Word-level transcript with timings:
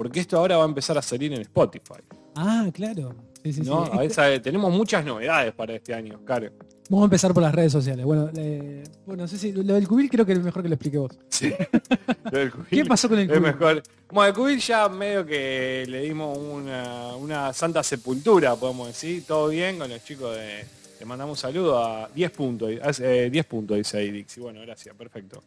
porque 0.00 0.20
esto 0.20 0.38
ahora 0.38 0.56
va 0.56 0.62
a 0.62 0.66
empezar 0.66 0.96
a 0.96 1.02
salir 1.02 1.30
en 1.30 1.42
Spotify. 1.42 2.00
Ah, 2.34 2.66
claro. 2.72 3.14
Sí, 3.44 3.52
sí, 3.52 3.62
sí. 3.62 3.98
veces, 3.98 4.40
tenemos 4.40 4.72
muchas 4.72 5.04
novedades 5.04 5.52
para 5.52 5.74
este 5.74 5.92
año, 5.92 6.16
Oscar. 6.16 6.50
Vamos 6.88 7.02
a 7.02 7.04
empezar 7.04 7.34
por 7.34 7.42
las 7.42 7.54
redes 7.54 7.70
sociales. 7.70 8.06
Bueno, 8.06 8.30
eh, 8.34 8.82
bueno, 9.04 9.24
no 9.24 9.28
sé 9.28 9.36
si 9.36 9.52
lo 9.52 9.74
del 9.74 9.86
cubil 9.86 10.08
creo 10.08 10.24
que 10.24 10.32
es 10.32 10.42
mejor 10.42 10.62
que 10.62 10.70
lo 10.70 10.74
explique 10.76 10.96
vos. 10.96 11.18
Sí. 11.28 11.52
Lo 12.32 12.38
del 12.38 12.50
cubil 12.50 12.66
¿Qué 12.70 12.84
pasó 12.86 13.10
con 13.10 13.18
el 13.18 13.24
Es 13.30 13.36
cubil? 13.36 13.42
mejor. 13.42 13.82
Bueno, 14.10 14.28
el 14.28 14.34
cubil 14.34 14.58
ya 14.58 14.88
medio 14.88 15.26
que 15.26 15.84
le 15.86 16.00
dimos 16.00 16.38
una, 16.38 17.14
una 17.16 17.52
santa 17.52 17.82
sepultura, 17.82 18.56
podemos 18.56 18.86
decir. 18.86 19.26
Todo 19.26 19.48
bien 19.48 19.78
con 19.78 19.90
los 19.90 20.02
chicos 20.02 20.34
de... 20.34 20.64
Le 20.98 21.04
mandamos 21.04 21.36
un 21.36 21.42
saludo 21.42 21.78
a 21.78 22.08
10 22.14 22.30
puntos. 22.30 22.70
eh, 23.00 23.28
10 23.30 23.44
puntos 23.44 23.76
dice 23.76 23.98
ahí 23.98 24.10
Dixie. 24.10 24.42
Bueno, 24.42 24.62
gracias, 24.62 24.96
perfecto. 24.96 25.42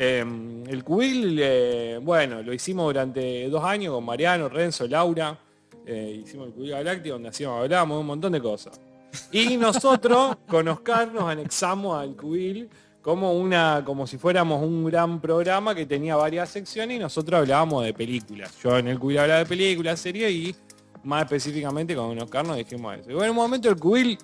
Eh, 0.00 0.24
el 0.68 0.84
cubil, 0.84 1.40
eh, 1.42 1.98
bueno, 2.00 2.40
lo 2.40 2.54
hicimos 2.54 2.86
durante 2.86 3.48
dos 3.48 3.64
años 3.64 3.92
con 3.92 4.04
Mariano, 4.04 4.48
Renzo, 4.48 4.86
Laura. 4.86 5.36
Eh, 5.84 6.20
hicimos 6.22 6.46
el 6.46 6.52
cubil 6.52 6.70
galáctico 6.70 7.14
donde 7.14 7.30
hacíamos, 7.30 7.62
hablábamos 7.62 7.96
de 7.96 8.00
un 8.02 8.06
montón 8.06 8.32
de 8.32 8.40
cosas. 8.40 8.80
Y 9.32 9.56
nosotros 9.56 10.36
con 10.48 10.68
Oscar 10.68 11.12
nos 11.12 11.24
anexamos 11.24 12.00
al 12.00 12.14
cubil 12.14 12.70
como 13.02 13.32
una, 13.32 13.82
como 13.84 14.06
si 14.06 14.18
fuéramos 14.18 14.62
un 14.62 14.84
gran 14.84 15.20
programa 15.20 15.74
que 15.74 15.84
tenía 15.84 16.14
varias 16.14 16.50
secciones 16.50 16.96
y 16.96 17.00
nosotros 17.00 17.40
hablábamos 17.40 17.84
de 17.84 17.92
películas. 17.92 18.54
Yo 18.62 18.78
en 18.78 18.86
el 18.86 19.00
cubil 19.00 19.18
hablaba 19.18 19.40
de 19.40 19.46
películas, 19.46 19.98
series 19.98 20.30
y 20.30 20.54
más 21.02 21.24
específicamente 21.24 21.96
con 21.96 22.16
Oscar 22.20 22.46
nos 22.46 22.56
dijimos 22.56 22.98
eso. 22.98 23.10
Y 23.10 23.14
bueno, 23.14 23.24
en 23.24 23.30
un 23.30 23.36
momento 23.36 23.68
el 23.68 23.76
cubil, 23.76 24.16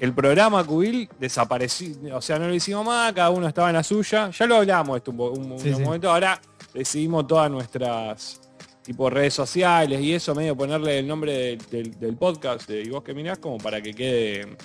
el 0.00 0.12
programa 0.12 0.64
cubil 0.64 1.08
desapareció, 1.20 1.94
o 2.16 2.20
sea, 2.20 2.38
no 2.38 2.48
lo 2.48 2.54
hicimos 2.54 2.84
más, 2.84 3.12
cada 3.12 3.30
uno 3.30 3.46
estaba 3.48 3.70
en 3.70 3.76
la 3.76 3.82
suya. 3.82 4.30
Ya 4.30 4.46
lo 4.46 4.56
hablamos 4.56 4.96
esto 4.96 5.10
un, 5.12 5.52
un- 5.52 5.58
Sí, 5.58 5.68
un 5.70 5.76
sí. 5.76 5.82
momento, 5.82 6.10
ahora 6.10 6.40
decidimos 6.72 7.26
todas 7.26 7.50
nuestras 7.50 8.40
tipo 8.82 9.08
redes 9.08 9.32
sociales 9.32 10.00
y 10.00 10.12
eso, 10.12 10.34
medio 10.34 10.54
ponerle 10.56 10.98
el 10.98 11.06
nombre 11.06 11.32
del, 11.32 11.58
del- 11.70 11.98
del 11.98 12.16
podcast 12.16 12.68
de 12.68 12.82
Y 12.82 12.90
vos 12.90 13.02
que 13.02 13.14
mirás 13.14 13.38
como 13.38 13.56
para 13.58 13.80
que 13.80 13.94
quede 13.94 14.56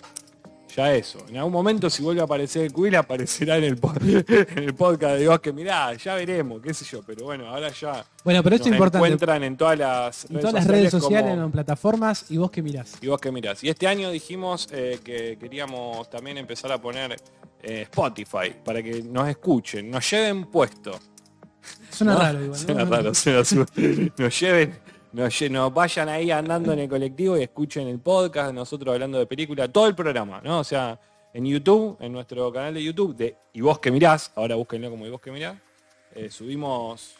ya 0.76 0.94
eso. 0.94 1.20
En 1.30 1.38
algún 1.38 1.52
momento 1.54 1.90
si 1.90 2.02
vuelve 2.04 2.22
a 2.22 2.26
aparecer 2.26 2.64
el 2.66 2.72
cubil 2.74 2.96
aparecerá 2.96 3.58
en 3.58 3.64
el, 3.66 3.80
en 4.56 4.64
el 4.64 4.74
podcast 4.76 5.16
de 5.16 5.24
Y 5.24 5.28
vos 5.28 5.40
que 5.40 5.52
mirás, 5.54 6.04
ya 6.04 6.16
veremos, 6.16 6.62
qué 6.62 6.74
sé 6.74 6.86
yo, 6.86 7.02
pero 7.04 7.26
bueno, 7.26 7.48
ahora 7.48 7.70
ya 7.70 8.06
Bueno, 8.24 8.44
pero 8.44 8.56
esto 8.56 8.68
es 8.68 8.72
nos 8.72 8.78
importante. 8.78 9.08
encuentran 9.08 9.44
en 9.44 9.58
todas 9.58 9.78
las 9.80 10.26
En 10.30 10.40
todas 10.40 10.54
las 10.54 10.68
redes 10.68 10.92
sociales, 10.92 11.32
como- 11.32 11.46
en 11.46 11.52
plataformas 11.52 12.26
y 12.30 12.38
vos 12.38 12.52
que 12.52 12.62
mirás. 12.62 12.94
y 13.02 13.08
vos 13.08 13.20
que 13.20 13.32
mirás. 13.32 13.64
Y 13.64 13.70
este 13.70 13.88
año 13.88 14.12
dijimos 14.12 14.68
eh, 14.72 15.00
que 15.04 15.38
queríamos 15.40 16.10
también 16.10 16.38
empezar 16.38 16.72
a 16.72 16.80
poner 16.82 17.16
eh, 17.62 17.82
Spotify 17.84 18.56
para 18.64 18.82
que 18.82 19.04
nos 19.04 19.28
escuchen, 19.28 19.90
nos 19.92 20.10
lleven 20.10 20.46
puesto. 20.46 20.98
Suena 21.92 22.14
¿no? 22.14 22.20
raro 22.20 22.44
igual. 22.44 22.60
¿no? 22.60 22.66
Suena 22.66 22.86
raro, 22.86 23.14
suena 23.14 23.44
su- 23.44 23.66
nos 24.18 24.40
lleven, 24.40 24.80
nos, 25.12 25.74
vayan 25.74 26.10
ahí 26.10 26.32
andando 26.32 26.74
en 26.74 26.80
el 26.80 26.90
colectivo 26.90 27.38
y 27.38 27.44
escuchen 27.44 27.88
el 27.88 28.00
podcast, 28.00 28.54
nosotros 28.54 28.94
hablando 28.94 29.18
de 29.18 29.26
película, 29.26 29.68
todo 29.68 29.88
el 29.88 29.96
programa, 29.96 30.42
¿no? 30.44 30.60
O 30.60 30.64
sea, 30.64 31.00
en 31.34 31.46
YouTube, 31.46 31.98
en 32.00 32.12
nuestro 32.12 32.52
canal 32.52 32.74
de 32.74 32.84
YouTube 32.84 33.16
de 33.16 33.36
Y 33.54 33.62
vos 33.62 33.80
que 33.80 33.92
mirás, 33.92 34.32
ahora 34.36 34.56
búsquenlo 34.56 34.90
como 34.90 35.06
Y 35.06 35.10
vos 35.10 35.22
que 35.22 35.32
mirás, 35.32 35.56
eh, 36.16 36.30
subimos 36.30 37.16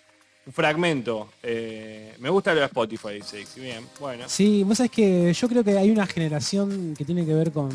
un 0.46 0.54
fragmento. 0.54 1.30
eh, 1.44 2.16
me 2.20 2.30
gusta 2.30 2.54
lo 2.54 2.62
de 2.62 2.66
Spotify, 2.66 3.14
dice. 3.16 3.46
Bien, 3.56 3.86
bueno. 4.00 4.26
Sí, 4.28 4.64
vos 4.64 4.78
sabés 4.78 4.92
que 4.92 5.34
yo 5.34 5.48
creo 5.48 5.64
que 5.64 5.78
hay 5.78 5.92
una 5.92 6.08
generación 6.08 6.96
que 6.98 7.06
tiene 7.06 7.26
que 7.26 7.34
ver 7.34 7.52
con 7.52 7.70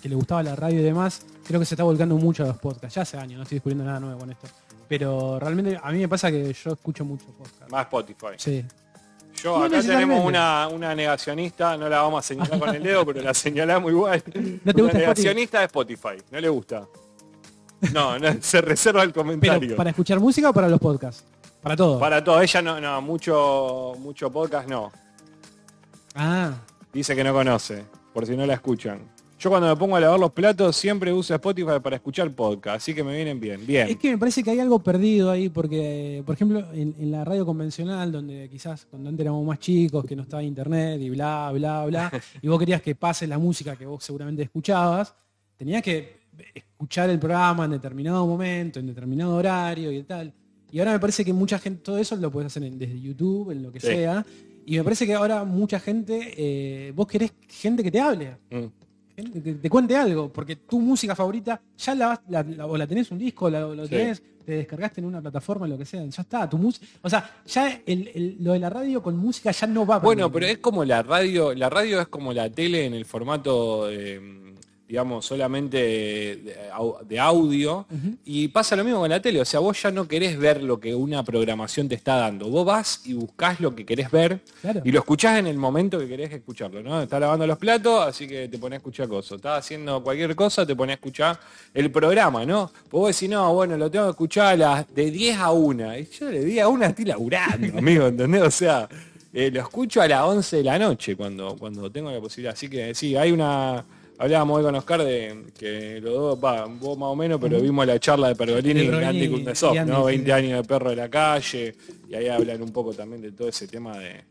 que 0.00 0.08
le 0.08 0.14
gustaba 0.14 0.42
la 0.42 0.56
radio 0.56 0.80
y 0.80 0.82
demás. 0.82 1.26
Creo 1.46 1.60
que 1.60 1.66
se 1.66 1.74
está 1.74 1.84
volcando 1.84 2.16
mucho 2.16 2.44
a 2.44 2.48
los 2.48 2.58
podcasts. 2.58 2.94
Ya 2.94 3.02
hace 3.02 3.18
años, 3.18 3.36
no 3.36 3.42
estoy 3.42 3.56
descubriendo 3.56 3.84
nada 3.84 4.00
nuevo 4.00 4.20
con 4.20 4.30
esto. 4.30 4.48
Pero 4.88 5.38
realmente 5.38 5.78
a 5.82 5.90
mí 5.92 5.98
me 5.98 6.08
pasa 6.08 6.30
que 6.30 6.52
yo 6.52 6.72
escucho 6.72 7.04
mucho 7.04 7.26
podcast. 7.26 7.70
Más 7.70 7.82
Spotify. 7.82 8.34
Sí. 8.36 8.64
Yo 9.44 9.58
No 9.58 9.64
acá 9.66 9.82
tenemos 9.82 10.24
una, 10.24 10.68
una 10.68 10.94
negacionista, 10.94 11.76
no 11.76 11.86
la 11.86 12.00
vamos 12.00 12.24
a 12.24 12.26
señalar 12.26 12.58
con 12.58 12.74
el 12.74 12.82
dedo, 12.82 13.04
pero 13.04 13.20
la 13.20 13.34
señalamos 13.34 13.92
igual. 13.92 14.22
¿No 14.64 14.72
te 14.72 14.80
gusta 14.80 14.98
negacionista 14.98 15.58
de 15.58 15.66
Spotify, 15.66 16.16
no 16.30 16.40
le 16.40 16.48
gusta. 16.48 16.86
No, 17.92 18.18
no, 18.18 18.28
se 18.40 18.62
reserva 18.62 19.02
el 19.02 19.12
comentario. 19.12 19.60
Pero 19.60 19.76
para 19.76 19.90
escuchar 19.90 20.18
música 20.18 20.48
o 20.48 20.54
para 20.54 20.66
los 20.66 20.80
podcasts. 20.80 21.24
Para 21.60 21.76
todo. 21.76 22.00
Para 22.00 22.24
todo, 22.24 22.40
ella 22.40 22.62
no, 22.62 22.80
no, 22.80 23.02
mucho, 23.02 23.92
mucho 23.98 24.30
podcast 24.30 24.66
no. 24.66 24.90
Ah, 26.14 26.52
Dice 26.90 27.14
que 27.14 27.22
no 27.22 27.34
conoce, 27.34 27.84
por 28.14 28.24
si 28.24 28.34
no 28.38 28.46
la 28.46 28.54
escuchan. 28.54 29.13
Yo 29.44 29.50
cuando 29.50 29.68
me 29.68 29.76
pongo 29.76 29.94
a 29.94 30.00
lavar 30.00 30.18
los 30.18 30.32
platos 30.32 30.74
siempre 30.74 31.12
uso 31.12 31.34
Spotify 31.34 31.78
para 31.82 31.96
escuchar 31.96 32.30
podcast, 32.30 32.76
así 32.78 32.94
que 32.94 33.04
me 33.04 33.14
vienen 33.14 33.38
bien. 33.38 33.66
Bien. 33.66 33.86
es 33.88 33.96
que 33.98 34.12
me 34.12 34.16
parece 34.16 34.42
que 34.42 34.48
hay 34.50 34.58
algo 34.58 34.78
perdido 34.78 35.30
ahí 35.30 35.50
porque, 35.50 36.22
por 36.24 36.34
ejemplo, 36.34 36.60
en, 36.72 36.94
en 36.98 37.10
la 37.12 37.26
radio 37.26 37.44
convencional, 37.44 38.10
donde 38.10 38.48
quizás 38.48 38.86
cuando 38.86 39.10
antes 39.10 39.22
éramos 39.22 39.44
más 39.44 39.58
chicos, 39.58 40.06
que 40.06 40.16
no 40.16 40.22
estaba 40.22 40.42
internet 40.42 40.98
y 41.02 41.10
bla, 41.10 41.50
bla, 41.52 41.84
bla, 41.84 42.10
y 42.40 42.48
vos 42.48 42.58
querías 42.58 42.80
que 42.80 42.94
pase 42.94 43.26
la 43.26 43.36
música 43.36 43.76
que 43.76 43.84
vos 43.84 44.02
seguramente 44.02 44.42
escuchabas, 44.44 45.14
tenías 45.58 45.82
que 45.82 46.20
escuchar 46.54 47.10
el 47.10 47.18
programa 47.18 47.66
en 47.66 47.72
determinado 47.72 48.26
momento, 48.26 48.80
en 48.80 48.86
determinado 48.86 49.36
horario 49.36 49.92
y 49.92 50.02
tal. 50.04 50.32
Y 50.72 50.78
ahora 50.78 50.92
me 50.92 51.00
parece 51.00 51.22
que 51.22 51.34
mucha 51.34 51.58
gente, 51.58 51.82
todo 51.82 51.98
eso 51.98 52.16
lo 52.16 52.30
puedes 52.30 52.46
hacer 52.46 52.62
en- 52.64 52.78
desde 52.78 52.98
YouTube, 52.98 53.50
en 53.50 53.62
lo 53.62 53.70
que 53.70 53.78
Sí. 53.78 53.88
sea. 53.88 54.24
Y 54.64 54.78
me 54.78 54.84
parece 54.84 55.04
que 55.04 55.12
ahora 55.12 55.44
mucha 55.44 55.78
gente, 55.78 56.32
eh, 56.34 56.92
vos 56.96 57.06
querés 57.06 57.34
gente 57.46 57.82
que 57.82 57.90
te 57.90 58.00
hable. 58.00 58.38
Mm. 58.50 58.83
Que 59.14 59.54
te 59.54 59.70
cuente 59.70 59.96
algo, 59.96 60.32
porque 60.32 60.56
tu 60.56 60.80
música 60.80 61.14
favorita 61.14 61.60
ya 61.78 61.94
la, 61.94 62.06
vas- 62.08 62.20
la- 62.28 62.42
la- 62.42 62.66
o 62.66 62.76
la 62.76 62.86
tenés 62.86 63.10
un 63.10 63.18
disco, 63.18 63.48
la, 63.48 63.60
lo 63.60 63.84
Sí. 63.84 63.90
tenés, 63.90 64.22
te 64.44 64.52
descargaste 64.52 65.00
en 65.00 65.06
una 65.06 65.22
plataforma, 65.22 65.66
lo 65.66 65.78
que 65.78 65.84
sea, 65.86 66.04
ya 66.04 66.22
está, 66.22 66.48
tu 66.50 66.58
música, 66.58 66.84
o 67.02 67.08
sea, 67.08 67.42
ya 67.46 67.80
el- 67.86 68.08
el- 68.14 68.36
lo 68.40 68.52
de 68.52 68.58
la 68.58 68.68
radio 68.70 69.02
con 69.02 69.16
música 69.16 69.50
ya 69.52 69.66
no 69.66 69.86
va. 69.86 69.98
Bueno, 70.00 70.30
pero 70.30 70.46
es 70.46 70.58
como 70.58 70.84
la 70.84 71.02
radio, 71.02 71.54
la 71.54 71.70
radio 71.70 72.00
es 72.00 72.08
como 72.08 72.32
la 72.32 72.50
tele 72.50 72.84
en 72.86 72.94
el 72.94 73.04
formato, 73.06 73.88
eh, 73.90 74.20
digamos, 74.94 75.26
solamente 75.26 75.76
de, 75.76 76.56
au- 76.72 77.02
de 77.02 77.18
audio. 77.18 77.84
Y 78.24 78.46
pasa 78.46 78.76
lo 78.76 78.84
mismo 78.84 79.00
con 79.00 79.10
la 79.10 79.20
tele, 79.20 79.40
o 79.40 79.44
sea, 79.44 79.58
vos 79.58 79.82
ya 79.82 79.90
no 79.90 80.06
querés 80.06 80.38
ver 80.38 80.62
lo 80.62 80.78
que 80.78 80.94
una 80.94 81.24
programación 81.24 81.88
te 81.88 81.96
está 81.96 82.14
dando. 82.14 82.48
Vos 82.48 82.64
vas 82.64 83.00
y 83.04 83.14
buscás 83.14 83.58
lo 83.58 83.74
que 83.74 83.84
querés 83.84 84.08
ver 84.12 84.38
Claro. 84.62 84.82
y 84.84 84.92
lo 84.92 85.00
escuchás 85.00 85.40
en 85.40 85.48
el 85.48 85.56
momento 85.58 85.98
que 85.98 86.06
querés 86.06 86.32
escucharlo, 86.32 86.80
¿no? 86.80 87.02
Estás 87.02 87.20
lavando 87.20 87.44
los 87.44 87.58
platos, 87.58 88.06
así 88.06 88.28
que 88.28 88.46
te 88.46 88.56
pones 88.58 88.76
a 88.76 88.78
escuchar 88.78 89.08
cosas. 89.08 89.36
Estás 89.36 89.58
haciendo 89.58 90.00
cualquier 90.04 90.36
cosa, 90.36 90.64
te 90.64 90.76
pones 90.76 90.92
a 90.92 90.94
escuchar 90.94 91.40
el 91.74 91.90
programa, 91.90 92.46
¿no? 92.46 92.70
Vos 92.92 93.08
decís, 93.16 93.28
no, 93.28 93.52
bueno, 93.52 93.76
lo 93.76 93.90
tengo 93.90 94.04
que 94.04 94.10
escuchar 94.12 94.46
a 94.52 94.56
las 94.56 94.94
de 94.94 95.10
10 95.10 95.38
a 95.38 95.50
1. 95.50 95.98
Y 95.98 96.08
yo 96.20 96.26
de 96.26 96.44
10 96.44 96.62
a 96.62 96.68
1 96.68 96.84
estoy 96.86 97.04
laburando, 97.06 97.78
amigo, 97.78 98.06
¿entendés? 98.06 98.42
O 98.42 98.50
sea, 98.52 98.88
eh, 99.32 99.50
lo 99.52 99.60
escucho 99.62 100.00
a 100.00 100.06
las 100.06 100.22
11 100.22 100.58
de 100.58 100.62
la 100.62 100.78
noche 100.78 101.16
cuando, 101.16 101.56
cuando 101.56 101.90
tengo 101.90 102.08
la 102.12 102.20
posibilidad. 102.20 102.52
Así 102.54 102.68
que 102.68 102.94
sí, 102.94 103.16
hay 103.16 103.32
una... 103.32 103.84
Hablábamos 104.18 104.58
hoy 104.58 104.64
con 104.64 104.74
Oscar 104.76 105.02
de 105.02 105.44
que 105.58 106.00
los 106.00 106.14
dos, 106.14 106.38
va, 106.42 106.66
vos 106.66 106.96
más 106.96 107.08
o 107.08 107.16
menos, 107.16 107.40
pero 107.40 107.60
vimos 107.60 107.86
la 107.86 107.98
charla 107.98 108.28
de 108.28 108.36
Pergolini 108.36 108.82
y 108.82 108.88
Andy 108.88 109.28
Kundesov, 109.28 109.74
¿no? 109.86 110.02
sí. 110.02 110.06
20 110.06 110.32
años 110.32 110.62
de 110.62 110.68
perro 110.68 110.90
de 110.90 110.96
la 110.96 111.08
calle, 111.08 111.74
y 112.08 112.14
ahí 112.14 112.28
hablan 112.28 112.62
un 112.62 112.72
poco 112.72 112.92
también 112.94 113.22
de 113.22 113.32
todo 113.32 113.48
ese 113.48 113.66
tema 113.66 113.98
de, 113.98 114.22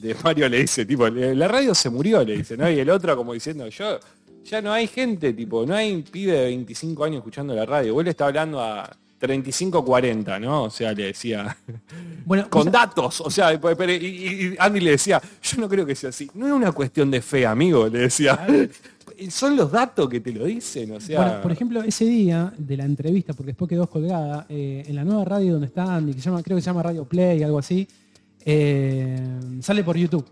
de 0.00 0.14
Mario 0.24 0.48
le 0.48 0.58
dice, 0.62 0.84
tipo, 0.84 1.08
la 1.08 1.48
radio 1.48 1.74
se 1.74 1.90
murió, 1.90 2.24
le 2.24 2.38
dice, 2.38 2.56
¿no? 2.56 2.68
Y 2.70 2.78
el 2.78 2.90
otro 2.90 3.16
como 3.16 3.32
diciendo, 3.34 3.68
yo, 3.68 4.00
ya 4.44 4.60
no 4.60 4.72
hay 4.72 4.86
gente, 4.86 5.32
tipo, 5.32 5.64
no 5.64 5.74
hay 5.74 5.92
un 5.92 6.02
pibe 6.02 6.32
de 6.32 6.44
25 6.46 7.04
años 7.04 7.18
escuchando 7.18 7.54
la 7.54 7.64
radio. 7.64 7.94
Vos 7.94 8.04
le 8.04 8.10
está 8.10 8.26
hablando 8.26 8.60
a 8.60 8.90
35, 9.18 9.84
40, 9.84 10.38
¿no? 10.40 10.64
O 10.64 10.70
sea, 10.70 10.92
le 10.92 11.04
decía, 11.04 11.56
Bueno, 12.24 12.48
con 12.48 12.70
datos, 12.70 13.20
o 13.20 13.30
sea, 13.30 13.52
y, 13.52 13.56
y 13.56 14.56
Andy 14.58 14.80
le 14.80 14.92
decía, 14.92 15.20
yo 15.42 15.60
no 15.60 15.68
creo 15.68 15.86
que 15.86 15.94
sea 15.94 16.10
así. 16.10 16.30
No 16.34 16.46
es 16.46 16.52
una 16.52 16.72
cuestión 16.72 17.10
de 17.10 17.22
fe, 17.22 17.46
amigo, 17.46 17.88
le 17.88 18.00
decía. 18.00 18.46
Son 19.30 19.56
los 19.56 19.70
datos 19.70 20.08
que 20.08 20.20
te 20.20 20.32
lo 20.32 20.44
dicen, 20.44 20.92
o 20.92 21.00
sea. 21.00 21.20
bueno, 21.20 21.42
por 21.42 21.52
ejemplo, 21.52 21.82
ese 21.82 22.04
día 22.04 22.52
de 22.56 22.76
la 22.76 22.84
entrevista, 22.84 23.32
porque 23.32 23.52
después 23.52 23.68
quedó 23.68 23.88
colgada, 23.88 24.46
eh, 24.48 24.84
en 24.86 24.94
la 24.94 25.04
nueva 25.04 25.24
radio 25.24 25.52
donde 25.52 25.66
está 25.66 25.94
Andy, 25.94 26.14
que 26.14 26.20
se 26.20 26.26
llama, 26.26 26.42
creo 26.42 26.56
que 26.56 26.62
se 26.62 26.66
llama 26.66 26.82
Radio 26.82 27.04
Play, 27.04 27.42
algo 27.42 27.58
así, 27.58 27.86
eh, 28.44 29.38
sale 29.60 29.84
por 29.84 29.96
YouTube. 29.96 30.26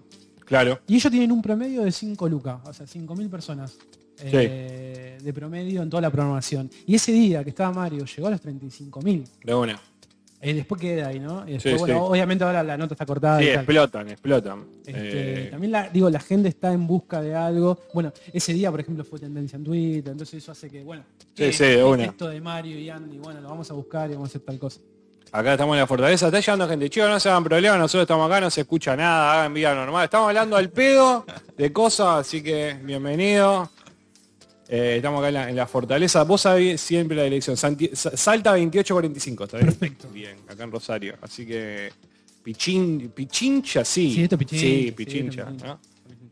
claro. 0.45 0.81
Y 0.87 0.97
ellos 0.97 1.11
tienen 1.11 1.33
un 1.33 1.43
promedio 1.43 1.83
de 1.83 1.93
5 1.93 2.29
lucas, 2.29 2.61
o 2.65 2.73
sea, 2.73 2.87
5.000 2.87 3.29
personas 3.29 3.79
eh, 4.21 5.19
de 5.23 5.33
promedio 5.33 5.83
en 5.83 5.91
toda 5.91 6.01
la 6.01 6.11
programación. 6.11 6.71
Y 6.87 6.95
ese 6.95 7.13
día 7.13 7.43
que 7.43 7.51
estaba 7.51 7.73
Mario 7.73 8.05
llegó 8.05 8.29
a 8.29 8.31
los 8.31 8.43
35.000. 8.43 9.25
De 9.45 9.55
una. 9.55 9.81
Eh, 10.45 10.55
después 10.55 10.81
queda 10.81 11.07
ahí, 11.07 11.21
¿no? 11.21 11.49
Y 11.49 11.53
después, 11.53 11.75
Sí, 11.75 11.79
bueno, 11.79 11.95
sí. 11.95 12.01
obviamente 12.11 12.43
ahora 12.43 12.65
la 12.65 12.77
nota 12.77 12.95
está 12.95 13.07
cortada. 13.07 13.39
Sí, 13.39 13.45
y 13.45 13.49
explotan, 13.51 14.09
explotan. 14.09 14.65
Este, 14.85 15.45
Eh, 15.45 15.49
También 15.53 15.71
la, 15.71 15.89
digo, 15.89 16.11
la 16.11 16.19
gente 16.19 16.49
está 16.49 16.73
en 16.73 16.85
busca 16.87 17.23
de 17.23 17.33
algo. 17.35 17.79
Bueno, 17.95 18.13
ese 18.33 18.53
día, 18.53 18.69
por 18.73 18.81
ejemplo, 18.81 19.05
fue 19.05 19.21
tendencia 19.21 19.57
en 19.57 19.63
Twitter, 19.63 20.11
entonces 20.11 20.43
eso 20.43 20.51
hace 20.51 20.69
que, 20.69 20.83
bueno, 20.83 21.05
Sí, 21.19 21.27
¿qué- 21.37 21.53
sí, 21.53 21.63
de 21.65 21.71
qué 21.75 21.79
es 21.79 21.85
una. 21.87 22.05
esto 22.07 22.29
de 22.29 22.41
Mario 22.41 22.77
y 22.77 22.91
Andy, 22.91 23.19
bueno, 23.19 23.41
lo 23.41 23.49
vamos 23.51 23.71
a 23.71 23.75
buscar 23.75 24.11
y 24.11 24.15
vamos 24.15 24.29
a 24.29 24.31
hacer 24.31 24.41
tal 24.43 24.59
cosa. 24.59 24.81
Acá 25.31 25.53
estamos 25.53 25.75
en 25.77 25.81
la 25.81 25.87
fortaleza, 25.87 26.27
está 26.27 26.41
llegando 26.41 26.69
gente, 26.69 26.91
chicos, 26.91 27.09
no 27.09 27.21
se 27.21 27.29
hagan 27.31 27.45
problemas, 27.45 27.79
nosotros 27.79 28.03
estamos 28.03 28.27
acá, 28.31 28.41
no 28.41 28.51
se 28.51 28.63
escucha 28.63 28.97
nada, 28.97 29.33
hagan 29.41 29.55
vida 29.55 29.75
normal. 29.75 30.05
Estamos 30.05 30.29
hablando 30.29 30.57
al 30.57 30.69
pedo 30.71 31.25
de 31.57 31.73
cosas, 31.73 32.19
así 32.27 32.43
que 32.43 32.77
bienvenido. 32.83 33.71
Eh, 34.69 34.95
estamos 34.97 35.19
acá 35.21 35.29
en 35.29 35.35
la, 35.35 35.51
en 35.51 35.57
la 35.57 35.67
fortaleza. 35.67 36.23
Vos 36.25 36.41
sabés 36.43 36.81
siempre 36.81 37.17
la 37.17 37.25
dirección. 37.25 37.57
Santi- 37.57 37.91
Sa- 37.95 38.17
Salta 38.17 38.51
2845, 38.53 39.45
¿está 39.45 39.57
bien? 39.59 39.67
Perfecto. 39.69 40.09
Bien, 40.13 40.37
acá 40.49 40.65
en 40.65 40.71
Rosario. 40.73 41.15
Así 41.21 41.45
que 41.47 41.91
Pichin, 42.43 43.11
Pichincha, 43.15 43.85
sí. 43.85 44.15
Sí, 44.15 44.23
esto 44.25 44.39
Pichincha. 44.39 45.49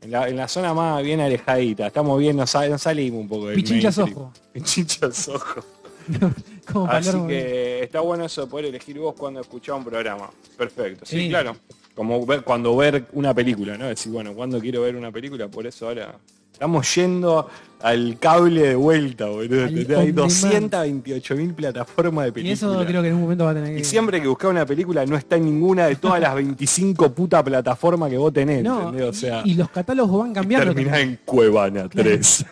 En 0.02 0.10
la, 0.10 0.28
en 0.28 0.36
la 0.36 0.48
zona 0.48 0.72
más 0.72 1.02
bien 1.02 1.20
alejadita. 1.20 1.88
Estamos 1.88 2.18
bien, 2.18 2.36
nos, 2.36 2.48
sal- 2.50 2.70
nos 2.70 2.80
salimos 2.80 3.20
un 3.20 3.28
poco 3.28 3.46
del 3.48 3.56
Pichincha. 3.56 3.92
Sojo. 3.92 4.32
Pichincha 4.52 5.10
Sojo. 5.12 5.64
Así 6.10 6.72
Palermo. 6.72 7.26
que 7.28 7.82
está 7.82 8.00
bueno 8.00 8.24
eso 8.24 8.42
de 8.42 8.46
poder 8.46 8.66
elegir 8.66 8.98
vos 8.98 9.14
cuando 9.16 9.40
escuchás 9.40 9.76
un 9.76 9.84
programa. 9.84 10.30
Perfecto. 10.56 11.04
Sí, 11.04 11.18
Sí. 11.24 11.28
claro. 11.28 11.56
Como 11.94 12.24
ver, 12.24 12.42
cuando 12.42 12.74
ver 12.76 13.06
una 13.12 13.34
película, 13.34 13.76
¿no? 13.76 13.86
Decir, 13.88 14.10
bueno, 14.12 14.32
cuando 14.34 14.58
quiero 14.60 14.82
ver 14.82 14.96
una 14.96 15.10
película, 15.12 15.48
por 15.48 15.66
eso 15.66 15.88
ahora 15.88 16.16
estamos 16.60 16.94
yendo 16.94 17.48
al 17.80 18.18
cable 18.18 18.60
de 18.68 18.74
vuelta, 18.74 19.24
boludo. 19.28 19.64
Hay 19.64 19.82
demand. 19.84 20.14
228 20.14 21.34
mil 21.36 21.54
plataformas 21.54 22.24
de 22.24 22.28
Y 22.28 22.32
películas. 22.32 22.58
eso 22.62 22.84
creo 22.86 23.00
que 23.00 23.08
en 23.08 23.14
un 23.14 23.22
momento 23.22 23.44
va 23.46 23.52
a 23.52 23.54
tener 23.54 23.74
que... 23.74 23.80
Y 23.80 23.84
siempre 23.84 24.20
que 24.20 24.28
buscas 24.28 24.50
una 24.50 24.66
película 24.66 25.06
no 25.06 25.16
está 25.16 25.36
en 25.36 25.46
ninguna 25.46 25.86
de 25.86 25.96
todas 25.96 26.20
las 26.20 26.34
25 26.34 27.12
puta 27.12 27.42
plataformas 27.42 28.10
que 28.10 28.18
vos 28.18 28.30
tenés, 28.30 28.62
No, 28.62 28.90
¿entendés? 28.90 29.08
O 29.08 29.12
sea, 29.14 29.40
y, 29.42 29.52
y 29.52 29.54
los 29.54 29.70
catálogos 29.70 30.18
van 30.20 30.34
cambiando. 30.34 30.74
terminás 30.74 30.98
en 31.00 31.18
Cuevana 31.24 31.88
3. 31.88 32.44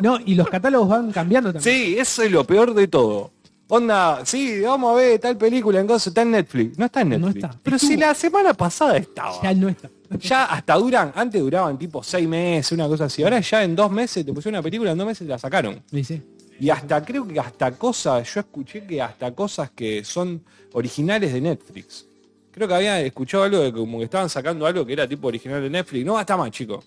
No, 0.00 0.20
y 0.24 0.36
los 0.36 0.48
catálogos 0.48 0.88
van 0.88 1.10
cambiando 1.10 1.52
también. 1.52 1.74
Sí, 1.76 1.98
eso 1.98 2.22
es 2.22 2.30
lo 2.30 2.44
peor 2.44 2.72
de 2.72 2.86
todo. 2.86 3.32
Onda, 3.70 4.24
sí, 4.24 4.60
vamos 4.62 4.92
a 4.92 4.96
ver 4.96 5.18
tal 5.18 5.36
película 5.36 5.78
en 5.80 5.86
cosa, 5.86 6.08
está 6.08 6.22
en 6.22 6.30
Netflix. 6.30 6.78
No 6.78 6.86
está 6.86 7.02
en 7.02 7.10
No 7.10 7.18
Netflix. 7.18 7.44
está. 7.44 7.58
Pero 7.62 7.78
si 7.78 7.96
la 7.96 8.14
semana 8.14 8.54
pasada 8.54 8.96
estaba. 8.96 9.42
Ya 9.42 9.52
no 9.54 9.68
está. 9.68 9.90
Ya 10.20 10.44
hasta 10.46 10.74
duran, 10.74 11.12
antes 11.14 11.38
duraban 11.40 11.78
tipo 11.78 12.02
seis 12.02 12.26
meses, 12.26 12.72
una 12.72 12.88
cosa 12.88 13.04
así. 13.04 13.22
Ahora 13.22 13.40
ya 13.40 13.62
en 13.62 13.76
dos 13.76 13.90
meses 13.90 14.24
te 14.24 14.32
pusieron 14.32 14.56
una 14.58 14.62
película, 14.62 14.92
en 14.92 14.98
dos 14.98 15.06
meses 15.06 15.26
te 15.26 15.30
la 15.30 15.38
sacaron. 15.38 15.82
Sí, 15.90 16.02
sí. 16.02 16.22
Y 16.60 16.70
hasta 16.70 17.04
creo 17.04 17.28
que 17.28 17.38
hasta 17.38 17.72
cosas, 17.72 18.32
yo 18.34 18.40
escuché 18.40 18.84
que 18.86 19.02
hasta 19.02 19.32
cosas 19.32 19.70
que 19.70 20.02
son 20.02 20.42
originales 20.72 21.32
de 21.34 21.40
Netflix. 21.42 22.06
Creo 22.50 22.66
que 22.66 22.74
había 22.74 23.00
escuchado 23.02 23.44
algo 23.44 23.58
de 23.58 23.70
que 23.72 23.78
como 23.78 23.98
que 23.98 24.04
estaban 24.04 24.30
sacando 24.30 24.66
algo 24.66 24.84
que 24.86 24.94
era 24.94 25.06
tipo 25.06 25.28
original 25.28 25.60
de 25.62 25.68
Netflix. 25.70 26.06
No 26.06 26.18
está 26.18 26.36
más, 26.38 26.50
chico. 26.50 26.82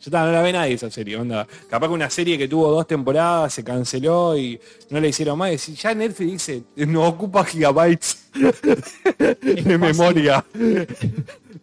Ya 0.00 0.04
está, 0.06 0.24
no 0.24 0.32
la 0.32 0.40
ve 0.40 0.52
nadie 0.52 0.74
esa 0.74 0.90
serie, 0.90 1.16
onda. 1.16 1.46
Capaz 1.68 1.86
que 1.88 1.92
una 1.92 2.08
serie 2.08 2.38
que 2.38 2.48
tuvo 2.48 2.70
dos 2.70 2.86
temporadas 2.86 3.52
se 3.52 3.62
canceló 3.62 4.34
y 4.36 4.58
no 4.88 4.98
le 4.98 5.08
hicieron 5.10 5.36
más. 5.38 5.68
Y 5.68 5.74
ya 5.74 5.94
Netflix 5.94 6.30
dice, 6.32 6.62
no 6.86 7.06
ocupa 7.06 7.44
gigabytes 7.44 8.30
de 9.42 9.78
memoria. 9.78 10.44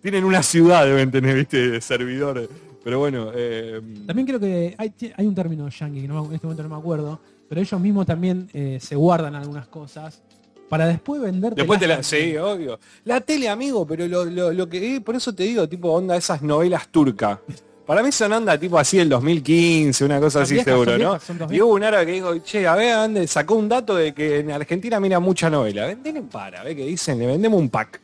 Tienen 0.02 0.24
una 0.24 0.44
ciudad, 0.44 0.86
deben 0.86 1.10
tener, 1.12 1.36
viste, 1.36 1.70
de 1.72 1.82
servidor. 1.82 2.48
Pero 2.84 3.00
bueno, 3.00 3.32
eh, 3.34 3.82
También 4.06 4.28
creo 4.28 4.40
que 4.40 4.76
hay, 4.78 4.94
hay 5.16 5.26
un 5.28 5.36
término 5.36 5.68
yankee, 5.68 6.02
que 6.02 6.08
no 6.08 6.26
en 6.26 6.34
este 6.36 6.46
momento 6.48 6.64
no 6.64 6.70
me 6.70 6.76
acuerdo, 6.76 7.20
pero 7.50 7.60
ellos 7.60 7.82
mismos 7.82 8.06
también 8.06 8.50
eh, 8.54 8.78
se 8.80 8.96
guardan 8.96 9.36
algunas 9.36 9.68
cosas 9.68 10.22
para 10.70 10.86
después 10.88 11.22
vender. 11.22 11.56
Después 11.56 11.80
te 11.80 11.88
la... 11.88 12.04
Sí, 12.04 12.38
obvio. 12.38 12.80
La 13.06 13.20
tele, 13.22 13.50
amigo, 13.50 13.86
pero 13.88 14.08
lo, 14.08 14.26
lo- 14.26 14.54
lo 14.54 14.70
que... 14.70 14.96
eh, 14.98 15.02
por 15.02 15.16
eso 15.16 15.34
te 15.34 15.44
digo, 15.44 15.68
tipo, 15.68 15.90
onda 15.92 16.16
esas 16.16 16.42
novelas 16.42 16.88
turcas. 16.90 17.40
Para 17.88 18.04
mí 18.04 18.12
son 18.12 18.34
onda 18.34 18.60
tipo 18.60 18.78
así 18.78 19.00
el 19.00 19.08
2015, 19.08 20.04
una 20.04 20.20
cosa 20.20 20.42
así 20.42 20.56
viejas, 20.56 20.74
seguro, 20.74 20.98
¿no? 20.98 21.18
Y 21.50 21.62
hubo 21.62 21.74
un 21.74 21.84
árabe 21.84 22.06
que 22.06 22.12
dijo, 22.12 22.38
che, 22.40 22.68
a 22.68 22.76
ver, 22.76 22.94
¿dónde 22.96 23.26
sacó 23.28 23.56
un 23.56 23.70
dato 23.70 23.96
de 23.96 24.14
que 24.14 24.40
en 24.40 24.52
Argentina 24.52 25.00
mira 25.00 25.22
mucha 25.22 25.50
novela? 25.50 25.86
Vendele 25.88 26.22
para, 26.24 26.64
ve 26.64 26.76
que 26.76 26.86
dicen, 26.86 27.18
le 27.18 27.28
vendemos 27.28 27.58
un 27.58 27.70
pack. 27.70 28.02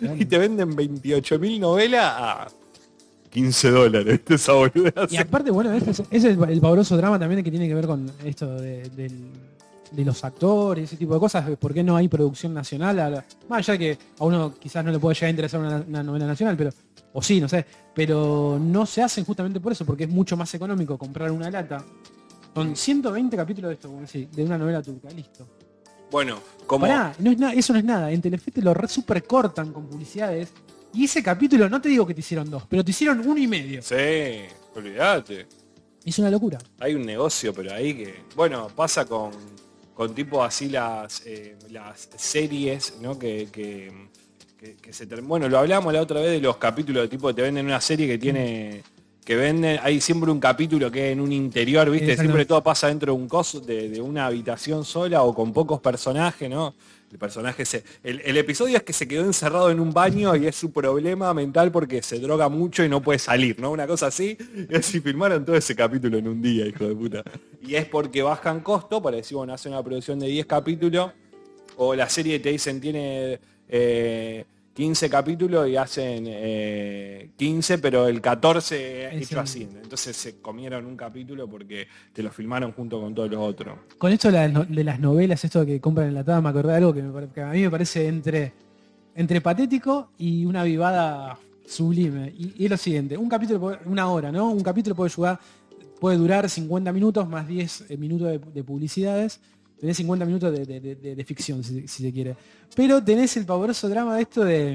y 0.18 0.24
te 0.24 0.38
venden 0.38 0.76
28.000 0.76 1.60
novelas 1.60 2.04
a 2.04 2.48
15 3.30 3.70
dólares, 3.70 4.06
¿viste? 4.12 4.34
esa. 4.34 4.52
Y 5.08 5.16
aparte, 5.16 5.52
bueno, 5.52 5.72
ese 5.72 5.92
es, 5.92 6.00
ese 6.00 6.30
es 6.32 6.38
el, 6.38 6.60
pavoroso 6.60 6.96
drama 6.96 7.16
también 7.16 7.44
que 7.44 7.50
tiene 7.50 7.68
que 7.68 7.74
ver 7.76 7.86
con 7.86 8.10
esto 8.24 8.56
de, 8.60 8.88
del- 8.90 9.30
de 9.92 10.04
los 10.04 10.24
actores, 10.24 10.84
ese 10.84 10.96
tipo 10.96 11.14
de 11.14 11.20
cosas. 11.20 11.48
¿Por 11.58 11.72
qué 11.72 11.82
no 11.82 11.96
hay 11.96 12.08
producción 12.08 12.54
nacional? 12.54 13.24
Más 13.48 13.68
allá 13.68 13.78
que 13.78 13.98
a 14.18 14.24
uno 14.24 14.54
quizás 14.58 14.84
no 14.84 14.90
le 14.90 14.98
puede 14.98 15.14
llegar 15.14 15.28
a 15.28 15.30
interesar 15.30 15.60
una, 15.60 15.84
una 15.86 16.02
novela 16.02 16.26
nacional, 16.26 16.56
pero 16.56 16.70
o 17.12 17.22
sí, 17.22 17.40
no 17.40 17.48
sé. 17.48 17.64
Pero 17.94 18.58
no 18.60 18.86
se 18.86 19.02
hacen 19.02 19.24
justamente 19.24 19.60
por 19.60 19.72
eso, 19.72 19.84
porque 19.84 20.04
es 20.04 20.10
mucho 20.10 20.36
más 20.36 20.52
económico 20.54 20.96
comprar 20.98 21.30
una 21.30 21.50
lata. 21.50 21.84
Con 22.54 22.76
120 22.76 23.36
capítulos 23.36 23.70
de 23.70 23.74
esto, 23.74 23.88
como 23.88 24.02
decís, 24.02 24.30
de 24.30 24.44
una 24.44 24.58
novela 24.58 24.82
turca, 24.82 25.08
listo. 25.10 25.46
Bueno, 26.10 26.38
como... 26.66 26.82
Pará, 26.86 27.14
no 27.18 27.30
es 27.30 27.38
na- 27.38 27.52
eso 27.54 27.72
no 27.72 27.78
es 27.78 27.84
nada. 27.84 28.10
En 28.10 28.20
Telefe 28.20 28.50
te 28.50 28.60
lo 28.60 28.74
re 28.74 28.86
super 28.88 29.22
cortan 29.24 29.72
con 29.72 29.86
publicidades. 29.86 30.50
Y 30.92 31.04
ese 31.04 31.22
capítulo, 31.22 31.68
no 31.70 31.80
te 31.80 31.88
digo 31.88 32.06
que 32.06 32.12
te 32.12 32.20
hicieron 32.20 32.50
dos, 32.50 32.64
pero 32.68 32.84
te 32.84 32.90
hicieron 32.90 33.20
uno 33.26 33.38
y 33.38 33.46
medio. 33.46 33.80
Sí, 33.80 33.94
olvídate. 34.74 35.46
Es 36.04 36.18
una 36.18 36.30
locura. 36.30 36.58
hay 36.80 36.94
un 36.94 37.06
negocio, 37.06 37.54
pero 37.54 37.72
ahí 37.72 37.94
que, 37.94 38.24
bueno, 38.36 38.68
pasa 38.76 39.06
con, 39.06 39.30
con 39.94 40.14
tipo 40.14 40.42
así 40.44 40.68
las, 40.68 41.22
eh, 41.24 41.56
las 41.70 42.10
series, 42.16 42.98
¿no? 43.00 43.18
Que, 43.18 43.48
que, 43.50 44.10
que- 44.62 44.76
que 44.76 44.92
se 44.92 45.08
term- 45.08 45.26
Bueno, 45.26 45.48
lo 45.48 45.58
hablamos 45.58 45.92
la 45.92 46.00
otra 46.00 46.20
vez 46.20 46.30
de 46.30 46.40
los 46.40 46.56
capítulos 46.56 47.02
de 47.02 47.08
tipo, 47.08 47.34
te 47.34 47.42
venden 47.42 47.66
una 47.66 47.80
serie 47.80 48.06
que 48.06 48.16
tiene, 48.16 48.82
que 49.24 49.34
venden, 49.34 49.80
hay 49.82 50.00
siempre 50.00 50.30
un 50.30 50.38
capítulo 50.38 50.88
que 50.90 51.08
es 51.08 51.12
en 51.14 51.20
un 51.20 51.32
interior, 51.32 51.90
¿viste? 51.90 52.06
Siempre 52.22 52.44
todo 52.46 52.62
pasa 52.62 52.86
dentro 52.86 53.12
de 53.12 53.20
un 53.20 53.26
coso, 53.28 53.60
de, 53.60 53.88
de 53.88 54.00
una 54.00 54.26
habitación 54.26 54.84
sola 54.84 55.22
o 55.24 55.34
con 55.34 55.52
pocos 55.52 55.80
personajes, 55.80 56.48
¿no? 56.48 56.74
El 57.10 57.18
personaje 57.18 57.64
se. 57.66 57.82
El, 58.04 58.22
el 58.24 58.36
episodio 58.38 58.76
es 58.78 58.84
que 58.84 58.92
se 58.94 59.06
quedó 59.08 59.24
encerrado 59.24 59.70
en 59.70 59.80
un 59.80 59.92
baño 59.92 60.34
y 60.36 60.46
es 60.46 60.56
su 60.56 60.70
problema 60.72 61.34
mental 61.34 61.70
porque 61.72 62.00
se 62.02 62.18
droga 62.20 62.48
mucho 62.48 62.82
y 62.84 62.88
no 62.88 63.02
puede 63.02 63.18
salir, 63.18 63.58
¿no? 63.60 63.70
Una 63.72 63.86
cosa 63.88 64.06
así. 64.06 64.38
Y 64.70 64.74
así 64.76 65.00
filmaron 65.00 65.44
todo 65.44 65.56
ese 65.56 65.74
capítulo 65.76 66.16
en 66.18 66.26
un 66.28 66.40
día, 66.40 66.66
hijo 66.66 66.86
de 66.88 66.94
puta. 66.94 67.22
Y 67.60 67.74
es 67.74 67.84
porque 67.84 68.22
bajan 68.22 68.60
costo 68.60 69.02
para 69.02 69.16
decir, 69.18 69.36
bueno, 69.36 69.52
hace 69.52 69.68
una 69.68 69.82
producción 69.82 70.20
de 70.20 70.28
10 70.28 70.46
capítulos. 70.46 71.10
O 71.76 71.94
la 71.94 72.08
serie 72.08 72.38
te 72.38 72.50
dicen 72.50 72.80
tiene 72.80 73.38
eh, 73.68 74.44
15 74.74 75.10
capítulos 75.10 75.68
y 75.68 75.76
hacen 75.76 76.24
eh, 76.26 77.30
15, 77.36 77.78
pero 77.78 78.08
el 78.08 78.20
14 78.20 79.06
Es 79.16 79.30
hecho 79.30 79.40
así. 79.40 79.68
Entonces 79.82 80.16
se 80.16 80.40
comieron 80.40 80.86
un 80.86 80.96
capítulo 80.96 81.48
porque 81.48 81.86
te 82.12 82.22
lo 82.22 82.30
filmaron 82.30 82.72
junto 82.72 83.00
con 83.00 83.14
todos 83.14 83.30
los 83.30 83.40
otros. 83.40 83.78
Con 83.98 84.12
esto 84.12 84.30
de 84.32 84.84
las, 84.84 84.98
novelas, 84.98 85.44
esto 85.44 85.66
que 85.66 85.80
compran 85.80 86.08
en 86.08 86.14
la 86.14 86.40
me 86.40 86.48
acordé 86.48 86.70
de 86.70 86.76
algo 86.78 86.94
que, 86.94 87.02
me 87.02 87.28
que 87.28 87.40
a 87.42 87.50
mí 87.52 87.60
me 87.60 87.70
parece 87.70 88.08
entre, 88.08 88.52
entre 89.14 89.40
patético 89.42 90.10
y 90.16 90.46
una 90.46 90.64
vivada 90.64 91.38
sublime. 91.66 92.32
Y, 92.36 92.54
y 92.62 92.64
es 92.64 92.70
lo 92.70 92.76
siguiente, 92.76 93.16
un 93.16 93.28
capítulo, 93.28 93.60
puede- 93.60 93.78
una 93.84 94.08
hora, 94.08 94.32
¿no? 94.32 94.50
Un 94.50 94.62
capítulo 94.62 94.96
puede 94.96 95.10
jugar, 95.10 95.38
puede 96.00 96.16
durar 96.16 96.48
50 96.48 96.92
minutos 96.92 97.28
más 97.28 97.46
10 97.46 97.90
eh, 97.90 97.96
minutos 97.98 98.28
de, 98.28 98.38
de 98.38 98.64
publicidades. 98.64 99.40
Tenés 99.82 99.96
50 99.96 100.24
minutos 100.24 100.52
de, 100.52 100.64
de- 100.64 100.94
de- 100.94 101.14
de- 101.16 101.24
ficción, 101.24 101.64
si, 101.64 101.88
si 101.88 102.04
se 102.04 102.12
quiere. 102.12 102.36
Pero 102.76 103.02
tenés 103.02 103.36
el 103.36 103.44
pavoroso 103.44 103.88
drama 103.88 104.14
de 104.14 104.22
esto 104.22 104.44
de 104.44 104.74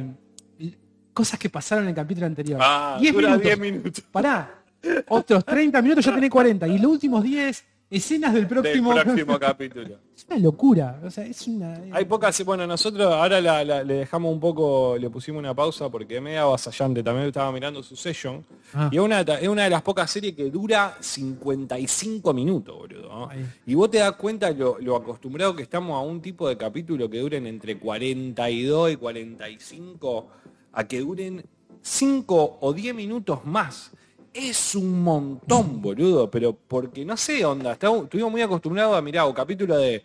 l- 0.60 0.78
cosas 1.14 1.40
que 1.40 1.50
pasaron 1.50 1.86
en 1.86 1.92
el 1.92 1.96
capítulo 1.96 2.26
anterior. 2.26 2.60
Ah, 2.62 2.98
10 3.00 3.14
dura 3.14 3.28
minutos. 3.30 3.46
10 3.46 3.60
minutos. 3.60 4.04
Pará. 4.12 4.64
Otros 5.08 5.46
30 5.46 5.82
minutos 5.82 6.04
ya 6.04 6.14
tenés 6.14 6.30
40. 6.30 6.68
Y 6.68 6.78
los 6.80 6.92
últimos 6.92 7.24
10 7.24 7.64
escenas 7.90 8.34
del 8.34 8.48
Del 8.48 8.50
próximo. 8.50 8.94
capítulo. 9.40 9.98
Es 10.16 10.26
una 10.30 10.40
locura. 10.40 11.00
O 11.06 11.10
sea, 11.10 11.26
es 11.26 11.48
una. 11.48 11.82
Hay 11.92 12.06
pocas, 12.06 12.44
bueno, 12.44 12.66
nosotros 12.68 13.12
ahora 13.14 13.40
la- 13.40 13.64
la- 13.64 13.84
le 13.84 13.94
dejamos 13.96 14.34
un 14.34 14.40
poco, 14.40 14.98
le 15.00 15.10
pusimos 15.10 15.40
una 15.40 15.54
pausa 15.56 15.90
porque 15.90 16.18
es 16.18 16.22
media 16.22 16.42
avasallante, 16.42 17.02
también 17.04 17.28
estaba 17.28 17.52
mirando 17.52 17.82
su 17.84 17.96
session. 17.96 18.44
Ah. 18.74 18.90
Y 18.92 18.98
es 18.98 19.02
una, 19.02 19.22
es 19.22 19.48
una 19.48 19.64
de 19.64 19.70
las 19.70 19.82
pocas 19.82 20.10
series 20.12 20.36
que 20.36 20.50
dura 20.50 20.98
55 21.00 22.34
minutos, 22.34 22.76
boludo. 22.78 23.30
Y 23.66 23.74
vos 23.76 23.90
te 23.90 24.00
das 24.00 24.14
cuenta 24.14 24.52
lo, 24.52 24.78
lo 24.80 24.96
acostumbrado 24.96 25.56
que 25.56 25.64
estamos 25.64 25.96
a 25.96 26.00
un 26.02 26.22
tipo 26.22 26.48
de 26.50 26.58
capítulo 26.58 27.10
que 27.10 27.20
duren 27.20 27.48
entre 27.48 27.78
42 27.78 28.92
y 28.92 28.96
45, 28.98 30.28
a 30.74 30.84
que 30.88 31.00
duren 31.00 31.44
5 31.82 32.58
o 32.62 32.74
10 32.74 32.94
minutos 32.96 33.46
más. 33.46 33.92
Es 34.34 34.76
un 34.76 35.02
montón, 35.04 35.82
boludo, 35.82 36.30
pero 36.30 36.54
porque 36.56 37.04
no 37.06 37.18
sé, 37.18 37.44
onda, 37.46 37.74
estamos- 37.74 38.04
estuvimos 38.04 38.32
muy 38.32 38.42
acostumbrados 38.42 38.96
a 38.96 39.02
mirar 39.02 39.26
o 39.26 39.34
capítulo 39.34 39.78
de, 39.78 40.04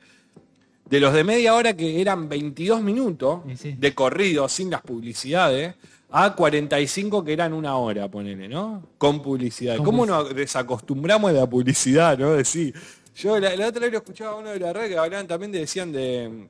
de 0.89 1.01
los 1.01 1.13
de 1.13 1.23
media 1.25 1.55
hora 1.55 1.77
que 1.77 2.01
eran 2.01 2.29
22 2.29 2.81
minutos 2.83 3.41
Sí, 3.49 3.57
sí. 3.57 3.75
de 3.79 3.95
corrido 3.95 4.49
sin 4.49 4.71
las 4.71 4.81
publicidades 4.83 5.75
a 6.11 6.35
45 6.35 7.25
que 7.25 7.33
eran 7.33 7.53
una 7.53 7.77
hora, 7.77 8.11
ponele, 8.11 8.49
¿no? 8.49 8.83
Con 8.99 9.23
publicidad. 9.23 9.77
Con 9.77 9.85
¿Cómo 9.87 9.99
publicidad. 10.07 10.25
nos 10.25 10.35
desacostumbramos 10.37 11.33
de 11.33 11.39
la 11.41 11.47
publicidad, 11.49 12.19
no? 12.19 12.33
Decir, 12.33 12.75
yo 13.17 13.39
la, 13.39 13.55
la 13.57 13.69
otra 13.69 13.81
vez 13.83 13.93
lo 13.93 13.99
escuchaba 13.99 14.33
a 14.33 14.37
uno 14.37 14.51
de 14.51 14.61
la 14.61 14.73
red 14.73 14.89
que 14.89 14.97
hablaban 14.99 15.27
también 15.27 15.53
de, 15.53 15.61
decían 15.61 15.93
de 15.93 16.49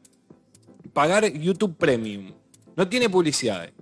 pagar 0.93 1.25
YouTube 1.33 1.77
Premium. 1.77 2.33
No 2.77 2.89
tiene 2.89 3.09
publicidades. 3.11 3.73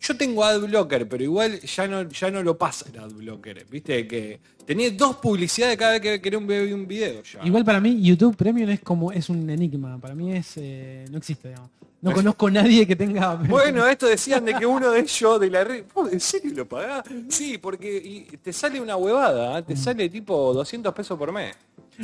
Yo 0.00 0.16
tengo 0.16 0.42
AdBlocker, 0.44 1.08
pero 1.08 1.22
igual 1.22 1.60
ya 1.60 1.86
no, 1.86 2.08
ya 2.08 2.30
no 2.30 2.42
lo 2.42 2.56
pasa 2.56 2.86
el 2.92 2.98
AdBlocker. 2.98 3.66
Viste 3.70 4.06
que 4.06 4.40
tenés 4.64 4.96
dos 4.96 5.16
publicidades 5.16 5.76
cada 5.76 5.92
vez 5.92 6.00
que 6.00 6.20
querés 6.20 6.40
un, 6.40 6.50
un 6.50 6.86
video 6.88 7.22
ya. 7.22 7.44
Igual 7.44 7.64
para 7.64 7.80
mí, 7.80 8.00
YouTube 8.00 8.34
Premium 8.36 8.70
es 8.70 8.80
como. 8.80 9.12
es 9.12 9.28
un 9.28 9.48
enigma. 9.50 9.98
Para 9.98 10.14
mí 10.14 10.32
es. 10.32 10.54
eh, 10.56 11.04
no 11.10 11.18
existe, 11.18 11.48
digamos. 11.48 11.70
No 12.02 12.14
conozco 12.14 12.46
a 12.46 12.50
nadie 12.50 12.86
que 12.86 12.96
tenga. 12.96 13.34
Bueno, 13.34 13.86
esto 13.86 14.06
decían 14.06 14.42
de 14.46 14.54
que 14.54 14.64
uno 14.78 14.90
de 14.90 15.00
ellos 15.00 15.38
de 15.38 15.50
la 15.50 15.64
red. 15.64 15.84
¿Vos 15.94 16.10
¿En 16.10 16.18
serio 16.20 16.50
lo 16.54 16.66
pagás? 16.66 17.04
Sí, 17.28 17.58
porque 17.58 18.26
te 18.42 18.54
sale 18.54 18.80
una 18.80 18.96
huevada, 18.96 19.58
¿eh? 19.58 19.62
te 19.64 19.76
sale 19.76 20.08
tipo 20.08 20.54
200 20.54 20.94
pesos 20.94 21.18
por 21.18 21.30
mes. 21.30 21.54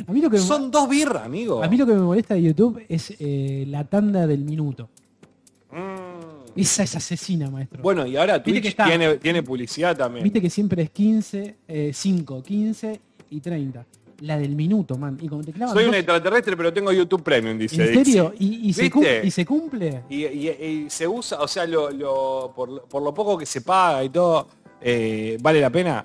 a 0.07 0.11
mí 0.13 0.21
lo 0.21 0.29
que 0.29 0.37
me- 0.37 0.43
Son 0.43 0.69
dos 0.69 0.87
birras, 0.87 1.25
amigo. 1.25 1.63
A 1.63 1.67
mí 1.67 1.77
lo 1.77 1.87
que 1.87 1.93
me 1.93 2.01
molesta 2.01 2.35
de 2.35 2.43
YouTube 2.43 2.85
es 2.87 3.11
eh, 3.17 3.65
la 3.67 3.85
tanda 3.85 4.27
del 4.27 4.41
minuto. 4.43 4.87
Mm. 5.71 6.06
Esa 6.57 6.83
es 6.83 6.95
asesina, 6.95 7.49
maestro. 7.49 7.81
Bueno, 7.81 8.05
y 8.05 8.17
ahora 8.17 8.41
que 8.41 8.51
Twitch 8.51 8.65
está- 8.65 8.85
tiene, 8.85 9.15
tiene 9.17 9.43
publicidad 9.43 9.95
también. 9.95 10.23
Viste 10.23 10.41
que 10.41 10.49
siempre 10.49 10.83
es 10.83 10.89
15, 10.89 11.55
eh, 11.67 11.91
5, 11.93 12.41
15 12.43 12.99
y 13.29 13.39
30. 13.39 13.85
La 14.21 14.35
del 14.37 14.55
minuto, 14.55 14.97
man. 14.97 15.15
Y 15.21 15.27
como 15.27 15.43
te 15.43 15.53
clavan 15.53 15.75
Soy 15.75 15.85
un 15.85 15.93
extraterrestre, 15.93 16.57
pero 16.57 16.73
tengo 16.73 16.91
YouTube 16.91 17.21
Premium, 17.21 17.55
dice 17.57 17.75
¿En 17.93 18.03
serio? 18.03 18.33
¿Y, 18.39 18.69
y 18.69 18.73
se 18.73 18.89
cum- 18.89 19.01
¿Viste? 19.01 19.27
¿Y 19.27 19.31
se 19.31 19.45
cumple? 19.45 20.01
Y, 20.09 20.85
se 20.89 21.07
usa, 21.07 21.39
o 21.39 21.47
sea, 21.47 21.67
lo, 21.67 21.91
lo- 21.91 22.51
por, 22.55 22.67
lo- 22.69 22.83
por 22.85 23.03
lo 23.03 23.13
poco 23.13 23.37
que 23.37 23.45
se 23.45 23.61
paga 23.61 24.03
y 24.03 24.09
todo, 24.09 24.47
eh, 24.81 25.37
¿vale 25.39 25.61
la 25.61 25.69
pena? 25.69 26.03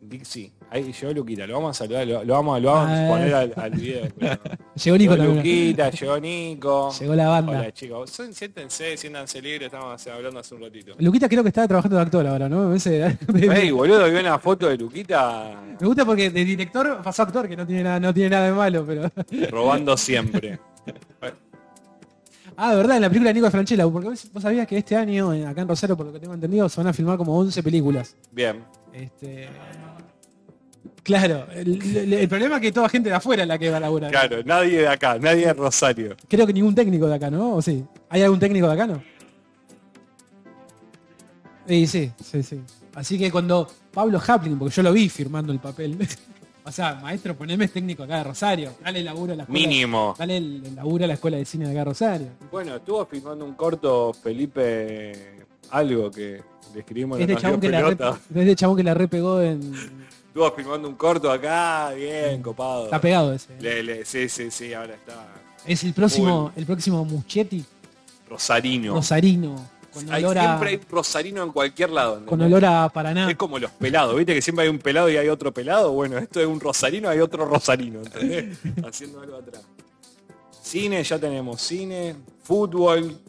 Dixie, 0.00 0.50
ahí 0.74 0.92
llegó 0.92 1.12
Luquita, 1.12 1.46
lo 1.46 1.54
vamos 1.54 1.70
a 1.70 1.84
saludar, 1.84 2.06
lo, 2.06 2.24
lo 2.24 2.34
vamos, 2.34 2.60
lo 2.60 2.72
vamos 2.72 2.90
a 2.90 3.04
Ah. 3.06 3.08
poner 3.08 3.34
al, 3.34 3.52
al 3.56 3.70
video. 3.70 4.08
pero- 4.18 4.38
Llegó 4.74 4.98
Nico 4.98 5.12
Llegó 5.14 5.16
también. 5.16 5.36
Luquita, 5.36 5.90
llegó 5.90 6.18
Nico. 6.20 6.92
Llegó 7.00 7.14
la 7.14 7.28
banda. 7.28 7.52
Hola 7.60 7.72
chicos, 7.72 8.10
Son- 8.10 8.34
siéntense, 8.34 8.96
siéntanse 8.96 9.40
libres, 9.40 9.66
estamos 9.66 10.06
hablando 10.08 10.40
hace 10.40 10.54
un 10.54 10.62
ratito. 10.62 10.94
Luquita 10.98 11.28
creo 11.28 11.42
que 11.42 11.48
estaba 11.48 11.68
trabajando 11.68 11.96
de 11.96 12.02
actor 12.02 12.26
ahora, 12.26 12.48
¿no? 12.48 12.62
Me 12.62 12.66
parece- 12.78 13.18
Ey, 13.62 13.70
boludo, 13.70 14.10
vi 14.10 14.16
una 14.16 14.38
foto 14.38 14.68
de 14.68 14.76
Luquita 14.76 15.62
Me 15.80 15.86
gusta 15.86 16.04
porque 16.04 16.30
de 16.30 16.44
director 16.44 17.00
pasó 17.02 17.22
a 17.22 17.24
actor, 17.26 17.48
que 17.48 17.56
no 17.56 17.66
tiene 17.66 17.84
nada, 17.84 18.00
no 18.00 18.12
tiene 18.12 18.30
nada 18.30 18.46
de 18.46 18.52
malo, 18.52 18.84
pero. 18.86 19.10
robando 19.50 19.96
siempre. 19.96 20.58
Ah, 22.56 22.70
de 22.70 22.76
verdad, 22.76 22.96
en 22.96 23.02
la 23.02 23.08
película 23.08 23.30
de 23.30 23.34
Nico 23.34 23.50
Franchella, 23.50 23.88
porque 23.88 24.08
vos, 24.10 24.30
vos 24.32 24.42
sabías 24.42 24.66
que 24.68 24.78
este 24.78 24.94
año, 24.94 25.30
acá 25.48 25.62
en 25.62 25.68
Rosario, 25.68 25.96
por 25.96 26.06
lo 26.06 26.12
que 26.12 26.20
tengo 26.20 26.34
entendido, 26.34 26.68
se 26.68 26.80
van 26.80 26.86
a 26.88 26.92
filmar 26.92 27.16
como 27.16 27.36
11 27.36 27.62
películas. 27.64 28.14
Bien. 28.30 28.62
Este. 28.92 29.48
Claro, 31.04 31.46
el, 31.52 32.28
problema 32.28 32.56
es 32.56 32.62
que 32.62 32.72
toda 32.72 32.88
gente 32.88 33.10
de 33.10 33.14
afuera 33.14 33.42
es 33.42 33.48
la 33.48 33.58
que 33.58 33.68
va 33.68 33.76
a 33.76 33.80
laburar. 33.80 34.10
Claro, 34.10 34.42
nadie 34.44 34.78
de 34.78 34.88
acá, 34.88 35.18
nadie 35.18 35.46
de 35.46 35.52
Rosario. 35.52 36.16
Creo 36.28 36.46
que 36.46 36.52
ningún 36.54 36.74
técnico 36.74 37.06
de 37.06 37.14
acá, 37.14 37.30
¿no? 37.30 37.56
¿O 37.56 37.62
sí? 37.62 37.84
¿Hay 38.08 38.22
algún 38.22 38.40
técnico 38.40 38.66
de 38.66 38.72
acá, 38.72 38.86
no? 38.86 39.02
Sí, 41.68 41.86
sí, 41.86 42.10
sí, 42.22 42.42
sí. 42.42 42.60
Así 42.94 43.18
que 43.18 43.30
cuando 43.30 43.68
Pablo 43.92 44.20
Haplin, 44.26 44.58
porque 44.58 44.74
yo 44.74 44.82
lo 44.82 44.92
vi 44.94 45.10
firmando 45.10 45.52
el 45.52 45.58
papel, 45.58 45.98
o 46.64 46.72
sea, 46.72 46.94
maestro, 46.94 47.36
poneme 47.36 47.68
técnico 47.68 48.04
acá 48.04 48.18
de 48.18 48.24
Rosario, 48.24 48.72
dale 48.82 49.00
el 49.00 49.04
laburo 49.04 49.34
a 49.34 49.36
la 49.36 49.42
escuela. 49.42 49.66
Mínimo. 49.66 50.14
Dale 50.18 50.38
el, 50.38 50.62
el 50.64 50.74
laburo 50.74 51.04
a 51.04 51.08
la 51.08 51.14
escuela 51.14 51.36
de 51.36 51.44
cine 51.44 51.66
de 51.66 51.72
acá 51.72 51.80
de 51.80 51.84
Rosario. 51.84 52.28
Bueno, 52.50 52.76
estuvo 52.76 53.04
filmando 53.04 53.44
un 53.44 53.54
corto 53.54 54.14
Felipe 54.14 55.44
algo 55.70 56.10
que 56.10 56.42
le 56.72 56.80
escribimos 56.80 57.18
en 57.18 57.22
Este 57.22 57.34
la 57.34 57.40
chabón, 57.40 57.60
que 57.60 57.68
la 57.68 57.78
pelota. 57.78 58.18
re, 58.30 58.40
este 58.42 58.56
chabón 58.56 58.76
que 58.76 58.84
la 58.84 58.94
repegó 58.94 59.42
en... 59.42 59.60
Estuvo 60.34 60.50
filmando 60.50 60.88
un 60.88 60.96
corto 60.96 61.30
acá, 61.30 61.90
bien, 61.92 62.42
copado. 62.42 62.86
Está 62.86 63.00
pegado 63.00 63.32
ese. 63.32 63.54
Le- 63.60 63.84
le- 63.84 64.04
sí, 64.04 64.28
sí, 64.28 64.50
sí, 64.50 64.74
ahora 64.74 64.94
está 64.94 65.28
Es 65.64 65.84
el 65.84 65.94
próximo, 65.94 66.50
el 66.56 66.66
próximo 66.66 67.04
Muschietti, 67.04 67.64
Rosarino. 68.28 68.94
Rosarino, 68.94 69.54
con 69.92 70.12
Hay- 70.12 70.24
olor 70.24 70.38
a, 70.38 70.42
siempre 70.42 70.68
hay 70.70 70.80
Rosarino 70.90 71.44
en 71.44 71.52
cualquier 71.52 71.90
lado. 71.90 72.26
con 72.26 72.40
olor 72.42 72.64
a 72.64 72.88
Paraná. 72.88 73.30
Es 73.30 73.36
como 73.36 73.60
los 73.60 73.70
pelados, 73.70 74.16
¿viste? 74.16 74.34
Que 74.34 74.42
siempre 74.42 74.64
hay 74.64 74.70
un 74.70 74.80
pelado 74.80 75.08
y 75.08 75.16
hay 75.16 75.28
otro 75.28 75.54
pelado. 75.54 75.92
Bueno, 75.92 76.18
esto 76.18 76.40
es 76.40 76.48
un 76.48 76.58
rosarino, 76.58 77.08
hay 77.08 77.20
otro 77.20 77.44
rosarino, 77.44 78.00
¿entendés? 78.00 78.58
Haciendo 78.84 79.20
algo 79.20 79.36
atrás. 79.36 79.62
Cine, 80.60 81.04
ya 81.04 81.16
tenemos 81.16 81.60
cine, 81.62 82.16
fútbol. 82.42 83.20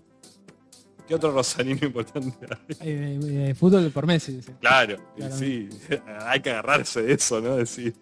¿Qué 1.07 1.13
otro 1.15 1.31
rosarino 1.31 1.79
importante 1.85 2.45
hay? 2.49 2.89
Eh, 2.89 3.19
eh, 3.49 3.55
fútbol 3.55 3.91
por 3.91 4.07
Messi, 4.07 4.33
dice. 4.37 4.53
Claro, 4.59 4.97
sí, 5.37 5.69
hay 6.25 6.39
que 6.41 6.49
agarrarse 6.49 7.03
de 7.03 7.13
eso, 7.13 7.39
¿no? 7.41 7.55
Decir. 7.57 7.93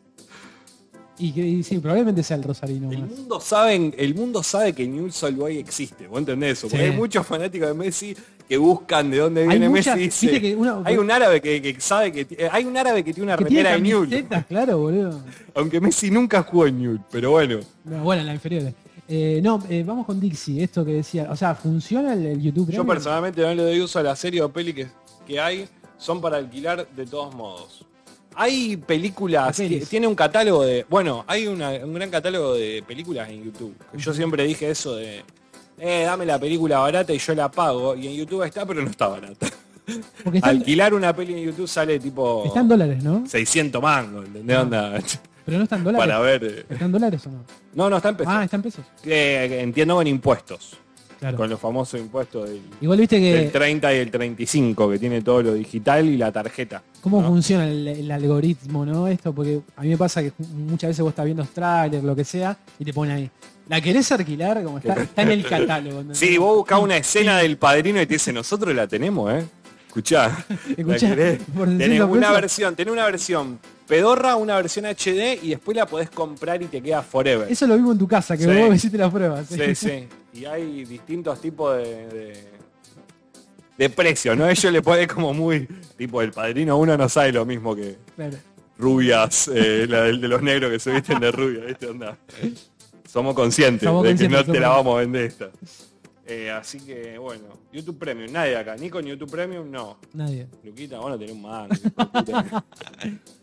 Y 1.17 1.31
que 1.31 1.41
y 1.41 1.61
sí, 1.63 1.77
probablemente 1.77 2.23
sea 2.23 2.37
el 2.37 2.43
Rosarino 2.43 2.91
El 2.91 3.01
más. 3.01 3.09
mundo 3.11 3.39
sabe, 3.39 3.93
el 3.97 4.15
mundo 4.15 4.41
sabe 4.41 4.73
que 4.73 4.87
Newell's 4.87 5.21
Old 5.21 5.37
Boy 5.37 5.57
existe, 5.59 6.07
¿vos 6.07 6.17
entendés 6.17 6.57
eso? 6.57 6.67
Porque 6.69 6.85
hay 6.85 6.91
muchos 6.91 7.25
fanáticos 7.27 7.67
de 7.67 7.73
Messi 7.75 8.15
que 8.49 8.57
buscan 8.57 9.11
de 9.11 9.17
dónde 9.19 9.47
viene 9.47 9.69
muchas- 9.69 9.95
Messi. 9.95 10.25
dice- 10.27 10.41
que 10.41 10.55
una- 10.55 10.81
hay 10.83 10.97
un 10.97 11.11
árabe 11.11 11.39
que, 11.39 11.61
que 11.61 11.79
sabe 11.79 12.11
que 12.11 12.49
hay 12.51 12.65
un 12.65 12.75
árabe 12.75 13.03
que 13.03 13.13
tiene 13.13 13.27
una 13.27 13.37
Que 13.37 13.45
tiene 13.45 13.61
remera 13.63 13.75
de 13.75 13.81
Newell's, 13.89 14.09
camisetas, 14.09 14.45
claro, 14.47 14.77
boludo. 14.79 15.23
aunque 15.53 15.79
Messi 15.79 16.09
nunca 16.09 16.41
jugó 16.41 16.65
en 16.65 16.79
Newell's, 16.81 17.03
pero 17.11 17.29
bueno. 17.31 17.59
No, 17.85 18.03
bueno, 18.03 18.21
en 18.21 18.27
la 18.27 18.33
inferior. 18.33 18.73
Eh, 19.07 19.41
no, 19.43 19.61
eh, 19.69 19.83
vamos 19.85 20.05
con 20.05 20.19
Dixie, 20.19 20.63
esto 20.63 20.83
que 20.85 20.93
decía. 20.93 21.27
O 21.29 21.35
sea, 21.35 21.55
¿funciona 21.55 22.13
el, 22.13 22.25
el 22.25 22.41
YouTube 22.41 22.63
Yo 22.67 22.77
Premium? 22.77 22.87
personalmente 22.87 23.41
no 23.41 23.53
le 23.53 23.63
doy 23.63 23.81
uso 23.81 23.99
a 23.99 24.03
la 24.03 24.15
serie 24.15 24.41
o 24.41 24.49
peli 24.51 24.73
que, 24.73 24.87
que 25.27 25.39
hay, 25.39 25.67
son 25.97 26.21
para 26.21 26.37
alquilar 26.37 26.87
de 26.95 27.05
todos 27.05 27.33
modos. 27.35 27.85
Hay 28.35 28.77
películas, 28.77 29.55
que 29.57 29.85
tiene 29.87 30.07
un 30.07 30.15
catálogo 30.15 30.63
de, 30.63 30.85
bueno, 30.89 31.23
hay 31.27 31.45
una- 31.47 31.69
un 31.85 31.93
gran 31.93 32.09
catálogo 32.09 32.55
de 32.55 32.83
películas 32.87 33.29
en 33.29 33.43
YouTube. 33.43 33.75
que 33.91 33.97
Yo 33.99 34.11
siempre 34.13 34.43
dije 34.43 34.69
eso 34.71 34.95
de, 34.95 35.21
eh, 35.77 36.03
dame 36.05 36.25
la 36.25 36.39
película 36.39 36.79
barata 36.79 37.13
y 37.13 37.19
yo 37.19 37.35
la 37.35 37.51
pago. 37.51 37.95
Y 37.95 38.07
en 38.07 38.13
YouTube 38.15 38.41
está, 38.43 38.65
pero 38.65 38.81
no 38.81 38.89
está 38.89 39.07
barata. 39.09 39.47
Porque 40.23 40.37
están, 40.39 40.57
Alquilar 40.57 40.93
una 40.93 41.13
peli 41.13 41.33
en 41.33 41.45
YouTube 41.45 41.67
sale 41.67 41.99
tipo 41.99 42.43
están 42.45 42.67
dólares, 42.69 43.03
¿no? 43.03 43.23
600 43.27 43.81
mangos, 43.81 44.25
¿entendés? 44.25 44.55
Ah. 44.57 44.61
Onda? 44.61 44.99
Pero 45.45 45.57
no 45.57 45.63
están 45.63 45.83
dólares. 45.83 46.05
Para 46.07 46.19
ver. 46.19 46.43
eh. 46.43 46.65
¿Están 46.69 46.91
dólares 46.91 47.25
o 47.27 47.29
no? 47.31 47.43
No, 47.73 47.89
no, 47.89 47.97
está 47.97 48.09
en 48.09 48.17
pesos. 48.17 48.33
Ah, 48.35 48.43
están 48.43 48.61
pesos. 48.61 48.85
Que- 49.03 49.45
que 49.49 49.61
entiendo 49.61 49.95
con 49.95 50.07
impuestos. 50.07 50.77
Claro. 51.19 51.37
Con 51.37 51.49
los 51.49 51.57
famosos 51.57 51.97
impuestos 52.01 52.49
del, 52.49 52.61
Igual 52.81 52.99
viste 52.99 53.17
del 53.17 53.45
que 53.45 53.49
30 53.57 53.93
y 53.93 53.97
el 53.97 54.11
35, 54.11 54.89
que 54.91 54.99
tiene 54.99 55.21
todo 55.21 55.41
lo 55.41 55.53
digital 55.53 56.05
y 56.09 56.17
la 56.17 56.33
tarjeta. 56.33 56.83
cómo 56.99 57.21
¿no? 57.21 57.29
funciona 57.29 57.65
el, 57.65 57.87
el 57.87 58.11
algoritmo, 58.11 58.85
¿no? 58.85 59.07
Esto, 59.07 59.33
porque 59.33 59.61
a 59.77 59.83
mí 59.83 59.87
me 59.87 59.97
pasa 59.97 60.21
que 60.21 60.33
muchas 60.53 60.89
veces 60.89 61.01
vos 61.01 61.11
estás 61.11 61.23
viendo 61.23 61.45
trailers, 61.45 62.03
lo 62.03 62.13
que 62.13 62.25
sea, 62.25 62.57
y 62.77 62.83
te 62.83 62.91
pone 62.93 63.13
ahí. 63.13 63.31
¿La 63.69 63.79
querés 63.79 64.11
alquilar? 64.11 64.61
Como 64.63 64.79
está, 64.79 64.95
está 65.01 65.21
en 65.21 65.31
el 65.31 65.45
catálogo. 65.47 65.95
¿entendés? 66.01 66.17
Sí, 66.17 66.37
vos 66.37 66.57
buscás 66.57 66.79
una 66.81 66.97
escena 66.97 67.37
del 67.37 67.55
padrino 67.57 68.01
y 68.01 68.05
te 68.05 68.15
dice, 68.15 68.33
nosotros 68.33 68.75
la 68.75 68.85
tenemos, 68.87 69.31
¿eh? 69.33 69.45
Escuchá. 69.87 70.45
¿la 70.49 70.57
Escuchá, 70.75 71.07
querés? 71.07 71.39
por 71.55 71.67
Tenés 71.69 71.87
600 71.87 72.09
una 72.09 72.19
pesos. 72.27 72.41
versión, 72.41 72.75
tenés 72.75 72.91
una 72.91 73.05
versión 73.05 73.59
pedorra, 73.87 74.35
una 74.35 74.55
versión 74.55 74.85
HD 74.85 75.39
y 75.41 75.49
después 75.49 75.75
la 75.77 75.85
podés 75.85 76.09
comprar 76.09 76.61
y 76.61 76.65
te 76.65 76.81
queda 76.81 77.01
forever. 77.03 77.51
Eso 77.51 77.67
lo 77.67 77.75
vimos 77.75 77.93
en 77.93 77.99
tu 77.99 78.07
casa, 78.07 78.35
que 78.37 78.43
Sí. 78.43 78.49
vos 78.49 78.75
hiciste 78.75 78.97
las 78.97 79.11
pruebas. 79.11 79.47
Sí, 79.47 79.75
sí. 79.75 80.07
Y 80.33 80.45
hay 80.45 80.85
distintos 80.85 81.39
tipos 81.41 81.77
de, 81.77 81.83
de, 82.07 82.43
de 83.77 83.89
precios, 83.89 84.35
¿no? 84.37 84.47
Ellos 84.49 84.71
le 84.71 84.81
ponen 84.81 85.07
como 85.07 85.33
muy, 85.33 85.67
tipo, 85.97 86.21
el 86.21 86.31
padrino 86.31 86.77
uno 86.77 86.97
no 86.97 87.07
sabe 87.09 87.31
lo 87.31 87.45
mismo 87.45 87.75
que 87.75 87.97
Claro. 88.15 88.37
rubias, 88.77 89.47
eh, 89.53 89.85
la 89.87 90.03
del 90.03 90.19
de 90.21 90.27
los 90.27 90.41
negros 90.41 90.71
que 90.71 90.79
se 90.79 90.91
visten 90.91 91.19
de 91.19 91.31
rubia, 91.31 91.65
¿viste? 91.65 91.87
Onda. 91.87 92.17
Somos 93.11 93.35
conscientes 93.35 93.85
Somos 93.87 94.03
de 94.03 94.09
conscientes, 94.09 94.41
que 94.41 94.47
no 94.47 94.53
te 94.53 94.59
la 94.59 94.69
vamos 94.69 94.95
a 94.97 94.99
vender 95.01 95.25
esta. 95.25 95.49
Eh, 96.25 96.49
así 96.49 96.79
que, 96.79 97.17
bueno, 97.17 97.43
YouTube 97.71 97.97
Premium, 97.97 98.31
nadie 98.31 98.55
acá. 98.55 98.77
Nico 98.77 98.99
en 98.99 99.07
YouTube 99.07 99.29
Premium, 99.29 99.69
no. 99.69 99.97
Nadie. 100.13 100.47
Luquita, 100.63 100.97
vos 100.99 101.09
no 101.09 101.19
tenés 101.19 101.35
un 101.35 101.41
mango. 101.41 101.75
puta. 102.13 102.65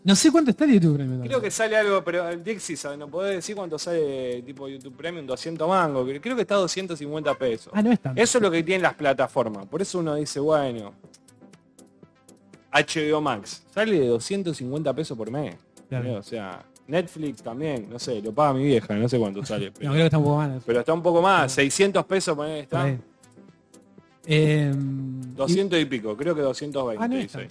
No 0.03 0.17
sé 0.17 0.33
cuánto 0.33 0.51
está 0.51 0.65
el 0.65 0.73
YouTube 0.73 0.95
Premium. 0.97 1.21
Creo 1.27 1.43
que 1.43 1.51
sale 1.51 1.77
algo, 1.77 2.03
pero 2.03 2.27
el 2.27 2.43
Dixie, 2.43 2.75
¿sabes? 2.75 2.99
¿No 2.99 3.09
podés 3.09 3.35
decir 3.37 3.55
cuánto 3.55 3.79
sale 3.79 4.41
tipo 4.41 4.67
YouTube 4.67 4.97
Premium? 4.97 5.27
200 5.27 5.69
mangos. 5.69 6.09
Creo 6.23 6.35
que 6.35 6.41
está 6.41 6.55
a 6.55 6.59
250 6.59 7.35
pesos. 7.35 7.71
Ah, 7.77 7.83
no 7.83 7.93
es 7.93 8.01
tanto. 8.01 8.21
Eso 8.21 8.39
es 8.39 8.43
lo 8.43 8.51
que 8.51 8.63
tienen 8.63 8.81
las 8.81 8.95
plataformas. 8.95 9.67
Por 9.67 9.83
eso 9.83 9.99
uno 9.99 10.15
dice, 10.15 10.41
bueno, 10.41 10.95
HBO 12.73 13.21
Max 13.21 13.63
sale 13.75 14.01
de 14.01 14.07
250 14.07 14.95
pesos 14.95 15.19
por 15.19 15.31
mes. 15.31 15.55
Claro. 15.91 16.15
O 16.15 16.23
sea, 16.23 16.65
Netflix 16.91 17.43
también, 17.43 17.89
no 17.91 17.99
sé, 17.99 18.21
lo 18.21 18.33
paga 18.33 18.55
mi 18.55 18.65
vieja, 18.65 18.95
no 18.95 19.09
sé 19.09 19.19
cuánto 19.19 19.45
sale. 19.45 19.67
No, 19.67 19.73
Pero, 19.79 19.93
creo 19.93 20.03
que 20.03 20.07
está 20.07 20.19
un 20.19 20.25
poco 20.25 20.37
más. 20.37 20.63
pero 20.67 20.81
está 20.81 20.93
un 20.93 21.03
poco 21.03 21.23
más, 21.23 21.53
600 21.53 22.05
pesos 22.05 22.37
Por 22.37 22.47
está. 22.49 22.85
ahí. 22.85 22.99
Eh, 24.27 24.73
200 24.75 25.81
y 25.81 25.85
pico, 25.87 26.17
creo 26.17 26.35
que 26.35 26.43
220. 26.43 27.03
Ah, 27.03 27.09
no 27.09 27.17
dice. 27.17 27.49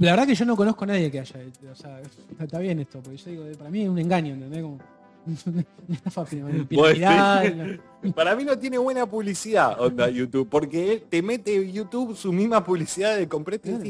La 0.00 0.10
verdad 0.10 0.26
que 0.26 0.34
yo 0.34 0.44
no 0.44 0.56
conozco 0.56 0.84
a 0.84 0.88
nadie 0.88 1.10
que 1.10 1.20
haya. 1.20 1.40
O 1.70 1.74
sea, 1.76 2.00
está, 2.40 2.58
bien 2.58 2.80
esto, 2.80 3.00
porque 3.00 3.16
yo 3.16 3.30
digo, 3.30 3.44
para 3.58 3.70
mí 3.70 3.82
es 3.82 3.88
un 3.88 3.98
engaño, 3.98 4.34
¿entendés? 4.34 4.62
Como 4.62 4.78
una 5.88 5.96
estafa 5.96 6.24
piramidal. 6.30 6.66
Vos 6.70 6.92
piramidal. 6.92 7.80
Para 8.14 8.34
mí 8.34 8.44
no 8.44 8.58
tiene 8.58 8.78
buena 8.78 9.06
publicidad, 9.06 9.80
onda 9.80 10.08
YouTube, 10.08 10.48
porque 10.48 11.04
te 11.08 11.22
mete 11.22 11.70
YouTube 11.70 12.16
su 12.16 12.32
misma 12.32 12.64
publicidad 12.64 13.16
de 13.16 13.28
compré 13.28 13.58
Claro. 13.58 13.84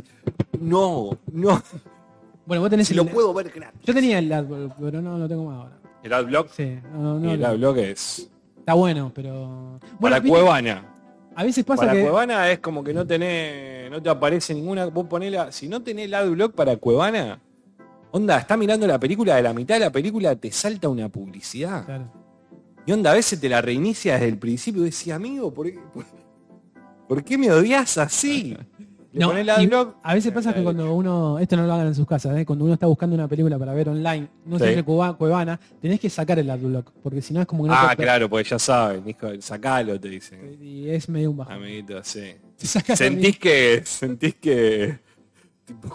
No, 0.60 1.18
no, 1.32 1.62
Bueno, 2.46 2.60
vos 2.62 2.70
tenés 2.70 2.88
si 2.88 2.92
el- 2.94 2.98
lo 2.98 3.06
puedo 3.06 3.32
ver 3.34 3.50
gratis. 3.50 3.80
Yo 3.84 3.94
tenía 3.94 4.18
el 4.18 4.32
AdBlock, 4.32 4.74
pero 4.80 5.00
no 5.02 5.18
lo 5.18 5.28
tengo 5.28 5.44
más 5.46 5.56
ahora. 5.58 5.78
El 6.02 6.12
adblock, 6.12 6.48
Sí, 6.50 6.78
no, 6.92 7.18
no, 7.18 7.32
el 7.32 7.40
no. 7.40 7.46
adblock 7.46 7.76
es 7.78 8.30
está 8.58 8.74
bueno, 8.74 9.10
pero. 9.14 9.78
Bueno, 9.98 10.16
para 10.16 10.22
Cuevana. 10.22 10.90
A 11.36 11.42
veces 11.42 11.64
pasa 11.64 11.82
Para 11.82 11.92
que. 11.94 12.02
Cuevana 12.02 12.50
es 12.50 12.60
como 12.60 12.84
que 12.84 12.94
no 12.94 13.06
tenés, 13.06 13.90
no 13.90 14.00
te 14.00 14.08
aparece 14.08 14.54
ninguna, 14.54 14.86
vos 14.86 15.06
ponela, 15.06 15.50
si 15.50 15.68
no 15.68 15.82
tenés 15.82 16.04
el 16.06 16.14
adblock 16.14 16.54
para 16.54 16.76
Cuevana, 16.76 17.40
onda, 18.12 18.38
está 18.38 18.56
mirando 18.56 18.86
la 18.86 18.98
película, 19.00 19.36
de 19.36 19.42
la 19.42 19.52
mitad 19.52 19.74
de 19.76 19.80
la 19.80 19.90
película 19.90 20.36
te 20.36 20.52
salta 20.52 20.88
una 20.88 21.08
publicidad. 21.08 21.84
Claro. 21.86 22.12
Y 22.86 22.92
onda, 22.92 23.10
a 23.10 23.14
veces 23.14 23.40
te 23.40 23.48
la 23.48 23.60
reinicia 23.62 24.12
desde 24.14 24.28
el 24.28 24.38
principio 24.38 24.82
y 24.82 24.86
decís, 24.86 25.10
amigo, 25.10 25.52
¿por 25.52 25.66
qué, 25.66 25.80
por, 25.92 26.04
por 27.08 27.24
qué 27.24 27.36
me 27.38 27.50
odias 27.50 27.96
así? 27.98 28.56
Le 29.14 29.66
No, 29.68 29.94
a 30.02 30.14
veces 30.14 30.32
pasa 30.32 30.52
que 30.52 30.62
cuando 30.64 30.92
uno, 30.92 31.38
esto 31.38 31.56
no 31.56 31.66
lo 31.66 31.72
hagan 31.72 31.86
en 31.86 31.94
sus 31.94 32.06
casas, 32.06 32.36
¿eh? 32.36 32.44
cuando 32.44 32.64
uno 32.64 32.74
está 32.74 32.86
buscando 32.86 33.14
una 33.14 33.28
película 33.28 33.56
para 33.56 33.72
ver 33.72 33.88
online, 33.88 34.26
no 34.44 34.58
Sí. 34.58 34.64
siempre 34.64 34.82
Cuevana, 34.84 35.58
tenés 35.80 36.00
que 36.00 36.10
sacar 36.10 36.38
el 36.40 36.50
adblock, 36.50 36.90
porque 37.00 37.22
si 37.22 37.32
no 37.32 37.40
es 37.40 37.46
como 37.46 37.62
que 37.62 37.68
no 37.70 37.76
Ah, 37.78 37.94
claro, 37.96 38.28
porque 38.28 38.48
ya 38.50 38.58
saben, 38.58 39.08
hijo, 39.08 39.28
sacalo, 39.40 39.98
te 40.00 40.08
dicen. 40.08 40.58
Y 40.60 40.88
es 40.88 41.08
medio 41.08 41.30
un 41.30 41.36
bajón. 41.36 41.54
Amiguito, 41.54 42.02
sí. 42.02 42.34
Sentís 42.96 43.38
que, 43.38 43.82
sentís 43.84 44.34
que, 44.34 44.98
tipo, 45.64 45.94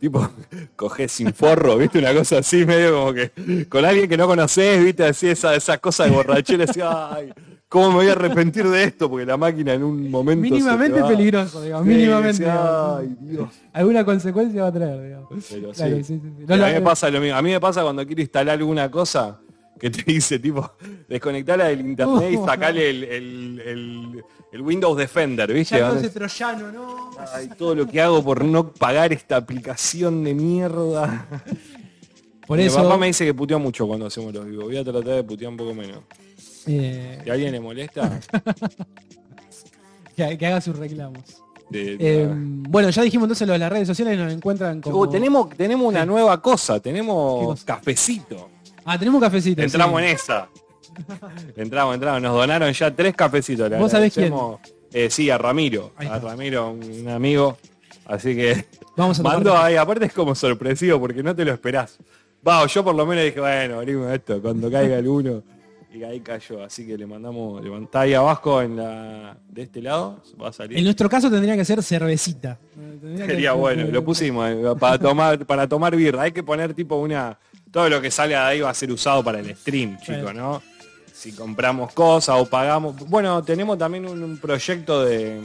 tipo, 0.00 0.30
cogés 0.74 1.12
sin 1.12 1.34
forro, 1.34 1.76
viste, 1.76 1.98
una 1.98 2.14
cosa 2.14 2.38
así, 2.38 2.64
medio 2.64 2.94
como 2.98 3.12
que, 3.12 3.66
con 3.68 3.84
alguien 3.84 4.08
que 4.08 4.16
no 4.16 4.26
conocés, 4.26 4.82
viste, 4.82 5.04
así, 5.04 5.28
esa, 5.28 5.54
esa 5.54 5.76
cosa 5.76 6.04
de 6.04 6.12
borrachera, 6.12 6.64
así, 6.64 6.80
ay, 6.82 7.30
¿cómo 7.74 7.88
me 7.88 7.94
voy 7.96 8.06
a 8.08 8.12
arrepentir 8.12 8.68
de 8.68 8.84
esto? 8.84 9.10
Porque 9.10 9.26
la 9.26 9.36
máquina 9.36 9.74
en 9.74 9.82
un 9.82 10.08
momento 10.08 10.40
mínimamente 10.42 11.02
peligroso, 11.02 11.60
digamos, 11.60 11.86
Sí, 11.88 11.92
mínimamente. 11.92 12.44
sí, 12.44 12.48
ay, 12.48 13.16
Dios. 13.20 13.48
Alguna 13.72 14.04
consecuencia 14.04 14.62
va 14.62 14.68
a 14.68 14.72
traer, 14.72 15.02
digamos. 15.02 15.28
Pero 15.50 15.72
Claro, 15.72 16.04
sí. 16.04 16.20
No 16.46 16.54
a 16.54 16.68
mí 16.68 16.72
me 16.74 16.80
pasa 16.80 17.10
lo 17.10 17.20
mismo. 17.20 17.36
A 17.36 17.42
mí 17.42 17.50
me 17.50 17.58
pasa 17.58 17.82
cuando 17.82 18.06
quiero 18.06 18.22
instalar 18.22 18.56
alguna 18.58 18.88
cosa 18.88 19.40
que 19.80 19.90
te 19.90 20.04
dice 20.04 20.38
tipo 20.38 20.70
desconectarla 21.08 21.64
del 21.64 21.80
internet 21.80 22.30
y 22.32 22.36
Uh. 22.36 22.46
sacarle 22.46 22.90
el, 22.90 23.02
el- 23.04 23.60
el- 23.66 24.24
el 24.52 24.60
Windows 24.62 24.96
Defender, 24.96 25.52
¿viste? 25.52 25.78
Ya 25.80 25.90
no 25.92 26.00
troyano, 26.10 26.70
¿no? 26.70 27.10
Ay, 27.34 27.48
todo 27.58 27.74
lo 27.74 27.88
que 27.88 28.00
hago 28.00 28.22
por 28.22 28.44
no 28.44 28.68
pagar 28.70 29.12
esta 29.12 29.34
aplicación 29.36 30.22
de 30.22 30.32
mierda. 30.32 31.26
Por 32.46 32.58
Mi 32.58 32.64
eso, 32.64 32.82
papá 32.82 32.96
me 32.98 33.06
dice 33.08 33.24
que 33.24 33.34
puteó 33.34 33.58
mucho 33.58 33.86
cuando 33.86 34.06
hacemos 34.06 34.32
los 34.32 34.46
vivos. 34.46 34.66
Voy 34.66 34.76
a 34.76 34.84
tratar 34.84 35.02
de 35.02 35.24
putear 35.24 35.50
un 35.50 35.56
poco 35.56 35.74
menos. 35.74 36.00
Eh, 36.66 37.20
Si 37.24 37.30
a 37.30 37.32
alguien 37.32 37.52
le 37.52 37.60
molesta, 37.60 38.20
que, 40.16 40.38
que 40.38 40.46
haga 40.46 40.60
sus 40.60 40.76
reclamos. 40.76 41.22
de- 41.70 41.96
Eh, 41.98 42.28
bueno, 42.32 42.90
ya 42.90 43.02
dijimos 43.02 43.24
entonces 43.26 43.46
lo 43.46 43.52
de 43.54 43.58
las 43.58 43.70
redes 43.72 43.88
sociales, 43.88 44.18
nos 44.18 44.32
encuentran 44.32 44.80
como... 44.80 44.98
Uh, 44.98 45.08
tenemos, 45.10 45.50
tenemos 45.56 45.86
una 45.86 46.04
nueva 46.06 46.40
cosa, 46.40 46.74
¿Qué 46.74 46.80
tenemos 46.90 47.46
cosa? 47.46 47.64
cafecito. 47.66 48.48
Ah, 48.84 48.98
tenemos 48.98 49.20
cafecito. 49.20 49.62
Entramos 49.62 50.00
sí. 50.00 50.06
en 50.06 50.14
esa. 50.14 50.48
entramos, 51.56 51.94
entramos. 51.94 52.22
Nos 52.22 52.34
donaron 52.34 52.72
ya 52.72 52.94
tres 52.94 53.14
cafecitos. 53.14 53.70
¿Vos 53.78 53.90
sabés 53.90 54.12
quién? 54.14 54.32
Eh, 54.92 55.08
sí, 55.10 55.30
a 55.30 55.38
Ramiro. 55.38 55.92
A. 55.96 56.18
Ramiro, 56.18 56.70
un 56.72 57.08
amigo. 57.08 57.56
Así 58.06 58.34
que 58.36 58.66
Vamos 58.96 59.18
a 59.18 59.22
tomar 59.22 59.36
mandó 59.38 59.56
ahí. 59.56 59.76
Aparte 59.76 60.04
es 60.04 60.12
como 60.12 60.34
sorpresivo 60.34 61.00
porque 61.00 61.22
no 61.22 61.34
te 61.34 61.44
lo 61.44 61.52
esperás. 61.52 61.98
Va, 62.46 62.64
yo 62.66 62.84
por 62.84 62.94
lo 62.94 63.06
menos 63.06 63.24
dije, 63.24 63.40
bueno, 63.40 63.78
abrimos 63.78 64.12
esto 64.12 64.40
cuando 64.42 64.70
caiga 64.70 64.98
alguno. 64.98 65.42
Y 65.94 66.02
ahí 66.02 66.20
cayó. 66.20 66.62
Así 66.64 66.86
que 66.86 66.98
le 66.98 67.06
mandamos, 67.06 67.62
le 67.62 67.70
mand- 67.70 67.84
está 67.84 68.00
ahí 68.00 68.14
abajo 68.14 68.60
en 68.60 68.76
la, 68.76 69.36
de 69.48 69.62
este 69.62 69.80
lado. 69.80 70.20
Va 70.42 70.48
a 70.48 70.52
salir. 70.52 70.76
En 70.76 70.84
nuestro 70.84 71.08
caso 71.08 71.30
tendría 71.30 71.56
que 71.56 71.64
ser 71.64 71.82
cervecita. 71.82 72.58
Tendría 72.74 73.26
que- 73.26 73.32
Sería 73.32 73.52
bueno, 73.52 73.84
lo 73.90 74.04
pusimos 74.04 74.48
eh, 74.50 74.62
para 74.78 74.98
tomar, 74.98 75.46
para 75.46 75.68
tomar 75.68 75.94
birra. 75.94 76.22
Hay 76.22 76.32
que 76.32 76.42
poner 76.42 76.74
tipo 76.74 76.96
una. 76.96 77.38
Todo 77.70 77.88
lo 77.88 78.00
que 78.00 78.10
sale 78.10 78.30
de 78.34 78.40
ahí 78.40 78.60
va 78.60 78.70
a 78.70 78.74
ser 78.74 78.90
usado 78.90 79.22
para 79.22 79.38
el 79.40 79.54
stream, 79.56 79.96
chicos. 79.98 80.34
¿no? 80.34 80.62
Si 81.12 81.32
compramos 81.32 81.92
cosas 81.92 82.36
o 82.40 82.46
pagamos. 82.46 82.96
Bueno, 83.08 83.42
tenemos 83.42 83.78
también 83.78 84.06
un, 84.06 84.22
un 84.22 84.38
proyecto 84.38 85.04
de 85.04 85.40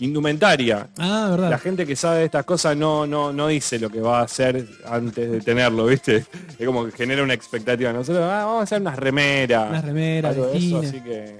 indumentaria. 0.00 0.88
Ah, 0.98 1.28
verdad. 1.30 1.50
La 1.50 1.58
gente 1.58 1.86
que 1.86 1.94
sabe 1.96 2.18
de 2.20 2.24
estas 2.26 2.44
cosas 2.44 2.76
no, 2.76 3.06
no, 3.06 3.32
no 3.32 3.48
dice 3.48 3.78
lo 3.78 3.90
que 3.90 4.00
va 4.00 4.20
a 4.20 4.22
hacer 4.22 4.66
antes 4.86 5.30
de 5.30 5.40
tenerlo, 5.40 5.86
¿viste? 5.86 6.24
Es 6.58 6.66
como 6.66 6.84
que 6.86 6.92
genera 6.92 7.22
una 7.22 7.34
expectativa. 7.34 7.92
Nosotros 7.92 8.24
ah, 8.24 8.44
vamos 8.44 8.60
a 8.60 8.62
hacer 8.64 8.80
unas 8.80 8.98
remeras. 8.98 9.70
Unas 9.70 9.84
remeras, 9.84 10.34
algo 10.34 10.46
de 10.48 10.58
eso, 10.58 10.80
vestines. 10.80 10.88
así 10.90 11.00
que. 11.00 11.38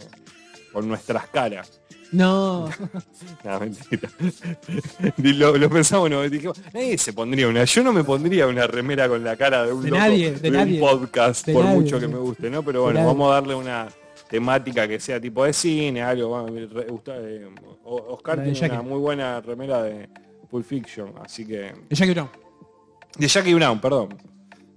Con 0.73 0.89
nuestras 0.89 1.27
caras. 1.29 1.81
No, 2.13 2.69
No, 3.45 3.61
mentira. 3.61 4.09
Lo, 5.17 5.57
lo 5.57 5.69
pensamos, 5.71 6.09
no, 6.11 6.23
dijimos, 6.23 6.61
nadie 6.73 6.97
se 6.97 7.13
pondría 7.13 7.49
una. 7.49 7.65
Yo 7.65 7.83
no 7.83 7.93
me 7.93 8.05
pondría 8.05 8.47
una 8.47 8.67
remera 8.69 9.09
con 9.09 9.25
la 9.25 9.37
cara 9.37 9.65
de 9.67 9.73
un, 9.73 9.83
De 9.83 9.91
loco, 9.91 10.01
nadie, 10.01 10.33
de 10.33 10.49
un 10.49 10.55
nadie. 10.55 10.79
podcast, 10.81 11.47
De 11.47 11.53
por 11.53 11.65
nadie, 11.65 11.81
mucho 11.81 11.99
que 11.99 12.07
me 12.07 12.19
guste, 12.19 12.51
¿no? 12.51 12.63
Pero 12.63 12.83
bueno, 12.85 13.05
vamos 13.05 13.31
a 13.31 13.35
darle 13.35 13.55
una 13.57 13.89
temática 14.29 14.87
que 14.89 14.99
sea 15.01 15.21
tipo 15.21 15.45
de 15.45 15.53
cine, 15.53 16.03
algo. 16.03 16.29
bueno, 16.29 16.53
me 16.53 16.67
re- 16.67 16.87
gusta, 16.91 17.13
eh, 17.19 17.47
Oscar 17.85 18.43
tiene 18.43 18.59
una 18.73 18.83
muy 18.83 18.99
buena 18.99 19.41
remera 19.41 19.83
de 19.83 20.09
Pulp 20.51 20.65
Fiction, 20.65 21.13
así 21.23 21.47
que. 21.47 21.73
de 21.89 21.95
Jackie 21.97 22.13
Brown. 22.15 22.29
De 23.19 23.29
Jackie 23.29 23.55
Brown, 23.55 23.81
perdón. 23.81 24.09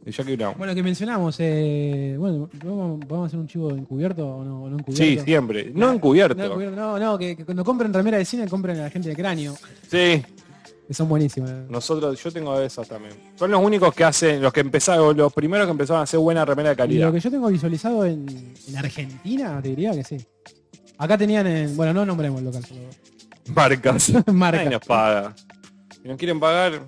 De 0.04 0.12
Jackie 0.12 0.36
Brown. 0.36 0.56
Bueno, 0.58 0.74
que 0.74 0.84
mencionamos, 0.84 1.36
eh, 1.40 2.16
bueno, 2.18 2.50
¿vamos, 2.64 3.00
vamos 3.08 3.24
a 3.26 3.28
hacer 3.28 3.40
un 3.40 3.48
chivo 3.48 3.72
encubierto 3.72 4.26
o 4.26 4.44
no, 4.44 4.64
o 4.64 4.70
no 4.70 4.78
encubierto? 4.80 5.04
sí, 5.04 5.20
siempre. 5.26 5.72
No 5.74 5.92
encubierto. 5.92 6.36
No, 6.38 6.46
encubierto, 6.46 6.76
no, 6.78 6.98
no, 7.00 7.18
que, 7.18 7.36
que 7.36 7.44
cuando 7.44 7.64
compren 7.66 7.94
remera 7.94 8.18
de 8.18 8.24
cine 8.26 8.48
compren 8.48 8.78
a 8.80 8.84
la 8.84 8.90
gente 8.90 9.10
de 9.10 9.16
cráneo, 9.16 9.56
Sí, 9.90 10.24
que 10.88 10.94
son 10.94 11.10
buenísimas. 11.10 11.52
nosotros, 11.70 12.22
yo 12.24 12.32
tengo 12.32 12.58
de 12.58 12.66
esas 12.68 12.88
también. 12.88 13.14
Son 13.36 13.52
los 13.52 13.62
únicos 13.62 13.94
que 13.94 14.04
hacen, 14.06 14.42
los 14.42 14.54
que 14.54 14.62
empezaron, 14.62 15.16
los 15.18 15.34
primeros 15.34 15.68
que 15.68 15.72
empezaron 15.72 16.00
a 16.00 16.04
hacer 16.04 16.20
buena 16.20 16.46
remera 16.46 16.70
de 16.70 16.74
Y 16.74 16.78
calidad. 16.78 17.08
lo 17.08 17.14
que 17.14 17.20
yo 17.20 17.30
tengo 17.30 17.48
visualizado 17.50 18.06
en, 18.06 18.54
en 18.68 18.78
Argentina, 18.78 19.60
te 19.62 19.70
diría 19.70 19.92
que 19.92 20.04
sí. 20.04 20.18
Acá 20.98 21.18
tenían 21.18 21.46
en, 21.46 21.76
bueno, 21.76 21.94
no 21.94 22.06
nombremos 22.06 22.40
el 22.40 22.46
local, 22.46 22.66
solo 22.66 22.80
Marcas. 23.54 24.12
marca. 24.34 24.58
Nadie 24.58 24.70
nos 24.72 24.86
paga. 24.86 25.36
Si 26.02 26.08
nos 26.08 26.18
quieren 26.18 26.40
pagar, 26.40 26.82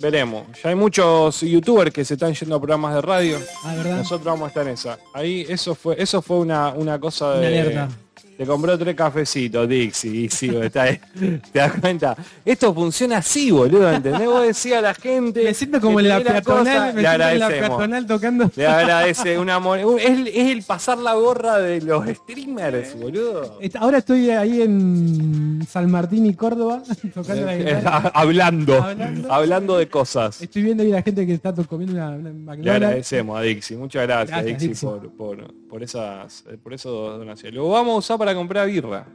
veremos. 0.00 0.46
Ya 0.62 0.70
hay 0.70 0.74
muchos 0.76 1.40
youtubers 1.40 1.90
que 1.92 2.04
se 2.04 2.14
están 2.14 2.34
yendo 2.34 2.56
a 2.56 2.60
programas 2.60 2.94
de 2.94 3.00
radio. 3.02 3.38
Ah, 3.64 3.74
¿verdad? 3.74 3.96
Nosotros 3.98 4.24
vamos 4.26 4.44
a 4.46 4.48
estar 4.48 4.66
en 4.66 4.74
esa. 4.74 4.98
Ahí 5.14 5.44
eso 5.48 5.74
fue, 5.74 5.96
eso 6.00 6.20
fue 6.22 6.38
una, 6.38 6.70
una 6.70 6.98
cosa 7.00 7.32
de. 7.32 7.38
Una 7.38 7.46
alerta. 7.48 7.88
Te 8.36 8.46
compró 8.46 8.76
tres 8.78 8.94
cafecitos, 8.96 9.68
Dixie, 9.68 10.10
y 10.24 10.28
sí, 10.28 10.48
está 10.62 10.82
ahí. 10.84 10.98
¿Te 11.52 11.58
das 11.58 11.72
cuenta? 11.80 12.16
Esto 12.44 12.72
funciona 12.74 13.18
así, 13.18 13.50
boludo, 13.50 13.90
¿entendés? 13.92 14.26
Vos 14.26 14.42
decís 14.42 14.72
a 14.72 14.80
la 14.80 14.94
gente. 14.94 15.44
Me 15.44 15.54
siento 15.54 15.80
como 15.80 16.00
en 16.00 16.08
la 16.08 16.20
peatonal, 16.20 16.94
me 16.94 17.02
le 17.02 17.08
siento 17.08 17.24
en 17.28 17.38
la 17.38 17.46
agradecemos. 17.46 17.68
peatonal 17.78 18.06
tocando. 18.06 18.50
Le 18.56 18.66
agradece 18.66 19.38
una 19.38 19.58
mon- 19.58 19.78
Es, 19.98 20.18
es 20.34 20.50
el 20.50 20.62
pasar 20.62 20.98
la 20.98 21.14
gorra 21.14 21.58
de 21.58 21.80
los 21.82 22.04
streamers, 22.08 22.98
boludo. 22.98 23.58
Ahora 23.78 23.98
estoy 23.98 24.30
ahí 24.30 24.62
en 24.62 25.64
San 25.68 25.90
Martín 25.90 26.26
y 26.26 26.34
Córdoba, 26.34 26.82
tocando 27.14 27.44
la 27.46 27.54
Eh, 27.54 27.58
guitarra. 27.76 28.10
hablando, 28.14 28.82
Hablando. 28.82 29.32
hablando 29.32 29.76
de 29.78 29.88
cosas. 29.88 30.40
Estoy 30.42 30.62
viendo 30.62 30.82
ahí 30.82 30.90
la 30.90 31.02
gente 31.02 31.26
que 31.26 31.34
está 31.34 31.52
comiendo 31.52 31.94
una, 31.96 32.10
una 32.10 32.54
Le 32.56 32.70
agradecemos 32.70 33.38
a 33.38 33.42
Dixie, 33.42 33.76
muchas 33.76 34.02
gracias, 34.06 34.28
Gracias, 34.30 34.46
Dixie, 34.60 34.68
Dixie. 34.68 34.88
Por, 34.88 35.10
por, 35.12 35.54
por 35.72 35.82
esas 35.82 36.44
eh, 36.50 36.58
por 36.62 36.74
esos 36.74 37.18
donaciones. 37.18 37.54
Lo 37.54 37.70
vamos 37.70 37.94
a 37.94 37.98
usar 37.98 38.18
para 38.18 38.34
comprar 38.34 38.66
birra. 38.68 39.06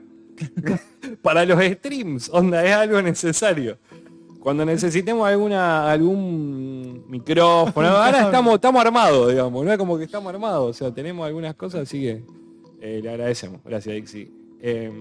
para 1.22 1.46
los 1.46 1.64
streams, 1.64 2.30
onda, 2.34 2.66
es 2.66 2.74
algo 2.74 3.00
necesario. 3.00 3.78
Cuando 4.40 4.66
necesitemos 4.66 5.28
alguna 5.28 5.92
algún 5.92 7.06
micrófono, 7.08 7.88
ahora 7.98 8.24
estamos, 8.24 8.56
estamos 8.56 8.84
armados, 8.84 9.30
digamos, 9.30 9.64
no 9.64 9.72
es 9.72 9.78
como 9.78 10.00
que 10.00 10.06
estamos 10.06 10.34
armados, 10.34 10.72
o 10.72 10.74
sea, 10.74 10.92
tenemos 10.92 11.28
algunas 11.28 11.54
cosas, 11.54 11.82
así 11.82 12.02
que 12.02 12.24
eh, 12.82 13.02
le 13.04 13.10
agradecemos. 13.12 13.62
Gracias, 13.64 13.94
Dixie. 13.94 14.32
Eh, 14.60 14.92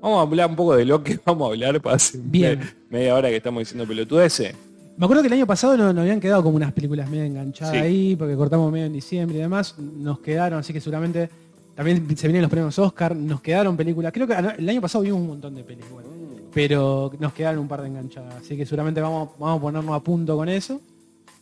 vamos 0.00 0.18
a 0.18 0.22
hablar 0.22 0.50
un 0.50 0.56
poco 0.56 0.74
de 0.74 0.84
lo 0.84 1.00
que 1.04 1.16
vamos 1.24 1.48
a 1.48 1.52
hablar 1.52 1.80
para 1.80 1.94
hace 1.94 2.18
Bien. 2.20 2.58
me- 2.58 2.98
media 2.98 3.14
hora 3.14 3.28
que 3.28 3.36
estamos 3.36 3.60
diciendo 3.60 3.86
pelotudeces. 3.86 4.52
Me 5.00 5.06
acuerdo 5.06 5.22
que 5.22 5.28
el 5.28 5.32
año 5.32 5.46
pasado 5.46 5.78
nos, 5.78 5.94
nos 5.94 6.02
habían 6.02 6.20
quedado 6.20 6.42
como 6.42 6.56
unas 6.56 6.72
películas 6.72 7.08
medio 7.08 7.24
enganchadas 7.24 7.72
Sí. 7.72 7.78
ahí, 7.80 8.16
porque 8.16 8.36
cortamos 8.36 8.70
medio 8.70 8.84
en 8.84 8.92
diciembre 8.92 9.38
y 9.38 9.40
demás. 9.40 9.74
Nos 9.78 10.18
quedaron, 10.20 10.58
así 10.58 10.74
que 10.74 10.80
seguramente 10.80 11.30
también 11.74 12.06
se 12.18 12.26
vienen 12.28 12.42
los 12.42 12.50
premios 12.50 12.78
Oscar, 12.78 13.16
nos 13.16 13.40
quedaron 13.40 13.78
películas. 13.78 14.12
Creo 14.12 14.26
que 14.26 14.34
el 14.34 14.68
año 14.68 14.80
pasado 14.82 15.02
vimos 15.02 15.20
un 15.22 15.28
montón 15.28 15.54
de 15.54 15.64
películas, 15.64 16.04
pero 16.52 17.10
nos 17.18 17.32
quedaron 17.32 17.60
un 17.60 17.68
par 17.68 17.80
de 17.80 17.88
enganchadas. 17.88 18.34
Así 18.34 18.58
que 18.58 18.66
seguramente 18.66 19.00
vamos, 19.00 19.30
vamos 19.38 19.56
a 19.58 19.60
ponernos 19.62 19.94
a 19.96 20.00
punto 20.00 20.36
con 20.36 20.50
eso. 20.50 20.78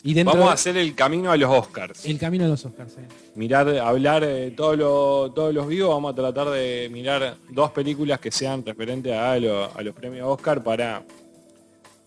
Y 0.04 0.22
Vamos 0.22 0.48
a 0.48 0.52
hacer 0.52 0.76
el 0.76 0.94
camino 0.94 1.32
a 1.32 1.36
los 1.36 1.50
Oscars. 1.50 2.06
el 2.06 2.16
camino 2.16 2.44
de 2.44 2.50
los 2.50 2.64
Oscars. 2.64 2.92
sí. 2.92 3.00
mirar, 3.34 3.68
hablar 3.80 4.22
eh, 4.22 4.52
todos 4.56 4.78
los 4.78 5.34
todos 5.34 5.52
los 5.52 5.66
vivos, 5.66 5.90
vamos 5.90 6.12
a 6.12 6.14
tratar 6.14 6.48
de 6.50 6.88
mirar 6.92 7.34
dos 7.50 7.72
películas 7.72 8.20
que 8.20 8.30
sean 8.30 8.64
referentes 8.64 9.12
a, 9.12 9.36
lo- 9.40 9.76
a 9.76 9.82
los 9.82 9.92
premios 9.96 10.28
Oscar 10.28 10.62
para 10.62 11.02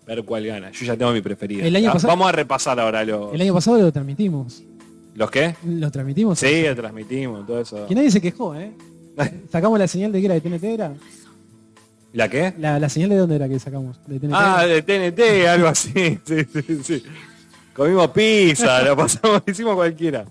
ver 0.08 0.24
cuál 0.24 0.46
gana. 0.46 0.72
Yo 0.72 0.86
ya 0.86 0.98
tengo 0.98 1.12
mi 1.12 1.22
preferida. 1.22 1.66
El 1.66 1.76
año 1.76 1.90
Ah, 1.90 1.94
pasado- 1.94 2.10
Vamos 2.10 2.28
a 2.28 2.32
repasar 2.32 2.80
ahora 2.80 3.04
los, 3.06 3.34
El 3.34 3.42
año 3.42 3.54
pasado 3.54 3.78
lo 3.80 3.92
transmitimos. 3.92 4.64
los 5.16 5.30
qué. 5.32 5.56
Lo 5.66 5.92
transmitimos. 5.92 6.40
Sí, 6.40 6.64
lo 6.64 6.76
transmitimos, 6.76 7.46
todo 7.46 7.62
eso. 7.62 7.86
Que 7.88 7.96
nadie 7.96 8.12
se 8.12 8.22
quejó, 8.22 8.56
¿eh? 8.56 8.72
Sacamos 9.52 9.78
la 9.80 9.88
señal 9.88 10.12
de 10.12 10.20
que 10.20 10.26
era 10.26 10.36
de 10.36 10.42
TNT, 10.42 10.64
¿era? 10.64 10.94
¿La 12.14 12.28
qué? 12.30 12.54
La, 12.60 12.78
la 12.80 12.90
señal 12.90 13.10
de 13.10 13.16
dónde 13.18 13.36
era 13.38 13.48
que 13.48 13.58
sacamos, 13.60 13.98
de 14.08 14.20
TNT. 14.20 14.34
Ah, 14.34 14.66
de 14.66 14.82
TNT, 14.82 15.48
algo 15.48 15.68
así. 15.68 15.92
Sí, 16.26 16.36
sí, 16.52 16.80
sí. 16.84 17.04
Comimos 17.74 18.10
pizza, 18.10 18.82
lo 18.84 18.98
pasamos, 18.98 19.44
hicimos 19.48 19.76
cualquiera. 19.76 20.26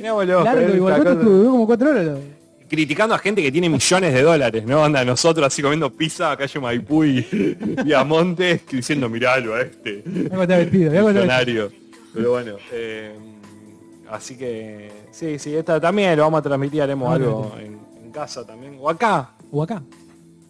Largo, 0.00 0.20
Oscar, 0.38 0.70
igual, 0.74 0.74
esta 0.74 0.76
¿cuánto 0.76 1.02
cosa. 1.04 1.10
estuvo? 1.14 1.30
Duró 1.38 1.50
como 1.50 1.66
cuatro 1.66 1.90
horas. 1.90 2.04
lo- 2.06 2.35
criticando 2.68 3.14
a 3.14 3.18
gente 3.18 3.42
que 3.42 3.52
tiene 3.52 3.68
millones 3.68 4.12
de 4.12 4.22
dólares, 4.22 4.64
¿no? 4.66 4.84
Anda, 4.84 5.04
nosotros 5.04 5.46
así 5.46 5.62
comiendo 5.62 5.92
pizza 5.92 6.32
a 6.32 6.36
calle 6.36 6.60
Maipú 6.60 7.04
y, 7.04 7.56
y 7.84 7.92
a 7.92 8.04
Montes 8.04 8.62
diciendo, 8.70 9.08
miralo 9.08 9.54
a 9.54 9.62
este 9.62 10.02
vestido, 10.02 11.06
millonario. 11.06 11.70
Pero 12.12 12.30
bueno, 12.30 12.56
eh, 12.72 13.14
así 14.10 14.36
que 14.36 14.90
sí, 15.10 15.38
sí, 15.38 15.54
esta 15.54 15.80
también 15.80 16.16
lo 16.16 16.22
vamos 16.22 16.40
a 16.40 16.42
transmitir, 16.42 16.82
haremos 16.82 17.14
algo 17.14 17.54
en, 17.58 17.78
en 18.02 18.10
casa 18.10 18.46
también, 18.46 18.76
o 18.80 18.88
acá. 18.88 19.32
O 19.50 19.62
acá. 19.62 19.82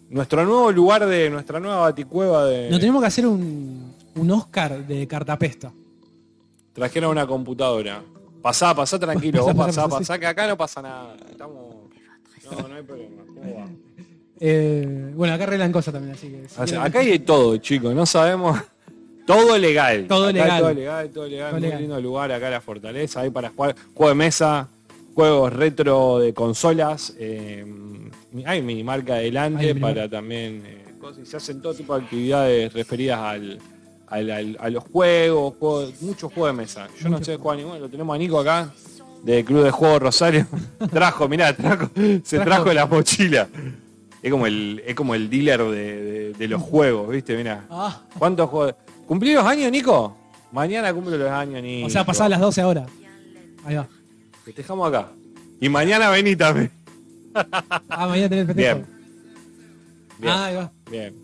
nuestro 0.09 0.45
nuevo 0.45 0.73
lugar 0.73 1.07
de 1.07 1.29
nuestra 1.29 1.61
nueva 1.61 1.81
baticueva 1.81 2.47
de. 2.47 2.71
No 2.71 2.79
tenemos 2.79 3.03
que 3.03 3.09
hacer 3.09 3.27
un, 3.27 3.95
un 4.15 4.31
Oscar 4.31 4.87
de 4.87 5.07
cartapesta. 5.07 5.73
Trajeron 6.73 7.11
una 7.11 7.27
computadora. 7.27 8.03
Pasá, 8.43 8.75
pasá 8.75 8.99
tranquilo, 8.99 9.43
vos 9.45 9.55
Pasá, 9.55 9.67
pasá, 9.67 9.83
pasá, 9.83 9.99
pasá, 9.99 10.19
que 10.19 10.27
acá 10.27 10.47
no 10.47 10.57
pasa 10.57 10.83
nada. 10.83 11.17
Estamos. 11.31 11.86
No, 12.51 12.69
no 12.69 12.75
hay 12.75 12.83
problema. 12.83 13.23
¿Cómo 13.27 13.55
va? 13.57 13.67
Eh, 14.41 15.13
bueno, 15.15 15.35
acá 15.35 15.45
arreglan 15.45 15.73
cosas 15.73 15.95
también, 15.95 16.15
así 16.15 16.29
que... 16.29 16.41
si 16.41 16.45
O 16.47 16.49
sea, 16.49 16.65
quieren- 16.65 16.83
acá 16.83 16.99
hay 17.01 17.11
de 17.11 17.19
todo, 17.21 17.57
chicos, 17.59 17.95
no 17.95 18.05
sabemos. 18.07 18.59
Todo 19.27 19.59
legal. 19.59 20.07
Todo 20.07 20.25
Acá 20.29 20.33
legal. 20.33 20.61
Todo 20.61 20.75
legal, 20.75 21.11
todo 21.11 21.27
legal. 21.27 21.51
Todo 21.51 21.59
Muy 21.59 21.67
legal. 21.69 21.81
lindo 21.81 22.01
lugar 22.01 22.31
acá 22.33 22.49
la 22.51 22.61
fortaleza. 22.61 23.21
Hay 23.23 23.31
para 23.31 23.49
jugar 23.51 23.75
juego 23.95 24.11
de 24.11 24.15
mesa, 24.15 24.69
juegos 25.15 25.53
retro 25.53 26.19
de 26.21 26.33
consolas. 26.35 27.15
eh, 27.19 27.65
hay 28.45 28.63
mi 28.63 28.85
marca 28.85 29.15
Hay 29.15 29.21
adelante 29.21 29.75
para 29.75 30.09
también 30.09 30.63
eh, 30.65 30.85
cosas. 31.01 31.23
y 31.23 31.27
Se 31.27 31.39
hacen 31.39 31.61
todo 31.61 31.75
tipo 31.75 31.97
de 31.99 32.05
actividades 32.05 32.73
referidas 32.73 33.19
al, 33.19 33.59
al- 34.07 34.31
al- 34.31 34.57
a 34.61 34.69
los 34.71 34.85
juegos, 34.85 35.55
juegos 35.59 36.03
muchos 36.03 36.33
juegos 36.33 36.53
de 36.53 36.63
mesa. 36.63 36.89
Yo 37.01 37.09
no 37.09 37.25
sé 37.25 37.37
jugar 37.37 37.57
ninguno, 37.59 37.79
lo 37.81 37.89
tenemos 37.89 38.15
a 38.15 38.19
Nico 38.19 38.39
acá, 38.39 38.71
de 39.23 39.45
Club 39.45 39.65
de 39.65 39.71
Juego 39.71 39.99
Rosario. 39.99 40.47
trajo, 40.91 41.29
mirá, 41.29 41.55
trajo, 41.57 41.91
se 42.25 42.39
Trajo- 42.41 42.73
la 42.73 42.87
mochila. 42.87 43.49
Es 44.23 44.31
como 44.31 44.47
el, 44.47 44.83
es 44.87 44.95
como 44.95 45.15
el 45.15 45.29
dealer 45.31 45.63
de, 45.65 45.71
de- 46.03 46.33
de 46.35 46.49
los 46.49 46.61
juegos, 46.63 47.09
¿viste? 47.11 47.37
Mirá. 47.37 47.65
Ah, 47.71 48.03
¿Cuántos 48.19 48.49
juegos? 48.51 48.75
¿Cumplí 49.07 49.35
los 49.35 49.45
años, 49.45 49.71
Nico? 49.71 50.17
Mañana 50.53 50.93
cumplo 50.93 51.17
los 51.17 51.31
años, 51.31 51.63
Nico. 51.63 51.87
o 51.87 51.91
sea, 51.91 52.05
pasadas 52.05 52.31
las 52.31 52.41
12 52.41 52.61
ahora. 52.61 52.87
Ahí 53.65 53.77
va. 53.77 53.87
Festejamos 54.45 54.89
acá. 54.89 55.09
Y 55.61 55.69
mañana 55.69 56.11
vení 56.11 56.35
también. 56.37 56.71
Ah, 57.35 58.07
mañana 58.09 58.29
tenés 58.29 58.47
festejo. 58.47 58.77
Bien. 58.77 58.87
Bien. 60.19 60.33
Ah, 60.33 60.45
ahí 60.47 60.57
va. 60.57 60.73
Bien. 60.91 61.15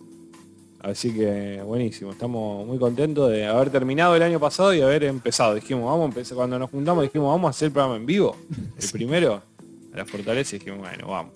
Así 0.82 1.14
que 1.14 1.62
buenísimo. 1.64 2.10
Estamos 2.10 2.66
muy 2.66 2.76
contentos 2.78 3.30
de 3.30 3.46
haber 3.46 3.70
terminado 3.70 4.16
el 4.16 4.22
año 4.22 4.40
pasado 4.40 4.74
y 4.74 4.80
haber 4.80 5.04
empezado. 5.04 5.54
Dijimos, 5.54 5.84
vamos 5.84 6.02
a 6.02 6.06
empezar. 6.06 6.36
Cuando 6.36 6.58
nos 6.58 6.70
juntamos 6.70 7.04
dijimos, 7.04 7.28
vamos 7.28 7.48
a 7.48 7.50
hacer 7.50 7.66
el 7.66 7.72
programa 7.72 7.96
en 7.96 8.06
vivo. 8.06 8.36
El 8.76 8.90
primero, 8.90 9.42
a 9.92 9.96
la 9.96 10.04
fortaleza, 10.04 10.56
y 10.56 10.58
dijimos, 10.58 10.80
bueno, 10.80 11.06
vamos. 11.06 11.32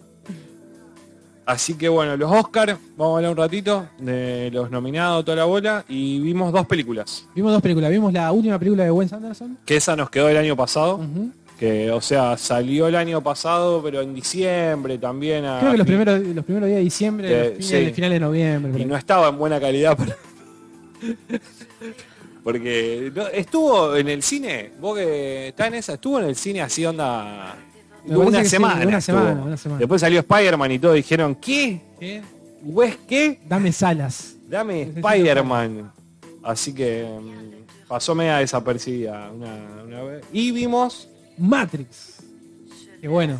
Así 1.47 1.75
que 1.75 1.89
bueno, 1.89 2.17
los 2.17 2.29
Oscars, 2.33 2.77
vamos 2.97 3.15
a 3.15 3.17
hablar 3.19 3.31
un 3.31 3.37
ratito 3.37 3.87
de 3.99 4.51
los 4.53 4.69
nominados, 4.69 5.25
toda 5.25 5.37
la 5.37 5.45
bola, 5.45 5.85
y 5.89 6.19
vimos 6.19 6.53
dos 6.53 6.67
películas. 6.67 7.29
Vimos 7.37 7.53
dos 7.53 7.63
películas. 7.63 7.93
Vimos 7.93 8.13
la 8.13 8.33
última 8.33 8.59
película 8.59 8.83
de 8.83 8.91
Wes 8.91 9.13
Anderson. 9.13 9.57
Que 9.65 9.77
esa 9.77 9.95
nos 9.95 10.11
quedó 10.11 10.29
el 10.29 10.39
año 10.39 10.57
pasado. 10.57 11.01
Que, 11.59 11.91
o 11.91 12.01
sea, 12.03 12.37
salió 12.37 12.87
el 12.87 12.97
año 12.97 13.23
pasado, 13.23 13.83
pero 13.83 14.03
en 14.03 14.15
diciembre 14.15 14.99
también. 14.99 15.45
a- 15.47 15.59
Creo 15.61 15.73
que 15.73 15.79
los 15.79 15.87
primeros, 15.87 16.21
los 16.21 16.45
primeros 16.45 16.69
días 16.69 16.79
de 16.79 16.85
diciembre, 16.85 17.29
Eh, 17.31 17.55
los 17.57 17.67
finales, 17.67 17.89
sí. 17.89 17.95
finales 17.95 18.17
de 18.17 18.21
noviembre. 18.21 18.83
Y 18.83 18.85
no 18.85 18.97
estaba 18.97 19.29
en 19.29 19.39
buena 19.39 19.59
calidad. 19.59 19.97
para- 19.97 20.17
Porque 22.45 23.11
no, 23.15 23.27
estuvo 23.29 23.97
en 23.97 24.09
el 24.09 24.23
cine, 24.23 24.71
vos 24.81 24.97
que 24.97 25.49
está 25.49 25.67
en 25.67 25.75
esa, 25.75 25.95
estuvo 25.95 26.21
en 26.21 26.27
el 26.27 26.37
cine 26.37 26.63
así 26.63 26.85
onda... 26.87 27.57
Una 28.09 28.45
sí, 28.45 28.51
semana, 28.51 28.87
una 28.87 29.01
semana, 29.01 29.43
una 29.43 29.57
semana. 29.57 29.81
Después 29.81 30.01
salió 30.01 30.21
Spider-Man 30.21 30.71
y 30.71 30.79
todos 30.79 30.95
dijeron, 30.95 31.35
¿qué? 31.35 31.81
¿Qué? 31.99 32.23
¿Wes 32.63 32.97
qué? 33.09 33.41
Dame 33.49 33.73
salas. 33.73 34.37
Dame 34.49 34.83
Spider-Man. 34.83 35.91
Así 36.45 36.73
que 36.73 37.05
mm, 37.05 37.89
pasó 37.89 38.15
media 38.15 38.37
desapercibida 38.37 39.29
una, 39.35 39.83
una 39.85 40.03
vez. 40.05 40.25
Y 40.33 40.53
vimos... 40.53 41.09
Matrix. 41.39 42.23
Qué 43.01 43.09
bueno. 43.09 43.39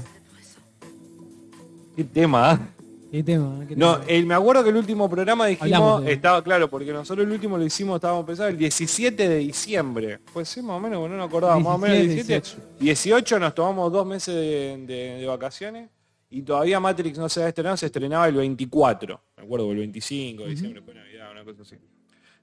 ¿Qué 1.97 2.05
tema? 2.05 2.51
ah? 2.53 2.69
Qué 3.11 3.23
tema. 3.23 3.65
qué 3.67 3.75
No, 3.77 3.95
tema. 4.01 4.05
el, 4.11 4.27
me 4.27 4.35
acuerdo 4.35 4.63
que 4.65 4.71
el 4.71 4.77
último 4.77 5.09
programa 5.09 5.47
dijimos, 5.47 6.05
de- 6.05 6.13
estaba 6.13 6.43
claro, 6.45 6.69
porque 6.69 6.93
nosotros 6.93 7.27
el 7.27 7.33
último 7.33 7.57
lo 7.57 7.65
hicimos, 7.65 7.97
estábamos 7.97 8.27
pensando 8.27 8.51
el 8.51 8.59
17 8.59 9.29
de 9.29 9.37
diciembre. 9.39 10.19
Pues 10.33 10.49
sí, 10.49 10.61
más 10.61 10.77
o 10.77 10.81
menos, 10.81 11.09
no 11.09 11.17
nos 11.17 11.27
acordaba, 11.29 11.59
más 11.59 11.75
o 11.77 11.79
menos 11.79 11.99
17, 11.99 12.33
17. 12.33 12.63
18 12.81 13.39
nos 13.39 13.55
tomamos 13.55 13.91
dos 13.93 14.07
meses 14.07 14.35
de, 14.35 14.85
de- 14.87 15.19
de 15.21 15.27
vacaciones 15.27 15.89
y 16.29 16.43
todavía 16.43 16.79
Matrix 16.81 17.17
no 17.19 17.29
se 17.29 17.43
ha 17.45 17.49
estrenado, 17.49 17.77
se 17.79 17.87
estrenaba 17.87 18.29
el 18.29 18.35
24, 18.35 19.21
me 19.39 19.43
acuerdo, 19.45 19.71
el 19.73 19.79
25 19.79 20.43
de 20.43 20.51
diciembre, 20.51 20.83
fue 20.83 20.95
Navidad, 20.95 21.31
una 21.33 21.45
cosa 21.45 21.63
así. 21.63 21.77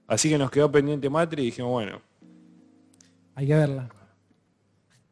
Así 0.08 0.30
que 0.30 0.38
nos 0.38 0.50
quedó 0.50 0.72
pendiente 0.72 1.10
Matrix 1.10 1.42
y 1.42 1.46
dijimos, 1.48 1.72
bueno, 1.72 2.02
Hay 3.36 3.46
que 3.48 3.54
verla. 3.56 3.90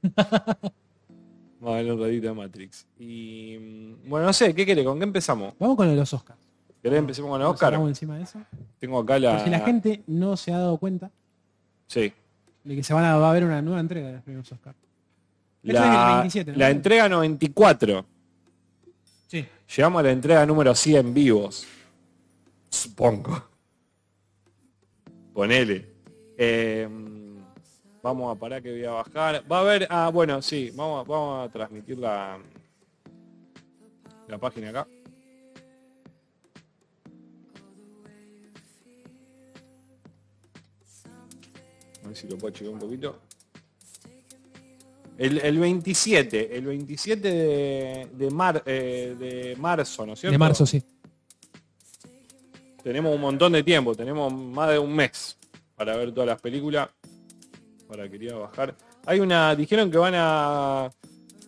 un 1.62 2.00
ratito 2.00 2.28
de 2.28 2.34
Matrix. 2.34 2.88
Y 3.00 3.58
mm, 3.60 4.10
bueno, 4.10 4.28
no 4.28 4.34
sé, 4.34 4.54
¿qué 4.56 4.66
querés? 4.66 4.86
¿Con 4.86 4.98
qué 4.98 5.04
empezamos? 5.04 5.54
Vamos 5.60 5.78
con 5.78 5.96
los 5.96 6.14
Oscars. 6.14 6.40
¿Querés 6.82 7.00
empecemos 7.00 7.30
con 7.30 7.40
el 7.40 7.46
Nos 7.46 7.54
Oscar? 7.56 7.70
sacamos 7.70 7.90
encima 7.90 8.18
de 8.18 8.24
eso. 8.24 8.40
Tengo 8.80 9.00
acá 9.00 9.20
la... 9.20 9.36
Porque 9.36 9.52
la 9.52 9.60
gente 9.60 10.02
no 10.08 10.36
se 10.36 10.52
ha 10.52 10.58
dado 10.58 10.78
cuenta 10.78 11.12
Sí. 11.88 12.12
de 12.64 12.76
que 12.76 12.84
se 12.84 12.94
van 12.94 13.06
a, 13.06 13.18
va 13.18 13.28
a 13.28 13.30
haber 13.32 13.44
una 13.44 13.62
nueva 13.62 13.80
entrega 13.80 14.08
de 14.08 14.14
los 14.14 14.24
premios 14.24 14.52
Oscar. 14.52 14.74
Esto 15.64 15.78
es 15.78 15.84
La, 15.84 16.10
el 16.14 16.16
27, 16.22 16.52
¿no? 16.54 16.58
la 16.58 16.70
entrega 16.72 17.08
94. 17.10 18.06
Sí. 19.28 19.46
Llegamos 19.76 20.00
a 20.00 20.04
la 20.04 20.12
entrega 20.12 20.46
número 20.46 20.74
100 20.74 21.14
vivos. 21.14 21.68
Supongo. 22.70 23.44
Ponele. 25.34 25.88
Eh, 26.38 26.88
vamos 28.04 28.36
a 28.36 28.40
parar 28.40 28.62
que 28.62 28.72
voy 28.72 28.86
a 28.86 28.92
bajar. 28.92 29.44
Va 29.52 29.58
a 29.58 29.62
haber... 29.62 29.88
Ah, 29.90 30.10
bueno, 30.14 30.42
sí. 30.42 30.72
Vamos, 30.76 31.06
a- 31.06 31.10
vamos 31.10 31.48
a 31.50 31.52
transmitir 31.52 31.98
la, 31.98 32.40
la 34.28 34.38
página 34.38 34.70
acá. 34.70 34.88
A 42.04 42.08
ver 42.08 42.18
si 42.18 42.28
lo 42.28 42.38
puedo 42.38 42.54
checar 42.54 42.74
un 42.74 42.80
poquito. 42.80 43.20
El, 45.18 45.38
el 45.40 45.60
27, 45.60 46.58
el 46.58 46.66
27 46.66 47.28
de, 47.32 48.08
de, 48.12 48.32
mar- 48.32 48.64
eh, 48.66 49.16
de 49.20 49.56
marzo, 49.58 50.06
¿no 50.06 50.14
es 50.14 50.20
cierto? 50.20 50.32
De 50.32 50.38
marzo, 50.38 50.66
sí. 50.66 50.82
Tenemos 52.82 53.14
un 53.14 53.22
montón 53.22 53.52
de 53.52 53.62
tiempo, 53.62 53.94
tenemos 53.94 54.34
más 54.34 54.70
de 54.72 54.80
un 54.80 54.96
mes 54.96 55.38
para 55.76 55.96
ver 55.96 56.12
todas 56.12 56.28
las 56.28 56.42
películas. 56.42 56.90
Para 57.92 58.08
quería 58.10 58.36
bajar. 58.36 58.74
Hay 59.06 59.20
una, 59.20 59.54
dijeron 59.54 59.92
que 59.92 59.98
van 59.98 60.14
a... 60.16 60.90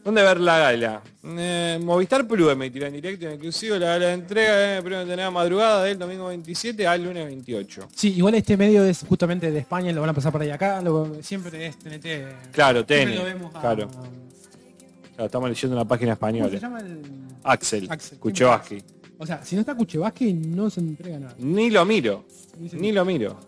¿Dónde 0.04 0.22
ver 0.22 0.42
la 0.42 0.60
gala? 0.60 1.02
Eh, 1.24 1.80
Movistar 1.82 2.28
Plus 2.28 2.52
emitirá 2.52 2.88
en 2.88 2.94
directo, 2.96 3.32
inclusive 3.32 3.80
la 3.80 3.88
gala 3.92 4.08
de 4.08 4.14
entrega, 4.16 4.78
eh, 4.78 4.82
primero 4.82 5.06
tener 5.08 5.32
madrugada 5.32 5.86
del 5.86 5.98
domingo 5.98 6.28
27 6.28 6.86
al 6.86 7.06
lunes 7.06 7.26
28. 7.26 7.88
Sí, 7.96 8.10
igual 8.18 8.36
este 8.36 8.58
medio 8.58 8.84
es 8.84 9.06
justamente 9.08 9.50
de 9.50 9.60
España, 9.60 9.94
lo 9.94 10.02
van 10.02 10.10
a 10.10 10.14
pasar 10.14 10.34
por 10.34 10.42
ahí 10.42 10.50
acá, 10.50 10.82
lo- 10.82 11.24
siempre 11.24 11.68
es 11.68 11.80
TNT. 11.80 12.52
Claro, 12.52 12.86
tenis. 12.86 13.16
lo 13.16 13.24
vemos 13.24 13.56
a- 13.56 13.62
Claro. 13.62 13.88
Claro, 13.88 15.26
estamos 15.28 15.48
leyendo 15.50 15.78
una 15.78 15.86
página 15.88 16.18
¿Cómo 16.18 16.32
se 16.50 16.56
española. 16.58 16.60
llama 16.60 16.80
el...? 16.82 17.02
Axel, 17.46 17.88
Axel. 17.90 18.20
Kuchevaski. 18.20 18.84
O 19.18 19.26
sea, 19.26 19.46
si 19.46 19.56
no 19.56 19.62
está 19.62 19.74
Kuchevaski 19.76 20.34
no 20.34 20.70
se 20.70 20.82
entrega 20.82 21.18
nada. 21.20 21.36
Ni 21.38 21.70
lo 21.70 21.86
miro. 21.86 22.26
Ni 22.74 22.92
lo 22.92 23.06
miro. 23.06 23.40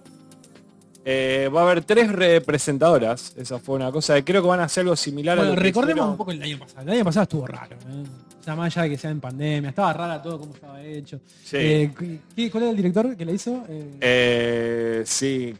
Eh, 1.07 1.49
va 1.53 1.61
a 1.61 1.63
haber 1.65 1.83
tres 1.83 2.11
representadoras. 2.11 3.33
Esa 3.37 3.59
fue 3.59 3.75
una 3.75 3.91
cosa. 3.91 4.19
Creo 4.25 4.41
que 4.41 4.47
van 4.47 4.59
a 4.59 4.63
hacer 4.63 4.81
algo 4.81 4.95
similar 4.95 5.37
a 5.37 5.41
Bueno, 5.41 5.51
lo 5.51 5.57
que 5.57 5.63
recordemos 5.63 6.09
un 6.09 6.17
poco 6.17 6.31
el 6.31 6.41
año 6.41 6.57
pasado. 6.57 6.81
El 6.81 6.89
año 6.89 7.03
pasado 7.05 7.23
estuvo 7.23 7.45
raro. 7.47 7.75
¿eh? 7.75 8.03
Sea, 8.43 8.55
más 8.55 8.75
allá 8.75 8.83
de 8.83 8.89
que 8.89 8.97
sea 8.97 9.11
en 9.11 9.19
pandemia, 9.19 9.69
estaba 9.69 9.93
rara 9.93 10.21
todo 10.21 10.39
como 10.39 10.53
estaba 10.55 10.81
hecho. 10.83 11.19
Sí. 11.43 11.57
Eh, 11.57 11.91
¿qué- 12.35 12.49
¿Cuál 12.51 12.63
era 12.63 12.71
el 12.71 12.77
director 12.77 13.15
que 13.15 13.25
la 13.25 13.31
hizo? 13.31 13.63
Eh, 13.69 13.97
Eh, 14.01 15.03
sí, 15.05 15.53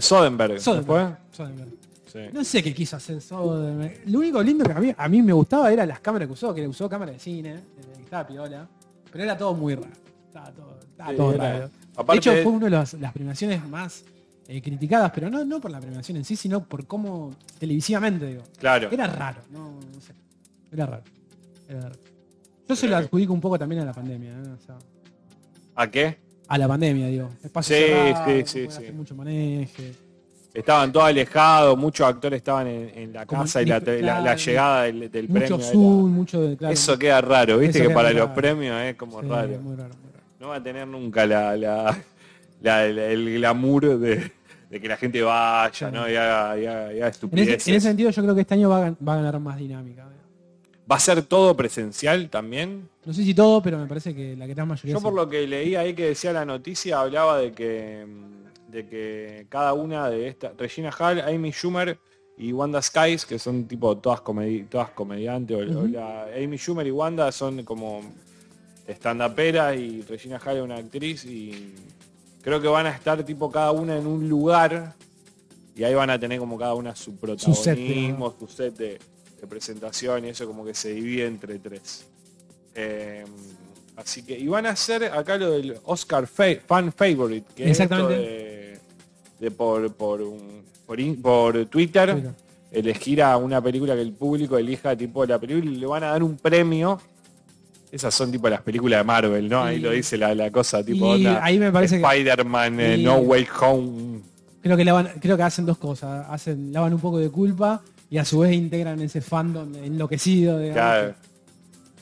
Soderbergh. 0.00 0.54
¿no 0.54 0.60
Soderbergh. 0.60 1.16
Soderbergh. 1.32 1.68
fue? 1.68 1.78
Sí. 2.12 2.18
No 2.32 2.42
sé 2.42 2.62
qué 2.62 2.72
quiso 2.74 2.96
hacer 2.96 3.20
Soderbergh. 3.20 4.00
Lo 4.06 4.18
único 4.20 4.42
lindo 4.42 4.64
que 4.64 4.72
a 4.72 4.80
mí, 4.80 4.92
a 4.96 5.08
mí 5.08 5.22
me 5.22 5.32
gustaba 5.32 5.72
era 5.72 5.84
las 5.86 6.00
cámaras 6.00 6.26
que 6.26 6.32
usó, 6.34 6.54
que 6.54 6.66
usó 6.66 6.88
cámara 6.88 7.12
de 7.12 7.18
cine, 7.18 7.56
que 7.96 8.02
estaba 8.02 8.26
piola. 8.26 8.66
Pero 9.12 9.24
era 9.24 9.36
todo 9.36 9.54
muy 9.54 9.74
raro. 9.74 9.88
Estaba 10.26 10.50
todo, 10.52 10.78
estaba 10.80 11.10
Sí, 11.10 11.16
todo 11.16 11.34
era- 11.34 11.52
raro. 11.52 11.70
aparte- 11.96 12.30
de 12.30 12.36
hecho, 12.36 12.42
fue 12.42 12.52
una 12.52 12.64
de 12.66 12.70
las, 12.70 12.94
las 12.94 13.12
premiaciones 13.12 13.66
más 13.68 14.04
eh, 14.48 14.62
criticadas, 14.62 15.12
pero 15.14 15.28
no, 15.30 15.44
no 15.44 15.60
por 15.60 15.70
la 15.70 15.78
premiación 15.80 16.16
en 16.16 16.24
sí, 16.24 16.34
sino 16.34 16.64
por 16.64 16.86
cómo 16.86 17.34
televisivamente, 17.58 18.26
digo. 18.26 18.42
Claro. 18.58 18.88
Era 18.90 19.06
raro, 19.06 19.42
no, 19.50 19.72
no 19.94 20.00
sé. 20.00 20.12
Era 20.72 20.86
raro. 20.86 21.02
Era 21.68 21.80
raro. 21.82 21.94
Yo 22.68 22.74
se 22.76 22.88
lo 22.88 22.96
adjudico 22.96 23.32
un 23.32 23.40
poco 23.40 23.58
también 23.58 23.82
a 23.82 23.84
la 23.84 23.92
pandemia, 23.92 24.30
¿eh? 24.30 24.42
O 24.60 24.66
sea, 24.66 24.76
¿A 25.76 25.90
qué? 25.90 26.18
a 26.48 26.56
la 26.58 26.66
pandemia, 26.66 27.08
digo. 27.08 27.28
Espacio 27.44 27.76
Sí, 27.76 27.82
cerrado, 27.82 28.26
sí, 28.26 28.42
sí, 28.46 28.66
sí. 28.86 28.92
mucho 28.92 29.14
maneje. 29.14 29.92
Estaban 30.54 30.90
todos 30.90 31.06
alejados, 31.06 31.76
muchos 31.78 32.06
actores 32.06 32.38
estaban 32.38 32.66
en, 32.66 32.90
en 32.98 33.12
la 33.12 33.26
Como 33.26 33.42
casa 33.42 33.60
y 33.62 33.66
la, 33.66 34.34
llegada 34.34 34.82
del, 34.84 35.10
del 35.10 35.28
Mucho 35.28 35.38
premio. 35.40 35.56
era- 35.58 35.70
zoom, 35.72 36.10
mucho 36.10 36.40
de 36.40 36.56
claro, 36.56 36.72
Eso 36.72 36.98
queda 36.98 37.20
raro, 37.20 37.58
viste 37.58 37.82
que 37.82 37.90
para 37.90 38.10
los 38.12 38.30
premios 38.30 38.80
es 38.80 38.96
como 38.96 39.20
sí, 39.20 39.28
raro. 39.28 39.48
Muy 39.60 39.76
raro, 39.76 39.94
muy 40.02 40.10
raro. 40.10 40.24
No 40.40 40.48
va 40.48 40.56
a 40.56 40.62
tener 40.62 40.88
nunca 40.88 41.26
la, 41.26 41.54
la- 41.56 41.98
la- 42.62 42.84
el 42.86 43.34
glamour 43.34 43.98
de, 43.98 44.32
de 44.70 44.80
que 44.80 44.88
la 44.88 44.96
gente 44.96 45.22
vaya. 45.22 45.90
¿no? 45.90 46.08
Y 46.10 46.14
haga, 46.16 46.58
y 46.58 46.66
haga- 46.66 46.92
y 46.92 46.96
haga 46.96 46.96
En 46.96 46.98
ese, 46.98 47.08
estupideces. 47.08 47.68
en 47.68 47.74
ese 47.74 47.88
sentido 47.88 48.10
yo 48.10 48.22
creo 48.22 48.34
que 48.34 48.40
este 48.42 48.54
año 48.54 48.68
va 48.68 48.78
a, 48.86 48.90
gan- 48.90 48.96
va 49.06 49.12
a 49.14 49.16
ganar 49.16 49.40
más 49.40 49.56
dinámica. 49.58 50.06
¿Va 50.90 50.96
a 50.96 51.00
ser 51.00 51.20
todo 51.22 51.54
presencial 51.54 52.30
también? 52.30 52.88
No 53.04 53.12
sé 53.12 53.22
si 53.22 53.34
todo, 53.34 53.62
pero 53.62 53.76
me 53.78 53.86
parece 53.86 54.14
que 54.14 54.34
la 54.36 54.46
gran 54.46 54.66
mayoría. 54.68 54.94
Yo 54.94 55.00
por 55.02 55.12
lo 55.12 55.28
que 55.28 55.46
leí 55.46 55.74
ahí 55.74 55.92
que 55.94 56.06
decía 56.08 56.32
la 56.32 56.44
noticia, 56.46 57.00
hablaba 57.00 57.38
de 57.38 57.52
que, 57.52 58.06
mm, 58.06 58.70
de 58.70 58.86
que 58.86 59.46
cada 59.50 59.74
una 59.74 60.08
de 60.08 60.28
estas, 60.28 60.56
Regina 60.56 60.90
Hall, 60.98 61.20
Amy 61.20 61.50
Schumer 61.52 61.98
y 62.38 62.52
Wanda 62.52 62.80
Skies, 62.80 63.26
que 63.26 63.38
son 63.38 63.66
tipo 63.66 63.98
todas, 63.98 64.20
comedi 64.22 64.62
todas 64.62 64.88
comediantes, 64.90 65.56
o- 65.56 65.60
o 65.60 65.82
Ujú. 65.84 65.88
la- 65.88 66.26
Amy 66.34 66.56
Schumer 66.56 66.86
y 66.86 66.90
Wanda 66.90 67.30
son 67.32 67.64
como 67.64 68.00
stand-uperas 68.86 69.76
y 69.78 70.02
Regina 70.02 70.38
Hall 70.44 70.56
es 70.56 70.62
una 70.62 70.76
actriz 70.76 71.24
y 71.24 71.74
creo 72.48 72.60
que 72.60 72.68
van 72.68 72.86
a 72.86 72.90
estar 72.90 73.22
tipo 73.24 73.50
cada 73.50 73.72
una 73.72 73.96
en 73.96 74.06
un 74.06 74.28
lugar 74.28 74.94
y 75.76 75.84
ahí 75.84 75.94
van 75.94 76.10
a 76.10 76.18
tener 76.18 76.38
como 76.38 76.58
cada 76.58 76.74
una 76.74 76.94
su 76.96 77.16
protagonismo, 77.16 78.34
su 78.38 78.46
set, 78.48 78.76
de, 78.76 78.98
de 79.40 79.46
presentación 79.46 80.24
y 80.24 80.28
eso 80.28 80.46
como 80.46 80.64
que 80.64 80.74
se 80.74 80.92
divide 80.94 81.26
entre 81.26 81.58
tres. 81.58 82.04
Eh, 82.74 83.24
así 83.96 84.22
que, 84.24 84.38
y 84.38 84.46
van 84.48 84.66
a 84.66 84.70
hacer 84.70 85.04
acá 85.04 85.36
lo 85.36 85.50
del 85.52 85.76
Oscar 85.84 86.26
Fa- 86.26 86.60
Fan 86.66 86.92
Favorite, 86.92 87.46
que 87.54 87.70
Exactamente. 87.70 88.14
es 88.14 88.78
esto 88.78 88.84
de, 89.40 89.44
de 89.46 89.50
por, 89.50 89.92
por, 89.94 90.22
un- 90.22 90.62
por, 90.86 90.98
in- 91.00 91.20
por 91.22 91.66
Twitter, 91.66 92.12
Twitter. 92.12 92.32
elegir 92.72 93.22
a 93.22 93.36
una 93.36 93.60
película 93.62 93.94
que 93.94 94.02
el 94.02 94.12
público 94.12 94.56
elija 94.58 94.96
tipo 94.96 95.24
la 95.26 95.38
película 95.38 95.70
y 95.70 95.76
le 95.76 95.86
van 95.86 96.04
a 96.04 96.08
dar 96.08 96.22
un 96.22 96.36
premio. 96.36 97.00
Esas 97.90 98.14
son 98.14 98.30
tipo 98.30 98.48
las 98.50 98.60
películas 98.60 99.00
de 99.00 99.04
Marvel, 99.04 99.48
¿no? 99.48 99.62
Ahí 99.62 99.76
Y- 99.76 99.80
lo 99.80 99.90
dice 99.90 100.18
la, 100.18 100.34
la 100.34 100.50
cosa 100.50 100.84
tipo 100.84 101.16
y 101.16 101.26
onda, 101.26 101.42
ahí 101.42 101.58
me 101.58 101.72
parece 101.72 101.98
que- 101.98 102.02
Spider-Man, 102.06 102.80
eh, 102.80 102.98
No 102.98 103.16
Way 103.18 103.46
Home. 103.60 104.20
Creo 104.62 104.76
que 104.76 104.84
lavan, 104.84 105.08
creo 105.20 105.36
que 105.36 105.42
hacen 105.42 105.64
dos 105.64 105.78
cosas. 105.78 106.26
Hacen, 106.28 106.72
lavan 106.72 106.92
un 106.92 107.00
poco 107.00 107.18
de 107.18 107.30
culpa 107.30 107.80
y 108.10 108.18
a 108.18 108.24
su 108.24 108.40
vez 108.40 108.52
integran 108.52 109.00
ese 109.00 109.20
fandom 109.22 109.74
enloquecido. 109.76 110.58
digamos. 110.58 110.74
Claro. 110.74 111.14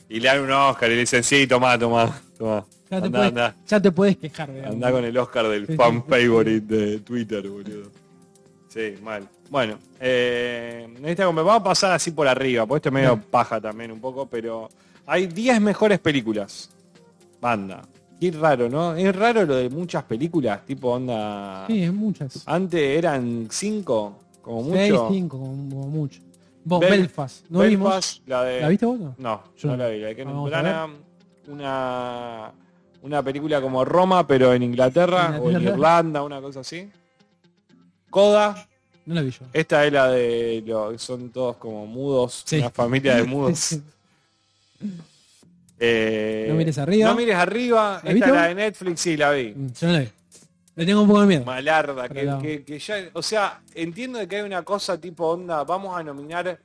Y 0.09 0.19
le 0.19 0.27
dan 0.27 0.39
un 0.41 0.51
Oscar 0.51 0.89
y 0.91 0.95
le 0.95 0.99
dicen, 1.01 1.23
sí, 1.23 1.47
toma, 1.47 1.77
toma, 1.79 2.19
toma. 2.37 2.65
Ya, 2.89 2.99
te 3.01 3.05
Andá, 3.07 3.09
puedes, 3.19 3.27
andá. 3.29 3.55
ya 3.67 3.79
te 3.81 3.91
puedes 3.91 4.17
quejar. 4.17 4.51
digamos. 4.53 4.73
Anda 4.75 4.91
con 4.91 5.05
el 5.05 5.17
Oscar 5.17 5.47
del 5.49 5.67
Sí, 5.67 5.75
fan 5.75 5.95
sí. 5.95 6.03
favorite 6.09 6.75
de 6.75 6.99
Twitter, 6.99 7.47
boludo. 7.47 7.91
Sí, 8.69 8.95
mal. 9.03 9.27
Bueno, 9.49 9.77
eh, 9.99 10.87
esta 11.05 11.25
vamos 11.25 11.55
a 11.55 11.63
pasar 11.63 11.91
así 11.93 12.11
por 12.11 12.27
arriba, 12.27 12.65
porque 12.65 12.77
esto 12.79 12.89
es 12.89 12.93
medio 12.93 13.19
paja 13.21 13.59
también 13.61 13.91
un 13.91 13.99
poco, 14.01 14.25
pero 14.27 14.69
hay 15.07 15.25
10 15.27 15.59
mejores 15.61 15.97
películas. 15.99 16.69
Banda. 17.41 17.81
Qué 18.19 18.31
raro, 18.31 18.67
¿no? 18.69 18.95
Es 18.95 19.15
raro 19.15 19.45
lo 19.45 19.55
de 19.55 19.69
muchas 19.69 20.03
películas, 20.03 20.65
tipo 20.65 20.89
onda... 20.91 21.65
Sí, 21.67 21.83
es 21.83 21.93
muchas. 21.93 22.43
Antes 22.47 22.81
eran 22.97 23.47
5, 23.49 24.19
como 24.41 24.61
mucho. 24.63 25.09
cinco, 25.11 25.37
como, 25.39 25.69
como 25.69 25.87
mucho. 25.87 26.19
Vos, 26.63 26.81
Bel- 26.81 26.89
Belfast. 26.89 27.45
¿No 27.49 27.59
vimos? 27.59 27.89
Belfast, 27.89 28.27
la 28.27 28.43
de... 28.43 28.61
¿La 28.61 28.67
viste 28.69 28.85
vos? 28.87 28.99
no? 28.99 29.15
No, 29.17 29.43
Yo 29.57 29.69
no 29.69 29.77
la 29.77 29.87
vi. 29.89 29.99
La 29.99 30.07
de 30.07 30.23
Branagh, 30.25 30.89
una, 31.47 32.51
una 33.03 33.23
película 33.23 33.61
como 33.61 33.85
Roma, 33.85 34.25
pero 34.27 34.51
en 34.53 34.63
Inglaterra, 34.63 35.39
o 35.41 35.49
en. 35.51 35.61
Irlanda, 35.61 36.23
una 36.23 36.41
cosa 36.41 36.61
así. 36.61 36.89
Coda, 38.09 38.67
No 39.05 39.13
la 39.15 39.21
vi 39.21 39.31
yo. 39.31 39.45
esta 39.53 39.85
es 39.85 39.93
la 39.93 40.09
de 40.09 40.63
lo, 40.65 40.97
son 40.97 41.29
todos 41.29 41.57
como 41.57 41.85
mudos, 41.85 42.43
Sí. 42.45 42.57
una 42.57 42.69
familia 42.71 43.15
de 43.15 43.23
mudos. 43.25 43.77
Eh, 45.79 46.45
No 46.49 46.55
mires 46.55 46.77
arriba. 46.77 47.09
No 47.09 47.15
mires 47.15 47.35
arriba, 47.35 48.01
¿La 48.03 48.11
esta 48.11 48.31
vos? 48.31 48.41
de 48.41 48.55
Netflix, 48.55 49.01
sí, 49.01 49.17
la 49.17 49.31
vi. 49.31 49.53
Yo 49.79 49.87
no 49.87 49.93
la 49.93 49.99
vi. 49.99 50.09
Le 50.75 50.85
tengo 50.85 51.01
un 51.01 51.07
poco 51.07 51.21
de 51.21 51.27
miedo. 51.27 51.45
Malarda, 51.45 52.07
que, 52.09 52.23
la- 52.23 52.37
que- 52.39 52.63
que 52.63 52.79
ya, 52.79 52.95
o 53.13 53.21
sea, 53.21 53.61
entiendo 53.73 54.19
de 54.19 54.27
que 54.27 54.37
hay 54.37 54.41
una 54.43 54.63
cosa 54.63 54.99
tipo 54.99 55.27
onda, 55.27 55.63
vamos 55.63 55.97
a 55.97 56.03
nominar 56.03 56.59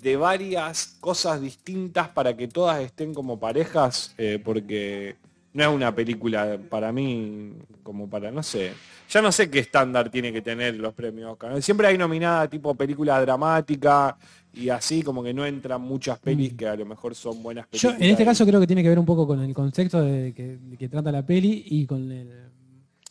de 0.00 0.16
varias 0.16 0.96
cosas 1.00 1.40
distintas 1.42 2.08
para 2.08 2.34
que 2.34 2.48
todas 2.48 2.80
estén 2.80 3.12
como 3.12 3.38
parejas, 3.38 4.14
eh, 4.16 4.38
porque 4.42 5.16
no 5.52 5.62
es 5.62 5.68
una 5.68 5.94
película 5.94 6.58
para 6.68 6.92
mí 6.92 7.52
como 7.82 8.08
para, 8.08 8.30
no 8.30 8.42
sé, 8.42 8.72
ya 9.08 9.20
no 9.20 9.32
sé 9.32 9.50
qué 9.50 9.58
estándar 9.60 10.08
tiene 10.10 10.32
que 10.32 10.42
tener 10.42 10.76
los 10.76 10.94
premios 10.94 11.32
Oscar. 11.32 11.60
Siempre 11.62 11.88
hay 11.88 11.98
nominada 11.98 12.48
tipo 12.48 12.74
película 12.74 13.20
dramática 13.20 14.16
y 14.54 14.68
así 14.68 15.02
como 15.02 15.22
que 15.22 15.32
no 15.34 15.44
entran 15.46 15.80
muchas 15.80 16.18
pelis 16.18 16.54
que 16.54 16.66
a 16.68 16.76
lo 16.76 16.84
mejor 16.86 17.14
son 17.14 17.42
buenas 17.42 17.66
Mm. 17.66 17.76
Yo 17.76 17.80
películas. 17.88 18.02
en 18.02 18.10
este 18.10 18.24
caso 18.24 18.46
creo 18.46 18.60
que 18.60 18.66
tiene 18.66 18.82
que 18.82 18.88
ver 18.88 18.98
un 18.98 19.06
poco 19.06 19.26
con 19.26 19.40
el 19.40 19.52
concepto 19.54 20.02
de 20.02 20.32
que, 20.32 20.56
de 20.58 20.76
que 20.76 20.88
trata 20.88 21.10
la 21.10 21.24
peli 21.26 21.64
y 21.66 21.86
con 21.86 22.10
el- 22.12 22.48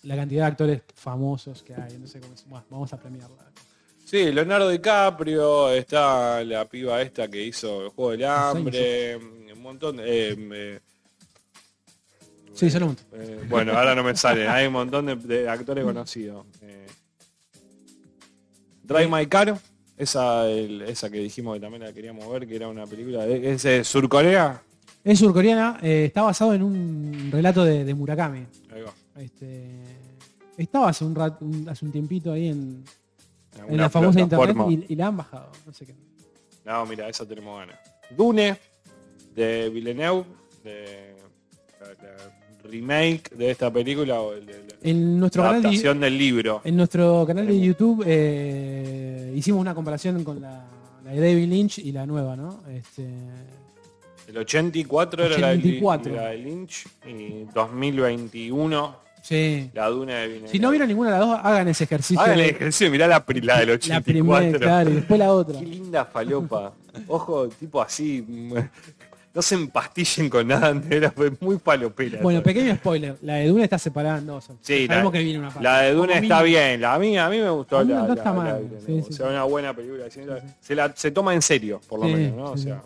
la 0.04 0.16
cantidad 0.16 0.44
de 0.46 0.48
actores 0.52 0.82
famosos 0.96 1.62
que 1.62 1.74
hay. 1.74 1.98
No 1.98 2.08
sé 2.08 2.22
cómo 2.22 2.34
es. 2.34 2.46
Bueno, 2.48 2.66
vamos 2.70 2.94
a 2.94 2.98
premiarla. 2.98 3.36
Sí, 4.06 4.32
Leonardo 4.32 4.70
DiCaprio, 4.70 5.70
está 5.72 6.42
la 6.44 6.66
piba 6.70 7.02
esta 7.02 7.28
que 7.28 7.46
hizo 7.46 7.84
el 7.84 7.90
Juego 7.90 8.12
del 8.12 8.24
Hambre, 8.26 9.18
un 9.18 9.62
montón 9.62 9.98
de... 9.98 10.30
eh, 10.32 10.36
eh, 10.54 10.80
Sí, 12.54 12.66
un. 12.78 12.98
eh, 13.14 13.46
bueno, 13.50 13.74
ahora 13.78 13.96
no 13.96 14.04
me 14.04 14.16
sale, 14.16 14.48
hay 14.48 14.68
un 14.68 14.74
montón 14.74 15.06
de, 15.06 15.16
de 15.16 15.48
actores 15.50 15.84
conocidos. 15.86 16.46
Eh, 16.62 16.88
Drive 18.84 19.08
My 19.08 19.26
Car, 19.28 19.58
esa, 19.98 20.48
el- 20.50 20.82
esa 20.82 21.10
que 21.10 21.20
dijimos 21.20 21.56
que 21.56 21.60
también 21.62 21.84
la 21.84 21.94
queríamos 21.94 22.30
ver, 22.32 22.48
que 22.48 22.56
era 22.56 22.68
una 22.68 22.86
película 22.86 23.26
de 23.26 23.52
es 23.54 23.64
de 23.64 23.84
Surcorea. 23.84 24.62
Es 25.04 25.20
surcoreana, 25.20 25.80
eh, 25.82 26.06
está 26.06 26.24
basado 26.24 26.54
en 26.54 26.62
un 26.62 27.30
relato 27.32 27.64
de, 27.64 27.86
de 27.86 27.94
Murakami. 27.94 28.46
Ahí 28.74 28.82
va. 28.82 28.94
Este, 29.22 29.70
estaba 30.58 30.90
hace 30.90 31.06
un, 31.06 31.16
rat- 31.16 31.42
un- 31.42 31.70
hace 31.70 31.86
un 31.86 31.92
tiempito 31.92 32.34
ahí 32.34 32.50
en, 32.50 32.84
en 33.56 33.62
Alguna 33.62 33.84
la 33.84 33.90
famosa 33.90 34.20
internet 34.20 34.46
plataforma. 34.54 34.74
y, 34.88 34.94
y 34.94 34.96
la 34.98 35.08
han 35.08 35.18
bajado. 35.18 35.52
No 35.66 35.74
sé 35.74 35.86
qué. 35.86 35.96
No, 36.66 36.86
mira, 36.86 37.08
esa 37.08 37.26
tenemos 37.26 37.58
ganas. 37.60 37.80
Dune, 38.16 38.58
de 39.34 39.70
Villeneuve, 39.70 40.26
de 40.64 41.16
la, 41.80 41.88
la 41.88 42.39
remake 42.72 43.30
de 43.36 43.52
esta 43.52 43.72
película 43.72 44.20
o 44.22 44.34
el 44.34 44.46
la, 44.46 44.54
En 44.84 45.20
nuestro 45.20 45.44
la 45.44 45.50
canal 45.50 45.62
de, 45.62 45.68
adaptación 45.68 46.00
del 46.00 46.18
libro. 46.18 46.62
en 46.64 46.76
nuestro 46.76 47.26
canal 47.26 47.48
de 47.48 47.60
YouTube 47.60 48.04
eh, 48.06 49.34
hicimos 49.36 49.62
una 49.62 49.74
comparación 49.74 50.24
con 50.24 50.42
la, 50.42 50.66
la 51.04 51.12
de 51.12 51.20
David 51.20 51.48
Lynch 51.48 51.80
y 51.80 51.92
la 51.92 52.06
nueva, 52.06 52.36
¿no? 52.36 52.64
Este, 52.70 53.08
El 54.28 54.38
84 54.38 55.26
era 55.26 55.38
la 55.38 55.48
de, 55.50 55.58
84. 55.58 56.16
la 56.16 56.30
de 56.30 56.38
Lynch 56.38 56.88
y 57.08 57.46
2021 57.54 59.10
sí. 59.22 59.70
la 59.74 59.88
Duna 59.88 60.16
de 60.16 60.28
Villeneuve. 60.28 60.52
Si 60.52 60.60
no 60.60 60.70
vieron 60.70 60.88
ninguna 60.88 61.12
de 61.12 61.20
las 61.20 61.28
dos, 61.28 61.40
hagan 61.44 61.68
ese 61.68 61.84
ejercicio. 61.84 62.22
Hagan 62.22 62.40
el 62.40 62.50
ejercicio 62.50 62.92
mirá 62.92 63.08
la, 63.08 63.24
la 63.28 63.60
del 63.60 63.80
la 63.88 64.02
primera, 64.02 64.38
84. 64.38 64.60
claro, 64.60 64.90
y 64.90 64.94
después 64.94 65.20
la 65.20 65.32
otra. 65.32 65.60
Qué 65.60 65.66
linda 65.66 66.06
falopa. 66.06 66.74
Ojo, 67.08 67.48
tipo 67.50 67.82
así. 67.82 68.26
No 69.34 69.42
se 69.44 69.56
empastillen 69.56 70.30
con 70.30 70.48
nada, 70.48 70.82
era 70.90 71.12
fue 71.12 71.32
muy 71.40 71.60
falopera. 71.60 72.20
Bueno, 72.22 72.42
pequeño 72.42 72.76
spoiler. 72.76 73.16
La 73.22 73.36
de 73.36 73.48
Duna 73.48 73.64
está 73.64 73.78
separada 73.78 74.18
en 74.18 74.26
dos. 74.26 74.50
Sí, 74.62 74.88
la, 74.88 75.12
que 75.12 75.24
viene 75.24 75.40
una 75.40 75.50
parte. 75.50 75.64
la 75.64 75.82
de 75.82 75.94
Duna 75.94 76.08
Como 76.08 76.24
está 76.24 76.42
mínimo. 76.42 76.44
bien. 76.44 76.82
La, 76.82 76.94
a, 76.96 77.00
mí, 77.00 77.18
a 77.18 77.30
mí 77.30 77.38
me 77.38 77.50
gustó 77.52 77.84
la, 77.84 78.08
no 78.08 78.14
está 78.14 78.24
la 78.24 78.34
mal, 78.34 78.70
sí, 78.86 79.02
sí, 79.04 79.10
o 79.10 79.14
sea, 79.14 79.28
sí. 79.28 79.32
una 79.32 79.44
buena 79.44 79.76
película. 79.76 80.06
Se, 80.60 80.76
la, 80.76 80.96
se 80.96 81.12
toma 81.12 81.36
en 81.36 81.42
serio, 81.44 81.80
por 81.88 82.00
lo 82.00 82.08
menos, 82.08 82.36
¿no? 82.36 82.52
O 82.52 82.58
sea. 82.58 82.82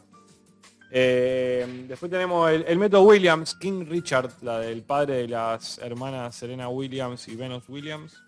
Eh, 0.96 1.86
después 1.88 2.12
tenemos 2.12 2.52
el, 2.52 2.66
el 2.68 2.78
método 2.78 3.04
Williams, 3.04 3.56
King 3.56 3.86
Richard, 3.90 4.30
la 4.42 4.60
del 4.60 4.84
padre 4.84 5.16
de 5.16 5.28
las 5.28 5.80
hermanas 5.80 6.36
Serena 6.36 6.70
Williams 6.70 7.28
y 7.30 7.36
Venus 7.36 7.68
Williams, 7.68 8.22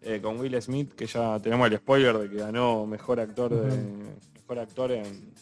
eh, 0.00 0.20
con 0.20 0.40
Will 0.40 0.60
Smith, 0.60 0.94
que 0.94 1.06
ya 1.06 1.38
tenemos 1.38 1.70
el 1.70 1.76
spoiler 1.76 2.18
de 2.18 2.28
que 2.28 2.36
ganó 2.38 2.86
mejor 2.86 3.20
actor 3.20 3.54
de, 3.54 3.76
mejor 4.34 4.58
actor 4.58 4.90
en, 4.90 5.32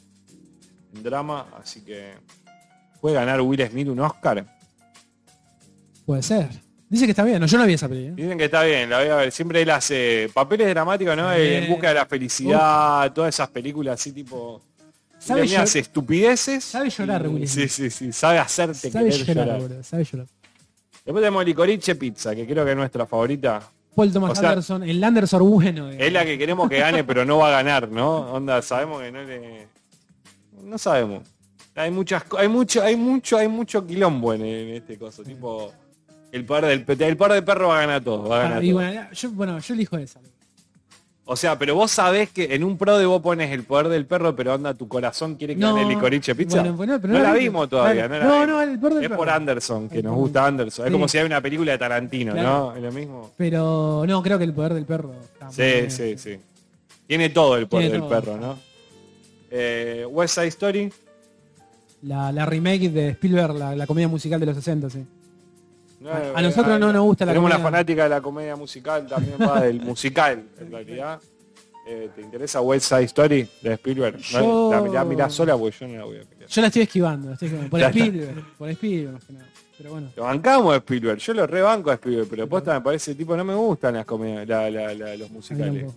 en 0.95 1.03
drama, 1.03 1.47
así 1.61 1.83
que 1.85 2.13
puede 3.01 3.15
ganar 3.17 3.41
Will 3.41 3.67
Smith 3.69 3.89
un 3.89 4.01
Oscar. 4.01 4.45
Puede 6.07 6.23
ser. 6.23 6.49
Dice 6.89 7.05
que 7.05 7.13
está 7.13 7.23
bien. 7.23 7.41
No, 7.41 7.47
yo 7.47 7.57
no 7.59 7.67
vi 7.67 7.75
esa 7.75 7.89
peli. 7.89 8.07
¿eh? 8.07 8.13
Dicen 8.17 8.37
que 8.37 8.47
está 8.47 8.65
bien, 8.65 8.91
la 8.91 8.99
voy 8.99 9.09
a 9.09 9.17
ver. 9.17 9.33
Siempre 9.33 9.63
él 9.63 9.71
hace 9.71 10.29
papeles 10.35 10.69
dramáticos, 10.69 11.17
¿no? 11.17 11.31
Bien. 11.35 11.65
En 11.65 11.71
busca 11.71 11.89
de 11.89 11.95
la 11.95 12.07
felicidad, 12.07 13.13
todas 13.13 13.35
esas 13.35 13.49
películas 13.51 14.01
así 14.01 14.13
tipo. 14.13 14.61
¿Sabe 15.19 15.47
Sabe 15.47 15.59
llor- 15.59 15.63
hace 15.63 15.79
estupideces. 15.81 16.65
sabe 16.65 16.89
llorar, 16.91 17.29
Will 17.29 17.47
Sí, 17.47 17.69
Smith. 17.69 17.71
sí, 17.71 17.91
sí. 17.91 18.13
Sabe 18.13 18.39
hacerte 18.39 18.91
Sabe 18.91 19.11
querer 19.11 19.27
llorar, 19.37 19.61
llorar. 19.61 19.85
Sabe 19.85 20.05
llorar. 20.05 20.27
Después 21.05 21.23
tenemos 21.23 21.45
Licorice 21.45 21.95
Pizza, 21.95 22.35
que 22.35 22.47
creo 22.47 22.65
que 22.65 22.71
es 22.73 22.77
nuestra 22.77 23.07
favorita. 23.07 23.63
Paul 23.95 24.13
Thomas 24.13 24.33
O 24.33 24.35
sea, 24.35 24.51
Anderson, 24.51 24.83
el 24.83 25.03
Anderson 25.05 25.49
bueno. 25.51 25.87
digamos. 25.89 26.07
Es 26.07 26.13
la 26.13 26.25
que 26.25 26.39
queremos 26.39 26.69
que 26.71 26.79
gane, 26.79 27.05
pero 27.05 27.25
no 27.25 27.39
va 27.39 27.49
a 27.49 27.51
ganar, 27.63 27.89
¿no? 27.91 28.17
Onda, 28.33 28.63
sabemos 28.63 29.03
que 29.03 29.13
no 29.13 29.23
le. 29.23 29.69
No 30.65 30.79
sabemos. 30.79 31.23
Hay 31.77 31.91
muchas 31.91 32.25
hay 32.37 32.49
mucho, 32.49 32.83
hay 32.83 32.97
mucho, 32.97 33.37
hay 33.39 33.49
mucho 33.49 33.87
quilombo 33.87 34.33
en, 34.35 34.45
en 34.45 34.69
este 34.75 34.99
coso. 34.99 35.23
Tipo. 35.23 35.73
El 36.33 36.45
poder 36.45 36.67
del 36.67 36.85
el 37.09 37.17
poder 37.17 37.35
del 37.35 37.45
perro 37.45 37.69
va 37.69 37.79
a 37.79 37.81
ganar 37.87 38.03
todo. 38.05 38.29
Va 38.29 38.41
a 38.41 38.43
ganar 38.45 38.59
Ah, 38.59 38.61
todo. 38.61 38.73
bueno, 38.75 39.07
yo, 39.13 39.31
bueno, 39.33 39.59
yo 39.59 39.75
elijo 39.75 39.99
esa. 39.99 40.21
O 41.25 41.37
sea, 41.37 41.57
pero 41.57 41.77
vos 41.77 41.93
sabés 41.93 42.31
que 42.31 42.55
en 42.57 42.65
un 42.65 42.77
pro 42.77 42.99
de 42.99 43.07
vos 43.07 43.23
pones 43.23 43.53
el 43.53 43.63
poder 43.63 43.87
del 43.89 44.05
perro, 44.05 44.35
pero 44.35 44.55
onda, 44.55 44.75
tu 44.75 44.89
corazón 44.89 45.37
quiere 45.37 45.55
que 45.55 45.61
gane 45.61 45.85
licorice 45.85 46.35
pizza. 46.35 46.61
bueno, 46.61 46.77
bueno, 46.77 46.99
pero 47.01 47.13
no, 47.15 47.21
la 47.21 47.33
vi- 47.33 47.41
vimos 47.45 47.69
todavía, 47.69 48.09
no, 48.09 48.19
la 48.19 48.47
No, 48.47 48.63
el 48.63 48.79
poder 48.81 48.95
del 48.95 49.03
Es 49.05 49.09
perro. 49.11 49.19
por 49.19 49.31
Anderson, 49.31 49.89
que 49.89 49.99
El 49.99 50.05
nos 50.07 50.17
gusta 50.17 50.45
Anderson. 50.47 50.87
Es 50.87 50.93
como 50.93 51.07
si 51.07 51.19
hay 51.19 51.25
una 51.27 51.41
película 51.41 51.71
de 51.73 51.79
Tarantino, 51.79 52.33
Claro. 52.33 52.49
¿no? 52.49 52.77
Es 52.77 52.83
lo 52.83 52.91
mismo. 52.93 53.31
Pero 53.37 54.05
no, 54.09 54.23
creo 54.25 54.39
que 54.39 54.45
el 54.45 54.53
poder 54.55 54.75
del 54.75 54.87
perro. 54.87 55.09
muy 55.41 55.53
Sí, 55.53 55.63
bien. 55.63 55.91
sí, 55.91 56.19
sí. 56.19 56.37
Tiene 57.07 57.29
todo 57.31 57.57
el 57.57 57.69
poder 57.69 57.93
del 57.93 58.05
perro, 58.05 58.37
¿no? 58.37 58.59
Eh, 59.51 60.07
West 60.09 60.35
Side 60.37 60.47
Story, 60.49 60.93
La, 62.03 62.31
la 62.33 62.47
remake 62.47 62.89
de 62.91 63.09
Spielberg, 63.11 63.55
la, 63.55 63.75
la 63.77 63.87
comedia 63.87 64.09
musical 64.09 64.39
de 64.41 64.47
los 64.47 64.55
60, 64.57 64.91
sí. 64.91 65.05
No, 66.01 66.11
A- 66.11 66.39
a 66.39 66.43
nosotros 66.43 66.81
no 66.81 66.93
nos 66.93 67.03
gusta 67.03 67.27
la 67.27 67.33
Tenemos 67.33 67.49
una 67.49 67.57
comedia. 67.57 67.71
fanática 67.71 68.03
de 68.05 68.09
la 68.09 68.21
comedia 68.23 68.57
musical, 68.57 69.07
también 69.07 69.37
va 69.41 69.61
del 69.61 69.81
musical, 69.85 70.45
en 70.59 70.71
realidad. 70.71 71.21
Eh, 71.87 72.09
¿Te 72.15 72.23
interesa 72.23 72.61
West 72.61 72.87
Side 72.89 73.05
Story 73.05 73.49
de 73.63 73.73
Spielberg? 73.75 74.17
No, 74.33 74.41
Yo- 74.41 74.71
La, 74.71 74.81
la 75.01 75.05
mirás 75.05 75.33
sola 75.35 75.57
porque 75.57 75.77
yo 75.81 75.89
no 75.89 75.97
la 75.99 76.05
voy 76.05 76.17
a 76.19 76.21
mirar. 76.21 76.49
Yo 76.49 76.61
la 76.63 76.67
estoy 76.69 76.83
esquivando, 76.83 77.29
la 77.29 77.33
estoy 77.35 77.49
esquivando. 77.49 77.71
Por. 77.71 77.81
Spielberg, 77.83 78.45
por 78.57 78.69
Spielberg 78.71 79.13
más 79.15 79.25
que 79.25 79.33
nada. 79.33 79.47
Pero 79.77 79.91
bueno. 79.91 80.09
Lo 80.17 80.23
bancamos 80.25 80.73
a 80.75 80.77
Spielberg, 80.77 81.19
yo 81.19 81.35
lo 81.35 81.47
rebanco 81.47 81.91
a 81.91 81.95
Spielberg, 81.95 82.29
pero 82.31 82.49
posta 82.49 82.73
me 82.75 82.81
parece 82.83 83.15
tipo, 83.15 83.37
no 83.37 83.45
me 83.45 83.55
gustan 83.55 83.95
las 83.95 84.05
comedias, 84.07 84.47
la- 84.49 84.71
la- 84.71 84.95
la- 84.95 85.17
los 85.17 85.31
musicales. 85.31 85.93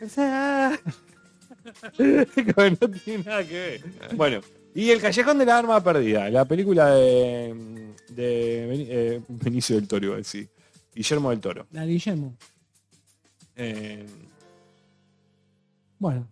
Como 2.54 2.70
no 2.70 2.90
tiene 3.04 3.24
nada 3.24 3.46
que 3.46 3.54
ver. 3.54 4.16
Bueno, 4.16 4.40
y 4.74 4.90
El 4.90 5.00
Callejón 5.00 5.38
de 5.38 5.46
la 5.46 5.58
Arma 5.58 5.82
Perdida, 5.82 6.28
la 6.30 6.44
película 6.44 6.90
de, 6.94 7.54
de 8.10 8.86
eh, 9.16 9.20
Benicio 9.28 9.76
del 9.76 9.88
Toro, 9.88 10.16
decir. 10.16 10.48
Guillermo 10.94 11.30
del 11.30 11.40
Toro. 11.40 11.66
La 11.72 11.84
Guillermo. 11.86 12.36
Eh, 13.56 14.06
Bueno, 15.98 16.28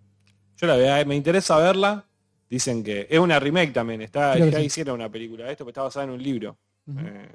yo 0.56 0.66
la 0.66 0.76
veo, 0.76 1.06
me 1.06 1.16
interesa 1.16 1.56
verla. 1.58 2.04
Dicen 2.48 2.84
que 2.84 3.06
es 3.10 3.18
una 3.18 3.40
remake 3.40 3.72
también, 3.72 4.02
está, 4.02 4.34
Creo 4.34 4.46
ya 4.48 4.58
sí. 4.60 4.66
hicieron 4.66 4.94
una 4.94 5.10
película 5.10 5.44
de 5.46 5.50
esto, 5.52 5.64
pero 5.64 5.70
está 5.70 5.82
basada 5.82 6.04
en 6.04 6.10
un 6.12 6.22
libro. 6.22 6.56
Eh, 6.88 7.28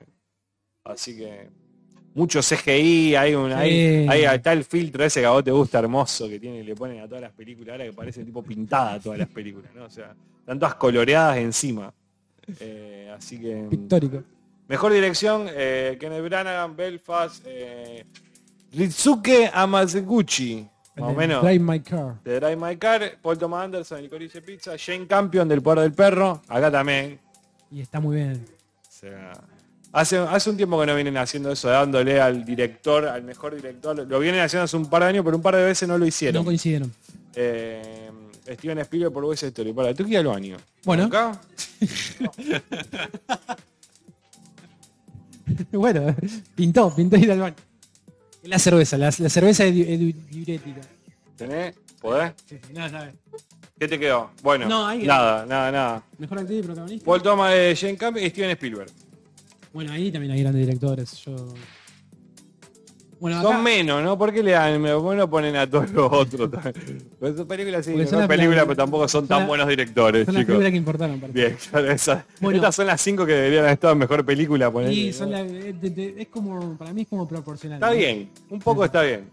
así 0.86 1.18
que 1.18 1.50
mucho 2.14 2.42
CGI, 2.42 3.16
hay 3.16 3.36
un, 3.36 3.50
Sí. 3.52 3.56
hay, 3.56 4.08
hay 4.08 4.36
está 4.36 4.54
el 4.54 4.64
filtro 4.64 5.04
ese 5.04 5.22
que 5.22 5.26
a 5.26 5.32
vos 5.32 5.44
te 5.44 5.52
gusta 5.52 5.80
hermoso 5.80 6.28
que 6.28 6.40
tiene, 6.40 6.64
le 6.64 6.76
ponen 6.76 7.00
a 7.02 7.08
todas 7.08 7.22
las 7.22 7.32
películas, 7.32 7.74
ahora 7.74 7.86
que 7.86 7.94
parece 7.94 8.24
tipo 8.24 8.44
pintada 8.44 9.00
todas 9.00 9.18
las 9.20 9.30
películas, 9.30 9.72
¿no? 9.74 9.86
O 9.86 9.90
sea, 9.90 10.14
están 10.40 10.60
todas 10.60 10.76
coloreadas 10.76 11.38
encima. 11.38 11.94
Eh, 12.60 13.14
así 13.16 13.40
que. 13.40 13.68
pictórico. 13.70 14.24
Mejor 14.68 14.94
dirección, 14.94 15.48
eh, 15.50 15.98
Kenneth 16.00 16.24
Branagh, 16.24 16.76
Belfast, 16.76 17.44
eh, 17.46 18.06
Ritsuke 18.74 19.50
Amaseguchi, 19.54 20.68
más 20.96 21.06
o 21.06 21.10
El 21.10 21.16
de 21.16 21.28
menos. 21.28 21.44
Drive 21.44 21.60
My 21.60 21.80
Car. 21.82 22.22
De 22.24 22.40
Drive 22.40 22.56
My 22.56 22.78
Car, 22.78 23.18
Paul 23.22 23.38
Thomas 23.38 23.66
Anderson, 23.66 24.02
Licorice 24.02 24.42
Pizza, 24.42 24.74
Jane 24.78 25.08
Campion 25.08 25.48
del 25.48 25.62
Poder 25.62 25.84
del 25.84 25.94
Perro, 25.94 26.42
acá 26.48 26.72
también. 26.72 27.20
Y 27.70 27.82
está 27.82 28.00
muy 28.00 28.16
bien. 28.18 28.46
O 28.46 28.92
sea, 28.92 29.34
hace, 29.94 30.18
hace 30.18 30.50
un 30.50 30.58
tiempo 30.58 30.80
que 30.80 30.86
no 30.86 30.96
vienen 30.96 31.18
haciendo 31.18 31.52
eso, 31.52 31.70
dándole 31.70 32.20
al 32.22 32.46
director, 32.46 33.06
al 33.08 33.24
mejor 33.24 33.56
director. 33.56 34.08
Lo 34.08 34.20
vienen 34.20 34.42
haciendo 34.42 34.64
hace 34.66 34.78
un 34.78 34.90
par 34.90 35.04
de 35.04 35.10
años, 35.10 35.26
pero 35.26 35.38
un 35.38 35.44
par 35.44 35.56
de 35.56 35.64
veces 35.66 35.88
no 35.88 35.96
lo 35.96 36.00
No 36.00 36.06
hicieron. 36.08 36.44
coincidieron. 36.46 36.92
Eh, 37.36 38.10
Steven 38.54 38.80
Spielberg 38.80 39.14
por 39.14 39.24
West 39.26 39.44
Story. 39.44 39.72
Para, 39.74 39.94
tú 39.94 40.06
que 40.06 40.18
al 40.18 40.26
baño. 40.28 40.58
Bueno. 40.84 41.06
Acá, 41.06 41.40
bueno, 45.72 46.16
pintó, 46.56 46.94
pintó 46.96 47.18
ir 47.18 47.32
al 47.32 47.40
baño. 47.40 47.56
La 48.44 48.58
cerveza, 48.60 48.98
la, 48.98 49.06
la 49.18 49.30
cerveza 49.30 49.66
es, 49.66 49.74
di- 49.74 49.82
es 49.84 50.00
di- 50.00 50.14
diurética. 50.14 50.82
tenés, 51.38 51.76
podés. 52.02 52.34
Sí, 52.48 52.58
sí, 52.66 52.74
nada, 52.74 52.90
sabe. 52.90 53.14
¿Qué 53.80 53.88
te 53.88 54.00
quedó? 54.00 54.32
Bueno, 54.44 54.68
No, 54.68 54.94
nada, 54.96 55.46
nada, 55.46 55.72
nada. 55.72 56.04
Mejor 56.18 56.40
actriz 56.40 56.60
y 56.60 56.64
protagonista. 56.64 57.06
Paul 57.06 57.22
Thomas, 57.22 57.52
eh, 57.54 57.76
Jane 57.80 57.98
Campion 57.98 58.26
y 58.26 58.30
Steven 58.30 58.50
Spielberg. 58.52 58.90
Bueno, 59.74 59.92
ahí 59.94 60.12
también 60.12 60.34
hay 60.34 60.42
grandes 60.42 60.66
directores. 60.66 61.14
Yo... 61.26 61.36
Bueno, 63.20 63.38
acá, 63.38 63.50
Son 63.50 63.64
menos, 63.64 64.02
¿no? 64.04 64.18
¿Por 64.18 64.34
qué 64.34 64.42
le 64.42 64.52
dan? 64.52 64.82
¿Por 64.82 65.12
qué 65.12 65.16
no 65.18 65.30
ponen 65.30 65.56
a 65.56 65.70
todos 65.70 65.92
los 65.92 66.12
otros? 66.12 66.50
Pues 67.20 67.36
son 67.38 67.48
películas 67.48 67.86
sí, 67.86 67.92
son 67.92 68.00
las 68.00 68.08
películas, 68.10 68.28
películas- 68.28 68.64
pero 68.66 68.76
tampoco 68.76 69.08
son 69.08 69.22
son 69.22 69.28
tan 69.28 69.40
las- 69.42 69.48
buenos 69.48 69.68
directores, 69.68 70.26
son 70.26 70.34
las 70.34 70.42
chicos. 70.42 70.48
películas 70.54 70.72
que 70.72 70.78
importaron. 70.78 71.20
para 71.20 71.32
Bien, 71.32 71.56
claro, 71.70 71.92
esa- 71.92 72.26
Bueno. 72.40 72.56
estas 72.58 72.76
son 72.76 72.88
las 72.88 73.00
cinco 73.00 73.24
que 73.28 73.34
deberían 73.34 73.60
haber 73.66 73.74
estado 73.74 73.94
en 73.94 74.00
mejor 74.00 74.26
película. 74.26 74.72
ponele, 74.72 74.92
Y 74.92 75.08
¿no? 75.08 75.14
son 75.14 75.30
la- 75.32 75.42
es, 75.42 75.80
de- 75.82 75.90
de- 75.92 76.16
es 76.18 76.28
como, 76.30 76.76
para 76.80 76.94
mí 76.94 77.04
es 77.04 77.08
como 77.08 77.28
proporcional. 77.28 77.78
Está 77.78 77.92
¿no? 77.92 77.96
bien, 77.96 78.30
un 78.50 78.60
poco 78.60 78.84
está 78.86 79.04
bien. 79.04 79.30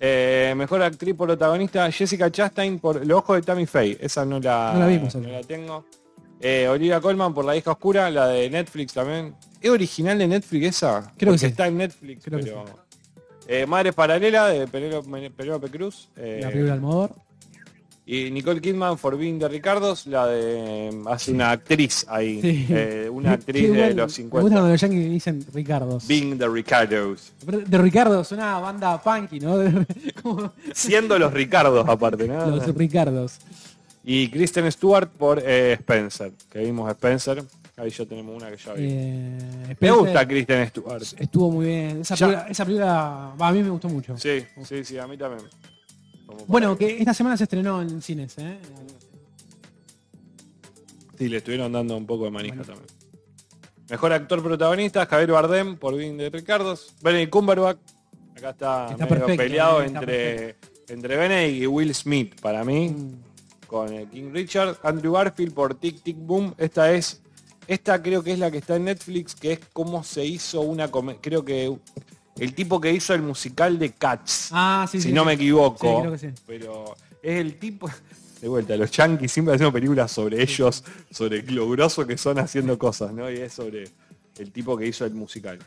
Eh, 0.00 0.54
mejor 0.56 0.82
actriz 0.82 1.14
protagonista, 1.14 1.90
Jessica 1.92 2.30
Chastain 2.30 2.78
por 2.78 3.04
Los 3.04 3.18
ojos 3.18 3.36
de 3.36 3.42
Tammy 3.42 3.66
Faye. 3.66 3.98
Esa 4.00 4.24
no 4.24 4.40
la, 4.40 4.70
No 4.72 4.80
la 4.80 4.86
vimos, 4.86 5.14
no 5.16 5.28
la 5.28 5.42
tengo. 5.42 5.84
Eh, 6.40 6.68
Olivia 6.68 7.00
Colman 7.00 7.34
por 7.34 7.44
La 7.44 7.56
hija 7.56 7.72
oscura, 7.72 8.10
la 8.10 8.28
de 8.28 8.48
Netflix 8.50 8.92
también. 8.92 9.34
¿Es 9.60 9.70
original 9.70 10.18
de 10.18 10.28
Netflix 10.28 10.66
esa? 10.66 11.00
Creo 11.00 11.12
que 11.16 11.26
Porque 11.26 11.38
sí. 11.38 11.46
está 11.46 11.66
en 11.66 11.76
Netflix, 11.78 12.24
Creo 12.24 12.38
que 12.38 12.44
pero... 12.44 12.64
Eh, 13.48 13.66
Madre 13.66 13.92
Paralela 13.92 14.46
de 14.48 14.66
Penélope 14.68 15.68
Cruz. 15.70 16.08
eh, 16.16 16.40
La 16.42 16.48
película 16.48 16.66
de 16.72 16.72
Almodóvar. 16.74 17.12
y 18.06 18.30
Nicole 18.30 18.60
Kidman 18.60 18.96
por 18.98 19.16
Being 19.18 19.38
de 19.38 19.48
Ricardos, 19.48 20.06
la 20.06 20.26
de... 20.26 21.02
Hace 21.06 21.32
una 21.32 21.50
actriz 21.52 22.04
ahí. 22.08 22.40
Sí. 22.42 22.66
eh, 22.68 23.08
una 23.10 23.30
Qué 23.30 23.34
actriz 23.34 23.72
de 23.72 23.94
los 23.94 23.96
Me 23.96 24.02
gusta 24.04 24.08
50. 24.16 24.40
cuando 24.50 24.68
los 24.68 24.80
yankees 24.80 25.10
dicen 25.10 25.46
Ricardos. 25.52 26.06
Being 26.06 26.38
the 26.38 26.46
Ricardos. 26.48 27.32
De 27.44 27.78
Ricardo 27.78 28.22
suena 28.22 28.56
a 28.56 28.60
banda 28.60 29.02
punky, 29.02 29.40
¿no? 29.40 29.56
Como 30.22 30.52
Siendo 30.74 31.18
los 31.18 31.32
Ricardos 31.32 31.88
aparte, 31.88 32.28
¿no? 32.28 32.46
los 32.46 32.74
Ricardos. 32.76 33.38
Y 34.04 34.28
Kristen 34.30 34.70
Stewart 34.70 35.08
por 35.10 35.42
eh, 35.44 35.74
Spencer, 35.74 36.32
que 36.50 36.60
vimos 36.60 36.90
Spencer. 36.90 37.44
Ahí 37.76 37.90
ya 37.90 38.06
tenemos 38.06 38.34
una 38.34 38.50
que 38.50 38.56
ya 38.56 38.72
vi. 38.72 38.88
Eh, 38.90 39.76
Me 39.78 39.90
gusta 39.90 40.26
Kristen 40.26 40.66
Stewart. 40.68 41.02
Estuvo 41.18 41.50
muy 41.50 41.66
bien. 41.66 42.00
Esa 42.00 42.16
película, 42.16 42.46
esa 42.48 42.64
película, 42.64 43.34
va, 43.40 43.48
a 43.48 43.52
mí 43.52 43.62
me 43.62 43.70
gustó 43.70 43.88
mucho. 43.88 44.16
Sí, 44.16 44.44
sí, 44.64 44.84
sí, 44.84 44.98
a 44.98 45.06
mí 45.06 45.16
también. 45.16 45.48
Bueno, 46.46 46.76
que 46.76 46.98
esta 46.98 47.14
semana 47.14 47.36
se 47.36 47.44
estrenó 47.44 47.80
en 47.80 48.02
cines, 48.02 48.36
¿eh? 48.38 48.58
Sí, 51.16 51.28
le 51.28 51.38
estuvieron 51.38 51.72
dando 51.72 51.96
un 51.96 52.06
poco 52.06 52.24
de 52.24 52.30
manija 52.30 52.62
también. 52.62 52.86
Mejor 53.90 54.12
actor 54.12 54.42
protagonista, 54.42 55.06
Javier 55.06 55.32
Bardem 55.32 55.76
por 55.76 55.96
Being 55.96 56.16
de 56.16 56.30
Ricardos. 56.30 56.94
Benedict 57.02 57.30
Cumberbatch. 57.30 57.78
Acá 58.36 58.50
está, 58.50 58.86
Está 58.90 59.04
medio 59.04 59.08
perfecto, 59.08 59.42
peleado 59.42 59.82
eh, 59.82 59.86
está 59.86 59.98
entre, 59.98 60.56
entre 60.88 61.16
Benedict 61.16 61.62
y 61.62 61.66
Will 61.66 61.94
Smith, 61.94 62.40
para 62.40 62.64
mí. 62.64 62.90
Mm. 62.90 63.27
Con 63.68 63.92
el 63.92 64.08
King 64.08 64.30
Richard, 64.32 64.78
Andrew 64.82 65.12
Garfield 65.12 65.52
por 65.54 65.74
Tic 65.76 66.02
Tic 66.02 66.16
Boom. 66.18 66.52
Esta 66.58 66.92
es, 66.92 67.20
esta 67.68 68.02
creo 68.02 68.24
que 68.24 68.32
es 68.32 68.38
la 68.40 68.50
que 68.50 68.58
está 68.58 68.74
en 68.74 68.86
Netflix, 68.86 69.36
que 69.36 69.52
es 69.52 69.60
cómo 69.72 70.02
se 70.02 70.24
hizo 70.24 70.62
una 70.62 70.90
comedia. 70.90 71.20
Creo 71.22 71.44
que 71.44 71.72
el 72.38 72.54
tipo 72.54 72.80
que 72.80 72.92
hizo 72.92 73.14
el 73.14 73.22
musical 73.22 73.78
de 73.78 73.92
Cats, 73.92 74.48
Ah, 74.52 74.86
sí, 74.90 75.00
si 75.00 75.08
sí, 75.08 75.12
no 75.14 75.22
sí. 75.22 75.26
me 75.26 75.32
equivoco. 75.34 76.00
Creo 76.00 76.16
que. 76.16 76.32
Pero 76.46 76.96
es 77.22 77.36
el 77.40 77.58
tipo. 77.58 77.88
De 78.40 78.46
vuelta, 78.46 78.76
los 78.76 78.90
yankees 78.92 79.32
siempre 79.32 79.56
hacen 79.56 79.72
películas 79.72 80.12
sobre 80.12 80.40
ellos, 80.40 80.84
sobre 81.10 81.42
lo 81.50 81.68
grosso 81.70 82.06
que 82.06 82.16
son 82.16 82.38
haciendo 82.38 82.78
cosas, 82.78 83.12
¿no? 83.12 83.28
Y 83.28 83.34
es 83.38 83.52
sobre 83.52 83.90
el 84.38 84.52
tipo 84.52 84.76
que 84.78 84.86
hizo 84.86 85.04
el 85.04 85.12
musical. 85.14 85.58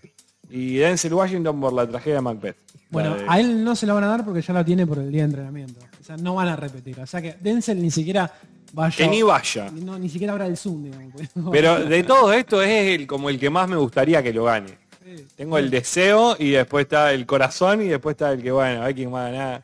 Y 0.51 0.75
Denzel 0.75 1.13
Washington 1.13 1.59
por 1.61 1.73
la 1.73 1.87
tragedia 1.87 2.15
de 2.15 2.21
Macbeth. 2.21 2.57
Bueno, 2.89 3.11
La 3.11 3.15
de- 3.23 3.25
a 3.29 3.39
él 3.39 3.63
no 3.63 3.75
se 3.75 3.85
lo 3.87 3.95
van 3.95 4.03
a 4.03 4.07
dar 4.07 4.25
porque 4.25 4.41
ya 4.41 4.53
lo 4.53 4.65
tiene 4.65 4.85
por 4.85 4.99
el 4.99 5.09
día 5.11 5.21
de 5.21 5.25
entrenamiento. 5.29 5.79
O 5.99 6.03
sea, 6.03 6.17
no 6.17 6.35
van 6.35 6.49
a 6.49 6.55
repetir. 6.55 6.99
O 6.99 7.05
sea 7.07 7.21
que 7.21 7.35
Denzel 7.39 7.81
ni 7.81 7.89
siquiera 7.89 8.31
vaya. 8.73 8.95
que 8.95 9.07
ni 9.07 9.21
vaya. 9.23 9.71
No, 9.71 9.97
ni 9.97 10.09
siquiera 10.09 10.33
habrá 10.33 10.47
el 10.47 10.57
Zoom, 10.57 10.83
digamos. 10.83 11.13
Pero 11.51 11.85
de 11.85 12.03
todo 12.03 12.33
esto 12.33 12.61
es 12.61 12.99
el, 12.99 13.07
como 13.07 13.29
el 13.29 13.39
que 13.39 13.49
más 13.49 13.69
me 13.69 13.77
gustaría 13.77 14.21
que 14.21 14.33
lo 14.33 14.43
gane. 14.45 14.77
Sí. 15.03 15.25
Tengo 15.35 15.57
el 15.57 15.69
deseo 15.69 16.35
y 16.37 16.51
después 16.51 16.83
está 16.83 17.13
el 17.13 17.25
corazón 17.25 17.81
y 17.81 17.87
después 17.87 18.13
está 18.15 18.31
el 18.33 18.41
que, 18.41 18.51
bueno, 18.51 18.83
hay 18.83 18.93
quien 18.93 19.13
va 19.13 19.27
a 19.27 19.31
ganar. 19.31 19.63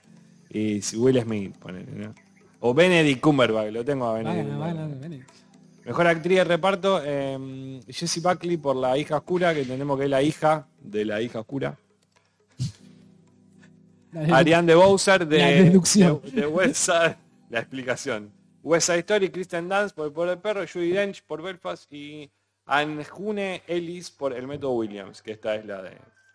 Y 0.49 0.81
si 0.81 0.95
Will 0.97 1.21
Smith, 1.21 1.55
ponele, 1.57 1.91
¿no? 1.93 2.13
O 2.61 2.73
Benedict 2.73 3.19
Cumberbatch, 3.21 3.71
lo 3.71 3.83
tengo 3.85 4.05
a 4.07 4.15
a 4.17 4.19
a 4.19 4.23
Benedict. 4.23 5.29
Mejor 5.87 6.05
actriz 6.07 6.37
de 6.39 6.43
reparto, 6.43 7.01
eh, 7.03 7.79
Jessie 7.87 8.21
Buckley 8.21 8.57
por 8.57 8.75
La 8.75 8.97
hija 8.97 9.15
oscura, 9.17 9.53
que 9.53 9.61
entendemos 9.61 9.97
que 9.97 10.03
es 10.03 10.09
la 10.09 10.21
hija 10.21 10.67
de 10.81 11.05
la 11.05 11.21
hija 11.21 11.39
oscura. 11.39 11.77
Ariane 14.31 14.67
de 14.67 14.75
Bowser 14.75 15.25
de, 15.27 15.37
de, 15.37 15.69
de 16.31 16.47
West 16.47 16.89
Side- 16.89 17.17
la 17.49 17.59
explicación. 17.59 18.31
West 18.63 18.87
Side 18.87 18.99
Story, 18.99 19.29
Kristen 19.29 19.69
Dance 19.69 19.95
por 19.95 20.07
El 20.07 20.11
Poder 20.11 20.31
del 20.31 20.39
Perro, 20.39 20.65
Judy 20.67 20.89
Dench 20.91 21.23
por 21.23 21.41
Belfast 21.41 21.91
y 21.93 22.29
Anjune 22.65 23.61
Ellis 23.67 24.11
por 24.11 24.33
El 24.33 24.45
Método 24.45 24.71
Williams, 24.73 25.21
que 25.21 25.31
esta 25.31 25.55
es 25.55 25.65
la 25.65 25.81
de 25.83 25.91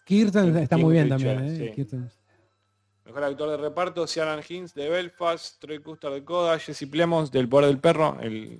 Kirsten 0.07 0.57
está 0.57 0.77
King 0.77 0.83
muy 0.83 0.95
bien 0.95 1.11
Richard, 1.11 1.37
también, 1.37 1.63
¿eh? 1.63 1.75
sí. 1.77 1.97
Mejor 3.05 3.25
actor 3.25 3.51
de 3.51 3.57
reparto, 3.59 4.07
Ciaran 4.07 4.41
Hinds 4.49 4.73
de 4.75 4.89
Belfast, 4.89 5.61
Troy 5.61 5.79
Custer 5.81 6.11
de 6.13 6.25
Coda, 6.25 6.59
Jesse 6.59 6.87
Plemons 6.89 7.31
del 7.31 7.49
Poder 7.49 7.67
del 7.69 7.79
Perro, 7.79 8.17
el 8.23 8.59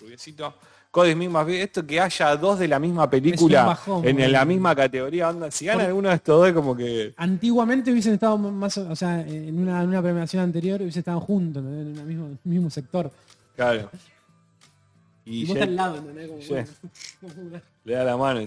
rubiecito. 0.00 0.54
Cody 0.90 1.12
Smith 1.12 1.28
más 1.30 1.44
bien, 1.44 1.62
esto 1.62 1.84
que 1.84 2.00
haya 2.00 2.36
dos 2.36 2.56
de 2.60 2.68
la 2.68 2.78
misma 2.78 3.10
película 3.10 3.64
bajón, 3.64 4.06
en 4.06 4.30
la 4.30 4.44
misma 4.44 4.76
categoría, 4.76 5.28
onda, 5.28 5.50
si 5.50 5.66
gana 5.66 5.86
alguno 5.86 6.08
de 6.08 6.14
estos 6.14 6.38
dos 6.38 6.46
es 6.48 6.54
como 6.54 6.76
que 6.76 7.12
Antiguamente 7.16 7.90
hubiesen 7.90 8.14
estado 8.14 8.38
más, 8.38 8.78
o 8.78 8.94
sea, 8.94 9.20
en 9.22 9.58
una, 9.58 9.82
en 9.82 9.88
una 9.88 10.00
premiación 10.00 10.44
anterior 10.44 10.80
hubiesen 10.80 11.00
estado 11.00 11.20
juntos, 11.20 11.64
¿no? 11.64 11.70
en 11.70 11.98
el 11.98 12.04
mismo, 12.04 12.38
mismo 12.44 12.70
sector. 12.70 13.10
claro. 13.56 13.90
Y, 15.26 15.40
Y 15.42 15.46
vos 15.46 15.56
Jake- 15.56 15.60
estás 15.60 15.68
al 15.68 15.76
lado, 15.76 15.96
¿entendés? 15.96 16.28
Como, 16.28 16.40
Sí. 16.42 16.48
bueno, 17.22 17.60
le 17.84 17.94
da 17.94 18.04
la 18.04 18.16
mano 18.16 18.40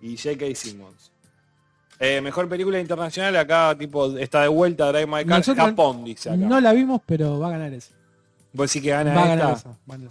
y 0.00 0.16
J.K. 0.16 0.54
Simmons. 0.54 1.10
Eh, 1.98 2.20
mejor 2.20 2.48
película 2.48 2.78
internacional, 2.80 3.36
acá 3.36 3.74
tipo 3.78 4.16
está 4.18 4.42
de 4.42 4.48
vuelta 4.48 4.90
Drive 4.92 5.06
My 5.06 5.24
Car, 5.24 5.38
Nosotros 5.38 5.66
Japón 5.66 6.04
dice 6.04 6.28
acá. 6.30 6.36
No 6.38 6.60
la 6.60 6.72
vimos, 6.72 7.00
pero 7.06 7.38
va 7.38 7.48
a 7.48 7.50
ganar 7.50 7.72
ese. 7.72 7.92
Vos 8.54 8.70
sí 8.70 8.80
que 8.80 8.92
Va 8.92 9.02
gana 9.04 9.22
a 9.22 9.26
ganar 9.28 9.52
esta. 9.56 9.70
esa. 9.70 9.78
Bueno, 9.84 10.10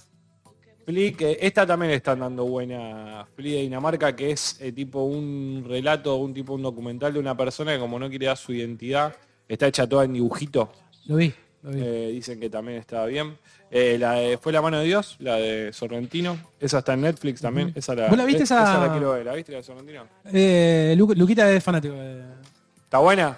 Flea, 0.86 1.14
que 1.14 1.38
esta 1.42 1.66
también 1.66 1.92
le 1.92 1.96
están 1.98 2.20
dando 2.20 2.44
buena 2.46 3.26
Flea 3.36 3.56
de 3.56 3.62
Dinamarca, 3.62 4.16
que 4.16 4.32
es 4.32 4.58
eh, 4.60 4.72
tipo 4.74 5.04
un 5.04 5.64
relato, 5.68 6.18
un 6.18 6.34
tipo 6.34 6.54
un 6.54 6.62
documental 6.62 7.14
de 7.14 7.20
una 7.20 7.36
persona 7.38 7.74
que 7.74 7.80
como 7.80 7.98
no 7.98 8.10
quiere 8.10 8.26
dar 8.28 8.36
su 8.38 8.54
identidad, 8.54 9.16
está 9.48 9.68
hecha 9.68 9.88
toda 9.88 10.04
en 10.04 10.12
dibujito. 10.14 10.72
Lo 11.06 11.16
vi, 11.16 11.34
lo 11.62 11.72
vi. 11.72 11.82
Eh, 11.82 12.10
dicen 12.12 12.38
que 12.40 12.50
también 12.50 12.78
estaba 12.80 13.06
bien. 13.06 13.38
Eh, 13.72 13.98
la 13.98 14.14
de 14.16 14.38
Fue 14.38 14.52
la 14.52 14.62
mano 14.62 14.78
de 14.80 14.86
Dios, 14.86 15.16
la 15.20 15.38
de 15.38 15.72
Sorrentino. 15.74 16.38
Esa 16.60 16.80
está 16.80 16.94
en 16.94 17.02
Netflix 17.02 17.40
también. 17.42 17.72
esa, 17.76 17.96
la, 17.96 18.10
¿Vos 18.10 18.18
la 18.18 18.26
viste 18.26 18.42
eh, 18.42 18.44
esa? 18.44 18.86
la 18.86 18.92
quiero 18.92 19.14
ver. 19.14 19.26
¿La 19.26 19.34
viste 19.36 19.52
la 19.54 19.60
de 19.60 19.64
Sorrentino? 19.64 20.06
Eh, 20.34 20.94
Lu- 20.98 21.14
Luquita 21.16 21.50
es 21.50 21.64
fanático. 21.64 21.96
¿Está 21.96 22.98
buena? 23.00 23.38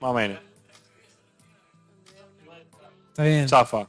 Más 0.00 0.10
o 0.10 0.14
menos. 0.14 0.38
Está 3.10 3.24
bien. 3.24 3.48
Zafa. 3.48 3.88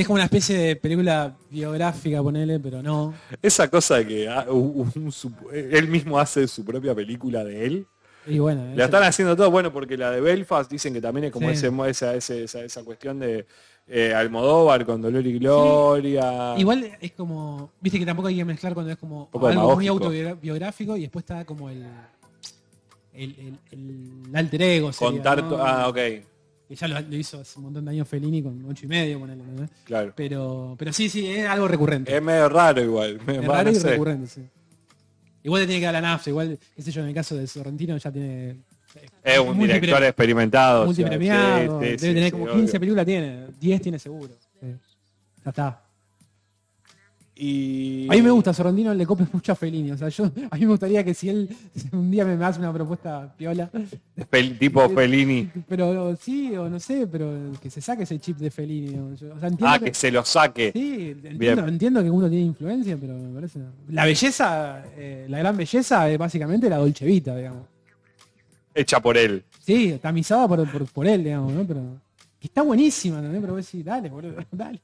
Es 0.00 0.06
como 0.06 0.14
una 0.14 0.24
especie 0.24 0.56
de 0.56 0.76
película 0.76 1.34
biográfica, 1.50 2.22
ponele, 2.22 2.60
pero 2.60 2.82
no. 2.82 3.14
Esa 3.42 3.68
cosa 3.68 3.96
de 3.96 4.06
que 4.06 4.28
ah, 4.28 4.46
un- 4.48 4.90
un 4.94 5.10
sup- 5.10 5.52
él 5.52 5.88
mismo 5.88 6.18
hace 6.20 6.46
su 6.46 6.64
propia 6.64 6.94
película 6.94 7.42
de 7.42 7.66
él. 7.66 7.86
Y 8.26 8.38
bueno, 8.38 8.62
La 8.66 8.72
ese- 8.74 8.84
están 8.84 9.02
haciendo 9.02 9.34
todo, 9.34 9.50
bueno, 9.50 9.72
porque 9.72 9.96
la 9.96 10.10
de 10.10 10.20
Belfast 10.20 10.70
dicen 10.70 10.92
que 10.92 11.00
también 11.00 11.24
es 11.24 11.32
como 11.32 11.48
Sí. 11.48 11.54
ese, 11.54 11.72
esa, 11.88 12.14
ese- 12.14 12.44
esa, 12.44 12.62
esa 12.62 12.84
cuestión 12.84 13.18
de 13.18 13.46
eh, 13.88 14.12
Almodóvar 14.14 14.84
con 14.84 15.00
Dolor 15.00 15.26
y 15.26 15.38
Gloria. 15.38 16.54
igual 16.58 16.92
es 17.00 17.12
como, 17.12 17.72
viste 17.80 17.98
que 17.98 18.04
tampoco 18.06 18.28
hay 18.28 18.36
que 18.36 18.44
mezclar 18.44 18.74
cuando 18.74 18.92
es 18.92 18.98
como 18.98 19.30
algo 19.32 19.40
muy 19.40 19.50
demagógico. 19.86 19.94
autobiográfico 20.04 20.96
y 20.96 21.00
después 21.00 21.22
está 21.24 21.44
como 21.46 21.70
el 21.70 21.84
el, 23.14 23.34
el- 23.72 23.80
el 24.28 24.36
alter 24.36 24.62
ego. 24.62 24.92
sería, 24.92 25.10
Contar 25.14 25.42
¿no? 25.42 25.56
Ah, 25.58 25.88
ok, 25.88 25.96
Que 26.68 26.74
ya 26.76 26.86
lo, 26.86 27.00
lo 27.00 27.16
hizo 27.16 27.40
hace 27.40 27.58
un 27.58 27.64
montón 27.64 27.84
de 27.86 27.92
años 27.92 28.06
Fellini 28.06 28.42
con 28.42 28.62
ocho 28.66 28.84
y 28.84 28.88
medio, 28.88 29.18
ponele, 29.18 29.42
¿no? 29.42 29.66
claro. 29.84 30.12
Pero, 30.14 30.74
pero 30.78 30.92
sí, 30.92 31.08
sí, 31.08 31.26
es 31.26 31.46
algo 31.48 31.66
recurrente. 31.66 32.14
Es 32.14 32.22
medio 32.22 32.48
raro 32.48 32.82
igual. 32.82 33.18
me- 33.26 33.36
Es 33.36 33.44
raro 33.46 33.64
no 33.64 33.70
y 33.70 33.80
sé. 33.80 33.90
recurrente, 33.92 34.26
sí. 34.28 34.42
Igual 35.44 35.62
te 35.62 35.66
tiene 35.68 35.80
que 35.80 35.84
dar 35.86 35.94
la 35.94 36.00
nafta, 36.02 36.28
igual, 36.30 36.58
qué 36.76 36.82
sé 36.82 36.90
yo, 36.90 37.00
en 37.02 37.08
el 37.08 37.14
caso 37.14 37.36
de 37.36 37.46
Sorrentino 37.46 37.96
ya 37.96 38.12
tiene... 38.12 38.56
Es 39.22 39.38
un 39.38 39.58
director 39.58 40.02
experimentado. 40.02 40.80
o 40.88 40.92
sea, 40.92 41.04
multipremiado, 41.06 41.80
sí, 41.80 41.86
sí, 41.86 41.96
debe 41.96 42.14
tener 42.14 42.24
sí, 42.24 42.30
como 42.32 42.44
obvio. 42.44 42.54
15 42.56 42.80
películas 42.80 43.06
tiene, 43.06 43.46
10 43.60 43.80
tiene 43.82 43.98
seguro. 43.98 44.32
Ya 44.62 45.48
está. 45.50 45.82
Y... 47.40 48.08
A 48.10 48.14
mí 48.14 48.22
me 48.22 48.30
gusta 48.32 48.52
Sorrentino, 48.52 48.92
le 48.92 49.06
copia 49.06 49.28
mucho 49.32 49.52
a 49.52 49.54
Fellini. 49.54 49.92
O 49.92 49.96
sea, 49.96 50.08
yo, 50.08 50.24
a 50.50 50.56
mí 50.56 50.62
me 50.62 50.66
gustaría 50.72 51.04
que 51.04 51.14
si 51.14 51.28
él 51.28 51.48
un 51.92 52.10
día 52.10 52.24
me 52.24 52.44
hace 52.44 52.58
una 52.58 52.72
propuesta 52.72 53.32
piola, 53.36 53.70
Pel- 54.28 54.58
tipo 54.58 54.88
Fellini. 54.94 55.48
pero 55.68 56.16
sí, 56.16 56.56
o 56.56 56.68
no 56.68 56.80
sé, 56.80 57.06
pero 57.06 57.32
que 57.62 57.70
se 57.70 57.80
saque 57.80 58.02
ese 58.02 58.18
chip 58.18 58.38
de 58.38 58.50
Fellini. 58.50 58.90
¿no? 58.96 59.06
O 59.14 59.16
sea, 59.16 59.50
Ah, 59.60 59.78
que, 59.78 59.84
que 59.84 59.94
se 59.94 60.10
lo 60.10 60.24
saque. 60.24 60.72
sí, 60.72 61.14
entiendo, 61.22 62.02
que 62.02 62.10
uno 62.10 62.28
tiene 62.28 62.44
influencia, 62.46 62.96
pero 63.00 63.14
me 63.14 63.32
parece... 63.34 63.60
La 63.90 64.04
belleza, 64.04 64.82
eh, 64.96 65.26
la 65.28 65.38
gran 65.38 65.56
belleza 65.56 66.10
es 66.10 66.18
básicamente 66.18 66.68
la 66.68 66.78
Dolce 66.78 67.04
Vita, 67.06 67.36
digamos. 67.36 67.62
Hecha 68.74 69.00
por 69.00 69.16
él. 69.16 69.44
Sí, 69.64 69.96
tamizada 70.02 70.48
por, 70.48 70.68
por, 70.70 70.86
por 70.86 71.06
él, 71.06 71.22
digamos, 71.22 71.52
¿no? 71.52 71.64
Pero 71.64 71.80
que 72.40 72.48
está 72.48 72.62
buenísima 72.62 73.20
también, 73.22 73.40
pero 73.42 73.54
vos 73.54 73.64
decís, 73.64 73.84
dale, 73.84 74.08
boludo, 74.08 74.34
dale. 74.50 74.80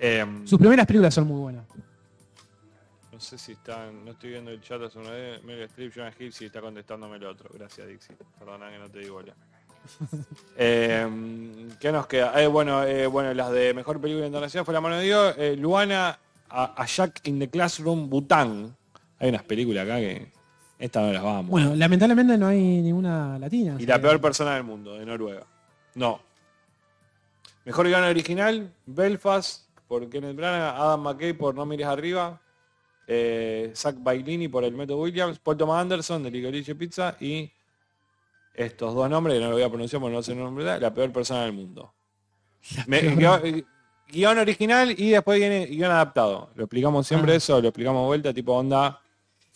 Em, 0.00 0.46
Sus 0.46 0.58
primeras 0.58 0.86
películas 0.86 1.12
son 1.14 1.26
muy 1.28 1.38
buenas. 1.40 1.64
No 3.12 3.20
sé 3.20 3.36
si 3.36 3.52
están, 3.52 4.02
no 4.04 4.12
estoy 4.12 4.30
viendo 4.30 4.50
el 4.50 4.60
chat 4.62 4.80
hace 4.82 4.98
una 4.98 5.10
vez, 5.10 5.44
Meryl 5.44 5.64
Streep, 5.64 5.92
Jonah 5.94 6.12
Hill, 6.18 6.32
si 6.32 6.46
está 6.46 6.60
contestándome 6.62 7.16
el 7.16 7.24
otro. 7.26 7.50
Gracias, 7.52 7.86
Dixie. 7.86 8.16
Perdona 8.38 8.70
que 8.70 8.78
no 8.78 8.88
te 8.90 8.98
digo 9.00 9.14
bola. 9.16 9.34
Eh, 10.56 11.68
¿Qué 11.80 11.90
nos 11.92 12.06
queda? 12.06 12.40
Eh, 12.42 12.46
bueno, 12.46 12.84
eh, 12.84 13.06
bueno, 13.06 13.32
las 13.34 13.50
de 13.50 13.72
mejor 13.74 14.00
película 14.00 14.26
internacional 14.26 14.64
fue 14.64 14.74
La 14.74 14.80
mano 14.80 14.96
de 14.96 15.04
Dios, 15.04 15.34
eh, 15.38 15.56
Luana, 15.56 16.18
a, 16.48 16.82
a 16.82 16.86
Jack 16.86 17.20
in 17.28 17.38
the 17.38 17.48
Classroom, 17.48 18.08
Bután. 18.10 18.74
Hay 19.18 19.28
unas 19.30 19.42
películas 19.42 19.84
acá 19.84 19.96
que 19.96 20.30
estas 20.78 21.02
no 21.06 21.12
las 21.12 21.22
vamos. 21.22 21.46
Bueno, 21.50 21.74
lamentablemente 21.74 22.36
no 22.38 22.46
hay 22.46 22.60
ninguna 22.82 23.38
latina. 23.38 23.76
y 23.78 23.86
la 23.86 23.94
que- 23.96 24.00
peor 24.00 24.20
persona 24.20 24.54
del 24.54 24.64
mundo, 24.64 24.94
de 24.98 25.04
Noruega. 25.06 25.46
No. 25.94 26.20
Mejor 27.64 27.86
guion 27.86 28.02
original, 28.04 28.72
Belfast, 28.86 29.66
por 29.90 30.08
Kenneth 30.08 30.36
Branagh, 30.36 30.76
Adam 30.76 31.02
McKay 31.02 31.32
por 31.32 31.52
No 31.52 31.66
mires 31.66 31.84
arriba, 31.88 32.40
eh, 33.08 33.72
Zach 33.74 33.96
Bailini 33.98 34.46
por 34.46 34.62
El 34.62 34.72
Método 34.76 35.00
Williams, 35.00 35.40
Paul 35.40 35.56
Thomas 35.56 35.80
Anderson 35.82 36.22
de 36.22 36.30
Licorice 36.30 36.76
Pizza 36.76 37.16
y 37.18 37.50
estos 38.54 38.94
dos 38.94 39.10
nombres, 39.10 39.34
que 39.36 39.40
no 39.40 39.48
lo 39.48 39.54
voy 39.56 39.64
a 39.64 39.68
pronunciar 39.68 40.00
porque 40.00 40.14
no 40.14 40.22
sé 40.22 40.30
el 40.32 40.38
nombre, 40.38 40.64
la 40.78 40.94
peor 40.94 41.10
persona 41.12 41.42
del 41.42 41.54
mundo. 41.54 41.92
Me- 42.86 42.98
eh, 43.00 43.64
guion 44.12 44.38
original 44.38 44.94
y 44.96 45.10
después 45.10 45.40
viene 45.40 45.66
guion 45.66 45.90
adaptado. 45.90 46.50
Lo 46.54 46.64
explicamos 46.64 47.04
siempre 47.08 47.32
Ah. 47.32 47.36
eso, 47.36 47.60
lo 47.60 47.66
explicamos 47.68 48.06
vuelta, 48.06 48.32
tipo 48.32 48.52
onda. 48.54 49.00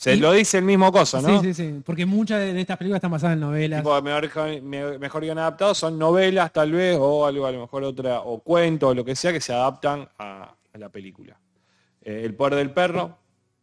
Se 0.04 0.14
Y- 0.16 0.20
lo 0.20 0.32
dice 0.32 0.58
el 0.58 0.64
mismo 0.64 0.92
cosa, 0.92 1.22
¿no? 1.22 1.40
Sí, 1.40 1.54
sí, 1.54 1.54
sí. 1.54 1.80
Porque 1.82 2.04
muchas 2.04 2.38
de 2.40 2.60
estas 2.60 2.76
películas 2.76 2.98
están 2.98 3.10
basadas 3.10 3.34
en 3.36 3.40
novelas. 3.40 3.80
Tipo, 3.80 4.02
mejor, 4.02 4.60
mejor 5.00 5.22
guion 5.22 5.38
adaptado 5.38 5.74
son 5.74 5.98
novelas 5.98 6.52
tal 6.52 6.72
vez 6.72 6.98
o 7.00 7.24
algo 7.24 7.46
a 7.46 7.52
lo 7.52 7.60
mejor 7.62 7.84
otra 7.84 8.20
o 8.20 8.40
cuentos 8.40 8.90
o 8.90 8.94
lo 8.94 9.02
que 9.02 9.16
sea 9.16 9.32
que 9.32 9.40
se 9.40 9.54
adaptan 9.54 10.06
a, 10.18 10.54
a 10.74 10.78
la 10.78 10.90
película. 10.90 11.38
Eh, 12.02 12.20
el 12.22 12.34
poder 12.34 12.56
del 12.56 12.70
perro, 12.70 13.16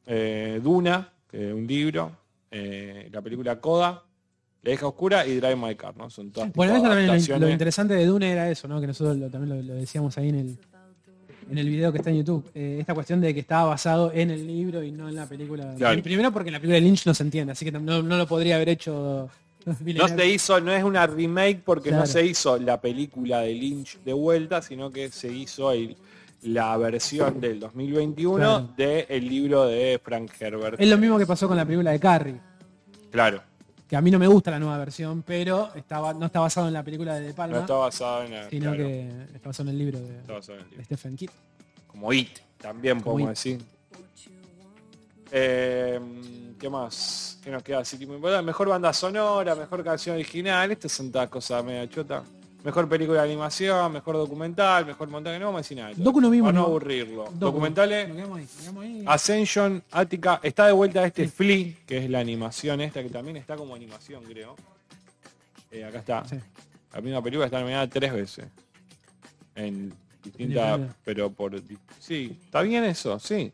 eh, 0.08 0.60
Duna, 0.64 1.10
es 1.32 1.54
un 1.54 1.68
libro, 1.68 2.12
eh, 2.50 3.08
la 3.12 3.22
película 3.22 3.60
Coda, 3.62 4.04
La 4.64 4.72
hija 4.74 4.88
oscura 4.88 5.26
y 5.28 5.36
Drive 5.36 5.56
My 5.56 5.76
Car, 5.76 5.96
¿no? 5.96 6.10
Son 6.10 6.32
todas 6.32 6.52
Bueno, 6.54 6.74
eso 6.76 6.84
también 6.88 7.40
lo, 7.40 7.50
interesante 7.50 7.94
de 7.94 8.06
Dune 8.08 8.32
era 8.32 8.50
eso, 8.50 8.68
¿no? 8.68 8.82
Que 8.82 8.88
nosotros 8.88 9.16
lo- 9.18 9.30
también 9.30 9.58
lo, 9.68 9.74
lo 9.74 9.80
decíamos 9.80 10.18
ahí 10.18 10.30
en 10.30 10.36
el 10.40 10.58
en 11.52 11.58
el 11.58 11.68
video 11.70 11.92
que 11.92 11.98
está 12.00 12.10
en 12.10 12.18
YouTube. 12.18 12.50
Eh, 12.56 12.78
esta 12.80 12.94
cuestión 12.94 13.20
de 13.22 13.34
que 13.34 13.42
estaba 13.42 13.66
basado 13.70 14.12
en 14.14 14.32
el 14.32 14.48
libro 14.48 14.82
y 14.84 14.92
no 14.92 15.10
en 15.10 15.16
la 15.16 15.26
película. 15.28 15.74
Claro. 15.78 16.02
Primero 16.02 16.32
porque 16.32 16.50
en 16.50 16.54
la 16.54 16.60
película 16.60 16.76
de 16.76 16.82
Lynch 16.82 17.06
no 17.06 17.14
se 17.14 17.24
entiende, 17.24 17.52
así 17.52 17.66
que 17.66 17.72
no, 17.72 18.02
no 18.02 18.18
lo 18.18 18.26
podría 18.28 18.56
haber 18.56 18.70
hecho 18.70 19.30
No 19.66 20.08
se 20.08 20.28
hizo, 20.28 20.60
no 20.60 20.72
es 20.74 20.84
una 20.84 21.06
remake 21.06 21.62
porque 21.64 21.92
no 21.92 22.06
se 22.08 22.26
hizo 22.26 22.58
la 22.58 22.82
película 22.82 23.42
de 23.42 23.54
Lynch 23.54 24.00
de 24.04 24.14
vuelta, 24.14 24.62
sino 24.62 24.90
que 24.92 25.10
se 25.12 25.32
hizo 25.32 25.72
el- 25.72 25.96
la 26.44 26.76
versión 26.78 27.40
del 27.40 27.60
2021 27.60 28.36
Claro. 28.38 28.70
del 28.76 29.30
libro 29.30 29.66
de 29.68 30.02
Frank 30.04 30.32
Herbert. 30.40 30.82
Es 30.82 30.88
lo 30.88 30.98
mismo 30.98 31.20
que 31.20 31.28
pasó 31.28 31.48
con 31.48 31.56
la 31.58 31.66
película 31.66 31.92
de 31.92 32.00
Carrie. 32.00 32.36
Claro, 33.12 33.44
Que 33.92 33.98
a 33.98 34.02
mí 34.02 34.10
no 34.10 34.18
me 34.18 34.28
gusta 34.28 34.52
la 34.52 34.58
nueva 34.58 34.78
versión, 34.78 35.22
pero 35.22 35.70
estaba, 35.76 36.14
no 36.14 36.28
está 36.28 36.40
basado 36.40 36.66
en 36.70 36.74
la 36.74 36.82
película 36.82 37.16
de 37.16 37.28
De 37.28 37.34
Palma, 37.34 37.58
no 37.58 37.62
está 37.64 37.74
basado 37.74 38.24
en 38.24 38.32
la, 38.32 38.50
sino 38.50 38.72
claro, 38.72 38.78
que 38.78 39.10
está 39.36 39.50
basado 39.50 39.70
en 39.70 39.76
el 39.76 39.80
libro 39.80 40.00
de, 40.00 40.06
en 40.06 40.12
el 40.14 40.28
libro. 40.28 40.78
de 40.78 40.84
Stephen 40.86 41.18
King. 41.18 41.28
Como 41.88 42.14
It, 42.14 42.40
también 42.58 43.02
Como 43.02 43.18
podemos 43.18 43.46
It. 43.46 43.58
decir. 43.58 43.66
Eh, 45.30 46.00
¿Qué 46.58 46.70
más? 46.70 47.38
¿Qué 47.44 47.52
nos 47.52 47.64
queda? 47.64 47.80
Así 47.80 47.98
que 47.98 48.06
importante. 48.06 48.46
Mejor 48.46 48.70
banda 48.70 48.94
sonora, 48.94 49.56
mejor 49.56 49.84
canción 49.84 50.16
original. 50.16 50.72
Estas 50.72 50.94
son 50.94 51.12
todas 51.12 51.28
cosas 51.28 51.62
media 51.62 51.90
chota. 51.90 52.24
Mejor 52.64 52.88
película 52.88 53.24
de 53.24 53.28
animación, 53.30 53.92
mejor 53.92 54.16
documental, 54.18 54.86
mejor 54.86 55.08
montaje. 55.10 55.40
No 55.40 55.46
vamos 55.48 55.60
a 55.60 55.62
decir 55.64 55.78
nada. 55.78 55.90
de. 55.94 56.04
Docu 56.04 56.22
no 56.22 56.30
vimos, 56.30 56.50
Para 56.50 56.58
no 56.60 56.62
¿no? 56.62 56.68
aburrirlo. 56.68 57.24
Docu. 57.26 57.38
Documentales. 57.40 58.08
Nos 58.08 58.18
quedamos 58.18 58.38
ahí, 58.38 58.44
nos 58.44 58.54
quedamos 58.62 58.84
ahí. 58.84 59.04
Ascension, 59.08 59.84
Attica, 59.92 60.40
está 60.44 60.68
de 60.68 60.72
vuelta 60.74 61.04
este 61.06 61.28
Flea, 61.28 61.74
que 61.88 61.98
es 61.98 62.10
la 62.10 62.20
animación 62.20 62.82
esta, 62.82 63.02
que 63.02 63.10
también 63.10 63.38
está 63.38 63.56
como 63.56 63.74
animación, 63.74 64.24
creo. 64.26 64.56
Eh, 65.72 65.84
acá 65.84 66.00
está. 66.00 66.26
Sí. 66.28 66.36
La 66.94 67.02
misma 67.02 67.22
película 67.24 67.46
está 67.46 67.60
nominada 67.60 67.88
tres 67.88 68.14
veces. 68.14 68.46
En 69.56 69.94
Diferente. 70.24 70.94
pero 71.04 71.32
por... 71.32 71.60
Sí, 72.00 72.38
está 72.46 72.62
bien 72.62 72.84
eso, 72.84 73.18
sí. 73.18 73.52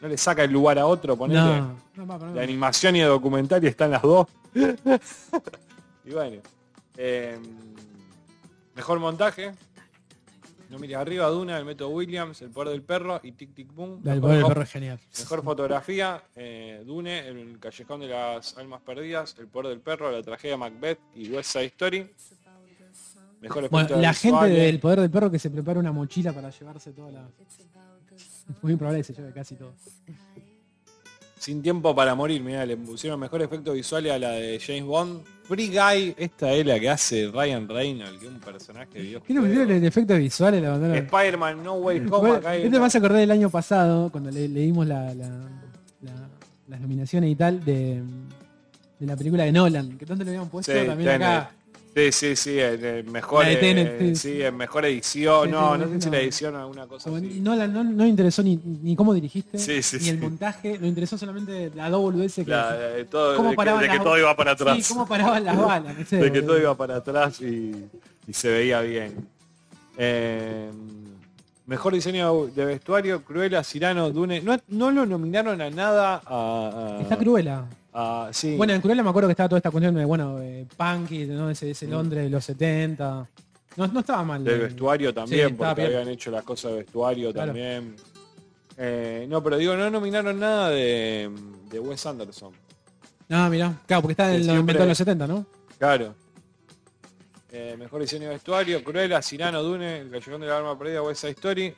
No 0.00 0.08
le 0.08 0.16
saca 0.16 0.44
el 0.44 0.52
lugar 0.52 0.78
a 0.78 0.86
otro, 0.86 1.16
ponele. 1.16 1.40
No, 1.40 1.76
no, 1.96 2.06
va. 2.06 2.18
De 2.32 2.42
animación 2.42 2.94
y 2.96 3.00
de 3.00 3.06
documental 3.06 3.62
y 3.64 3.66
están 3.68 3.90
las 3.90 4.02
dos. 4.02 4.26
y 6.04 6.10
bueno. 6.12 6.40
eh, 6.96 7.38
mejor 8.74 8.98
montaje. 8.98 9.52
No 10.70 10.78
mires 10.78 10.96
arriba, 10.96 11.26
Duna, 11.26 11.58
el 11.58 11.66
método 11.66 11.90
Williams, 11.90 12.40
el 12.40 12.50
poder 12.50 12.72
del 12.72 12.82
perro 12.82 13.20
y 13.22 13.32
Tic 13.32 13.54
Tic 13.54 13.74
Boom. 13.74 14.00
Mejor 14.02 14.20
poder 14.22 14.36
del 14.38 14.46
perro 14.46 14.62
es 14.62 14.70
genial. 14.70 14.98
Mejor 15.18 15.44
fotografía, 15.44 16.22
eh, 16.34 16.82
Dune, 16.86 17.28
El 17.28 17.58
Callejón 17.60 18.00
de 18.00 18.08
las 18.08 18.56
Almas 18.56 18.80
Perdidas, 18.80 19.36
El 19.38 19.48
Poder 19.48 19.68
del 19.68 19.80
Perro, 19.80 20.10
La 20.10 20.22
Tragedia 20.22 20.56
Macbeth 20.56 20.98
y 21.14 21.28
West 21.28 21.52
Side 21.52 21.66
Story. 21.66 22.10
Mejor 23.42 23.68
Bueno, 23.68 23.96
la 23.96 24.14
gente 24.14 24.46
del 24.46 24.78
poder 24.78 25.00
del 25.00 25.10
perro 25.10 25.30
que 25.30 25.38
se 25.38 25.50
prepara 25.50 25.78
una 25.78 25.92
mochila 25.92 26.32
para 26.32 26.48
llevarse 26.48 26.92
toda 26.92 27.10
la... 27.10 27.28
Muy 28.62 28.76
probable 28.76 29.00
que 29.00 29.04
se 29.04 29.12
lleve 29.12 29.32
casi 29.32 29.56
todo. 29.56 29.74
Sin 31.42 31.60
tiempo 31.60 31.92
para 31.92 32.14
morir, 32.14 32.40
mira, 32.40 32.64
le 32.64 32.76
pusieron 32.76 33.18
mejor 33.18 33.42
efectos 33.42 33.74
visuales 33.74 34.12
a 34.12 34.18
la 34.20 34.30
de 34.30 34.60
James 34.64 34.84
Bond. 34.84 35.22
Free 35.42 35.66
Guy, 35.76 36.14
esta 36.16 36.52
es 36.52 36.64
la 36.64 36.78
que 36.78 36.88
hace 36.88 37.28
Ryan 37.34 37.68
Reynolds, 37.68 38.20
que 38.20 38.26
es 38.26 38.32
un 38.32 38.38
personaje 38.38 38.86
de 38.86 38.92
¿Qué 38.92 38.98
nos 39.00 39.26
videojuego. 39.26 39.42
pusieron 39.48 39.70
el 39.72 39.84
efecto 39.84 40.16
visual? 40.16 40.62
La? 40.62 40.96
Spider-Man 40.98 41.64
No 41.64 41.74
Way 41.74 41.98
Home, 42.12 42.30
acá 42.36 42.50
me 42.52 42.68
una- 42.68 42.86
hace 42.86 42.98
acordar 42.98 43.18
del 43.18 43.30
año 43.32 43.50
pasado, 43.50 44.08
cuando 44.12 44.30
le, 44.30 44.46
leímos 44.48 44.86
la, 44.86 45.12
la- 45.14 45.48
la- 46.02 46.28
las 46.68 46.80
nominaciones 46.80 47.28
y 47.28 47.34
tal 47.34 47.64
de, 47.64 48.00
de 49.00 49.06
la 49.06 49.16
película 49.16 49.42
de 49.42 49.50
Nolan, 49.50 49.98
que 49.98 50.06
tanto 50.06 50.22
le 50.22 50.30
habían 50.30 50.48
puesto 50.48 50.70
Sí, 50.70 50.86
también 50.86 51.08
acá. 51.10 51.50
Sí, 51.94 52.10
sí, 52.10 52.36
sí, 52.36 52.58
el 52.58 53.04
mejor, 53.04 53.44
eh, 53.46 54.14
sí. 54.16 54.40
el 54.40 54.54
mejor 54.54 54.86
edición. 54.86 55.50
No, 55.50 55.76
no 55.76 55.86
sé 55.88 56.00
si 56.00 56.08
la 56.10 56.20
edición 56.20 56.54
o 56.56 56.60
alguna 56.60 56.86
cosa 56.86 57.10
así. 57.14 57.40
No, 57.40 57.54
la- 57.54 57.66
no, 57.66 57.84
no 57.84 58.06
interesó 58.06 58.42
ni, 58.42 58.56
ni 58.56 58.96
cómo 58.96 59.12
dirigiste, 59.12 59.58
Sí, 59.58 59.80
ni 60.00 60.08
el 60.08 60.18
montaje, 60.18 60.78
me 60.78 60.88
interesó 60.88 61.18
solamente 61.18 61.70
la 61.74 61.90
WS 61.90 62.44
que 62.46 62.50
La- 62.50 62.72
de 62.76 63.04
todo, 63.04 63.36
cómo 63.36 63.50
de 63.50 63.52
que, 63.52 63.56
paraban 63.56 63.82
de 63.82 63.88
que 63.88 63.94
las- 63.96 64.04
todo 64.04 64.18
iba 64.18 64.34
para 64.34 64.52
atrás. 64.52 64.78
Sí, 64.82 64.92
cómo 64.94 65.06
paraban 65.06 65.44
las 65.44 65.56
balas, 65.58 65.94
no 65.98 66.06
sé, 66.06 66.16
de 66.16 66.32
que 66.32 66.40
todo 66.40 66.58
iba 66.58 66.74
para 66.74 66.96
atrás 66.96 67.40
y, 67.42 67.72
y 68.26 68.32
se 68.32 68.48
veía 68.50 68.80
bien. 68.80 69.28
Eh, 69.98 70.70
mejor 71.66 71.92
diseño 71.92 72.46
de 72.46 72.64
vestuario, 72.64 73.22
Cruella, 73.22 73.62
Cirano, 73.62 74.10
Dune. 74.10 74.40
No, 74.40 74.56
no 74.68 74.90
lo 74.90 75.04
nominaron 75.04 75.60
a 75.60 75.68
nada 75.68 76.22
a... 76.24 76.96
a- 76.96 77.02
Está 77.02 77.18
Cruella. 77.18 77.64
A- 77.92 78.30
sí. 78.32 78.56
Bueno, 78.56 78.72
en 78.72 78.80
Cruella 78.80 79.02
me 79.02 79.10
acuerdo 79.10 79.28
que 79.28 79.32
estaba 79.32 79.48
toda 79.48 79.58
esta 79.58 79.70
cuestión 79.70 79.94
de, 79.94 80.04
bueno, 80.04 80.40
eh, 80.40 80.66
punky, 80.76 81.26
¿no? 81.26 81.50
Ese, 81.50 81.70
ese 81.70 81.86
Mm. 81.86 81.90
Londres 81.90 82.24
de 82.24 82.30
los 82.30 82.44
70. 82.44 83.28
No, 83.76 83.86
no 83.86 84.00
estaba 84.00 84.22
mal. 84.24 84.44
del 84.44 84.54
eh. 84.60 84.64
vestuario 84.64 85.14
también, 85.14 85.48
Sí, 85.48 85.54
porque 85.54 85.74
bien. 85.82 85.86
habían 85.94 86.08
hecho 86.08 86.30
las 86.30 86.42
cosas 86.44 86.72
de 86.72 86.76
vestuario 86.78 87.32
Claro. 87.32 87.48
también. 87.48 87.96
Eh, 88.76 89.26
no, 89.28 89.42
pero 89.42 89.56
digo, 89.58 89.74
no 89.76 89.90
nominaron 89.90 90.38
nada 90.38 90.70
de, 90.70 91.30
de 91.70 91.78
Wes 91.80 92.04
Anderson. 92.06 92.52
No, 93.28 93.48
mirá. 93.50 93.72
Claro, 93.86 94.02
porque 94.02 94.12
está 94.12 94.34
en 94.34 94.44
siempre- 94.44 94.86
los 94.86 94.98
70, 94.98 95.26
¿no? 95.26 95.46
Claro. 95.78 96.14
Eh, 97.50 97.76
mejor 97.78 98.00
diseño 98.00 98.24
de 98.28 98.34
vestuario, 98.34 98.82
Cruella, 98.82 99.20
Cirano, 99.20 99.62
Dune, 99.62 99.98
El 100.00 100.10
Callejón 100.10 100.40
de 100.40 100.46
la 100.46 100.56
Arma 100.58 100.78
Perdida, 100.78 101.02
West 101.02 101.20
Side 101.20 101.32
Story. 101.32 101.74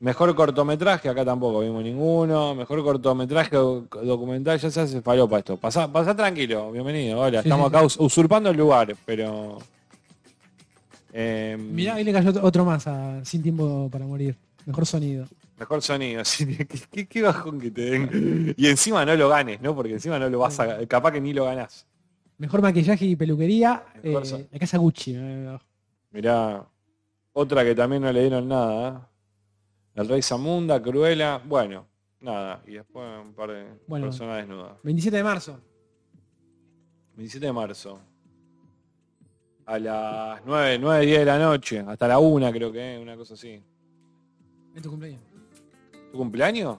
Mejor 0.00 0.34
cortometraje, 0.34 1.10
acá 1.10 1.24
tampoco 1.26 1.60
vimos 1.60 1.82
ninguno. 1.84 2.54
Mejor 2.54 2.82
cortometraje 2.82 3.54
documental, 3.54 4.58
ya 4.58 4.70
se 4.70 4.80
hace 4.80 5.02
falopa 5.02 5.38
esto. 5.38 5.58
Pasá, 5.58 5.92
pasá 5.92 6.16
tranquilo, 6.16 6.72
bienvenido. 6.72 7.20
Hola, 7.20 7.42
Sí, 7.42 7.48
estamos 7.48 7.70
sí, 7.70 7.76
acá 7.76 7.84
us- 7.84 7.96
usurpando 8.00 8.48
el 8.48 8.56
lugar, 8.56 8.96
pero... 9.04 9.58
eh, 11.12 11.54
Mirá, 11.60 11.96
ahí 11.96 12.04
le 12.04 12.12
cayó 12.14 12.32
otro 12.42 12.64
más 12.64 12.86
a 12.86 13.22
Sin 13.26 13.42
Tiempo 13.42 13.90
para 13.92 14.06
Morir. 14.06 14.36
Mejor 14.64 14.86
sonido. 14.86 15.26
Mejor 15.58 15.82
sonido, 15.82 16.24
sí, 16.24 16.46
qué, 16.46 16.66
qué- 16.90 17.06
qué 17.06 17.22
bajón 17.22 17.60
que 17.60 17.70
te 17.70 17.82
den. 17.82 18.54
Y 18.56 18.68
encima 18.68 19.04
no 19.04 19.14
lo 19.14 19.28
ganes, 19.28 19.60
¿no? 19.60 19.74
Porque 19.76 19.92
encima 19.92 20.18
no 20.18 20.30
lo 20.30 20.38
vas 20.38 20.58
a... 20.60 20.86
Capaz 20.86 21.12
que 21.12 21.20
ni 21.20 21.34
lo 21.34 21.44
ganás. 21.44 21.86
Mejor 22.38 22.62
maquillaje 22.62 23.04
y 23.04 23.16
peluquería. 23.16 23.84
Eh, 24.02 24.18
la 24.50 24.58
casa 24.58 24.78
Gucci. 24.78 25.12
eh, 25.14 25.58
Mirá, 26.10 26.64
otra 27.34 27.62
que 27.64 27.74
también 27.74 28.00
no 28.00 28.10
le 28.10 28.20
dieron 28.22 28.48
nada. 28.48 28.88
¿eh? 28.88 29.09
El 29.94 30.08
Rey 30.08 30.22
Zamunda, 30.22 30.80
Cruella, 30.80 31.38
bueno, 31.44 31.86
nada. 32.20 32.62
Y 32.66 32.72
después 32.74 33.06
un 33.22 33.34
par 33.34 33.50
de 33.50 33.66
Bueno. 33.86 34.06
personas 34.06 34.38
desnudas. 34.38 34.72
27 34.82 35.16
de 35.16 35.24
marzo. 35.24 35.60
27 37.16 37.46
de 37.46 37.52
marzo. 37.52 38.00
A 39.66 39.78
las 39.78 40.40
9, 40.44 40.78
9, 40.80 41.06
10 41.06 41.18
de 41.20 41.24
la 41.24 41.38
noche. 41.38 41.84
Hasta 41.86 42.08
la 42.08 42.18
1 42.18 42.50
creo 42.52 42.72
que 42.72 42.98
una 43.00 43.16
cosa 43.16 43.34
así. 43.34 43.62
Es 44.74 44.82
tu 44.82 44.90
cumpleaños. 44.90 45.20
¿Tu 46.12 46.18
cumpleaños? 46.18 46.78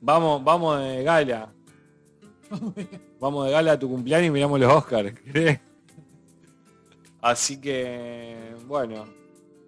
Vamos, 0.00 0.42
vamos 0.44 0.78
de 0.80 1.02
gala. 1.02 1.50
Vamos 3.20 3.46
de 3.46 3.52
gala 3.52 3.72
a 3.72 3.78
tu 3.78 3.88
cumpleaños 3.88 4.28
y 4.28 4.30
miramos 4.32 4.60
los 4.60 4.70
Oscars. 4.70 5.14
Así 7.22 7.58
que, 7.58 8.54
bueno, 8.66 9.06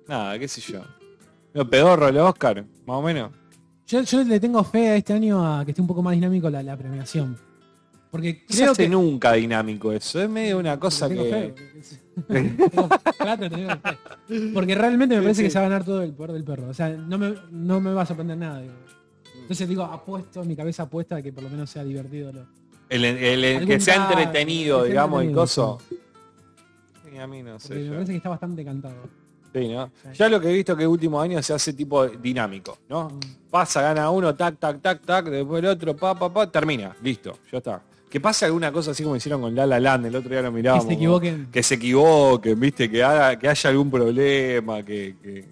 nada, 0.09 0.39
qué 0.39 0.49
sé 0.49 0.61
yo. 0.61 0.81
Medio 1.55 1.71
pedorro 1.71 2.09
el 2.09 2.19
Oscar, 2.19 2.65
más 2.87 2.97
o 2.97 3.03
menos. 3.03 3.33
Yo, 3.87 4.03
yo 4.03 4.25
le 4.25 4.41
tengo 4.41 4.63
fe 4.65 4.89
a 4.91 4.97
este 4.97 5.13
año 5.13 5.45
a 5.47 5.65
que 5.65 5.71
esté 5.71 5.81
un 5.81 5.87
poco 5.87 6.03
más 6.03 6.15
dinámico 6.15 6.51
la, 6.51 6.63
la 6.63 6.77
premiación. 6.77 7.39
Porque 8.11 8.45
No 8.49 8.57
creo 8.57 8.75
que... 8.75 8.89
nunca 8.89 9.33
dinámico 9.35 9.93
eso. 9.93 10.21
Es 10.23 10.29
medio 10.29 10.59
una 10.59 10.79
cosa 10.79 11.09
tengo 11.09 11.25
que... 11.25 11.31
fe, 11.31 11.55
tengo 12.29 12.89
plata, 13.19 13.49
tengo 13.51 13.71
fe. 13.71 14.51
Porque 14.55 14.75
realmente 14.75 15.17
me 15.17 15.23
parece 15.23 15.43
que 15.43 15.51
se 15.51 15.59
va 15.59 15.67
a 15.67 15.69
ganar 15.69 15.85
todo 15.85 16.03
el 16.03 16.13
poder 16.15 16.33
del 16.33 16.45
perro. 16.45 16.69
O 16.69 16.75
sea, 16.75 16.89
no 16.91 17.19
me, 17.19 17.35
no 17.51 17.81
me 17.81 17.93
va 17.93 18.03
a 18.03 18.07
sorprender 18.07 18.39
nada. 18.39 18.61
digo. 18.61 18.75
Entonces 19.43 19.69
digo, 19.69 19.83
apuesto, 19.85 20.45
mi 20.45 20.57
cabeza 20.57 20.85
apuesta 20.85 21.17
a 21.17 21.23
que 21.23 21.33
por 21.33 21.43
lo 21.45 21.51
menos 21.51 21.69
sea 21.71 21.85
divertido. 21.85 22.33
lo- 22.33 22.47
El, 22.89 23.05
el- 23.05 23.45
el 23.45 23.67
que 23.67 23.81
sea 23.81 23.97
entretenido, 24.09 24.85
digamos, 24.85 25.23
el 25.23 25.33
coso. 25.33 25.79
Sí, 27.09 27.19
a 27.19 27.27
mí 27.27 27.43
no 27.43 27.59
sé. 27.61 27.75
me 27.75 27.91
parece 27.91 28.13
que 28.13 28.17
está 28.17 28.29
bastante 28.31 28.65
cantado. 28.65 28.97
Sí, 29.53 29.68
¿no? 29.68 29.90
Sí. 30.03 30.09
Ya 30.18 30.28
lo 30.28 30.40
que 30.40 30.51
he 30.51 30.53
visto 30.53 30.76
que 30.76 30.86
último 30.86 31.20
año 31.20 31.42
se 31.42 31.55
hace 31.55 31.72
tipo 31.72 32.07
dinámico, 32.07 32.78
¿no? 32.88 33.09
Mm. 33.11 33.20
Pasa, 33.51 33.80
gana 33.82 34.11
uno, 34.11 34.34
tac, 34.34 34.59
tac, 34.59 34.80
tac, 34.82 35.01
tac, 35.05 35.26
después 35.30 35.62
el 35.62 35.68
otro, 35.70 35.97
pa, 35.97 36.14
pa, 36.18 36.32
pa, 36.32 36.51
termina, 36.51 36.94
listo, 37.03 37.38
ya 37.51 37.59
está. 37.59 37.82
Que 38.11 38.20
pase 38.20 38.44
alguna 38.44 38.70
cosa 38.70 38.90
así 38.92 39.03
como 39.03 39.16
hicieron 39.16 39.40
con 39.40 39.55
La 39.55 39.66
La 39.66 39.80
Land, 39.80 40.07
el 40.07 40.16
otro 40.16 40.30
día 40.30 40.42
lo 40.42 40.51
Que 40.51 40.57
mirábamos. 40.57 40.86
se 40.86 40.92
equivoquen. 40.92 41.49
Que 41.51 41.62
se 41.62 41.74
equivoquen, 41.74 42.61
viste, 42.61 42.90
que, 42.90 43.03
haga, 43.03 43.38
que 43.38 43.49
haya 43.49 43.70
algún 43.70 43.90
problema, 43.90 44.82
que, 44.82 45.16
que- 45.22 45.44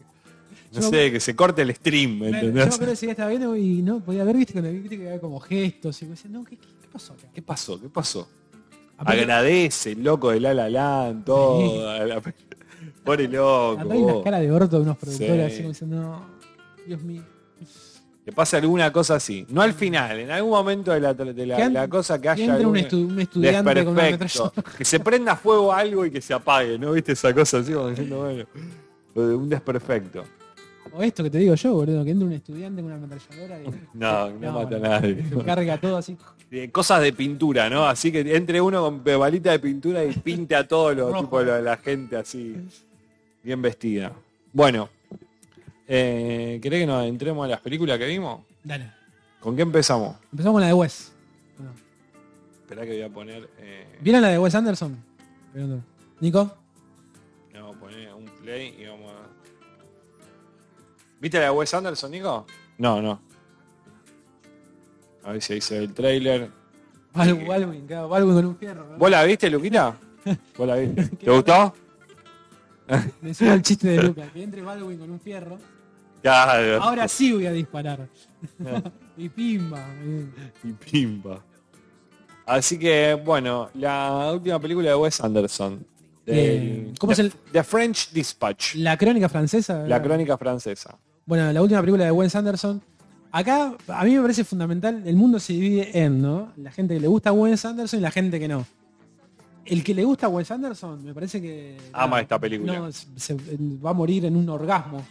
no 0.72 0.80
Yo- 0.80 0.90
sé, 0.90 1.11
que 1.12 1.20
se 1.20 1.34
corte 1.36 1.62
el 1.62 1.74
stream, 1.74 2.18
¿me 2.18 2.28
Claro, 2.30 2.47
entendés? 2.49 2.70
Yo 2.72 2.78
creo 2.78 2.90
que 2.90 2.97
sí, 2.97 3.07
estaba 3.09 3.30
viendo 3.30 3.57
y 3.57 3.80
no 3.82 4.01
podía 4.01 4.24
ver, 4.24 4.36
viste, 4.36 4.53
cuando 4.53 4.70
viste 4.70 4.97
que 4.99 5.07
había 5.09 5.20
como 5.20 5.38
gestos 5.40 6.01
y 6.03 6.05
me 6.05 6.11
decía, 6.12 6.30
no, 6.30 6.45
¿qué, 6.45 6.57
qué, 6.57 6.66
qué 6.82 6.88
pasó 6.92 7.12
acá? 7.14 7.22
¿Qué 7.32 7.42
pasó? 7.42 7.80
¿Qué 7.80 7.88
pasó? 7.88 8.28
Aparte, 8.97 9.20
Agradece 9.22 9.92
el 9.92 10.05
loco 10.05 10.30
de 10.30 10.40
La 10.40 10.53
La 10.55 10.68
Land, 10.70 11.24
todo. 11.26 11.88
a 11.88 11.99
la- 12.05 12.22
Pobre 13.05 13.29
loco. 13.29 13.81
acá 13.81 13.93
hay 13.95 13.99
unas 14.03 14.15
vos. 14.15 14.25
caras 14.25 14.41
de 14.41 14.53
orto 14.53 14.77
de 14.77 14.83
unos 14.83 14.97
productores 14.97 15.37
Sí. 15.37 15.43
así 15.53 15.57
como 15.59 15.69
diciendo, 15.69 15.97
no, 16.03 16.27
Dios 16.87 17.03
mío. 17.03 17.23
Que 18.25 18.33
pase 18.33 18.57
alguna 18.57 18.91
cosa 18.91 19.17
así. 19.17 19.45
No 19.51 19.61
al 19.61 19.75
final, 19.75 20.19
en 20.19 20.31
algún 20.31 20.51
momento 20.53 20.93
de 20.93 21.01
la, 21.01 21.13
de 21.13 21.47
la, 21.47 21.57
Que 21.57 21.63
an- 21.63 21.75
la 21.75 21.89
cosa 21.89 22.19
que 22.19 22.31
haya 22.31 22.45
entre 22.47 22.67
un, 22.67 22.75
algún 22.77 22.91
estu- 22.91 23.07
un 23.13 23.21
estudiante 23.21 23.85
con 23.85 23.93
una. 23.99 24.19
Que 24.79 24.85
se 24.87 24.99
prenda 25.01 25.37
fuego 25.37 25.71
algo 25.75 26.07
y 26.07 26.11
que 26.11 26.23
se 26.23 26.33
apague, 26.33 26.79
¿no? 26.79 26.93
¿Viste 26.93 27.13
esa 27.13 27.35
cosa 27.35 27.59
así 27.59 27.73
como 27.75 27.89
diciendo, 27.91 28.21
bueno, 28.21 28.45
lo 29.15 29.29
de 29.29 29.35
un 29.35 29.49
desperfecto? 29.51 30.25
O 30.97 31.03
esto 31.03 31.23
que 31.25 31.29
te 31.31 31.39
digo 31.39 31.55
yo, 31.55 31.75
boludo, 31.75 32.03
que 32.05 32.13
entre 32.13 32.27
un 32.27 32.33
estudiante 32.33 32.81
con 32.81 32.93
una 32.93 33.05
ametralladora 33.05 33.61
y 33.61 33.67
No, 33.95 34.31
no 34.31 34.53
mata 34.53 34.77
a 34.77 34.79
nadie. 34.79 35.23
Se 35.29 35.37
carga 35.45 35.79
todo 35.79 35.99
así. 35.99 36.17
Eh, 36.51 36.71
Cosas 36.71 37.03
de 37.03 37.13
pintura, 37.13 37.69
¿no? 37.69 37.85
Así 37.87 38.11
que 38.11 38.21
entre 38.37 38.59
uno 38.61 38.81
con 38.81 39.05
balita 39.19 39.51
de 39.51 39.59
pintura 39.59 40.03
y 40.03 40.13
pinte 40.15 40.55
a 40.57 40.67
todos 40.67 40.97
los 40.97 41.11
Rojo. 41.11 41.25
tipo 41.25 41.43
lo 41.43 41.55
de 41.57 41.63
la 41.63 41.77
gente 41.77 42.17
así, 42.17 42.57
bien 43.45 43.62
vestida. 43.62 44.12
Bueno, 44.53 44.88
eh, 45.86 46.59
¿querés 46.62 46.80
que 46.80 46.86
nos 46.86 47.05
entremos 47.07 47.45
a 47.45 47.49
las 47.49 47.61
películas 47.61 47.99
que 47.99 48.07
vimos? 48.07 48.40
Dale. 48.62 48.90
¿Con 49.40 49.55
qué 49.55 49.62
empezamos? 49.62 50.16
Empezamos 50.32 50.55
con 50.55 50.61
la 50.62 50.68
de 50.68 50.72
Wes. 50.72 51.12
Bueno, 51.59 51.72
Esperá 52.62 52.82
que 52.82 52.92
voy 52.92 53.03
a 53.03 53.09
poner... 53.11 53.51
eh, 53.59 53.99
¿Vieron 54.01 54.22
la 54.22 54.28
de 54.28 54.38
Wes 54.38 54.55
Anderson? 54.55 54.97
Nico. 56.20 56.57
Le 57.53 57.61
Vamos 57.61 57.76
a 57.76 57.80
poner 57.80 58.14
un 58.14 58.24
play 58.42 58.74
y 58.80 58.86
vamos 58.86 59.12
a... 59.12 59.16
¿Viste 61.20 61.38
la 61.38 61.45
de 61.45 61.51
Wes 61.51 61.74
Anderson, 61.74 62.11
Nico? 62.11 62.47
No, 62.78 63.01
no. 63.03 63.20
A 65.24 65.32
ver 65.32 65.42
si 65.42 65.55
ahí 65.55 65.61
se 65.61 65.78
ve 65.78 65.84
el 65.84 65.95
trailer. 65.95 66.51
Bal- 67.14 67.47
Baldwin, 67.47 67.86
claro, 67.86 68.09
Baldwin 68.09 68.34
con 68.34 68.45
un 68.47 68.57
fierro. 68.57 68.97
¿Vos 68.99 69.11
la 69.11 69.22
viste, 69.24 69.49
Luquita? 69.51 69.97
¿Vos 70.59 70.66
la 70.66 70.76
viste? 70.76 71.05
¿Te 71.24 71.30
gustó? 71.30 71.74
Me 73.22 73.32
suena 73.35 73.55
el 73.55 73.62
chiste 73.62 73.89
de 73.89 74.03
Lucas, 74.03 74.28
que 74.32 74.43
entre 74.43 74.62
Baldwin 74.62 74.99
con 74.99 75.11
un 75.11 75.20
fierro. 75.20 75.59
Claro. 76.22 76.82
Ahora 76.82 77.07
sí 77.09 77.32
voy 77.32 77.47
a 77.47 77.53
disparar. 77.53 78.09
y 79.16 79.28
pimba. 79.28 79.87
Y 80.62 80.72
pimba. 80.72 81.43
Así 82.47 82.78
que, 82.78 83.14
bueno, 83.24 83.70
la 83.74 84.30
última 84.35 84.59
película 84.59 84.91
de 84.91 84.95
Wes 84.97 85.20
Anderson. 85.20 85.85
Eh, 86.26 86.93
¿cómo 86.99 87.12
es 87.12 87.16
The- 87.18 87.22
el- 87.24 87.32
The 87.53 87.64
French 87.64 88.11
Dispatch. 88.12 88.74
La 88.76 88.97
crónica 88.97 89.28
francesa. 89.28 89.87
La 89.87 90.03
crónica 90.03 90.37
francesa. 90.39 90.97
Bueno, 91.26 91.51
la 91.53 91.62
última 91.62 91.80
película 91.80 92.05
de 92.05 92.11
Wes 92.11 92.35
Anderson. 92.35 92.82
Acá, 93.32 93.74
a 93.89 94.05
mí 94.05 94.14
me 94.14 94.20
parece 94.22 94.45
fundamental, 94.45 95.03
el 95.07 95.16
mundo 95.16 95.39
se 95.41 95.55
divide 95.55 95.99
en, 95.99 96.22
¿no? 96.22 96.53
La 96.57 96.70
gente 96.70 96.95
que 96.95 97.01
le 97.01 97.09
gusta 97.09 97.30
a 97.30 97.32
Wes 97.32 97.64
Anderson 97.64 97.99
y 97.99 98.03
la 98.03 98.11
gente 98.11 98.39
que 98.39 98.47
no. 98.47 98.64
El 99.67 99.83
que 99.83 99.95
le 99.95 100.05
gusta 100.05 100.27
a 100.27 100.29
Wes 100.29 100.51
Anderson, 100.51 101.05
me 101.05 101.15
parece 101.15 101.41
que... 101.41 101.77
Ama 101.93 102.21
esta 102.21 102.39
película. 102.39 102.79
no, 102.79 102.93
se, 102.93 103.07
se- 103.17 103.37
va 103.85 103.91
a 103.91 103.95
morir 103.95 104.25
en 104.27 104.37
un 104.37 104.49
orgasmo. 104.49 105.05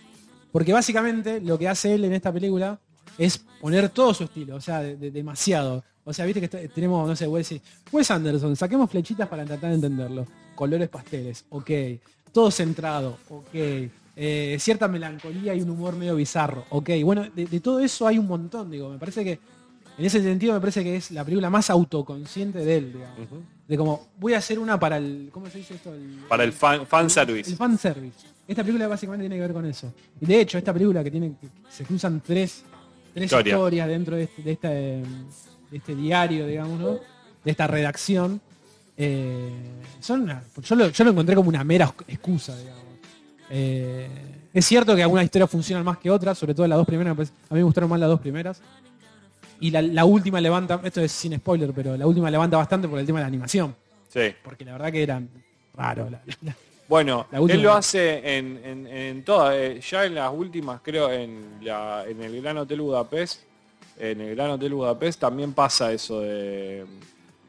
Porque 0.51 0.71
básicamente 0.73 1.41
lo 1.41 1.57
que 1.57 1.67
hace 1.67 1.93
él 1.95 2.05
en 2.05 2.13
esta 2.13 2.31
película 2.31 2.79
es 3.17 3.39
poner 3.59 3.89
todo 3.89 4.13
su 4.13 4.25
estilo, 4.25 4.55
o 4.55 4.61
sea, 4.61 4.81
de- 4.81 4.95
de- 4.97 5.11
demasiado. 5.11 5.83
O 6.05 6.13
sea, 6.13 6.25
viste 6.25 6.39
que 6.39 6.45
está- 6.45 6.73
tenemos, 6.73 7.07
no 7.07 7.15
sé, 7.15 7.27
Wes, 7.27 7.55
Wes 7.91 8.11
Anderson, 8.11 8.55
saquemos 8.55 8.89
flechitas 8.91 9.27
para 9.27 9.45
tratar 9.45 9.69
de 9.69 9.75
entenderlo. 9.75 10.27
Colores 10.55 10.89
pasteles, 10.89 11.45
ok. 11.49 11.71
Todo 12.31 12.51
centrado, 12.51 13.17
ok. 13.29 13.55
Eh, 14.15 14.57
cierta 14.59 14.87
melancolía 14.87 15.55
y 15.55 15.61
un 15.61 15.71
humor 15.71 15.95
medio 15.95 16.15
bizarro, 16.15 16.65
ok. 16.69 16.89
Bueno, 17.03 17.25
de, 17.35 17.45
de 17.47 17.59
todo 17.59 17.79
eso 17.79 18.05
hay 18.05 18.19
un 18.19 18.27
montón, 18.27 18.69
digo. 18.69 18.89
Me 18.89 18.99
parece 18.99 19.23
que, 19.23 19.39
en 19.97 20.05
ese 20.05 20.21
sentido, 20.21 20.53
me 20.53 20.59
parece 20.59 20.83
que 20.83 20.95
es 20.97 21.09
la 21.09 21.23
película 21.23 21.49
más 21.49 21.69
autoconsciente 21.71 22.59
de 22.59 22.77
él, 22.77 22.93
digamos. 22.93 23.17
De 23.67 23.77
como, 23.77 24.07
voy 24.19 24.33
a 24.33 24.39
hacer 24.39 24.59
una 24.59 24.77
para 24.79 24.97
el, 24.97 25.29
¿cómo 25.31 25.49
se 25.49 25.59
dice 25.59 25.75
esto? 25.75 25.93
El- 25.93 26.19
Para 26.27 26.43
el 26.43 26.51
fan, 26.51 26.85
fan 26.85 27.05
el 27.05 27.11
service. 27.11 27.55
fan 27.55 27.77
service. 27.77 28.27
Esta 28.47 28.61
película 28.61 28.87
básicamente 28.89 29.23
tiene 29.23 29.35
que 29.35 29.41
ver 29.41 29.53
con 29.53 29.65
eso. 29.65 29.93
Y 30.19 30.25
de 30.25 30.41
hecho, 30.41 30.57
esta 30.57 30.73
película 30.73 31.01
que 31.03 31.09
tiene, 31.11 31.33
que 31.39 31.47
se 31.69 31.85
cruzan 31.85 32.19
tres, 32.19 32.63
tres 33.13 33.25
Historia. 33.25 33.53
historias 33.53 33.87
dentro 33.87 34.15
de 34.17 34.23
este, 34.23 34.41
de, 34.43 34.51
esta, 34.51 34.67
eh, 34.73 35.03
de 35.71 35.77
este 35.77 35.95
diario, 35.95 36.45
digamos, 36.45 36.79
¿no? 36.79 36.89
De 37.43 37.51
esta 37.51 37.67
redacción. 37.67 38.41
eh, 38.97 39.49
son 40.01 40.21
una- 40.23 40.43
yo, 40.61 40.75
lo, 40.75 40.89
yo 40.89 41.03
lo 41.05 41.11
encontré 41.11 41.33
como 41.35 41.49
una 41.49 41.63
mera 41.63 41.91
excusa, 42.07 42.55
digamos. 42.57 42.83
Eh, 43.49 44.07
es 44.53 44.65
cierto 44.65 44.95
que 44.95 45.01
algunas 45.03 45.25
historias 45.25 45.49
funcionan 45.49 45.83
más 45.85 45.97
que 45.97 46.11
otras, 46.11 46.37
sobre 46.37 46.53
todo 46.53 46.67
las 46.67 46.77
dos 46.77 46.85
primeras, 46.85 47.15
pues, 47.15 47.29
a 47.49 47.53
mí 47.53 47.59
me 47.59 47.63
gustaron 47.63 47.89
más 47.89 47.99
las 47.99 48.09
dos 48.09 48.19
primeras. 48.19 48.61
Y 49.63 49.71
la, 49.71 49.81
la 49.81 50.03
última 50.05 50.41
levanta, 50.41 50.81
esto 50.83 50.99
es 51.01 51.11
sin 51.11 51.35
spoiler, 51.37 51.71
pero 51.73 51.95
la 51.95 52.05
última 52.05 52.29
levanta 52.29 52.57
bastante 52.57 52.87
por 52.87 52.99
el 52.99 53.05
tema 53.05 53.19
de 53.19 53.23
la 53.23 53.27
animación. 53.27 53.73
Sí. 54.09 54.33
Porque 54.43 54.65
la 54.65 54.73
verdad 54.73 54.91
que 54.91 55.03
era 55.03 55.21
raro. 55.75 56.09
la- 56.09 56.21
la- 56.41 56.55
Bueno, 56.89 57.27
él 57.31 57.61
lo 57.61 57.73
hace 57.73 58.37
en, 58.37 58.59
en, 58.63 58.87
en 58.87 59.23
todas, 59.23 59.55
eh, 59.55 59.79
ya 59.89 60.03
en 60.05 60.15
las 60.15 60.31
últimas, 60.33 60.81
creo, 60.83 61.09
en, 61.11 61.59
la, 61.61 62.03
en 62.07 62.21
el 62.21 62.41
Gran 62.41 62.57
Hotel 62.57 62.81
Budapest, 62.81 63.41
en 63.97 64.19
el 64.19 64.35
Gran 64.35 64.51
Hotel 64.51 64.73
Budapest 64.73 65.19
también 65.21 65.53
pasa 65.53 65.93
eso 65.93 66.19
de, 66.19 66.85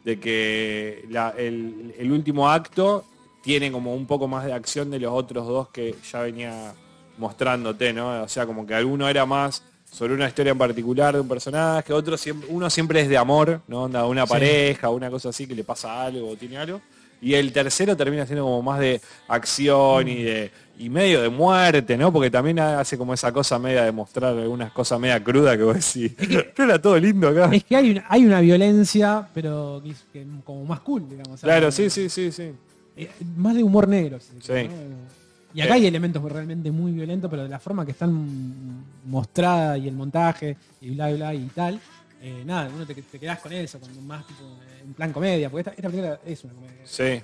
de 0.05 0.21
que 0.21 1.05
la- 1.11 1.35
el, 1.37 1.95
el 1.99 2.12
último 2.12 2.49
acto 2.49 3.05
tiene 3.43 3.73
como 3.73 3.93
un 3.93 4.07
poco 4.07 4.29
más 4.29 4.45
de 4.45 4.53
acción 4.53 4.89
de 4.91 5.01
los 5.01 5.12
otros 5.12 5.49
dos 5.49 5.69
que 5.71 5.95
ya 6.12 6.21
venía 6.21 6.73
mostrándote, 7.19 7.93
¿no? 7.93 8.23
O 8.23 8.29
sea, 8.29 8.47
como 8.47 8.65
que 8.67 8.75
alguno 8.75 9.09
era 9.09 9.27
más 9.27 9.62
sobre 9.95 10.13
una 10.15 10.27
historia 10.27 10.51
en 10.51 10.59
particular 10.59 11.15
de 11.15 11.21
un 11.21 11.29
personaje, 11.29 11.93
otro 11.93 12.17
siempre, 12.17 12.49
uno 12.51 12.69
siempre 12.69 13.01
es 13.01 13.09
de 13.09 13.17
amor, 13.17 13.61
¿no? 13.69 13.85
Onda, 13.85 14.05
una 14.07 14.27
pareja, 14.27 14.91
una 14.91 15.09
cosa 15.09 15.29
así 15.29 15.47
que 15.47 15.55
le 15.55 15.63
pasa 15.63 16.03
algo 16.05 16.31
o 16.31 16.37
tiene 16.37 16.57
algo. 16.59 16.81
Y 17.23 17.35
el 17.35 17.53
tercero 17.53 17.97
termina 17.97 18.27
siendo 18.27 18.45
como 18.45 18.61
más 18.61 18.81
de 18.81 19.01
acción 19.29 20.09
y 20.09 20.23
de 20.25 20.51
y 20.77 20.91
medio 20.91 21.23
de 21.23 21.29
muerte, 21.29 21.97
¿no? 21.97 22.13
Porque 22.13 22.29
también 22.29 22.59
hace 22.59 22.99
como 22.99 23.15
esa 23.15 23.31
cosa 23.33 23.59
media 23.61 23.85
de 23.85 23.93
mostrar 23.93 24.37
algunas 24.37 24.73
cosas 24.73 24.99
media 24.99 25.23
crudas 25.23 25.57
que 25.57 25.63
vos 25.63 25.75
decís. 25.77 26.13
No 26.57 26.65
era 26.65 26.83
todo 26.83 26.99
lindo 26.99 27.29
acá. 27.29 27.49
Es 27.55 27.63
que 27.63 27.77
hay 27.77 27.93
una, 27.93 28.05
hay 28.09 28.27
una 28.27 28.41
violencia, 28.41 29.29
pero 29.33 29.81
que, 29.85 29.91
es- 29.93 30.05
que 30.13 30.27
como 30.45 30.65
más 30.65 30.81
cool, 30.81 31.09
digamos. 31.09 31.41
Claro, 31.41 31.71
sí, 31.71 31.89
sí, 31.89 32.09
sí, 32.09 32.33
sí. 32.33 32.51
eh, 32.97 33.09
más 33.37 33.55
de 33.55 33.63
humor 33.63 33.87
negro. 33.87 34.19
si 34.19 34.33
Sí. 34.41 34.69
¿no? 34.69 35.24
Y 35.55 35.61
acá 35.61 35.75
Eh. 35.75 35.77
hay 35.77 35.87
elementos 35.87 36.21
realmente 36.31 36.71
muy 36.71 36.93
violentos, 36.93 37.31
pero 37.31 37.45
de 37.45 37.49
la 37.49 37.59
forma 37.61 37.85
que 37.87 37.93
están 37.93 38.85
mostrada 39.07 39.79
y 39.79 39.87
el 39.89 39.95
montaje 39.95 40.57
y 40.81 40.91
bla, 40.91 41.11
bla, 41.13 41.35
y 41.35 41.47
tal. 41.55 41.81
eh, 42.21 42.43
nada, 42.47 42.71
uno 42.75 42.87
te, 42.87 42.95
te 42.95 43.19
quedás 43.19 43.39
con 43.39 43.53
eso, 43.53 43.79
con 43.79 44.07
más 44.07 44.27
tipo 44.27 44.41
eh, 44.43 44.83
en 44.85 44.95
plan 44.95 45.13
comedia, 45.13 45.51
porque 45.51 45.61
esta, 45.61 45.71
esta 45.73 45.89
película 45.91 46.19
es 46.25 46.43
una 46.45 46.55
comedia. 46.55 46.81
Sí, 46.85 47.21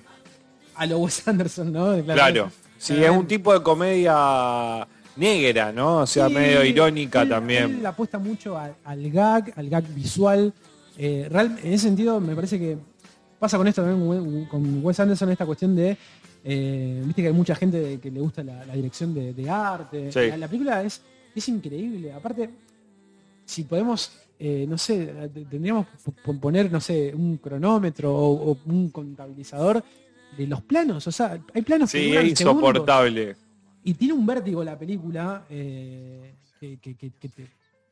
A 0.75 0.85
lo 0.85 0.99
Wes 0.99 1.27
Anderson, 1.27 1.73
¿no? 1.73 1.89
De 1.91 2.03
claro. 2.03 2.51
Sí, 2.77 3.03
es 3.03 3.09
un 3.09 3.25
tipo 3.27 3.51
de 3.53 3.61
comedia 3.63 4.87
negra, 5.15 5.71
¿no? 5.71 5.97
O 5.99 6.07
sea, 6.07 6.27
Sí, 6.27 6.33
medio 6.33 6.63
irónica 6.63 7.23
él- 7.23 7.29
también. 7.29 7.79
Él 7.79 7.85
apuesta 7.85 8.17
mucho 8.19 8.57
al, 8.57 8.75
al 8.85 9.11
gag, 9.11 9.51
al 9.55 9.69
gag 9.69 9.87
visual. 9.93 10.53
Eh, 10.97 11.27
real- 11.29 11.57
en 11.63 11.73
ese 11.73 11.85
sentido, 11.85 12.19
me 12.19 12.35
parece 12.35 12.59
que 12.59 12.77
pasa 13.39 13.57
con 13.57 13.67
esto 13.67 13.81
también 13.83 14.07
con- 14.07 14.45
con 14.45 14.85
Wes 14.85 14.99
Anderson, 14.99 15.31
esta 15.31 15.45
cuestión 15.45 15.75
de. 15.75 15.97
Eh, 16.43 17.01
Viste 17.05 17.21
que 17.21 17.27
hay 17.27 17.33
mucha 17.33 17.55
gente 17.55 17.99
que 17.99 18.11
le 18.11 18.19
gusta 18.19 18.43
la, 18.43 18.65
la 18.65 18.73
dirección 18.73 19.13
de, 19.13 19.33
de 19.33 19.49
arte. 19.49 20.11
Sí. 20.11 20.19
La, 20.29 20.37
la 20.37 20.47
película 20.47 20.83
es, 20.83 21.01
es 21.35 21.47
increíble. 21.49 22.11
Aparte, 22.13 22.49
si 23.45 23.63
podemos, 23.63 24.11
eh, 24.39 24.65
no 24.67 24.77
sé, 24.77 25.13
tendríamos 25.49 25.85
que 26.25 26.33
poner, 26.33 26.71
no 26.71 26.79
sé, 26.79 27.13
un 27.15 27.37
cronómetro 27.37 28.13
o, 28.15 28.51
o 28.51 28.57
un 28.65 28.89
contabilizador 28.89 29.83
de 30.37 30.47
los 30.47 30.61
planos. 30.61 31.05
O 31.07 31.11
sea, 31.11 31.39
hay 31.53 31.61
planos 31.61 31.91
que 31.91 31.99
Sí, 31.99 32.05
es 32.05 32.37
segundos. 32.37 32.41
insoportable. 32.69 33.35
Y 33.83 33.93
tiene 33.95 34.13
un 34.13 34.25
vértigo 34.25 34.63
la 34.63 34.77
película 34.77 35.45
eh, 35.49 36.33
que- 36.59 36.77
que 36.77 36.95
te, 36.95 37.47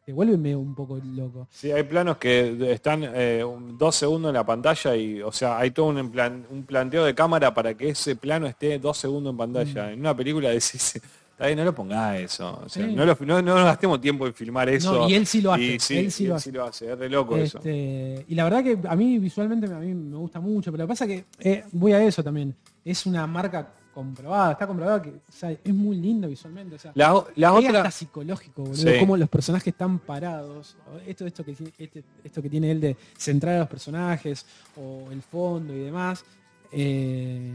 te 0.09 0.13
vuelve 0.13 0.55
un 0.55 0.73
poco 0.73 0.99
loco. 1.13 1.47
Sí, 1.51 1.71
hay 1.71 1.83
planos 1.83 2.17
que 2.17 2.71
están 2.73 3.03
eh, 3.13 3.45
dos 3.77 3.95
segundos 3.95 4.29
en 4.29 4.33
la 4.33 4.43
pantalla 4.43 4.95
y, 4.95 5.21
o 5.21 5.31
sea, 5.31 5.59
hay 5.59 5.69
todo 5.69 5.85
un, 5.89 6.09
plan- 6.09 6.47
un 6.49 6.63
planteo 6.63 7.05
de 7.05 7.13
cámara 7.13 7.53
para 7.53 7.75
que 7.75 7.89
ese 7.89 8.15
plano 8.15 8.47
esté 8.47 8.79
dos 8.79 8.97
segundos 8.97 9.29
en 9.33 9.37
pantalla. 9.37 9.85
Mm. 9.85 9.89
En 9.93 9.99
una 9.99 10.15
película 10.15 10.49
decís, 10.49 10.99
no 11.39 11.63
lo 11.63 11.75
pongas 11.75 12.19
eso. 12.21 12.59
O 12.65 12.67
sea, 12.67 12.87
Sí. 12.87 12.95
no, 12.95 13.05
lo- 13.05 13.41
no- 13.43 13.53
gastemos 13.53 14.01
tiempo 14.01 14.25
en 14.25 14.33
filmar 14.33 14.67
eso. 14.69 14.93
No, 14.93 15.07
y 15.09 15.13
él 15.13 15.27
sí 15.27 15.41
lo 15.43 15.53
hace, 15.53 15.63
Y 15.75 15.79
sí, 15.79 15.97
él 15.99 16.11
sí 16.11 16.23
y 16.23 16.27
lo 16.27 16.35
hace. 16.37 16.51
lo 16.51 16.63
hace. 16.63 16.91
Es 16.91 16.97
re 16.97 17.07
loco 17.07 17.37
eso. 17.37 17.59
Este, 17.59 18.25
y 18.27 18.33
la 18.33 18.45
verdad 18.45 18.63
que 18.63 18.79
a 18.87 18.95
mí 18.95 19.19
visualmente 19.19 19.71
a 19.71 19.77
mí 19.77 19.93
me 19.93 20.17
gusta 20.17 20.39
mucho, 20.39 20.71
pero 20.71 20.85
lo 20.85 20.87
que 20.87 20.91
pasa 20.91 21.05
que 21.05 21.25
eh, 21.39 21.65
voy 21.73 21.91
a 21.91 22.01
eso 22.03 22.23
también. 22.23 22.55
Es 22.83 23.05
una 23.05 23.27
marca 23.27 23.73
comprobada, 23.93 24.51
está 24.53 24.65
comprobada 24.67 25.01
que 25.01 25.09
o 25.09 25.31
sea, 25.31 25.51
es 25.51 25.73
muy 25.73 25.97
lindo 25.97 26.27
visualmente. 26.27 26.75
O 26.75 26.79
sea, 26.79 26.91
Las 26.95 27.13
las 27.35 27.51
es 27.53 27.65
hasta 27.65 27.79
otras... 27.79 27.93
psicológico, 27.95 28.61
boludo, 28.63 28.75
Sí. 28.75 28.99
cómo 28.99 29.17
los 29.17 29.29
personajes 29.29 29.67
están 29.67 29.99
parados. 29.99 30.75
Esto, 31.05 31.25
esto, 31.25 31.43
que, 31.43 31.51
este- 31.77 32.03
esto 32.23 32.41
que 32.41 32.49
tiene 32.49 32.71
él 32.71 32.79
de 32.79 32.95
centrar 33.17 33.55
a 33.55 33.59
los 33.59 33.67
personajes, 33.67 34.45
o 34.77 35.07
el 35.11 35.21
fondo 35.21 35.73
y 35.75 35.79
demás. 35.79 36.23
eh, 36.71 37.51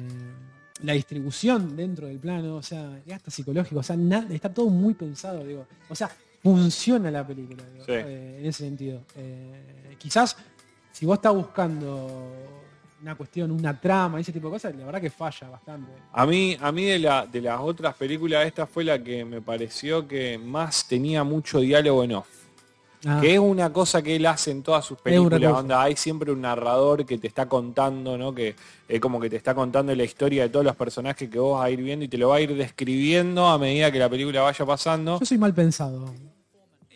la 0.82 0.92
distribución 0.92 1.76
dentro 1.76 2.08
del 2.08 2.18
plano, 2.18 2.56
o 2.56 2.62
sea, 2.62 3.00
es 3.06 3.12
hasta 3.12 3.30
psicológico, 3.30 3.78
o 3.78 3.82
sea, 3.84 3.96
na- 3.96 4.26
está 4.30 4.52
todo 4.52 4.68
muy 4.68 4.92
pensado, 4.94 5.44
digo. 5.44 5.66
O 5.88 5.94
sea, 5.94 6.10
funciona 6.42 7.10
la 7.12 7.24
película, 7.24 7.62
digo, 7.72 7.84
Sí. 7.84 7.92
eh, 7.92 8.38
en 8.40 8.46
ese 8.46 8.64
sentido. 8.64 9.02
Eh, 9.16 9.94
quizás 9.98 10.36
si 10.90 11.06
vos 11.06 11.16
estás 11.18 11.32
buscando 11.32 12.28
una 13.04 13.14
cuestión, 13.16 13.50
una 13.50 13.78
trama, 13.78 14.18
ese 14.18 14.32
tipo 14.32 14.48
de 14.48 14.54
cosas, 14.54 14.74
la 14.74 14.86
verdad 14.86 14.98
que 14.98 15.10
falla 15.10 15.50
bastante. 15.50 15.90
A 16.10 16.24
mí, 16.24 16.56
a 16.58 16.72
mí 16.72 16.86
de, 16.86 16.98
la, 16.98 17.26
de 17.26 17.42
las 17.42 17.60
otras 17.60 17.94
películas, 17.94 18.46
esta 18.46 18.66
fue 18.66 18.82
la 18.82 18.98
que 19.02 19.26
me 19.26 19.42
pareció 19.42 20.08
que 20.08 20.38
más 20.38 20.88
tenía 20.88 21.22
mucho 21.22 21.60
diálogo 21.60 22.02
en 22.02 22.12
off. 22.12 22.26
Ah, 23.04 23.18
Que 23.20 23.34
es 23.34 23.38
una 23.38 23.70
cosa 23.70 24.00
que 24.00 24.16
él 24.16 24.24
hace 24.24 24.52
en 24.52 24.62
todas 24.62 24.86
sus 24.86 24.98
películas, 24.98 25.52
onda, 25.52 25.82
hay 25.82 25.96
siempre 25.96 26.32
un 26.32 26.40
narrador 26.40 27.04
que 27.04 27.18
te 27.18 27.26
está 27.26 27.46
contando, 27.46 28.16
¿no? 28.16 28.34
Que 28.34 28.56
es 28.88 29.00
como 29.00 29.20
que 29.20 29.28
te 29.28 29.36
está 29.36 29.54
contando 29.54 29.94
la 29.94 30.04
historia 30.04 30.44
de 30.44 30.48
todos 30.48 30.64
los 30.64 30.74
personajes 30.74 31.28
que 31.28 31.38
vos 31.38 31.58
vas 31.58 31.66
a 31.66 31.70
ir 31.70 31.82
viendo 31.82 32.06
y 32.06 32.08
te 32.08 32.16
lo 32.16 32.30
va 32.30 32.36
a 32.36 32.40
ir 32.40 32.56
describiendo 32.56 33.46
a 33.46 33.58
medida 33.58 33.92
que 33.92 33.98
la 33.98 34.08
película 34.08 34.40
vaya 34.40 34.64
pasando. 34.64 35.20
Yo 35.20 35.26
soy 35.26 35.36
mal 35.36 35.52
pensado. 35.52 36.06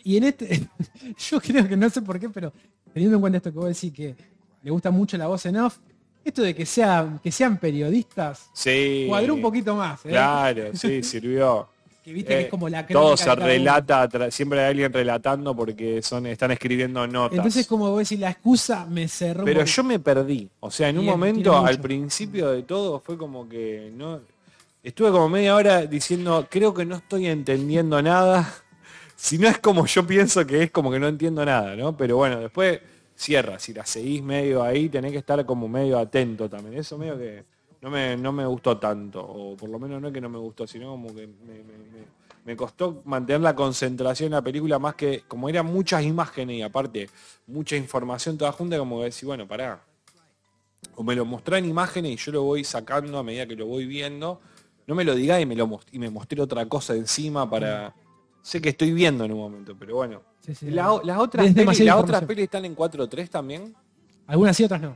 Y 0.03 0.17
en 0.17 0.23
este, 0.23 0.67
yo 1.29 1.39
creo 1.39 1.67
que 1.67 1.77
no 1.77 1.87
sé 1.91 2.01
por 2.01 2.19
qué, 2.19 2.29
pero 2.29 2.51
teniendo 2.91 3.17
en 3.17 3.21
cuenta 3.21 3.37
esto 3.37 3.51
que 3.51 3.59
vos 3.59 3.67
decís 3.67 3.93
que 3.93 4.15
le 4.63 4.71
gusta 4.71 4.89
mucho 4.89 5.15
la 5.15 5.27
voz 5.27 5.45
en 5.45 5.57
off, 5.57 5.77
esto 6.23 6.41
de 6.41 6.53
que 6.53 6.65
sean, 6.65 7.19
que 7.23 7.31
sean 7.31 7.57
periodistas, 7.57 8.49
Sí. 8.53 9.05
cuadró 9.07 9.33
un 9.35 9.41
poquito 9.41 9.75
más. 9.75 10.05
¿eh? 10.05 10.09
Claro, 10.09 10.63
sí, 10.73 11.01
sirvió. 11.03 11.67
Que 12.03 12.13
viste 12.13 12.29
que 12.29 12.39
Eh, 12.39 12.41
es 12.43 12.47
como 12.49 12.69
la 12.69 12.85
Todo 12.87 13.15
crónica 13.15 13.23
se 13.23 13.35
relata, 13.35 14.09
tra- 14.09 14.31
siempre 14.31 14.59
hay 14.61 14.67
alguien 14.71 14.93
relatando 14.93 15.55
porque 15.55 16.01
son, 16.01 16.25
están 16.27 16.51
escribiendo 16.51 17.05
notas. 17.07 17.37
Entonces, 17.37 17.67
como 17.67 17.89
vos 17.89 17.99
decís, 17.99 18.19
la 18.19 18.29
excusa 18.31 18.85
me 18.85 19.07
cerró. 19.07 19.43
Pero 19.43 19.63
yo 19.65 19.83
me 19.83 19.99
perdí. 19.99 20.49
O 20.61 20.71
sea, 20.71 20.89
en 20.89 20.97
un 20.99 21.05
momento, 21.05 21.57
al 21.57 21.79
principio 21.79 22.51
de 22.51 22.63
todo, 22.63 22.99
fue 22.99 23.17
como 23.17 23.47
que 23.49 23.91
no. 23.95 24.21
Estuve 24.81 25.11
como 25.11 25.27
media 25.27 25.55
hora 25.55 25.85
diciendo, 25.85 26.47
creo 26.49 26.73
que 26.73 26.85
no 26.85 26.95
estoy 26.97 27.27
entendiendo 27.27 28.01
nada. 28.01 28.47
Si 29.21 29.37
no 29.37 29.49
es 29.49 29.57
como 29.57 29.85
yo 29.85 30.07
pienso 30.07 30.47
que 30.47 30.63
es, 30.63 30.71
como 30.71 30.89
que 30.89 30.97
no 30.97 31.09
entiendo 31.09 31.43
nada, 31.43 31.75
¿no? 31.75 31.97
Pero 31.97 32.15
bueno, 32.15 32.39
después 32.39 32.79
cierra. 33.19 33.59
Si 33.59 33.73
la 33.73 33.85
seguís 33.85 34.23
medio 34.23 34.63
ahí, 34.63 34.87
tenés 34.89 35.11
que 35.11 35.17
estar 35.17 35.45
como 35.45 35.67
medio 35.67 35.99
atento 35.99 36.49
también. 36.49 36.77
Eso 36.77 36.97
medio 36.97 37.17
que 37.17 37.43
no 37.81 37.89
me, 37.89 38.15
no 38.15 38.31
me 38.31 38.45
gustó 38.45 38.77
tanto. 38.77 39.21
O 39.21 39.57
por 39.57 39.69
lo 39.69 39.77
menos 39.77 40.01
no 40.01 40.07
es 40.07 40.13
que 40.13 40.21
no 40.21 40.29
me 40.29 40.37
gustó, 40.37 40.65
sino 40.65 40.91
como 40.91 41.13
que 41.13 41.27
me, 41.27 41.53
me- 42.45 42.55
costó 42.55 43.01
mantener 43.05 43.41
la 43.41 43.55
concentración 43.55 44.27
en 44.27 44.31
la 44.31 44.41
película 44.41 44.79
más 44.79 44.95
que, 44.95 45.23
como 45.27 45.49
eran 45.49 45.67
muchas 45.67 46.03
imágenes 46.03 46.55
y 46.55 46.61
aparte 46.63 47.07
mucha 47.45 47.75
información 47.75 48.37
toda 48.39 48.51
junta, 48.51 48.77
como 48.79 48.97
que 48.99 49.05
decir, 49.05 49.27
bueno, 49.27 49.47
pará. 49.47 49.79
O 50.95 51.03
me 51.03 51.15
lo 51.15 51.25
mostrá 51.25 51.59
en 51.59 51.65
imágenes 51.65 52.11
y 52.13 52.15
yo 52.15 52.31
lo 52.31 52.43
voy 52.43 52.63
sacando 52.63 53.19
a 53.19 53.23
medida 53.23 53.45
que 53.45 53.55
lo 53.55 53.67
voy 53.67 53.85
viendo. 53.85 54.41
No 54.87 54.95
me 54.95 55.03
lo 55.03 55.13
diga 55.13 55.39
y 55.39 55.45
me 55.45 55.55
lo 55.55 55.79
y 55.91 55.99
me 55.99 56.09
mostré 56.09 56.41
otra 56.41 56.65
cosa 56.67 56.95
encima 56.95 57.47
para. 57.47 57.93
Sé 58.41 58.61
que 58.61 58.69
estoy 58.69 58.91
viendo 58.93 59.25
en 59.25 59.31
un 59.33 59.39
momento, 59.39 59.75
pero 59.77 59.95
bueno. 59.95 60.21
Sí, 60.39 60.55
sí. 60.55 60.69
La 60.71 60.99
las 61.03 61.17
otras 61.19 61.45
Es 61.45 61.51
pelis, 61.51 61.55
demasiada 61.55 61.91
las 61.95 62.03
otras 62.03 62.23
pelis 62.23 62.43
están 62.45 62.65
en 62.65 62.75
4.3 62.75 63.29
también. 63.29 63.75
Algunas 64.27 64.55
sí, 64.55 64.63
otras 64.63 64.81
no. 64.81 64.95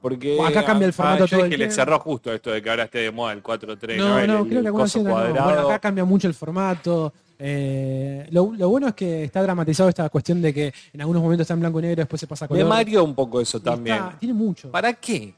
Porque 0.00 0.38
Acá 0.40 0.64
cambia 0.64 0.86
el 0.86 0.90
ah, 0.90 0.94
formato 0.94 1.26
yo 1.26 1.36
todo 1.36 1.44
dije 1.44 1.54
el 1.56 1.60
le 1.68 1.70
cerró 1.70 1.98
justo 2.00 2.32
esto 2.32 2.50
de 2.50 2.62
que 2.62 2.70
ahora 2.70 2.84
esté 2.84 2.98
de 3.00 3.10
moda 3.10 3.32
el 3.32 3.42
4.3. 3.42 3.96
No, 3.98 4.18
El- 4.18 4.26
no, 4.28 4.38
el- 4.38 4.44
creo 4.46 4.58
el 4.58 4.62
que 4.62 4.66
algunas 4.68 4.92
sí, 4.92 4.98
otras 5.00 5.14
no. 5.34 5.44
Bueno, 5.44 5.60
acá 5.68 5.78
cambia 5.78 6.04
mucho 6.04 6.26
el 6.28 6.34
formato. 6.34 7.12
eh, 7.38 8.26
lo, 8.30 8.52
lo 8.54 8.68
bueno 8.70 8.88
es 8.88 8.94
que 8.94 9.24
está 9.24 9.42
dramatizado 9.42 9.88
esta 9.88 10.08
cuestión 10.08 10.40
de 10.40 10.52
que 10.54 10.72
en 10.92 11.00
algunos 11.00 11.22
momentos 11.22 11.44
está 11.44 11.54
en 11.54 11.60
blanco 11.60 11.78
y 11.80 11.82
negro, 11.82 11.96
después 12.02 12.18
se 12.20 12.26
pasa 12.26 12.44
a 12.44 12.48
color. 12.48 12.62
De 12.62 12.68
Mario 12.68 13.04
un 13.04 13.14
poco 13.14 13.40
eso 13.40 13.58
está- 13.58 13.72
también. 13.72 13.98
tiene 14.18 14.34
mucho. 14.34 14.70
¿Para 14.70 14.92
qué? 14.94 15.34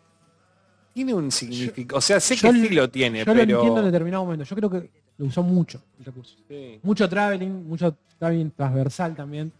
Tiene 0.94 1.14
un 1.14 1.30
significado. 1.32 1.98
O 1.98 2.00
sea, 2.02 2.20
sé 2.20 2.36
Yo 2.36 2.52
que 2.52 2.60
sí 2.60 2.68
lo 2.74 2.88
tiene, 2.90 3.24
Yo 3.24 3.32
lo 3.34 3.40
pero. 3.40 3.56
entiendo 3.56 3.80
en 3.80 3.86
determinado 3.86 4.24
momento. 4.24 4.44
Yo 4.44 4.54
creo 4.56 4.70
que 4.70 4.90
lo 5.18 5.26
usó 5.26 5.42
mucho 5.42 5.80
el 5.98 6.04
recurso. 6.04 6.36
Sí. 6.48 6.78
Mucho 6.82 7.08
traveling, 7.08 7.68
mucho 7.68 7.94
traveling 8.18 8.50
transversal 8.50 9.14
también. 9.14 9.52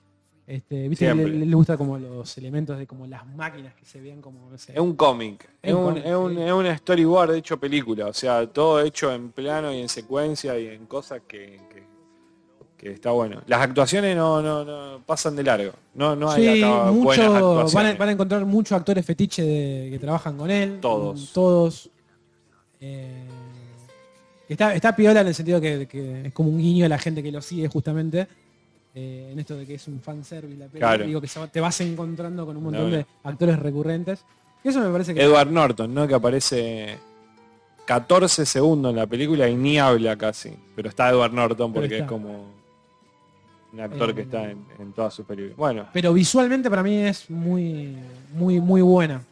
Este, 0.46 0.88
¿viste? 0.88 1.14
Le, 1.14 1.24
le- 1.46 1.54
gusta 1.54 1.76
como 1.76 1.96
los 1.98 2.36
elementos 2.36 2.76
de 2.76 2.86
como 2.86 3.06
las 3.06 3.24
máquinas 3.36 3.74
que 3.74 3.84
se 3.86 4.00
vean 4.00 4.20
como, 4.20 4.50
no 4.50 4.58
sé. 4.58 4.72
Es 4.72 4.80
un 4.80 4.96
cómic, 4.96 5.48
es 5.62 5.72
un 5.72 5.96
es, 5.98 6.14
un, 6.14 6.36
es 6.36 6.52
un 6.52 6.76
storyboard 6.78 7.36
hecho 7.36 7.58
película, 7.60 8.06
o 8.08 8.12
sea, 8.12 8.44
todo 8.48 8.80
hecho 8.80 9.12
en 9.12 9.30
plano 9.30 9.72
y 9.72 9.78
en 9.80 9.88
secuencia 9.88 10.58
y 10.58 10.66
en 10.66 10.84
cosas 10.86 11.22
que, 11.28 11.60
que, 11.70 11.82
que 12.76 12.92
está 12.92 13.12
bueno. 13.12 13.40
Las 13.46 13.60
actuaciones 13.62 14.16
no, 14.16 14.42
no, 14.42 14.64
no 14.64 15.00
pasan 15.06 15.36
de 15.36 15.44
largo. 15.44 15.72
No, 15.94 16.16
no 16.16 16.28
hay 16.30 16.42
Sí, 16.56 16.62
acá 16.64 16.90
buenas 16.90 17.26
van, 17.28 17.34
a, 17.34 17.38
actuaciones. 17.38 17.98
van 17.98 18.08
a 18.08 18.12
encontrar 18.12 18.44
muchos 18.44 18.72
actores 18.72 19.06
fetiche 19.06 19.42
de- 19.44 19.90
que 19.92 19.98
trabajan 20.00 20.36
con 20.36 20.50
él. 20.50 20.78
Todos. 20.80 21.32
Todos. 21.32 21.88
Eh, 22.80 23.24
está, 24.52 24.74
está 24.74 24.94
piola 24.96 25.20
en 25.20 25.26
el 25.28 25.34
sentido 25.34 25.60
que, 25.60 25.86
que 25.86 26.26
es 26.26 26.32
como 26.32 26.50
un 26.50 26.58
guiño 26.58 26.86
a 26.86 26.88
la 26.88 26.98
gente 26.98 27.22
que 27.22 27.32
lo 27.32 27.42
sigue 27.42 27.68
justamente. 27.68 28.26
eh, 28.94 29.30
en 29.32 29.38
esto 29.38 29.56
de 29.56 29.66
que 29.66 29.74
es 29.74 29.88
un 29.88 30.00
fanservice 30.00 30.58
la 30.58 30.66
peli. 30.66 30.78
Claro. 30.80 31.06
Digo 31.06 31.20
que 31.20 31.28
te 31.50 31.60
vas 31.60 31.80
encontrando 31.80 32.44
con 32.44 32.56
un 32.56 32.64
montón 32.64 32.90
No, 32.90 32.96
de 32.96 33.06
actores 33.24 33.58
recurrentes. 33.58 34.24
Y 34.64 34.68
eso 34.68 34.80
me 34.80 34.90
parece 34.92 35.14
que... 35.14 35.22
Edward 35.22 35.50
Norton, 35.50 35.92
¿no? 35.94 36.06
Que 36.06 36.14
aparece 36.14 36.98
14 37.86 38.46
segundos 38.46 38.90
en 38.90 38.96
la 38.96 39.06
película 39.06 39.48
y 39.48 39.54
ni 39.56 39.78
habla 39.78 40.16
casi. 40.16 40.50
Pero 40.76 40.88
está 40.88 41.08
Edward 41.10 41.32
Norton 41.32 41.72
porque 41.72 41.98
es 41.98 42.04
como 42.04 42.46
un 43.72 43.80
actor 43.80 44.10
Eh, 44.10 44.14
que 44.14 44.20
está 44.22 44.50
en, 44.50 44.64
en 44.78 44.92
todas 44.92 45.14
sus 45.14 45.24
películas. 45.26 45.56
Bueno, 45.56 45.86
Pero 45.92 46.12
visualmente 46.12 46.68
para 46.70 46.82
mí 46.82 46.94
es 46.96 47.28
muy, 47.30 47.96
muy, 48.34 48.60
muy 48.60 48.82
buena. 48.82 49.22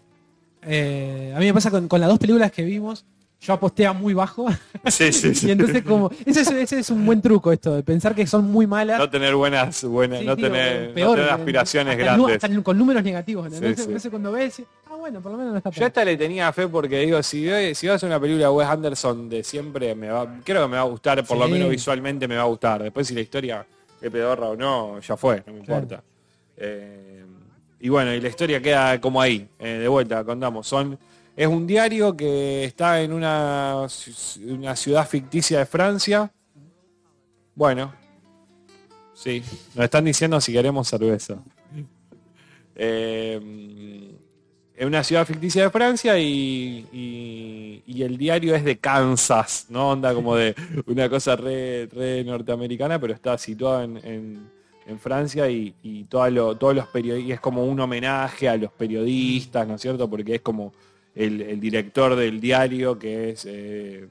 Eh, 0.63 1.33
a 1.35 1.39
mí 1.39 1.45
me 1.47 1.55
pasa 1.55 1.71
con, 1.71 1.87
con 1.87 2.01
las 2.01 2.09
dos 2.09 2.19
películas 2.19 2.51
que 2.51 2.65
vimos, 2.65 3.05
yo 3.41 3.53
aposté 3.55 3.87
a 3.87 3.93
muy 3.93 4.13
bajo. 4.15 4.47
sí, 4.87 5.13
sí, 5.13 5.35
sí. 5.35 5.49
y 5.49 5.51
entonces 5.51 5.83
como, 5.83 6.11
ese 6.27 6.43
es, 6.43 6.51
ese 6.51 6.79
es 6.81 6.91
un 6.91 7.05
buen 7.07 7.23
truco 7.23 7.51
esto, 7.53 7.75
de 7.75 7.83
pensar 7.83 8.15
que 8.15 8.27
son 8.27 8.51
muy 8.51 8.67
malas. 8.67 8.99
No 8.99 9.09
tener 9.09 9.35
buenas, 9.35 9.83
buenas, 9.85 10.21
Sí, 10.21 10.27
no, 10.27 10.37
digo, 10.37 10.49
tener, 10.49 10.89
no 10.89 10.95
peor, 10.95 11.17
tener 11.17 11.31
aspiraciones 11.33 11.93
hasta 11.93 12.05
grandes. 12.17 12.45
hasta 12.45 12.63
con 12.63 12.77
números 12.79 13.03
negativos. 13.03 13.47
¿entendés? 13.47 13.71
Sí, 13.77 13.77
sí. 13.77 13.83
Entonces 13.89 14.11
cuando 14.11 14.33
ves, 14.33 14.63
ah 14.91 14.95
bueno, 14.97 15.21
por 15.21 15.33
lo 15.33 15.39
menos 15.39 15.53
no 15.53 15.59
está 15.59 15.71
Yo 15.71 15.87
esta 15.87 16.05
le 16.05 16.17
tenía 16.19 16.53
fe 16.53 16.69
porque 16.69 16.99
digo, 17.01 17.23
si, 17.23 17.47
ve- 17.47 17.75
si 17.75 17.87
va 17.87 17.95
a 17.95 17.97
hacer 17.97 18.09
una 18.09 18.21
película 18.21 18.45
de 18.47 18.51
Wes 18.53 18.69
Anderson 18.69 19.29
de 19.31 19.43
siempre, 19.43 19.95
me 19.95 20.09
va, 20.11 20.27
creo 20.45 20.63
que 20.63 20.69
me 20.69 20.77
va 20.77 20.83
a 20.83 20.87
gustar, 20.87 21.25
por 21.25 21.39
lo 21.39 21.49
menos 21.49 21.71
visualmente 21.71 22.29
me 22.29 22.37
va 22.37 22.43
a 22.43 22.47
gustar. 22.47 22.83
Después 22.83 23.07
si 23.09 23.15
la 23.15 23.21
historia 23.23 23.65
es 24.01 24.11
pedorra 24.11 24.49
o 24.49 24.57
no, 24.57 25.01
ya 25.01 25.17
fue, 25.17 25.43
no 25.47 25.53
me 25.55 25.61
Claro. 25.61 25.83
importa. 25.83 26.03
Eh, 26.59 27.25
y 27.81 27.89
bueno, 27.89 28.13
y 28.13 28.21
la 28.21 28.29
historia 28.29 28.61
queda 28.61 29.01
como 29.01 29.21
ahí, 29.23 29.49
eh, 29.59 29.79
de 29.81 29.89
vuelta, 29.89 30.23
contamos. 30.25 30.67
Son, 30.67 30.99
es 31.41 31.47
un 31.49 31.67
diario 31.67 32.15
que 32.15 32.65
está 32.65 33.01
en 33.01 33.15
una, 33.15 33.87
una 34.47 34.77
ciudad 34.77 35.09
ficticia 35.09 35.61
de 35.61 35.65
Francia. 35.65 36.31
Bueno, 37.55 37.95
sí, 39.15 39.43
nos 39.75 39.85
están 39.85 40.05
diciendo 40.05 40.39
si 40.39 40.53
queremos 40.53 40.87
cerveza. 40.87 41.39
Eh, 42.75 43.41
en 44.77 44.87
una 44.87 45.03
ciudad 45.03 45.27
ficticia 45.27 45.63
de 45.63 45.71
Francia 45.71 46.19
y, 46.19 46.87
y- 47.87 48.03
el 48.03 48.17
diario 48.19 48.55
es 48.55 48.63
de 48.65 48.79
Kansas, 48.79 49.67
¿no? 49.71 49.91
Onda 49.91 50.15
como 50.15 50.37
de 50.37 50.55
una 50.87 51.09
cosa 51.09 51.37
re, 51.37 51.87
re 51.87 52.23
norteamericana, 52.25 52.99
pero 52.99 53.13
está 53.15 53.37
situado 53.39 53.83
en, 53.83 53.97
en- 54.05 54.61
Francia 54.99 55.49
y, 55.49 55.75
y 55.85 56.05
todos 56.05 56.33
los 56.33 56.87
periodistas, 56.89 57.35
es 57.35 57.41
como 57.41 57.65
un 57.65 57.79
homenaje 57.79 58.49
a 58.49 58.57
los 58.57 58.73
periodistas, 58.73 59.67
¿no 59.69 59.77
es 59.77 59.81
cierto? 59.81 60.11
Porque 60.11 60.35
es 60.35 60.41
como 60.41 60.73
el, 61.15 61.41
el 61.43 61.61
director 61.61 62.15
del 62.17 62.41
diario, 62.41 62.99
que 62.99 63.31
es 63.31 63.45
eh, 63.49 64.09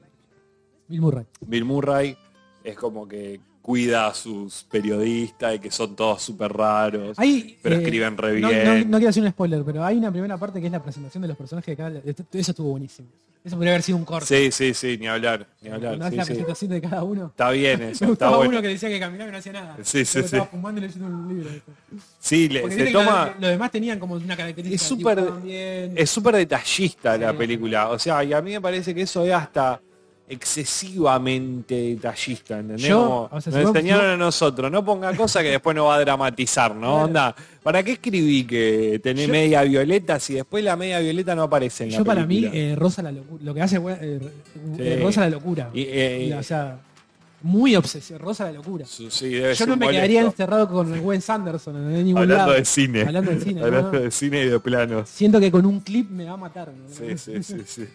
Bill 0.88 1.02
Murray. 1.02 1.26
Bill 1.42 1.66
Murray, 1.66 2.18
es 2.64 2.76
como 2.76 3.08
que 3.08 3.40
cuida 3.62 4.08
a 4.08 4.14
sus 4.14 4.64
periodistas 4.64 5.56
y 5.56 5.60
que 5.60 5.70
son 5.70 5.96
todos 5.96 6.22
súper 6.24 6.52
raros. 6.52 7.18
Hay, 7.20 7.58
Pero 7.62 7.76
eh, 7.76 7.80
escriben 7.84 8.18
re 8.18 8.34
bien. 8.34 8.64
no- 8.66 8.86
no 8.86 8.98
quiero 8.98 9.10
hacer 9.10 9.24
un 9.24 9.30
spoiler, 9.30 9.64
pero 9.64 9.84
hay 9.84 9.98
una 9.98 10.12
primera 10.12 10.38
parte 10.38 10.60
que 10.60 10.66
es 10.68 10.72
la 10.72 10.82
presentación 10.82 11.22
de 11.22 11.28
los 11.28 11.38
personajes 11.38 11.68
de 11.68 11.76
cada... 11.78 12.00
Eso 12.00 12.24
estuvo 12.52 12.72
buenísimo. 12.72 13.08
Eso 13.44 13.56
podría 13.56 13.72
haber 13.74 13.84
sido 13.84 13.98
un 13.98 14.06
corte. 14.06 14.26
Sí, 14.28 14.52
sí, 14.52 14.74
sí, 14.74 14.98
ni 15.00 15.08
hablar, 15.08 15.48
ni 15.62 15.70
hablar. 15.70 15.94
Hace 16.02 16.10
sí, 16.12 16.16
la 16.18 16.24
sí. 16.26 16.30
presentación 16.32 16.72
de 16.72 16.82
cada 16.82 17.04
uno. 17.04 17.28
Está 17.28 17.52
bien 17.52 17.80
Me 17.80 17.86
eso, 17.86 17.94
está 17.94 18.06
gustaba 18.08 18.38
bueno. 18.38 18.52
uno 18.52 18.62
que 18.62 18.68
decía 18.68 18.90
que 18.90 19.00
caminaba 19.00 19.30
y 19.30 19.32
no 19.32 19.38
hacía 19.38 19.54
nada. 19.54 19.78
Sí, 19.82 20.04
sí, 20.04 20.06
sí. 20.06 20.20
Estaba 20.20 20.46
fumando 20.48 20.80
y 20.82 20.84
leyendo 20.84 21.08
un 21.08 21.28
libro. 21.30 21.50
Sí, 22.20 22.50
le- 22.50 22.70
se 22.70 22.92
toma... 22.92 23.28
lo- 23.36 23.42
Los 23.42 23.50
demás 23.52 23.72
tenían 23.72 23.98
como 23.98 24.16
una 24.16 24.36
característica. 24.36 24.76
Es 24.76 24.82
súper-. 24.82 25.32
Es 25.96 26.10
súper 26.10 26.36
detallista 26.36 27.18
la 27.18 27.34
película. 27.34 27.90
O 27.90 27.98
sea, 27.98 28.24
y 28.24 28.34
a 28.34 28.42
mí 28.42 28.52
me 28.52 28.62
parece 28.62 28.94
que 28.94 29.04
eso 29.04 29.24
es 29.24 29.32
hasta 29.34 29.80
excesivamente 30.30 31.76
detallista, 31.76 32.60
¿entendés? 32.60 32.86
Yo, 32.88 33.04
Como 33.04 33.30
o 33.32 33.42
sea, 33.42 33.52
nos 33.54 33.62
si 33.62 33.68
enseñaron 33.68 34.06
a 34.12 34.18
nosotros, 34.18 34.72
no 34.72 34.84
ponga 34.86 35.14
cosas 35.16 35.44
que 35.44 35.50
después 35.50 35.76
no 35.76 35.86
va 35.86 35.96
a 35.96 36.00
dramatizar, 36.00 36.74
¿no? 36.76 36.82
Claro. 36.94 37.06
Onda, 37.06 37.36
¿para 37.64 37.84
qué 37.84 37.94
escribí 37.94 38.46
que 38.46 39.00
tenés 39.04 39.28
Yo- 39.28 39.32
media 39.32 39.64
violeta 39.64 40.20
si 40.20 40.36
después 40.36 40.64
la 40.64 40.76
media 40.76 41.00
violeta 41.00 41.36
no 41.36 41.44
aparece 41.44 41.86
en 41.86 41.92
la 41.92 41.98
Yo 42.00 42.06
para 42.06 42.26
mí, 42.26 42.46
eh, 42.52 42.76
Rosa 42.78 43.02
la 43.02 43.12
locura. 43.12 43.44
Lo 43.44 43.54
que 43.54 43.62
hace 43.62 43.78
eh, 43.78 44.20
Sí. 44.76 44.82
eh, 44.82 45.00
Rosa 45.02 45.22
la 45.22 45.30
locura. 45.30 45.70
Y, 45.74 45.82
eh, 45.84 46.28
Y, 46.30 46.34
o 46.34 46.44
sea, 46.44 46.80
muy 47.42 47.76
obsesión. 47.76 48.20
Rosa 48.20 48.46
la 48.46 48.52
locura. 48.52 48.86
su- 48.86 49.10
sí, 49.10 49.30
debe 49.30 49.54
Yo 49.56 49.66
no 49.66 49.78
me 49.78 49.86
molesto. 49.86 49.92
quedaría 49.98 50.22
encerrado 50.22 50.68
con 50.70 50.94
el 50.94 51.00
buen 51.00 51.22
Sanderson 51.22 51.76
en 51.78 52.06
ningún 52.06 52.22
Hablando 52.24 52.46
lado. 52.48 52.54
de 52.54 52.66
cine. 52.66 53.02
Hablando 53.02 53.32
de 53.32 53.40
cine, 53.40 53.62
Hablando 53.62 53.92
¿no? 53.94 54.00
de 54.02 54.12
cine 54.12 54.44
y 54.44 54.50
de 54.50 54.60
planos. 54.60 55.10
Siento 55.10 55.40
que 55.40 55.50
con 55.52 55.66
un 55.66 55.80
clip 55.80 56.10
me 56.10 56.26
va 56.26 56.34
a 56.34 56.38
matar. 56.38 56.68
¿no? 56.70 56.94
Sí, 56.94 57.18
sí, 57.18 57.42
sí, 57.44 57.62
sí. 57.66 57.86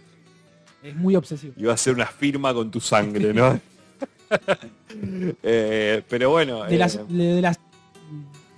Es 0.85 0.95
muy 0.95 1.17
obsesivo. 1.17 1.55
Iba 1.57 1.73
a 1.73 1.77
ser 1.77 1.95
una 1.95 2.07
firma 2.07 2.53
con 2.55 2.71
tu 2.71 2.79
sangre, 2.81 3.33
¿no? 3.35 3.59
Eh, 5.43 6.03
pero 6.09 6.31
bueno. 6.31 6.65
De 6.65 6.75
eh, 6.77 6.79
las, 6.79 7.09
de 7.09 7.41
las, 7.41 7.59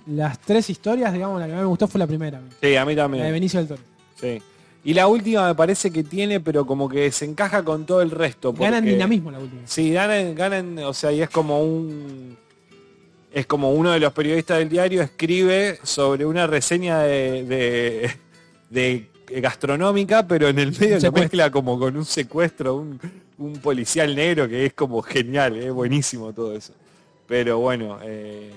las 0.05 0.39
tres 0.39 0.69
historias, 0.69 1.11
digamos, 1.13 1.39
la 1.39 1.47
que 1.47 1.53
más 1.53 1.61
me 1.61 1.67
gustó 1.67 1.87
fue 1.87 1.99
la 1.99 2.05
primera. 2.07 2.39
sí, 2.61 2.75
a 2.75 2.85
mí 2.85 2.93
La 2.93 3.03
de 3.03 3.07
también. 3.07 3.31
Benicio 3.31 3.59
del 3.59 3.67
Toro. 3.69 3.81
Sí. 4.19 4.41
Y 4.83 4.93
la 4.93 5.07
última 5.07 5.47
me 5.47 5.55
parece 5.55 5.91
que 5.91 6.03
tiene, 6.03 6.39
pero 6.39 6.65
como 6.65 6.87
que 6.87 7.11
se 7.11 7.25
encaja 7.25 7.63
con 7.63 7.85
todo 7.85 8.01
el 8.01 8.11
resto. 8.11 8.53
Ganan 8.53 8.81
porque- 8.81 8.91
dinamismo 8.93 9.31
la 9.31 9.39
última. 9.39 9.61
Sí, 9.65 9.91
ganan, 9.91 10.35
ganan, 10.35 10.77
o 10.79 10.93
sea, 10.93 11.11
y 11.11 11.21
es 11.21 11.29
como 11.29 11.61
un... 11.63 12.37
Es 13.33 13.45
como 13.45 13.71
uno 13.71 13.91
de 13.91 13.99
los 13.99 14.13
periodistas 14.13 14.59
del 14.59 14.69
diario 14.69 15.01
escribe 15.01 15.79
sobre 15.83 16.25
una 16.25 16.47
reseña 16.47 16.99
de, 16.99 17.43
de, 17.43 18.11
de 18.69 19.09
gastronómica, 19.29 20.27
pero 20.27 20.47
en 20.47 20.59
el 20.59 20.71
medio 20.79 20.99
lo 20.99 21.11
mezcla 21.11 21.51
como 21.51 21.77
con 21.79 21.95
un 21.97 22.05
secuestro, 22.05 22.75
un, 22.75 22.99
un 23.37 23.53
policial 23.53 24.15
negro 24.15 24.47
que 24.47 24.65
es 24.67 24.73
como 24.73 25.01
genial, 25.01 25.55
es 25.57 25.71
buenísimo 25.71 26.33
todo 26.33 26.55
eso. 26.55 26.73
Pero 27.27 27.59
bueno, 27.59 27.99
eh, 28.03 28.51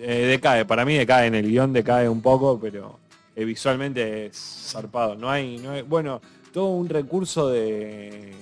eh, 0.00 0.26
decae, 0.26 0.64
para 0.64 0.84
mí 0.84 0.94
decae 0.96 1.26
en 1.26 1.34
el 1.34 1.48
guion, 1.48 1.72
decae 1.72 2.08
un 2.08 2.22
poco, 2.22 2.58
pero 2.60 2.98
eh, 3.34 3.44
visualmente 3.44 4.26
es 4.26 4.36
zarpado. 4.70 5.14
No 5.16 5.28
hay, 5.30 5.58
no 5.58 5.72
hay- 5.72 5.82
bueno, 5.82 6.20
todo 6.52 6.68
un 6.70 6.88
recurso 6.88 7.48
de 7.48 8.32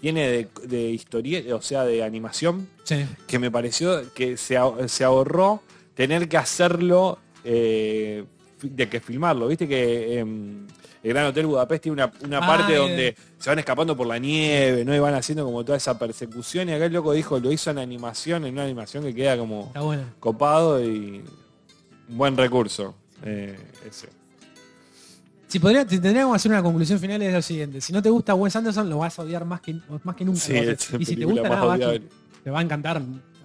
tiene 0.00 0.28
de, 0.28 0.48
de 0.64 0.90
historia, 0.90 1.54
o 1.54 1.62
sea, 1.62 1.84
de 1.84 2.02
animación, 2.02 2.66
Sí. 2.82 3.06
que 3.28 3.38
me 3.38 3.52
pareció 3.52 4.12
que 4.12 4.36
se, 4.36 4.58
se 4.88 5.04
ahorró 5.04 5.62
tener 5.94 6.28
que 6.28 6.36
hacerlo 6.36 7.20
eh, 7.44 8.24
de 8.62 8.88
que 8.88 9.00
filmarlo. 9.00 9.48
Viste 9.48 9.66
que 9.68 10.18
em, 10.18 10.66
el 11.02 11.10
Gran 11.12 11.26
Hotel 11.26 11.46
Budapest 11.46 11.82
tiene 11.82 11.94
una, 12.02 12.12
una 12.24 12.38
Ah, 12.38 12.46
parte 12.46 12.74
eh. 12.74 12.76
donde 12.76 13.16
se 13.38 13.50
van 13.50 13.58
escapando 13.58 13.96
por 13.96 14.06
la 14.06 14.18
nieve, 14.18 14.84
¿no? 14.84 14.94
Y 14.94 14.98
van 14.98 15.14
haciendo 15.14 15.44
como 15.44 15.64
toda 15.64 15.76
esa 15.78 15.98
persecución. 15.98 16.68
Y 16.68 16.72
acá 16.72 16.86
el 16.86 16.92
loco 16.92 17.12
dijo, 17.12 17.38
lo 17.40 17.50
hizo 17.52 17.70
en 17.70 17.78
animación, 17.78 18.44
en 18.46 18.54
una 18.54 18.64
animación 18.64 19.02
que 19.04 19.14
queda 19.14 19.36
como 19.36 19.72
bueno. 19.74 20.04
copado 20.20 20.82
y 20.82 21.22
un 22.08 22.18
buen 22.18 22.36
recurso. 22.36 22.94
eh, 23.24 23.56
ese. 23.88 24.08
Si, 25.48 25.58
podría, 25.58 25.86
tendríamos 25.86 26.32
que 26.32 26.36
hacer 26.36 26.50
una 26.50 26.62
conclusión 26.62 26.98
final 26.98 27.20
es 27.20 27.30
lo 27.32 27.42
siguiente. 27.42 27.80
Si 27.82 27.92
no 27.92 28.00
te 28.00 28.08
gusta 28.08 28.34
Wes 28.34 28.56
Anderson, 28.56 28.88
lo 28.88 28.98
vas 28.98 29.18
a 29.18 29.22
odiar 29.22 29.44
más 29.44 29.60
que, 29.60 29.76
más 30.02 30.16
que 30.16 30.24
nunca. 30.24 30.40
Sí, 30.40 30.54
y 30.98 31.04
si 31.04 31.14
te 31.14 31.26
gusta 31.26 31.46
nada 31.46 31.64
odiable. 31.66 32.02
te 32.42 32.50
va 32.50 32.60
a 32.60 32.62
encantar. 32.62 33.02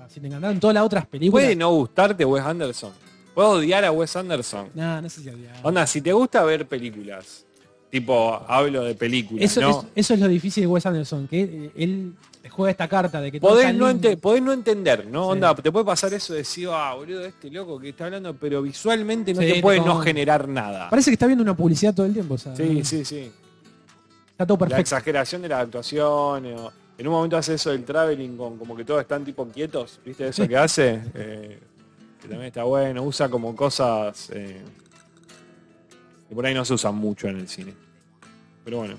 Si 0.07 0.22
te 0.22 0.28
encantaron 0.28 0.57
todas 0.57 0.74
las 0.74 0.84
otras 0.84 1.05
películas. 1.05 1.43
Puede 1.43 1.55
no 1.57 1.70
gustarte 1.72 2.24
Wes 2.24 2.41
Anderson. 2.45 2.91
Puedo 3.38 3.50
odiar 3.52 3.86
a 3.86 3.92
Wes 3.92 4.16
Anderson. 4.16 4.70
No, 4.74 5.00
no 5.00 5.08
sé 5.12 5.22
si 5.22 5.30
odiar. 5.30 5.56
Onda, 5.62 5.86
si 5.86 6.02
te 6.02 6.12
gusta 6.12 6.44
ver 6.44 6.68
películas, 6.68 7.46
tipo, 7.92 8.34
hablo 8.48 8.84
de 8.84 8.96
películas, 8.96 9.44
Eso, 9.46 9.62
¿no? 9.62 9.70
es, 9.82 9.86
eso 9.94 10.14
es 10.16 10.20
lo 10.20 10.28
difícil 10.28 10.64
de 10.64 10.68
Wes 10.68 10.84
Anderson, 10.88 11.28
que 11.28 11.42
eh, 11.44 11.72
él 11.76 12.14
juega 12.50 12.72
esta 12.72 12.88
carta 12.88 13.22
de 13.22 13.32
que 13.32 13.40
Podés 13.40 13.76
no, 13.76 13.92
ente- 13.92 14.18
podés 14.18 14.42
no 14.42 14.52
entender, 14.54 15.06
¿no? 15.06 15.26
Sí. 15.26 15.32
Onda, 15.34 15.54
te 15.54 15.72
puede 15.72 15.86
pasar 15.86 16.12
eso 16.16 16.34
de 16.34 16.40
decir, 16.40 16.68
ah, 16.72 16.96
boludo, 16.96 17.26
este 17.26 17.52
loco 17.52 17.78
que 17.80 17.90
está 17.90 18.06
hablando, 18.06 18.34
pero 18.34 18.64
visualmente 18.64 19.36
no 19.36 19.42
Sí, 19.44 19.54
te 19.54 19.62
puede 19.62 19.82
no 19.82 20.00
generar 20.02 20.48
nada. 20.48 20.90
Parece 20.90 21.12
que 21.12 21.14
está 21.14 21.28
viendo 21.28 21.44
una 21.44 21.56
publicidad 21.56 21.94
todo 21.94 22.08
el 22.08 22.14
tiempo. 22.14 22.34
O 22.34 22.38
sea, 22.40 22.56
Sí, 22.56 22.84
sí, 22.84 23.06
sí. 23.06 23.32
Está 24.32 24.48
todo 24.48 24.56
La 24.56 24.60
perfecto. 24.62 24.82
exageración 24.82 25.44
de 25.44 25.50
las 25.50 25.62
actuaciones. 25.62 26.60
en 26.98 27.06
un 27.08 27.14
momento 27.14 27.38
hace 27.38 27.54
eso 27.54 27.70
del 27.70 27.84
traveling 27.86 28.36
con 28.36 28.58
como 28.58 28.76
que 28.76 28.84
todos 28.84 29.02
están 29.02 29.24
tipo 29.24 29.46
quietos, 29.48 30.00
¿viste 30.04 30.28
eso 30.30 30.42
Sí. 30.42 30.50
que 30.50 30.58
hace? 30.58 31.02
Eh, 31.14 31.60
que 32.28 32.32
también 32.32 32.48
está 32.48 32.64
bueno, 32.64 33.04
usa 33.04 33.30
como 33.30 33.56
cosas 33.56 34.30
eh, 34.34 34.62
que 36.30 36.36
por 36.36 36.46
ahí 36.46 36.54
no 36.54 36.66
se 36.66 36.74
usan 36.74 36.96
mucho 36.96 37.28
en 37.28 37.38
el 37.38 37.48
cine. 37.48 37.74
Pero 38.64 38.78
bueno. 38.80 38.96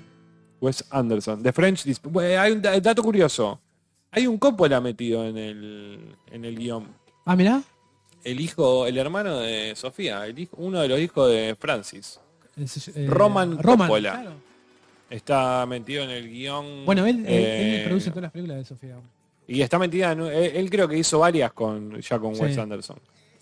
Wes 0.61 0.83
Anderson, 0.89 1.41
The 1.41 1.53
French 1.53 1.85
Disp- 1.85 2.09
Bueno, 2.09 2.41
Hay 2.41 2.51
un 2.51 2.61
da- 2.61 2.77
dato 2.79 3.01
curioso. 3.01 3.59
Hay 4.11 4.27
un 4.27 4.37
Coppola 4.37 4.81
metido 4.81 5.25
en 5.25 5.37
el, 5.37 6.15
en 6.31 6.43
el 6.45 6.55
guion. 6.57 6.87
Ah, 7.25 7.35
mirá. 7.35 7.61
El 8.23 8.41
hijo, 8.41 8.85
el 8.87 8.97
hermano 8.97 9.37
de 9.37 9.73
Sofía, 9.75 10.25
el 10.25 10.37
hijo, 10.37 10.57
uno 10.59 10.81
de 10.81 10.89
los 10.89 10.99
hijos 10.99 11.29
de 11.29 11.55
Francis. 11.57 12.19
Es, 12.57 12.89
eh, 12.89 13.05
Roman 13.07 13.55
Coppola. 13.57 14.11
claro. 14.21 14.33
Está 15.09 15.65
metido 15.65 16.03
en 16.03 16.09
el 16.09 16.29
guion. 16.29 16.85
Bueno, 16.85 17.05
él, 17.05 17.19
él- 17.19 17.25
él 17.27 17.75
eh, 17.81 17.83
produce 17.87 18.09
todas 18.09 18.23
las 18.23 18.31
películas 18.31 18.57
de 18.57 18.65
Sofía. 18.65 18.95
Y 19.47 19.61
está 19.61 19.79
metida, 19.79 20.11
en, 20.11 20.19
él, 20.21 20.51
él 20.55 20.69
creo 20.69 20.87
que 20.87 20.97
hizo 20.97 21.19
varias 21.19 21.53
con 21.53 21.99
ya 22.01 22.19
con 22.19 22.35
Sí. 22.35 22.41
Wes 22.43 22.57
Anderson. 22.57 22.97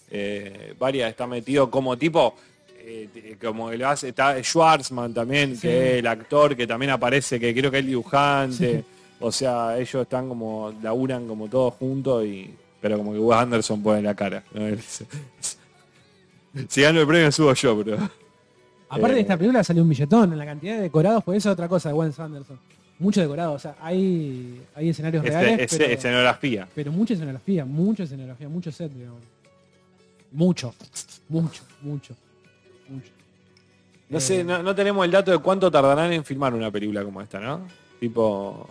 Eh, 0.10 0.74
varias 0.80 1.10
está 1.10 1.28
metido 1.28 1.70
como 1.70 1.97
tipo, 1.97 2.36
eh, 2.80 3.36
como 3.43 3.70
que 3.70 3.78
lo 3.78 3.89
hace, 3.89 4.10
está 4.10 4.41
Schwarzman 4.41 5.14
también, 5.14 5.55
Sí. 5.55 5.64
que 5.64 5.93
es 5.93 5.99
el 5.99 6.08
actor 6.08 6.55
que 6.55 6.66
también 6.66 6.91
aparece, 6.91 7.39
que 7.39 7.53
creo 7.53 7.70
que 7.70 7.78
es 7.78 7.82
el 7.84 7.88
dibujante. 7.88 8.84
O 9.20 9.32
sea, 9.32 9.78
ellos 9.78 10.03
están 10.03 10.30
como, 10.30 10.74
laburan 10.82 11.28
como 11.28 11.47
todos 11.49 11.74
juntos 11.76 12.26
y. 12.26 12.53
Pero 12.80 12.97
como 12.97 13.12
que 13.12 13.18
Wes 13.20 13.39
Anderson 13.39 13.82
pone 13.82 14.01
la 14.03 14.14
cara. 14.16 14.43
si 16.70 16.82
gano 16.82 17.01
el 17.01 17.08
premio 17.08 17.32
subo 17.32 17.53
yo, 17.53 17.84
pero. 17.84 17.97
Aparte 18.89 19.12
Eh. 19.12 19.16
de 19.16 19.22
esta 19.22 19.38
película 19.38 19.64
salió 19.64 19.84
un 19.84 19.89
billetón 19.89 20.32
en 20.32 20.38
la 20.39 20.45
cantidad 20.45 20.76
de 20.78 20.84
decorados, 20.84 21.24
pues 21.24 21.39
eso 21.39 21.49
es 21.49 21.53
otra 21.53 21.68
cosa 21.68 21.89
de 21.89 21.95
Wes 21.95 22.18
Anderson. 22.20 22.60
Mucho 22.99 23.22
decorado, 23.22 23.53
o 23.53 23.60
sea, 23.60 23.76
hay, 23.82 24.62
hay 24.74 24.89
escenarios 24.89 25.24
Este- 25.26 25.38
reales, 25.39 25.60
este- 25.60 25.78
pero, 25.78 25.93
escenografía. 25.93 26.68
pero 26.74 26.91
mucha 26.91 27.14
escenografía, 27.14 27.66
mucha 27.66 28.03
escenografía, 28.03 28.49
mucho 28.49 28.72
set, 28.72 28.91
digamos. 28.91 29.22
Mucho, 30.32 30.73
mucho, 31.30 31.63
mucho, 31.82 32.15
mucho. 32.89 33.11
No 34.09 34.17
Eh. 34.17 34.21
sé, 34.21 34.43
no, 34.43 34.61
no 34.63 34.75
tenemos 34.75 35.03
el 35.05 35.11
dato 35.11 35.32
de 35.32 35.38
cuánto 35.39 35.69
tardarán 35.71 36.11
en 36.13 36.23
filmar 36.23 36.53
una 36.53 36.71
película 36.71 37.03
como 37.03 37.21
esta, 37.21 37.39
¿no? 37.39 37.67
Tipo, 37.99 38.69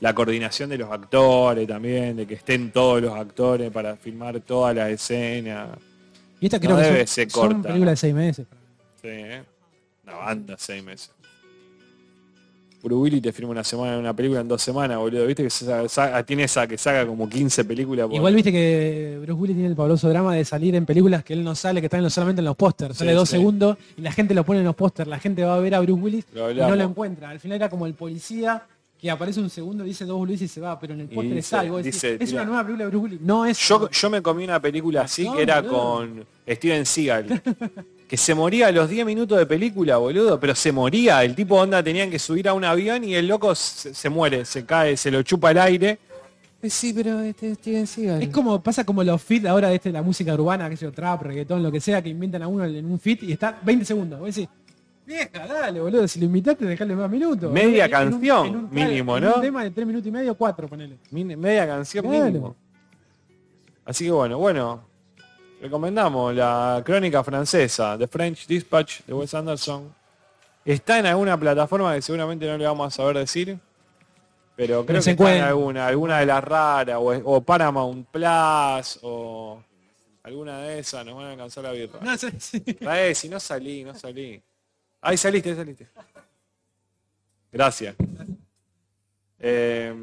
la 0.00 0.14
coordinación 0.14 0.68
de 0.70 0.78
los 0.78 0.90
actores 0.90 1.66
también, 1.66 2.16
de 2.16 2.26
que 2.26 2.34
estén 2.34 2.70
todos 2.70 3.00
los 3.02 3.14
actores 3.14 3.70
para 3.70 3.96
filmar 3.96 4.40
toda 4.40 4.74
la 4.74 4.90
escena. 4.90 5.68
Y 6.40 6.46
esta 6.46 6.58
No 6.58 6.62
creo 6.62 6.76
que 6.76 6.82
debe 6.82 6.98
son, 6.98 7.06
ser 7.06 7.30
son 7.30 7.52
corta. 7.54 7.68
películas 7.68 7.92
de 7.92 7.96
seis 7.96 8.14
meses. 8.14 8.46
Sí, 9.00 9.08
¿eh? 9.08 9.42
Una 10.04 10.14
banda, 10.16 10.54
seis 10.58 10.84
meses. 10.84 11.10
Puro 12.82 13.00
Willy 13.00 13.20
te 13.20 13.32
firma 13.32 13.50
una 13.50 13.64
semana 13.64 13.94
en 13.94 14.00
una 14.00 14.14
película 14.14 14.40
en 14.40 14.48
dos 14.48 14.62
semanas, 14.62 14.98
boludo. 14.98 15.26
Viste 15.26 15.42
que 15.42 15.50
sa- 15.50 16.22
tiene 16.24 16.44
esa 16.44 16.66
que 16.66 16.78
saca 16.78 17.06
como 17.06 17.28
15 17.28 17.64
películas 17.64 18.06
por- 18.06 18.14
Igual 18.14 18.34
viste 18.34 18.52
que 18.52 19.16
Bruce 19.22 19.32
Willis 19.40 19.56
tiene 19.56 19.70
el 19.70 19.76
pavoroso 19.76 20.08
drama 20.08 20.34
de 20.34 20.44
salir 20.44 20.74
en 20.76 20.86
películas 20.86 21.24
que 21.24 21.32
él 21.32 21.42
no 21.42 21.54
sale, 21.54 21.80
que 21.80 21.86
están 21.86 22.08
solamente 22.10 22.40
en 22.40 22.44
los 22.44 22.56
pósters. 22.56 22.96
Sale 22.98 23.10
Sí, 23.12 23.16
dos 23.16 23.28
sí. 23.28 23.36
segundos 23.36 23.76
y 23.96 24.02
la 24.02 24.12
gente 24.12 24.34
lo 24.34 24.44
pone 24.44 24.60
en 24.60 24.66
los 24.66 24.76
pósters. 24.76 25.08
La 25.08 25.18
gente 25.18 25.42
va 25.44 25.56
a 25.56 25.58
ver 25.58 25.74
a 25.74 25.80
Bruce 25.80 26.00
Willis 26.00 26.24
y 26.32 26.36
no 26.54 26.76
lo 26.76 26.84
encuentra. 26.84 27.30
Al 27.30 27.40
final 27.40 27.56
era 27.56 27.68
como 27.70 27.86
el 27.86 27.94
policía 27.94 28.62
que 29.00 29.10
aparece 29.10 29.40
un 29.40 29.50
segundo, 29.50 29.84
dice 29.84 30.04
dos 30.04 30.18
Willis 30.20 30.42
y 30.42 30.48
se 30.48 30.60
va, 30.60 30.78
pero 30.80 30.94
en 30.94 31.00
el 31.00 31.08
póster 31.08 31.36
está 31.38 31.60
algo. 31.60 31.78
es 31.78 32.00
tira- 32.00 32.32
una 32.32 32.44
nueva 32.44 32.62
película 32.64 32.84
de 32.84 32.90
Bruce 32.90 33.04
Willis. 33.04 33.20
No 33.20 33.44
es. 33.46 33.58
Yo, 33.68 33.90
yo 33.90 34.10
me 34.10 34.22
comí 34.22 34.44
una 34.44 34.60
película 34.60 35.02
así 35.02 35.24
No, 35.24 35.34
que 35.34 35.42
era 35.42 35.60
boludo. 35.60 35.78
con 35.96 36.24
Steven 36.48 36.86
Seagal. 36.86 37.42
Que 38.08 38.16
se 38.16 38.34
moría 38.36 38.68
a 38.68 38.72
los 38.72 38.88
10 38.88 39.04
minutos 39.04 39.36
de 39.38 39.46
película, 39.46 39.96
boludo. 39.96 40.38
Pero 40.38 40.54
se 40.54 40.70
moría. 40.72 41.24
El 41.24 41.34
tipo 41.34 41.56
onda 41.56 41.82
tenían 41.82 42.08
que 42.10 42.18
subir 42.18 42.48
a 42.48 42.54
un 42.54 42.64
avión 42.64 43.02
y 43.04 43.14
el 43.14 43.26
loco 43.26 43.54
se, 43.54 43.92
se 43.94 44.08
muere, 44.08 44.44
se 44.44 44.64
cae, 44.64 44.96
se 44.96 45.10
lo 45.10 45.22
chupa 45.22 45.50
el 45.50 45.58
aire. 45.58 45.98
Eh, 46.62 46.70
Sí, 46.70 46.92
pero 46.92 47.20
este 47.20 47.50
es 47.50 47.58
Steven 47.58 47.86
Seagal. 47.86 48.22
Es 48.22 48.28
como, 48.30 48.62
pasa 48.62 48.84
como 48.84 49.02
los 49.04 49.20
fit 49.22 49.44
ahora 49.46 49.68
de 49.68 49.76
este, 49.76 49.90
la 49.92 50.02
música 50.02 50.32
urbana, 50.34 50.68
que 50.70 50.76
sé 50.76 50.84
yo, 50.86 50.92
trap, 50.92 51.22
reggaetón, 51.22 51.62
lo 51.62 51.70
que 51.70 51.80
sea, 51.80 52.00
que 52.02 52.08
inventan 52.08 52.42
a 52.42 52.48
uno 52.48 52.64
en 52.64 52.84
un 52.86 52.98
fit 52.98 53.22
y 53.24 53.32
está 53.32 53.58
20 53.62 53.84
segundos. 53.84 54.18
Vos 54.20 54.34
decís, 54.34 54.48
vieja, 55.04 55.46
dale, 55.46 55.80
boludo, 55.80 56.06
si 56.08 56.18
lo 56.20 56.26
invitaste, 56.26 56.64
dejale 56.64 56.96
más 56.96 57.10
minutos. 57.10 57.52
Media 57.52 57.84
En 57.84 57.90
un- 57.90 58.10
canción, 58.10 58.46
en 58.46 58.56
un- 58.56 58.68
mínimo, 58.70 59.16
en 59.18 59.24
¿no? 59.24 59.34
Un 59.34 59.40
tema 59.42 59.62
de 59.64 59.70
3 59.70 59.86
minutos 59.86 60.06
y 60.08 60.10
medio, 60.12 60.34
4, 60.34 60.66
ponele. 60.68 60.96
Min- 61.10 61.38
Media 61.38 61.66
canción 61.66 62.04
Claro. 62.06 62.24
mínimo. 62.24 62.56
Así 63.84 64.04
que 64.04 64.10
bueno, 64.12 64.38
bueno. 64.38 64.80
Recomendamos 65.60 66.34
la 66.34 66.82
crónica 66.84 67.24
francesa, 67.24 67.96
The 67.98 68.06
French 68.06 68.46
Dispatch 68.46 69.02
de 69.02 69.14
Wes 69.14 69.32
Anderson. 69.34 69.94
Está 70.64 70.98
en 70.98 71.06
alguna 71.06 71.38
plataforma 71.38 71.94
que 71.94 72.02
seguramente 72.02 72.46
no 72.46 72.58
le 72.58 72.66
vamos 72.66 72.92
a 72.92 72.96
saber 72.96 73.18
decir. 73.18 73.58
Pero 74.56 74.86
creo 74.86 75.02
que 75.02 75.10
está 75.10 75.36
en 75.36 75.42
alguna, 75.42 75.86
alguna 75.86 76.20
de 76.20 76.26
las 76.26 76.42
raras, 76.42 76.96
o, 76.98 77.08
o 77.08 77.40
Paramount 77.42 78.06
Plus, 78.08 78.98
o 79.02 79.62
alguna 80.22 80.60
de 80.60 80.78
esas, 80.78 81.04
nos 81.04 81.14
van 81.14 81.26
a 81.26 81.30
alcanzar 81.32 81.64
la 81.64 81.72
birra. 81.72 82.00
No, 82.00 82.16
sí, 82.16 82.28
sí. 82.38 82.60
Trae, 82.60 83.14
si 83.14 83.28
no 83.28 83.38
salí, 83.38 83.84
no 83.84 83.94
salí. 83.94 84.42
Ahí 85.00 85.16
saliste, 85.16 85.50
ahí 85.50 85.56
saliste. 85.56 85.88
Gracias. 87.52 87.94
Eh, 89.38 89.94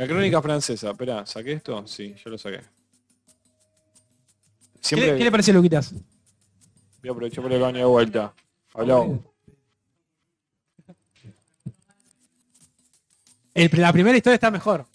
la 0.00 0.06
crónica 0.06 0.40
francesa, 0.40 0.92
espera, 0.92 1.26
¿saqué 1.26 1.52
esto? 1.52 1.86
Sí, 1.86 2.14
yo 2.24 2.30
lo 2.30 2.38
saqué. 2.38 2.60
¿Qué, 2.60 2.64
Siempre 4.80 5.12
le- 5.12 5.18
qué 5.18 5.24
le 5.24 5.30
pareció, 5.30 5.52
Luquitas? 5.52 5.92
voy 5.92 7.08
a 7.08 7.12
aprovechar 7.12 7.42
por 7.42 7.52
el 7.52 7.60
baño 7.60 7.78
de 7.80 7.84
vuelta. 7.84 8.32
Hablamos. 8.72 9.20
El- 13.52 13.70
la 13.74 13.92
primera 13.92 14.16
historia 14.16 14.36
está 14.36 14.50
mejor. 14.50 14.86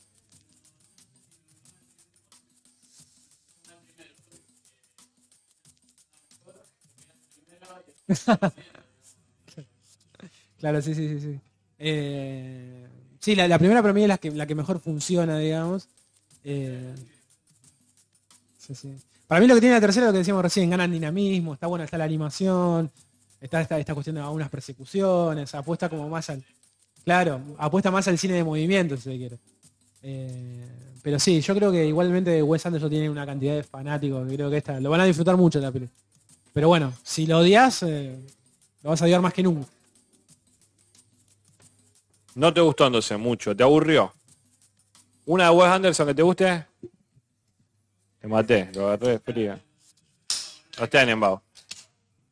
claro, 10.59 10.81
sí, 10.81 10.93
sí, 10.95 11.07
sí, 11.09 11.19
sí. 11.19 11.39
Eh, 11.79 12.87
sí, 13.25 13.35
la, 13.35 13.57
primera 13.57 13.81
para 13.81 13.91
mí 13.91 14.03
es 14.03 14.07
la 14.07 14.45
que, 14.45 14.55
mejor 14.55 14.79
funciona, 14.79 15.39
digamos. 15.39 15.87
Eh. 16.43 16.93
Para 19.25 19.41
mí 19.41 19.47
lo 19.47 19.55
que 19.55 19.61
tiene 19.61 19.73
la 19.73 19.81
tercera 19.81 20.05
lo 20.05 20.11
que 20.11 20.19
decíamos 20.19 20.43
recién, 20.43 20.69
ganan 20.69 20.91
dinamismo, 20.91 21.55
está 21.55 21.65
buena, 21.65 21.85
está 21.85 21.97
la 21.97 22.03
animación, 22.03 22.91
está 23.41 23.61
esta, 23.61 23.93
cuestión 23.95 24.15
de 24.17 24.21
algunas 24.21 24.49
persecuciones, 24.49 25.55
apuesta 25.55 25.89
como 25.89 26.07
más 26.07 26.29
al, 26.29 26.43
Claro, 27.03 27.41
apuesta 27.57 27.89
más 27.89 28.07
al 28.07 28.19
cine 28.19 28.35
de 28.35 28.43
movimiento, 28.43 28.95
si 28.95 29.03
se 29.03 29.17
quiere. 29.17 29.39
Eh, 30.03 30.67
pero 31.01 31.19
sí, 31.19 31.41
yo 31.41 31.55
creo 31.55 31.71
que 31.71 31.83
igualmente 31.83 32.43
Wes 32.43 32.63
Anderson 32.63 32.91
tiene 32.91 33.09
una 33.09 33.25
cantidad 33.25 33.55
de 33.55 33.63
fanáticos 33.63 34.27
creo 34.31 34.51
que 34.51 34.57
esta 34.57 34.79
lo 34.79 34.91
van 34.91 35.01
a 35.01 35.05
disfrutar 35.05 35.35
mucho 35.35 35.59
la 35.59 35.71
peli. 35.71 35.89
Pero 36.53 36.67
bueno, 36.67 36.93
si 37.03 37.25
lo 37.25 37.39
odias, 37.39 37.81
eh, 37.81 38.19
lo 38.83 38.91
vas 38.91 39.01
a 39.01 39.05
odiar 39.05 39.21
más 39.21 39.33
que 39.33 39.41
nunca. 39.41 39.67
No 42.35 42.53
te 42.53 42.61
gustó 42.61 42.85
entonces 42.85 43.17
mucho, 43.17 43.55
te 43.55 43.63
aburrió. 43.63 44.13
¿Una 45.25 45.45
de 45.45 45.49
Wes 45.51 45.67
Anderson 45.69 46.07
que 46.07 46.13
te 46.13 46.21
guste? 46.21 46.65
Te 48.19 48.27
maté, 48.27 48.69
lo 48.75 48.87
agarré 48.87 49.07
de 49.11 49.19
fría. 49.19 49.59
No 50.77 50.99
embao. 50.99 51.41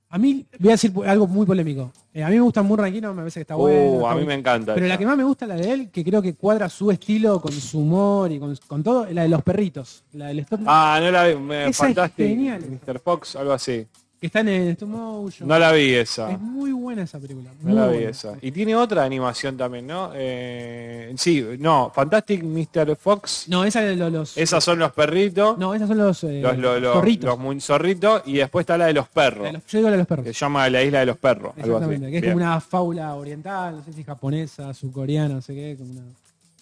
A 0.10 0.18
mí, 0.20 0.46
voy 0.60 0.70
a 0.70 0.74
decir 0.74 0.94
algo 1.08 1.26
muy 1.26 1.46
polémico. 1.46 1.92
Eh, 2.14 2.22
a 2.24 2.28
mí 2.30 2.36
me 2.36 2.42
gusta 2.42 2.62
muy 2.62 2.78
Ranquino, 2.78 3.14
me 3.14 3.22
parece 3.22 3.40
que 3.40 3.42
está 3.42 3.56
Uh, 3.56 3.62
bueno. 3.62 4.08
a 4.10 4.16
mí 4.16 4.26
me 4.26 4.36
encanta. 4.36 4.76
Pero 4.76 4.86
la 4.86 4.96
que 4.98 5.06
más 5.08 5.18
me 5.18 5.24
gusta, 5.24 5.48
la 5.48 5.56
de 5.56 5.72
él, 5.72 5.90
que 5.90 6.04
creo 6.04 6.22
que 6.22 6.36
cuadra 6.36 6.70
su 6.70 6.92
estilo 6.92 7.42
con 7.42 7.52
su 7.52 7.80
humor 7.80 8.32
y 8.32 8.40
con, 8.40 8.56
con 8.68 8.84
todo, 8.84 9.06
es 9.08 9.16
la 9.16 9.24
de 9.24 9.30
los 9.30 9.42
perritos. 9.42 10.04
La 10.12 10.28
del 10.28 10.40
stop 10.40 10.60
Ah, 10.68 11.00
no 11.02 11.10
la 11.10 11.24
vi. 11.30 11.36
Me 11.36 11.62
Esa 11.62 11.70
es 11.70 11.78
fantástico. 11.78 12.28
genial. 12.30 12.62
Mr. 12.86 13.00
Fox, 13.00 13.36
algo 13.38 13.54
así. 13.54 13.88
Que 14.24 14.28
está 14.28 14.40
en 14.40 14.48
stop 14.48 14.88
motion. 14.88 15.50
No 15.50 15.60
la 15.60 15.74
vi 15.74 15.94
esa. 15.96 16.32
Es 16.32 16.40
muy 16.40 16.72
buena 16.72 17.04
esa 17.04 17.20
película. 17.20 17.50
No 17.62 17.74
la 17.76 17.88
vi 17.88 17.96
buena. 17.96 18.10
esa. 18.12 18.38
Y 18.42 18.52
tiene 18.52 18.74
otra 18.74 19.04
animación 19.04 19.58
también, 19.58 19.86
¿no? 19.86 20.12
Eh, 20.16 21.14
sí, 21.18 21.46
no, 21.60 21.92
Fantastic 21.94 22.42
Mr. 22.42 22.96
Fox. 22.96 23.50
No, 23.50 23.66
esa 23.66 23.82
es 23.84 23.90
de 23.90 23.96
los... 23.98 24.12
los- 24.14 24.38
Esas 24.38 24.64
son 24.64 24.80
los 24.80 24.94
perritos, 24.94 25.58
No, 25.58 25.74
esas 25.76 25.90
son 25.90 25.98
los, 25.98 26.24
eh, 26.24 26.40
los, 26.42 26.58
los, 26.58 26.82
los, 26.82 26.94
zorritos. 26.94 27.38
los 27.38 27.64
zorritos, 27.66 28.22
y 28.26 28.36
después 28.38 28.64
está 28.64 28.78
la 28.78 28.86
de 28.86 28.94
los 28.94 29.08
La 29.08 29.12
perros, 29.12 29.44
de 29.52 29.60
yo 29.68 29.78
digo 29.80 29.90
la 29.90 29.92
de 29.92 29.98
los 29.98 30.08
perros. 30.08 30.26
que 30.26 30.34
se 30.34 30.40
llama 30.40 30.70
La 30.70 30.82
Isla 30.84 31.00
de 31.02 31.06
los 31.08 31.18
Perros, 31.18 31.52
algo 31.58 31.60
así. 31.60 31.68
Exactamente, 31.86 32.10
que 32.12 32.16
es 32.16 32.22
Bien. 32.22 32.34
como 32.34 32.46
una 32.46 32.62
fábula 32.62 33.16
oriental, 33.16 33.76
no 33.76 33.84
sé 33.84 33.92
si 33.92 34.06
japonesa, 34.06 34.74
surcoreana, 34.74 35.36
no 35.36 35.42
sé 35.42 35.54
qué, 35.54 35.76
como 35.78 35.92
una, 35.92 36.04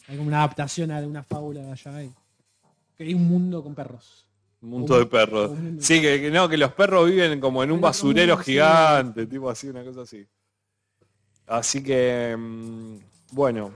hay 0.07 0.16
como 0.18 0.28
una 0.30 0.38
adaptación 0.39 0.89
a 0.91 0.97
una 1.01 1.22
fábula 1.22 1.62
de 1.62 1.72
allá. 1.74 2.01
y- 2.01 2.12
que 2.97 3.03
hay 3.03 3.14
un 3.14 3.28
mundo 3.28 3.64
con 3.64 3.76
perros. 3.76 4.26
Un 4.62 4.70
mundo 4.70 4.97
de 4.99 5.05
perros. 5.07 5.51
Sí, 5.80 5.99
que, 6.01 6.22
que 6.22 6.30
no, 6.32 6.47
que 6.47 6.57
los 6.57 6.72
perros 6.74 7.09
viven 7.09 7.39
como 7.39 7.64
en 7.64 7.72
un 7.72 7.82
basurero 7.82 8.38
gigante, 8.38 9.26
tipo 9.26 9.49
así, 9.49 9.68
una 9.68 9.84
cosa 9.84 10.01
así. 10.01 10.26
Así 11.47 11.84
que, 11.84 12.36
mm, 12.38 12.95
bueno, 13.32 13.72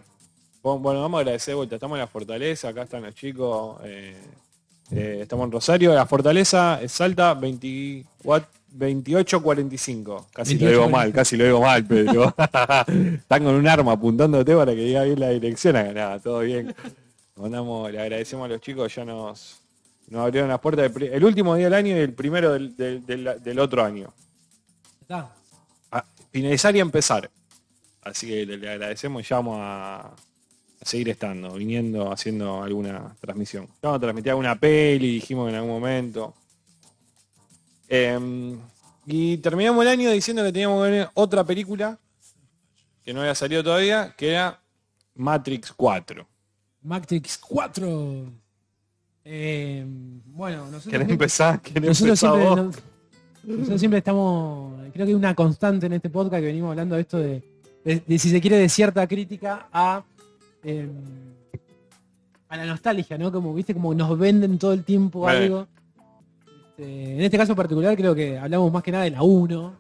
Bueno, 0.62 1.02
vamos 1.02 1.18
a 1.18 1.22
agradecer 1.22 1.52
de 1.52 1.56
vuelta. 1.58 1.76
Estamos 1.76 1.96
en 1.96 2.02
la 2.02 2.08
Fortaleza, 2.08 2.70
acá 2.70 2.84
están 2.84 3.04
los 3.04 3.14
chicos. 3.16 3.78
eh, 3.84 4.16
eh, 4.92 5.20
estamos 5.22 5.46
en 5.46 5.52
Rosario. 5.52 5.94
La 5.94 6.06
Fortaleza 6.06 6.80
es 6.82 6.92
Salta 6.92 7.34
24 7.34 8.50
28.45. 8.78 10.26
Casi 10.34 10.58
lo 10.60 10.70
digo 10.70 10.90
mal, 10.90 11.10
28.45. 11.10 11.14
casi 11.14 11.38
lo 11.38 11.46
digo 11.46 11.62
mal, 11.62 11.86
pero 11.86 12.34
están 12.88 13.44
con 13.44 13.56
un 13.56 13.68
arma 13.68 13.94
apuntándote 13.94 14.56
para 14.56 14.74
que 14.74 14.82
diga 14.82 15.04
bien 15.04 15.20
la 15.20 15.30
dirección. 15.30 15.74
Nada, 15.76 16.20
todo 16.20 16.40
bien. 16.42 16.74
Mandamos, 17.38 17.92
le 17.92 18.02
agradecemos 18.02 18.46
a 18.46 18.50
los 18.50 18.62
chicos, 18.62 18.94
ya 18.94 19.06
nos, 19.06 19.62
nos 20.08 20.22
abrieron 20.26 20.50
las 20.50 20.60
puertas 20.60 20.94
del 20.94 21.04
el 21.14 21.24
último 21.24 21.56
día 21.56 21.66
del 21.66 21.74
año 21.74 21.96
y 21.96 22.00
el 22.00 22.14
primero 22.14 22.54
del, 22.54 22.76
del- 22.76 23.06
del- 23.06 23.42
del 23.44 23.60
otro 23.60 23.84
año. 23.84 24.14
Está. 25.02 25.32
A 25.92 26.04
finalizar 26.32 26.76
y 26.76 26.80
empezar. 26.80 27.30
Así 28.02 28.28
que 28.28 28.46
le, 28.46 28.58
le 28.58 28.70
agradecemos 28.70 29.24
y 29.30 29.34
vamos 29.34 29.58
a, 29.60 30.00
a 30.02 30.16
seguir 30.82 31.10
estando, 31.10 31.54
viniendo, 31.54 32.12
haciendo 32.12 32.62
alguna 32.64 33.16
transmisión. 33.20 33.68
Vamos 33.82 33.98
a 33.98 34.02
transmitir 34.02 34.30
alguna 34.32 34.60
peli, 34.60 35.16
dijimos 35.16 35.50
en 35.50 35.56
algún 35.56 35.72
momento. 35.72 36.34
Eh, 37.88 38.58
y 39.08 39.38
terminamos 39.38 39.84
el 39.84 39.90
año 39.90 40.12
diciendo 40.12 40.44
que 40.44 40.52
teníamos 40.52 40.84
que 40.86 40.92
ver 40.92 41.10
otra 41.14 41.44
película 41.44 42.00
que 43.04 43.14
no 43.14 43.22
había 43.22 43.36
salido 43.36 43.64
todavía, 43.64 44.16
que 44.18 44.32
era 44.32 44.60
Matrix 45.14 45.72
4. 45.74 46.28
Matrix 46.82 47.38
4. 47.38 48.32
Eh, 49.26 49.84
bueno, 50.28 50.58
nosotros, 50.66 50.84
¿Querés 50.86 51.08
siempre- 51.08 51.14
empezar? 51.14 51.62
¿Querés 51.62 51.84
nosotros 51.90 52.24
empezar 52.24 52.30
siempre, 52.36 52.50
vos? 52.50 52.58
nos- 53.44 53.56
nosotros 53.58 53.80
siempre 53.80 53.98
estamos, 54.00 54.74
creo 54.94 55.06
que 55.06 55.12
hay 55.12 55.14
una 55.16 55.34
constante 55.36 55.86
en 55.88 55.94
este 55.94 56.10
podcast 56.10 56.42
que 56.42 56.46
venimos 56.48 56.70
hablando 56.72 56.96
de 56.96 57.02
esto 57.02 57.18
de, 57.18 57.44
de- 57.84 58.04
de 58.06 58.20
si 58.20 58.30
se 58.30 58.40
quiere 58.42 58.58
de 58.58 58.70
cierta 58.70 59.06
crítica 59.08 59.68
a 59.74 60.04
eh, 60.64 60.88
a 62.50 62.58
la 62.58 62.66
nostalgia, 62.66 63.18
¿no? 63.18 63.32
Como 63.32 63.54
viste, 63.54 63.74
como 63.74 63.94
nos 63.94 64.18
venden 64.18 64.58
todo 64.60 64.74
el 64.74 64.84
tiempo 64.84 65.28
algo. 65.28 65.68
Este, 66.78 67.14
en 67.16 67.22
este 67.22 67.38
caso 67.38 67.56
particular 67.56 67.96
creo 67.98 68.14
que 68.16 68.38
hablamos 68.38 68.72
más 68.72 68.84
que 68.84 68.92
nada 68.92 69.04
de 69.06 69.12
la 69.12 69.24
1, 69.24 69.74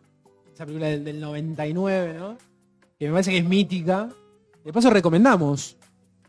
esa 0.53 0.65
película 0.65 0.87
del, 0.87 1.03
del 1.03 1.19
99, 1.19 2.15
¿no? 2.17 2.37
Que 2.99 3.05
me 3.07 3.11
parece 3.13 3.31
que 3.31 3.37
es 3.39 3.45
mítica. 3.45 4.09
De 4.63 4.73
paso 4.73 4.89
recomendamos 4.89 5.77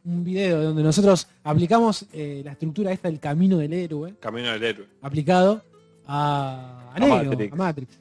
un 0.06 0.22
video 0.24 0.62
donde 0.62 0.82
nosotros 0.82 1.26
aplicamos 1.44 2.06
eh, 2.12 2.40
la 2.44 2.52
estructura 2.52 2.92
esta 2.92 3.08
del 3.10 3.18
camino 3.20 3.58
del 3.58 3.72
héroe 3.72 4.14
Camino 4.20 4.50
del 4.52 4.62
héroe. 4.64 4.86
aplicado 5.02 5.62
a, 6.06 6.90
a 6.92 6.94
A 6.94 6.98
Neo, 7.00 7.24
Matrix. 7.24 7.52
a 7.52 7.56
Matrix. 7.56 7.98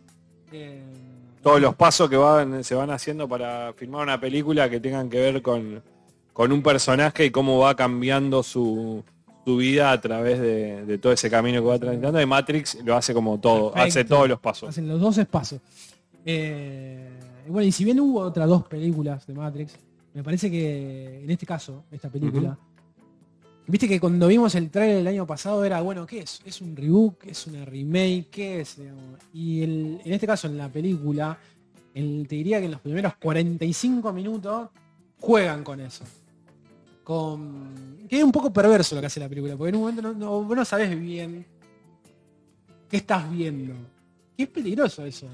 Eh, 0.51 0.83
Todos 1.41 1.59
los 1.59 1.75
pasos 1.75 2.09
que 2.09 2.15
van, 2.17 2.63
se 2.63 2.75
van 2.75 2.91
haciendo 2.91 3.27
para 3.27 3.73
filmar 3.73 4.03
una 4.03 4.19
película 4.19 4.69
que 4.69 4.79
tengan 4.79 5.09
que 5.09 5.19
ver 5.19 5.41
con, 5.41 5.81
con 6.33 6.51
un 6.51 6.61
personaje 6.61 7.25
y 7.25 7.31
cómo 7.31 7.59
va 7.59 7.75
cambiando 7.75 8.43
su, 8.43 9.03
su 9.43 9.57
vida 9.57 9.91
a 9.91 9.99
través 9.99 10.39
de, 10.39 10.85
de 10.85 10.97
todo 10.99 11.11
ese 11.13 11.29
camino 11.29 11.61
que 11.61 11.67
va 11.67 11.79
transitando. 11.79 12.21
Y 12.21 12.25
Matrix 12.25 12.77
lo 12.83 12.95
hace 12.95 13.13
como 13.13 13.39
todo, 13.39 13.71
Perfecto. 13.71 13.99
hace 13.99 14.05
todos 14.05 14.29
los 14.29 14.39
pasos. 14.39 14.69
hacen 14.69 14.87
los 14.87 14.99
dos 14.99 15.17
espacios. 15.17 15.59
Eh, 16.23 17.09
bueno, 17.47 17.67
y 17.67 17.71
si 17.71 17.83
bien 17.83 17.99
hubo 17.99 18.19
otras 18.21 18.47
dos 18.47 18.63
películas 18.67 19.25
de 19.27 19.33
Matrix, 19.33 19.75
me 20.15 20.23
parece 20.23 20.49
que 20.49 21.23
en 21.23 21.29
este 21.29 21.45
caso, 21.45 21.83
esta 21.91 22.09
película, 22.09 22.57
viste 23.67 23.87
que 23.87 23.99
cuando 23.99 24.27
vimos 24.27 24.55
el 24.55 24.69
trailer 24.71 24.97
el 24.97 25.07
año 25.07 25.27
pasado 25.27 25.63
era, 25.63 25.81
bueno, 25.81 26.05
¿qué 26.07 26.19
es? 26.19 26.41
¿Es 26.45 26.61
un 26.61 26.75
reboot? 26.75 27.23
¿Es 27.25 27.45
una 27.47 27.65
remake? 27.65 28.29
¿Qué 28.31 28.61
es? 28.61 28.77
Digamos? 28.77 29.19
Y 29.33 29.61
el- 29.61 30.01
en 30.03 30.13
este 30.13 30.25
caso, 30.25 30.47
en 30.47 30.57
la 30.57 30.69
película, 30.71 31.37
el- 31.93 32.25
te 32.27 32.35
diría 32.35 32.59
que 32.59 32.65
en 32.65 32.71
los 32.71 32.81
primeros 32.81 33.13
45 33.17 34.11
minutos 34.13 34.69
juegan 35.19 35.63
con 35.63 35.79
eso. 35.81 36.03
Con... 37.03 38.05
Que 38.09 38.17
es 38.17 38.23
un 38.23 38.31
poco 38.31 38.51
perverso 38.51 38.95
lo 38.95 39.01
que 39.01 39.07
hace 39.07 39.19
la 39.19 39.29
película, 39.29 39.55
porque 39.55 39.69
en 39.69 39.75
un 39.75 39.81
momento 39.81 40.01
no, 40.01 40.13
no, 40.13 40.43
vos 40.43 40.55
no 40.57 40.65
sabés 40.65 40.99
bien 40.99 41.45
qué 42.89 42.97
estás 42.97 43.29
viendo. 43.31 43.73
Y 44.37 44.43
es 44.43 44.49
peligroso 44.49 45.05
eso. 45.05 45.27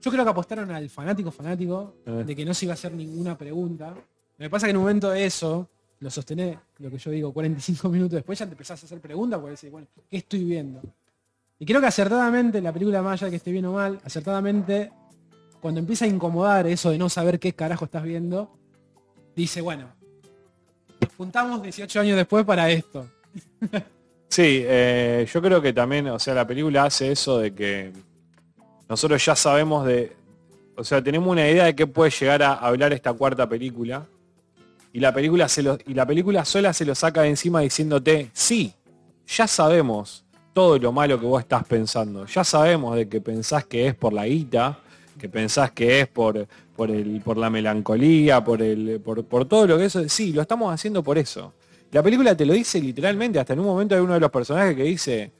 Yo 0.00 0.10
creo 0.10 0.24
que 0.24 0.30
apostaron 0.30 0.70
al 0.70 0.88
fanático 0.88 1.30
fanático 1.30 1.96
Eh. 2.06 2.24
de 2.26 2.36
que 2.36 2.44
no 2.44 2.54
se 2.54 2.64
iba 2.66 2.72
a 2.72 2.74
hacer 2.74 2.92
ninguna 2.92 3.36
pregunta. 3.36 3.94
Me 4.38 4.48
pasa 4.48 4.66
que 4.66 4.70
en 4.70 4.76
un 4.76 4.84
momento 4.84 5.10
de 5.10 5.26
eso, 5.26 5.68
lo 5.98 6.10
sostené, 6.10 6.58
lo 6.78 6.90
que 6.90 6.98
yo 6.98 7.10
digo, 7.10 7.32
45 7.32 7.88
minutos 7.90 8.12
después 8.12 8.38
ya 8.38 8.46
te 8.46 8.52
empezás 8.52 8.80
a 8.82 8.86
hacer 8.86 9.00
preguntas 9.00 9.40
porque 9.40 9.56
decís, 9.56 9.70
bueno, 9.70 9.88
¿qué 10.08 10.16
estoy 10.16 10.44
viendo? 10.44 10.80
Y 11.58 11.66
creo 11.66 11.80
que 11.80 11.88
acertadamente, 11.88 12.60
la 12.62 12.72
película 12.72 13.02
de 13.02 13.30
que 13.30 13.36
esté 13.36 13.50
bien 13.50 13.66
o 13.66 13.72
mal, 13.72 14.00
acertadamente, 14.04 14.92
cuando 15.60 15.80
empieza 15.80 16.04
a 16.04 16.08
incomodar 16.08 16.68
eso 16.68 16.90
de 16.90 16.98
no 16.98 17.08
saber 17.08 17.40
qué 17.40 17.52
carajo 17.52 17.86
estás 17.86 18.04
viendo, 18.04 18.48
dice, 19.34 19.60
bueno, 19.60 19.88
juntamos 21.16 21.60
18 21.60 22.00
años 22.00 22.16
después 22.16 22.44
para 22.44 22.70
esto. 22.70 23.08
Sí, 24.30 24.62
eh, 24.62 25.26
yo 25.32 25.40
creo 25.40 25.62
que 25.62 25.72
también, 25.72 26.06
o 26.08 26.18
sea, 26.18 26.34
la 26.34 26.46
película 26.46 26.84
hace 26.84 27.10
eso 27.10 27.38
de 27.38 27.54
que 27.54 27.94
nosotros 28.86 29.24
ya 29.24 29.34
sabemos 29.34 29.86
de, 29.86 30.14
o 30.76 30.84
sea, 30.84 31.02
tenemos 31.02 31.30
una 31.30 31.48
idea 31.48 31.64
de 31.64 31.74
qué 31.74 31.86
puede 31.86 32.10
llegar 32.10 32.42
a 32.42 32.52
hablar 32.52 32.92
esta 32.92 33.14
cuarta 33.14 33.48
película 33.48 34.06
y 34.92 35.00
la 35.00 35.12
película 35.12 35.48
se 35.48 35.62
lo, 35.62 35.78
y 35.86 35.94
la 35.94 36.06
película 36.06 36.44
sola 36.44 36.72
se 36.72 36.84
lo 36.84 36.94
saca 36.94 37.22
de 37.22 37.28
encima 37.28 37.60
diciéndote, 37.60 38.30
sí, 38.32 38.72
ya 39.26 39.46
sabemos 39.46 40.24
todo 40.52 40.78
lo 40.78 40.92
malo 40.92 41.20
que 41.20 41.26
vos 41.26 41.40
estás 41.40 41.64
pensando, 41.64 42.26
ya 42.26 42.44
sabemos 42.44 42.96
de 42.96 43.08
que 43.08 43.20
pensás 43.20 43.64
que 43.64 43.86
es 43.86 43.94
por 43.94 44.12
la 44.12 44.26
guita, 44.26 44.78
que 45.18 45.28
pensás 45.28 45.72
que 45.72 46.00
es 46.00 46.08
por, 46.08 46.46
por, 46.76 46.90
el, 46.90 47.20
por 47.20 47.36
la 47.36 47.50
melancolía, 47.50 48.42
por, 48.42 48.62
el, 48.62 49.00
por, 49.00 49.24
por 49.24 49.44
todo 49.46 49.66
lo 49.66 49.78
que 49.78 49.84
eso, 49.84 50.08
sí, 50.08 50.32
lo 50.32 50.42
estamos 50.42 50.72
haciendo 50.72 51.02
por 51.02 51.18
eso. 51.18 51.52
La 51.90 52.02
película 52.02 52.36
te 52.36 52.44
lo 52.44 52.52
dice 52.52 52.80
literalmente, 52.80 53.38
hasta 53.38 53.52
en 53.52 53.60
un 53.60 53.66
momento 53.66 53.94
hay 53.94 54.00
uno 54.00 54.14
de 54.14 54.20
los 54.20 54.30
personajes 54.30 54.76
que 54.76 54.82
dice, 54.82 55.32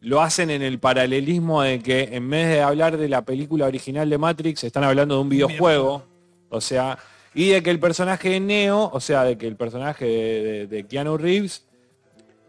lo 0.00 0.20
hacen 0.20 0.50
en 0.50 0.62
el 0.62 0.78
paralelismo 0.78 1.62
de 1.62 1.80
que 1.80 2.08
en 2.12 2.28
vez 2.30 2.48
de 2.48 2.62
hablar 2.62 2.96
de 2.96 3.08
la 3.08 3.22
película 3.24 3.66
original 3.66 4.08
de 4.08 4.18
Matrix, 4.18 4.64
están 4.64 4.84
hablando 4.84 5.16
de 5.16 5.20
un 5.20 5.28
videojuego. 5.28 6.02
O 6.48 6.60
sea, 6.60 6.98
y 7.34 7.48
de 7.50 7.62
que 7.62 7.70
el 7.70 7.78
personaje 7.78 8.30
de 8.30 8.40
Neo, 8.40 8.90
o 8.92 9.00
sea, 9.00 9.24
de 9.24 9.38
que 9.38 9.46
el 9.46 9.56
personaje 9.56 10.04
de, 10.04 10.42
de- 10.42 10.66
de 10.66 10.84
Keanu 10.86 11.16
Reeves 11.16 11.64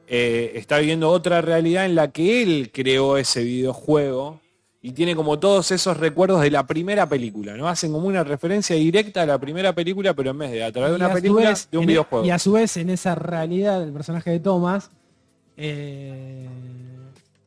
eh, 0.08 0.52
está 0.56 0.80
viviendo 0.80 1.10
otra 1.10 1.42
realidad 1.42 1.86
en 1.86 1.96
la 1.96 2.12
que 2.12 2.42
él 2.44 2.72
creó 2.74 3.18
ese 3.18 3.44
videojuego 3.44 4.40
y 4.82 4.92
tiene 4.94 5.16
como 5.16 5.38
todos 5.40 5.72
esos 5.72 5.96
recuerdos 5.98 6.42
de 6.42 6.50
la 6.50 6.66
primera 6.66 7.08
película, 7.08 7.56
¿no? 7.56 7.68
Hacen 7.70 7.92
como 7.92 8.08
una 8.08 8.24
referencia 8.24 8.76
directa 8.76 9.22
a 9.22 9.26
la 9.28 9.38
primera 9.40 9.74
película, 9.74 10.14
pero 10.16 10.32
en 10.32 10.40
vez 10.40 10.52
de 10.52 10.64
a 10.64 10.72
través 10.72 10.90
de 10.92 10.96
una 10.96 11.14
película, 11.14 11.50
vez, 11.50 11.70
de 11.72 11.78
un 11.78 11.84
en- 11.84 11.88
videojuego. 11.88 12.26
Y 12.26 12.32
a 12.32 12.40
su 12.40 12.54
vez, 12.54 12.76
en 12.78 12.90
esa 12.90 13.14
realidad 13.16 13.80
del 13.80 13.94
personaje 13.94 14.32
de 14.32 14.40
Thomas, 14.40 14.90
eh, 15.56 16.48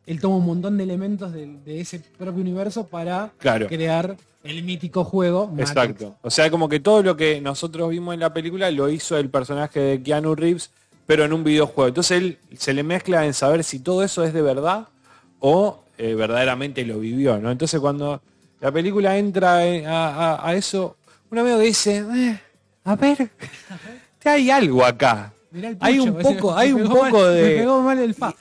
él 0.06 0.20
toma 0.20 0.36
un 0.36 0.46
montón 0.46 0.76
de 0.76 0.84
elementos 0.84 1.32
de, 1.32 1.46
de 1.64 1.80
ese 1.80 1.98
propio 2.18 2.40
universo 2.42 2.86
para 2.86 3.30
Claro. 3.38 3.66
crear 3.68 4.16
el 4.42 4.62
mítico 4.62 5.04
juego. 5.04 5.46
Matrix. 5.48 5.70
Exacto. 5.70 6.16
O 6.22 6.30
sea, 6.30 6.50
como 6.50 6.68
que 6.68 6.80
todo 6.80 7.02
lo 7.02 7.16
que 7.16 7.40
nosotros 7.40 7.88
vimos 7.90 8.12
en 8.14 8.20
la 8.20 8.32
película 8.34 8.70
lo 8.70 8.88
hizo 8.90 9.16
el 9.16 9.30
personaje 9.30 9.80
de 9.80 10.02
Keanu 10.02 10.34
Reeves, 10.34 10.70
pero 11.06 11.24
en 11.24 11.32
un 11.32 11.42
videojuego. 11.44 11.88
Entonces 11.88 12.18
él 12.18 12.38
se 12.56 12.74
le 12.74 12.82
mezcla 12.82 13.24
en 13.26 13.32
saber 13.34 13.64
si 13.64 13.78
todo 13.78 14.02
eso 14.02 14.22
es 14.24 14.32
de 14.34 14.42
verdad 14.42 14.86
o 15.40 15.82
eh, 15.98 16.14
verdaderamente 16.14 16.84
lo 16.84 16.98
vivió, 16.98 17.38
¿no? 17.38 17.50
Entonces 17.50 17.80
cuando 17.80 18.20
la 18.60 18.72
película 18.72 19.16
entra 19.16 19.66
eh, 19.66 19.86
a, 19.86 20.34
a- 20.34 20.48
a 20.48 20.54
eso, 20.54 20.96
un 21.30 21.38
amigo 21.38 21.58
que 21.58 21.64
dice, 21.64 21.98
"Eh, 22.14 22.40
a 22.84 22.96
ver, 22.96 23.30
hay 24.24 24.50
algo 24.50 24.84
acá. 24.84 25.32
Mirá 25.50 25.68
el 25.68 25.76
Hay 25.80 25.98
un 26.00 26.14
poco, 26.16 26.54
hay 26.56 26.72
un 26.72 26.82
poco 26.88 27.02
mal- 27.20 27.34
de... 27.34 27.42
Me 27.42 27.48
pegó 27.60 27.82
mal 27.82 27.98
el 27.98 28.14
fa. 28.14 28.34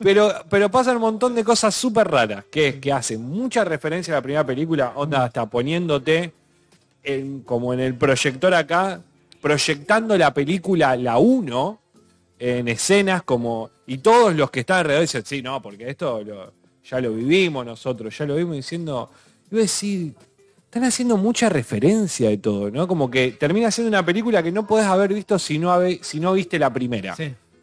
Pero, 0.00 0.32
pero 0.48 0.70
pasan 0.70 0.96
un 0.96 1.02
montón 1.02 1.34
de 1.34 1.44
cosas 1.44 1.74
súper 1.74 2.08
raras, 2.08 2.44
que 2.50 2.68
es 2.68 2.76
que 2.76 2.92
hacen 2.92 3.22
mucha 3.22 3.64
referencia 3.64 4.14
a 4.14 4.16
la 4.18 4.22
primera 4.22 4.44
película, 4.44 4.92
onda 4.96 5.24
hasta 5.24 5.46
poniéndote 5.46 6.32
en- 7.02 7.40
como 7.42 7.72
en 7.72 7.80
el 7.80 7.94
proyector 7.94 8.52
acá, 8.54 9.00
proyectando 9.40 10.16
la 10.18 10.32
película, 10.34 10.96
la 10.96 11.18
1, 11.18 11.80
en 12.38 12.68
escenas 12.68 13.22
como, 13.22 13.70
y 13.86 13.98
todos 13.98 14.34
los 14.34 14.50
que 14.50 14.60
están 14.60 14.78
alrededor 14.78 15.02
dicen, 15.02 15.22
sí, 15.24 15.42
no, 15.42 15.60
porque 15.62 15.88
esto 15.90 16.22
ya 16.84 17.00
lo 17.00 17.12
vivimos 17.14 17.64
nosotros, 17.66 18.16
ya 18.16 18.24
lo 18.26 18.36
vimos 18.36 18.56
diciendo, 18.56 19.10
a 19.52 19.54
decir, 19.54 20.14
están 20.64 20.84
haciendo 20.84 21.16
mucha 21.16 21.48
referencia 21.48 22.28
de 22.30 22.38
todo, 22.38 22.70
¿no? 22.70 22.86
Como 22.88 23.10
que 23.10 23.32
termina 23.32 23.70
siendo 23.70 23.88
una 23.88 24.04
película 24.04 24.42
que 24.42 24.52
no 24.52 24.66
podés 24.66 24.86
haber 24.86 25.12
visto 25.12 25.38
si 25.38 25.58
no, 25.58 25.78
si 26.00 26.20
no 26.20 26.32
viste 26.32 26.58
la 26.58 26.72
primera. 26.72 27.14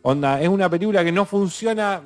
Onda, 0.01 0.41
es 0.41 0.47
una 0.47 0.69
película 0.69 1.03
que 1.03 1.11
no 1.11 1.25
funciona. 1.25 2.01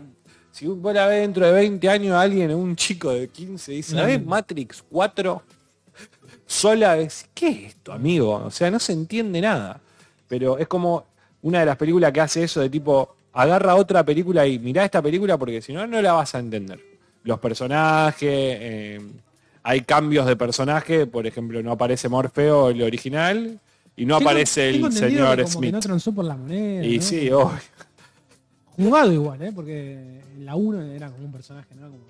Si 0.51 0.67
vos 0.67 0.93
la 0.93 1.07
ves 1.07 1.21
dentro 1.21 1.45
de 1.45 1.51
20 1.53 1.89
años, 1.89 2.15
alguien, 2.15 2.53
un 2.53 2.75
chico 2.75 3.11
de 3.11 3.27
15, 3.27 3.71
dice. 3.71 3.95
¿sabés 3.95 4.25
Matrix 4.25 4.83
4? 4.89 5.41
Sola, 6.45 6.97
es, 6.97 7.29
¿qué 7.33 7.47
es 7.47 7.57
esto, 7.69 7.93
amigo? 7.93 8.43
O 8.45 8.51
sea, 8.51 8.69
no 8.69 8.79
se 8.79 8.93
entiende 8.93 9.39
nada. 9.39 9.79
Pero 10.27 10.57
es 10.57 10.67
como 10.67 11.05
una 11.41 11.61
de 11.61 11.65
las 11.65 11.77
películas 11.77 12.11
que 12.11 12.21
hace 12.21 12.43
eso 12.43 12.59
de 12.59 12.69
tipo, 12.69 13.15
agarra 13.33 13.75
otra 13.75 14.03
película 14.03 14.45
y 14.45 14.59
mirá 14.59 14.83
esta 14.83 15.01
película 15.01 15.37
porque 15.37 15.61
si 15.61 15.73
no, 15.73 15.87
no 15.87 16.01
la 16.01 16.13
vas 16.13 16.35
a 16.35 16.39
entender. 16.39 16.79
Los 17.23 17.39
personajes, 17.39 18.29
eh, 18.29 18.99
hay 19.63 19.81
cambios 19.81 20.25
de 20.25 20.35
personaje, 20.35 21.05
por 21.05 21.25
ejemplo, 21.27 21.61
no 21.61 21.71
aparece 21.71 22.09
Morfeo 22.09 22.69
el 22.69 22.81
original 22.81 23.59
y 24.01 24.05
no 24.05 24.17
Tengo- 24.17 24.29
aparece 24.29 24.71
tengo 24.71 24.87
el 24.87 24.93
señor 24.93 25.37
que 25.37 25.43
como 25.43 25.45
que 25.45 25.47
Smith. 25.51 25.73
no 25.73 25.79
transó 25.79 26.11
por 26.13 26.25
la 26.25 26.35
moneda. 26.35 26.83
y 26.85 26.95
¿no? 26.97 27.01
sí, 27.03 27.29
obvio. 27.31 27.59
Jugado 28.75 29.11
igual, 29.13 29.41
¿eh? 29.41 29.51
Porque 29.53 29.91
en 30.35 30.45
la 30.45 30.55
1 30.55 30.81
era 30.81 31.09
como 31.11 31.25
un 31.25 31.31
personaje, 31.31 31.75
¿no? 31.75 31.89
Como- 31.89 32.05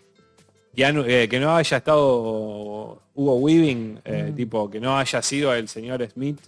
eh, 1.05 1.27
que 1.29 1.39
no 1.39 1.53
haya 1.55 1.77
estado 1.77 3.01
Hugo 3.13 3.35
Weaving, 3.35 3.99
eh, 4.05 4.29
Mm. 4.31 4.35
tipo, 4.35 4.69
que 4.69 4.79
no 4.79 4.97
haya 4.97 5.21
sido 5.21 5.53
el 5.53 5.67
señor 5.67 6.07
Smith, 6.09 6.39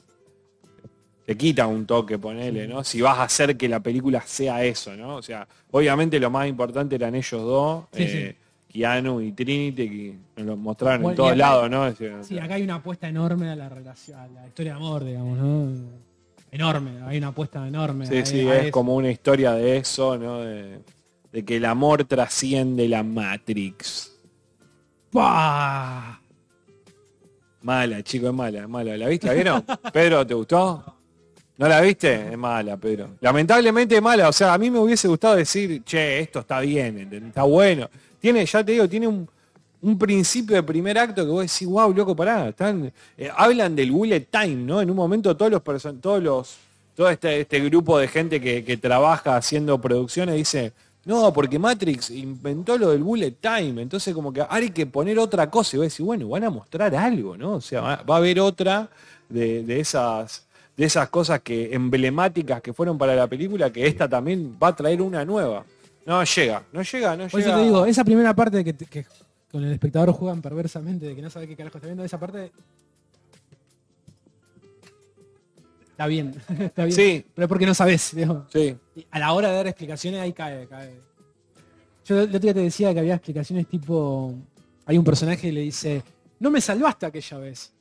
te 1.26 1.36
quita 1.38 1.68
un 1.68 1.86
toque, 1.86 2.18
ponele, 2.18 2.68
¿no? 2.68 2.84
Si 2.84 3.02
vas 3.02 3.18
a 3.20 3.24
hacer 3.24 3.58
que 3.58 3.68
la 3.68 3.82
película 3.82 4.22
sea 4.26 4.64
eso, 4.64 4.96
¿no? 4.96 5.16
O 5.18 5.22
sea, 5.22 5.46
obviamente 5.72 6.20
lo 6.20 6.30
más 6.30 6.48
importante 6.48 6.96
eran 6.96 7.16
ellos 7.16 7.41
dos, 7.41 7.86
Sí, 7.94 8.04
eh, 8.04 8.36
Keanu 8.74 9.21
y 9.21 9.32
Trinity, 9.34 9.88
que 9.88 10.17
nos 10.38 10.45
lo 10.47 10.57
mostraron 10.57 11.03
Bueno, 11.03 11.11
en 11.11 11.15
todos 11.17 11.38
lados, 11.38 11.69
¿no? 11.69 11.88
Es 11.88 12.28
Sí, 12.28 12.39
acá 12.39 12.55
hay 12.55 12.63
una 12.63 12.76
apuesta 12.76 13.07
enorme 13.07 13.49
a 13.51 13.55
la 13.55 13.69
relación, 13.69 14.19
a 14.19 14.28
la 14.28 14.47
historia 14.47 14.71
de 14.74 14.78
amor, 14.78 15.03
digamos, 15.05 15.38
¿no? 15.38 15.71
Enorme, 16.51 16.91
hay 17.05 17.17
una 17.19 17.28
apuesta 17.28 17.67
enorme. 17.67 18.07
sí, 18.07 18.17
a- 18.17 18.26
sí, 18.26 18.39
a 18.49 18.55
es 18.57 18.63
eso. 18.63 18.71
como 18.71 18.95
una 18.95 19.11
historia 19.11 19.51
de 19.53 19.78
eso, 19.78 20.17
¿no? 20.17 20.39
De, 20.41 20.80
de 21.32 21.45
que 21.45 21.57
el 21.57 21.65
amor 21.65 22.03
trasciende 22.05 22.88
la 22.88 23.03
Matrix. 23.03 24.11
¡Pah! 25.11 26.19
Mala, 27.61 28.03
chico, 28.03 28.28
es 28.28 28.34
mala, 28.34 28.59
es 28.61 28.67
mala. 28.69 28.97
¿La 28.97 29.07
viste? 29.07 29.28
¿La 29.28 29.34
vieron? 29.34 29.63
Pedro, 29.93 30.26
¿te 30.28 30.34
gustó? 30.34 30.84
¿No 31.57 31.67
la 31.67 31.80
viste? 31.82 32.32
Es 32.32 32.38
mala, 32.38 32.76
Pedro. 32.78 33.11
Lamentablemente 33.21 33.95
es 33.95 34.01
mala. 34.01 34.28
O 34.30 34.34
sea, 34.34 34.53
a 34.53 34.57
mí 34.57 34.69
me 34.71 34.80
hubiese 34.80 35.07
gustado 35.07 35.36
decir, 35.36 35.84
che, 35.84 36.19
esto 36.19 36.39
está 36.39 36.59
bien, 36.59 36.97
está 37.28 37.43
bueno. 37.43 37.88
Tiene, 38.24 38.45
ya 38.45 38.63
te 38.63 38.71
digo, 38.71 38.88
tiene 38.88 39.05
un, 39.05 39.99
principio 39.99 40.55
de 40.55 40.63
primer 40.63 40.97
acto 40.97 41.26
que 41.26 41.30
vos 41.30 41.41
decís, 41.41 41.67
wow, 41.67 41.93
loco, 41.93 42.15
pará. 42.15 42.47
Están, 42.47 42.89
eh, 43.17 43.30
hablan 43.36 43.76
del 43.76 43.91
bullet 43.91 44.21
time, 44.32 44.63
¿no? 44.63 44.80
En 44.80 44.89
un 44.89 44.95
momento 44.95 45.36
todos 45.36 45.51
los 45.51 45.61
todos 45.99 46.24
los, 46.24 46.55
todo 46.95 47.09
este, 47.09 47.41
este 47.41 47.59
grupo 47.59 47.97
de 47.97 48.07
gente 48.07 48.39
que, 48.39 48.63
que 48.63 48.78
trabaja 48.78 49.36
haciendo 49.36 49.82
producciones 49.82 50.36
dice, 50.36 50.71
no, 51.03 51.34
porque 51.34 51.59
Matrix 51.59 52.11
inventó 52.11 52.78
lo 52.78 52.91
del 52.91 53.03
bullet 53.03 53.36
time. 53.41 53.82
Entonces 53.82 54.13
como 54.13 54.32
que 54.32 54.45
hay 54.49 54.69
que 54.69 54.86
poner 54.86 55.19
otra 55.19 55.49
cosa. 55.49 55.76
Y 55.76 55.80
vos 55.80 55.89
decís, 55.89 56.05
bueno, 56.05 56.30
van 56.30 56.45
a 56.45 56.49
mostrar 56.49 56.95
algo, 56.95 57.36
¿no? 57.36 57.55
O 57.55 57.61
sea, 57.61 57.82
va, 57.82 58.03
va 58.03 58.15
a 58.15 58.17
haber 58.19 58.39
otra 58.39 58.89
de, 59.28 59.63
de 59.63 59.82
esas 59.82 60.47
de 60.78 60.86
esas 60.86 61.09
cosas 61.09 61.41
que 61.41 61.74
emblemáticas 61.74 62.61
que 62.61 62.71
fueron 62.71 62.97
para 62.97 63.15
la 63.15 63.28
película, 63.28 63.69
que 63.69 63.86
esta 63.86 64.07
también 64.07 64.57
va 64.63 64.69
a 64.69 64.76
traer 64.78 65.01
una 65.01 65.26
nueva. 65.26 65.65
No 66.06 66.24
llega, 66.24 66.64
no 66.74 66.82
llega, 66.82 67.16
no 67.18 67.28
Por 67.28 67.39
llega. 67.39 67.51
eso 67.54 67.60
te 67.60 67.64
digo, 67.66 67.86
esa 67.86 68.04
primera 68.04 68.36
parte 68.36 68.64
que, 68.64 68.74
que 68.76 69.06
con 69.51 69.64
el 69.64 69.72
espectador 69.72 70.12
juegan 70.12 70.41
perversamente, 70.41 71.06
de 71.08 71.16
que 71.16 71.22
no 71.22 71.30
sabe 71.30 71.47
qué 71.47 71.56
carajo 71.56 71.78
está 71.78 71.88
viendo, 71.88 72.04
esa 72.04 72.20
parte 72.20 72.51
está 75.91 76.08
bien, 76.08 76.34
está 76.60 76.86
bien. 76.86 76.95
Sí. 76.95 77.26
Pero 77.34 77.45
es 77.45 77.49
porque 77.49 77.66
no 77.66 77.74
sabes, 77.74 78.16
digamos. 78.16 78.45
Sí, 78.51 78.76
Y 78.95 79.06
A 79.12 79.20
la 79.20 79.34
hora 79.34 79.49
de 79.49 79.56
dar 79.56 79.68
explicaciones 79.68 80.22
ahí 80.22 80.34
cae, 80.34 80.68
cae. 80.68 80.93
Yo 82.06 82.20
el 82.20 82.28
otro 82.28 82.39
día 82.39 82.54
te 82.54 82.60
decía 82.60 82.93
que 82.93 82.99
había 82.99 83.16
explicaciones 83.16 83.68
tipo. 83.68 84.34
Hay 84.86 84.97
un 84.97 85.06
personaje 85.06 85.39
que 85.39 85.51
le 85.54 85.62
dice, 85.62 86.04
no 86.39 86.51
me 86.51 86.60
salvaste 86.60 87.06
aquella 87.06 87.38
vez. 87.38 87.72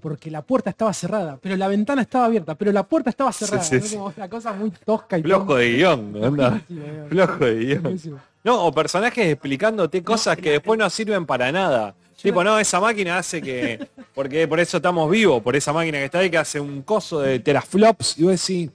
Porque 0.00 0.30
la 0.30 0.42
puerta 0.42 0.70
estaba 0.70 0.92
cerrada, 0.92 1.38
pero 1.42 1.56
la 1.56 1.66
ventana 1.66 2.02
estaba 2.02 2.26
abierta, 2.26 2.54
pero 2.54 2.70
la 2.70 2.84
puerta 2.84 3.10
estaba 3.10 3.32
cerrada. 3.32 3.64
sí, 3.64 3.76
¿no? 3.76 3.82
sí. 3.82 3.96
Como 3.96 4.12
una 4.16 4.28
cosa 4.28 4.52
muy 4.52 4.70
tosca 4.70 5.18
y 5.18 5.22
flojo 5.22 5.56
de 5.56 5.72
guion, 5.72 6.12
digamos. 6.12 6.60
Flojo 7.08 7.44
de 7.44 7.54
guion. 7.64 8.00
No, 8.44 8.64
o 8.66 8.72
personajes 8.72 9.26
explicándote 9.26 10.02
cosas 10.04 10.36
que 10.36 10.52
después 10.52 10.78
no 10.78 10.88
sirven 10.88 11.26
para 11.26 11.50
nada. 11.50 11.94
Tipo, 12.22 12.44
no, 12.44 12.56
esa 12.60 12.78
máquina 12.78 13.18
hace 13.18 13.42
que. 13.42 13.88
Porque 14.14 14.46
por 14.46 14.60
eso 14.60 14.76
estamos 14.76 15.10
vivos, 15.10 15.42
por 15.42 15.56
esa 15.56 15.72
máquina 15.72 15.98
que 15.98 16.04
está 16.04 16.18
ahí 16.20 16.30
que 16.30 16.38
hace 16.38 16.60
un 16.60 16.82
coso 16.82 17.18
de 17.18 17.40
teraflops. 17.40 18.16
Y 18.18 18.22
vos 18.22 18.32
decís. 18.46 18.70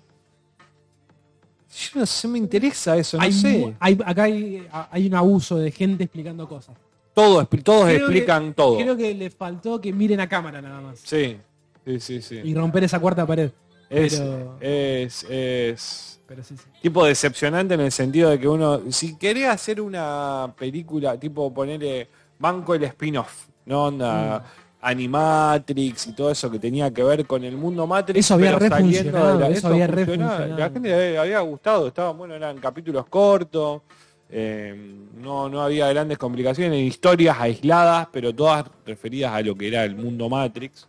Yo 1.93 1.99
no 1.99 2.05
sé, 2.05 2.27
me 2.27 2.37
interesa 2.39 2.97
eso, 2.97 3.17
no 3.17 3.23
Hay 3.23 3.31
sé. 3.31 3.73
hay- 3.79 3.97
acá 4.05 4.23
hay, 4.23 4.67
hay 4.91 5.07
un 5.07 5.13
abuso 5.15 5.57
de 5.57 5.71
gente 5.71 6.05
explicando 6.05 6.47
cosas. 6.49 6.75
Todos, 7.18 7.47
todos 7.63 7.86
Creo 7.86 7.97
explican 7.97 8.49
que- 8.49 8.53
todo. 8.53 8.78
Creo 8.78 8.95
que 8.95 9.15
le 9.15 9.32
faltó 9.32 9.82
que 9.82 9.91
miren 9.91 10.20
a 10.20 10.30
cámara 10.30 10.61
nada 10.61 10.80
más. 10.82 10.99
Sí, 11.03 11.36
sí, 11.84 11.99
sí, 11.99 12.22
sí. 12.22 12.41
Y 12.43 12.53
romper 12.53 12.84
esa 12.84 12.99
cuarta 12.99 13.26
pared. 13.26 13.49
Es, 13.89 14.20
Pero, 14.20 14.57
es, 14.61 15.24
es 15.28 16.20
pero 16.28 16.43
sí, 16.43 16.55
sí. 16.57 16.63
tipo 16.82 17.03
decepcionante 17.05 17.74
en 17.74 17.80
el 17.82 17.91
sentido 17.91 18.30
de 18.30 18.38
que 18.39 18.47
uno, 18.47 18.82
si 18.91 19.18
querés 19.18 19.47
hacer 19.47 19.82
una 19.82 20.53
película, 20.59 21.18
tipo 21.20 21.51
ponerle 21.51 22.07
banco 22.38 22.76
el 22.76 22.84
spin-off, 22.84 23.47
¿no? 23.65 23.86
Onda 23.86 24.43
Animatrix 24.80 26.07
y 26.07 26.13
todo 26.13 26.30
eso 26.30 26.51
que 26.51 26.59
tenía 26.59 26.93
que 26.93 27.01
ver 27.03 27.26
con 27.26 27.43
el 27.43 27.57
mundo 27.57 27.88
Matrix. 27.88 28.20
Eso 28.26 28.36
había 28.36 28.59
re 28.59 28.70
saliendo 28.70 29.09
funcionado, 29.11 29.41
eso 29.45 29.51
eso 29.57 29.68
había 29.70 29.88
re 29.88 30.05
funcionaba. 30.05 30.32
funcionado. 30.38 30.59
La 30.59 30.70
gente 30.70 30.89
le 30.89 31.18
había 31.18 31.39
gustado, 31.39 31.88
estaban 31.88 32.18
bueno, 32.18 32.36
eran 32.36 32.57
capítulos 32.59 33.05
cortos, 33.07 33.82
eh, 34.30 34.75
no, 35.15 35.49
no 35.49 35.61
había 35.61 35.88
grandes 35.89 36.17
complicaciones, 36.17 36.80
historias 36.82 37.38
aisladas, 37.39 38.07
pero 38.11 38.34
todas 38.34 38.65
referidas 38.86 39.34
a 39.34 39.41
lo 39.41 39.55
que 39.55 39.67
era 39.69 39.84
el 39.86 39.95
mundo 39.95 40.30
Matrix. 40.30 40.88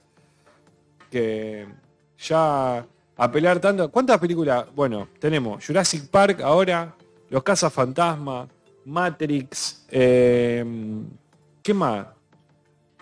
Que 1.10 1.66
ya 2.18 2.84
apelar 3.16 3.60
tanto. 3.60 3.90
¿Cuántas 3.90 4.18
películas? 4.18 4.66
Bueno, 4.74 5.08
tenemos 5.18 5.64
Jurassic 5.64 6.08
Park 6.10 6.40
ahora, 6.42 6.94
Los 7.30 7.42
Casas 7.42 7.72
Fantasma, 7.72 8.46
Matrix, 8.84 9.86
eh, 9.90 10.64
¿qué 11.62 11.74
más? 11.74 12.06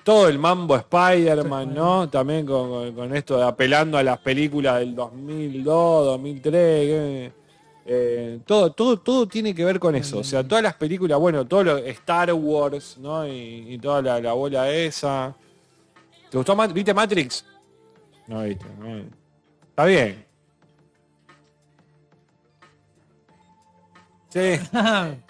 Todo 0.04 0.28
el 0.28 0.38
mambo 0.38 0.76
Spider-Man, 0.76 1.74
¿no? 1.74 2.08
También 2.08 2.46
con, 2.46 2.68
con- 2.68 2.94
con 2.94 3.16
esto 3.16 3.38
de 3.38 3.44
apelando 3.44 3.98
a 3.98 4.04
las 4.04 4.18
películas 4.18 4.78
del 4.78 4.94
2002, 4.94 6.04
2003. 6.06 6.54
eh, 6.62 7.32
eh, 7.86 8.40
todo, 8.44 8.72
todo, 8.72 8.98
todo 8.98 9.26
tiene 9.28 9.54
que 9.54 9.64
ver 9.64 9.78
con 9.78 9.94
eso. 9.94 10.18
O 10.18 10.24
sea, 10.24 10.42
todas 10.46 10.62
las 10.62 10.74
películas, 10.74 11.18
bueno, 11.18 11.46
todo 11.46 11.62
lo 11.64 11.76
Star 11.78 12.32
Wars, 12.32 12.98
¿no? 12.98 13.26
Y, 13.26 13.74
y 13.74 13.78
toda 13.78 14.02
la, 14.02 14.20
la 14.20 14.32
bola 14.32 14.68
esa. 14.70 15.34
¿Te 16.30 16.36
gustó 16.36 16.56
Matrix? 16.56 16.74
¿Viste 16.74 16.92
Matrix? 16.94 17.44
No 18.26 18.42
viste, 18.42 18.66
no. 18.80 19.04
Está 19.70 19.84
bien. 19.84 20.24
Sí. 24.28 24.58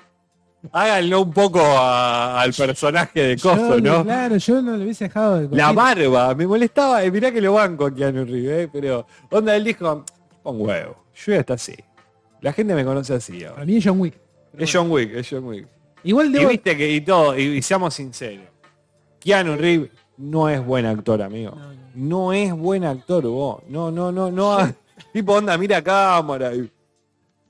Háganlo 0.73 1.21
un 1.23 1.33
poco 1.33 1.61
a- 1.61 2.41
al 2.41 2.53
personaje 2.53 3.23
de 3.23 3.37
Coso, 3.39 3.79
Yo, 3.79 3.81
¿no? 3.81 4.03
Claro, 4.05 4.37
yo 4.37 4.61
no 4.63 4.77
le 4.77 4.83
hubiese 4.85 5.05
dejado 5.05 5.47
de 5.47 5.57
La 5.57 5.71
barba, 5.73 6.35
me 6.35 6.45
molestaba, 6.47 7.05
eh, 7.05 7.11
mirá 7.13 7.31
que 7.31 7.41
lo 7.41 7.53
banco 7.53 7.87
a 7.87 7.95
Keanu 7.95 8.25
Reeves, 8.25 8.65
eh, 8.67 8.71
pero 8.73 9.07
onda 9.31 9.55
él 9.55 9.63
dijo, 9.63 10.05
pon 10.43 10.61
huevo, 10.61 10.97
yo 11.15 11.33
ya 11.35 11.39
está 11.41 11.55
así. 11.55 11.75
La 12.41 12.53
gente 12.53 12.75
me 12.75 12.85
conoce 12.85 13.15
así 13.15 13.43
ahora. 13.45 13.55
Para 13.55 13.67
mí 13.67 13.77
es 13.77 13.85
John 13.85 14.01
Wick. 14.01 14.15
Es. 14.59 14.73
John 14.73 14.91
Wick, 14.91 15.15
es 15.15 15.29
John 15.31 15.45
Wick. 15.45 15.67
Igual 16.05 16.29
Y 16.29 16.33
debo, 16.33 16.49
viste 16.51 16.77
que 16.77 16.91
y 16.93 17.01
todo, 17.01 17.37
y, 17.39 17.43
y 17.59 17.63
seamos 17.63 17.95
sinceros. 17.95 18.47
Keanu 19.21 19.57
Reeves 19.57 19.91
no 20.19 20.49
es 20.49 20.65
buen 20.65 20.87
actor, 20.87 21.21
amigo. 21.23 21.53
No, 21.57 21.73
no. 21.73 21.87
No 21.95 22.33
es 22.33 22.53
buen 22.53 22.85
actor 22.85 23.23
vos. 23.27 23.63
No, 23.69 23.91
no, 23.91 24.13
no, 24.13 24.31
no. 24.31 24.59
tipo 25.13 25.33
onda, 25.35 25.57
mira 25.59 25.83
cámara. 25.83 26.55
Y 26.55 26.71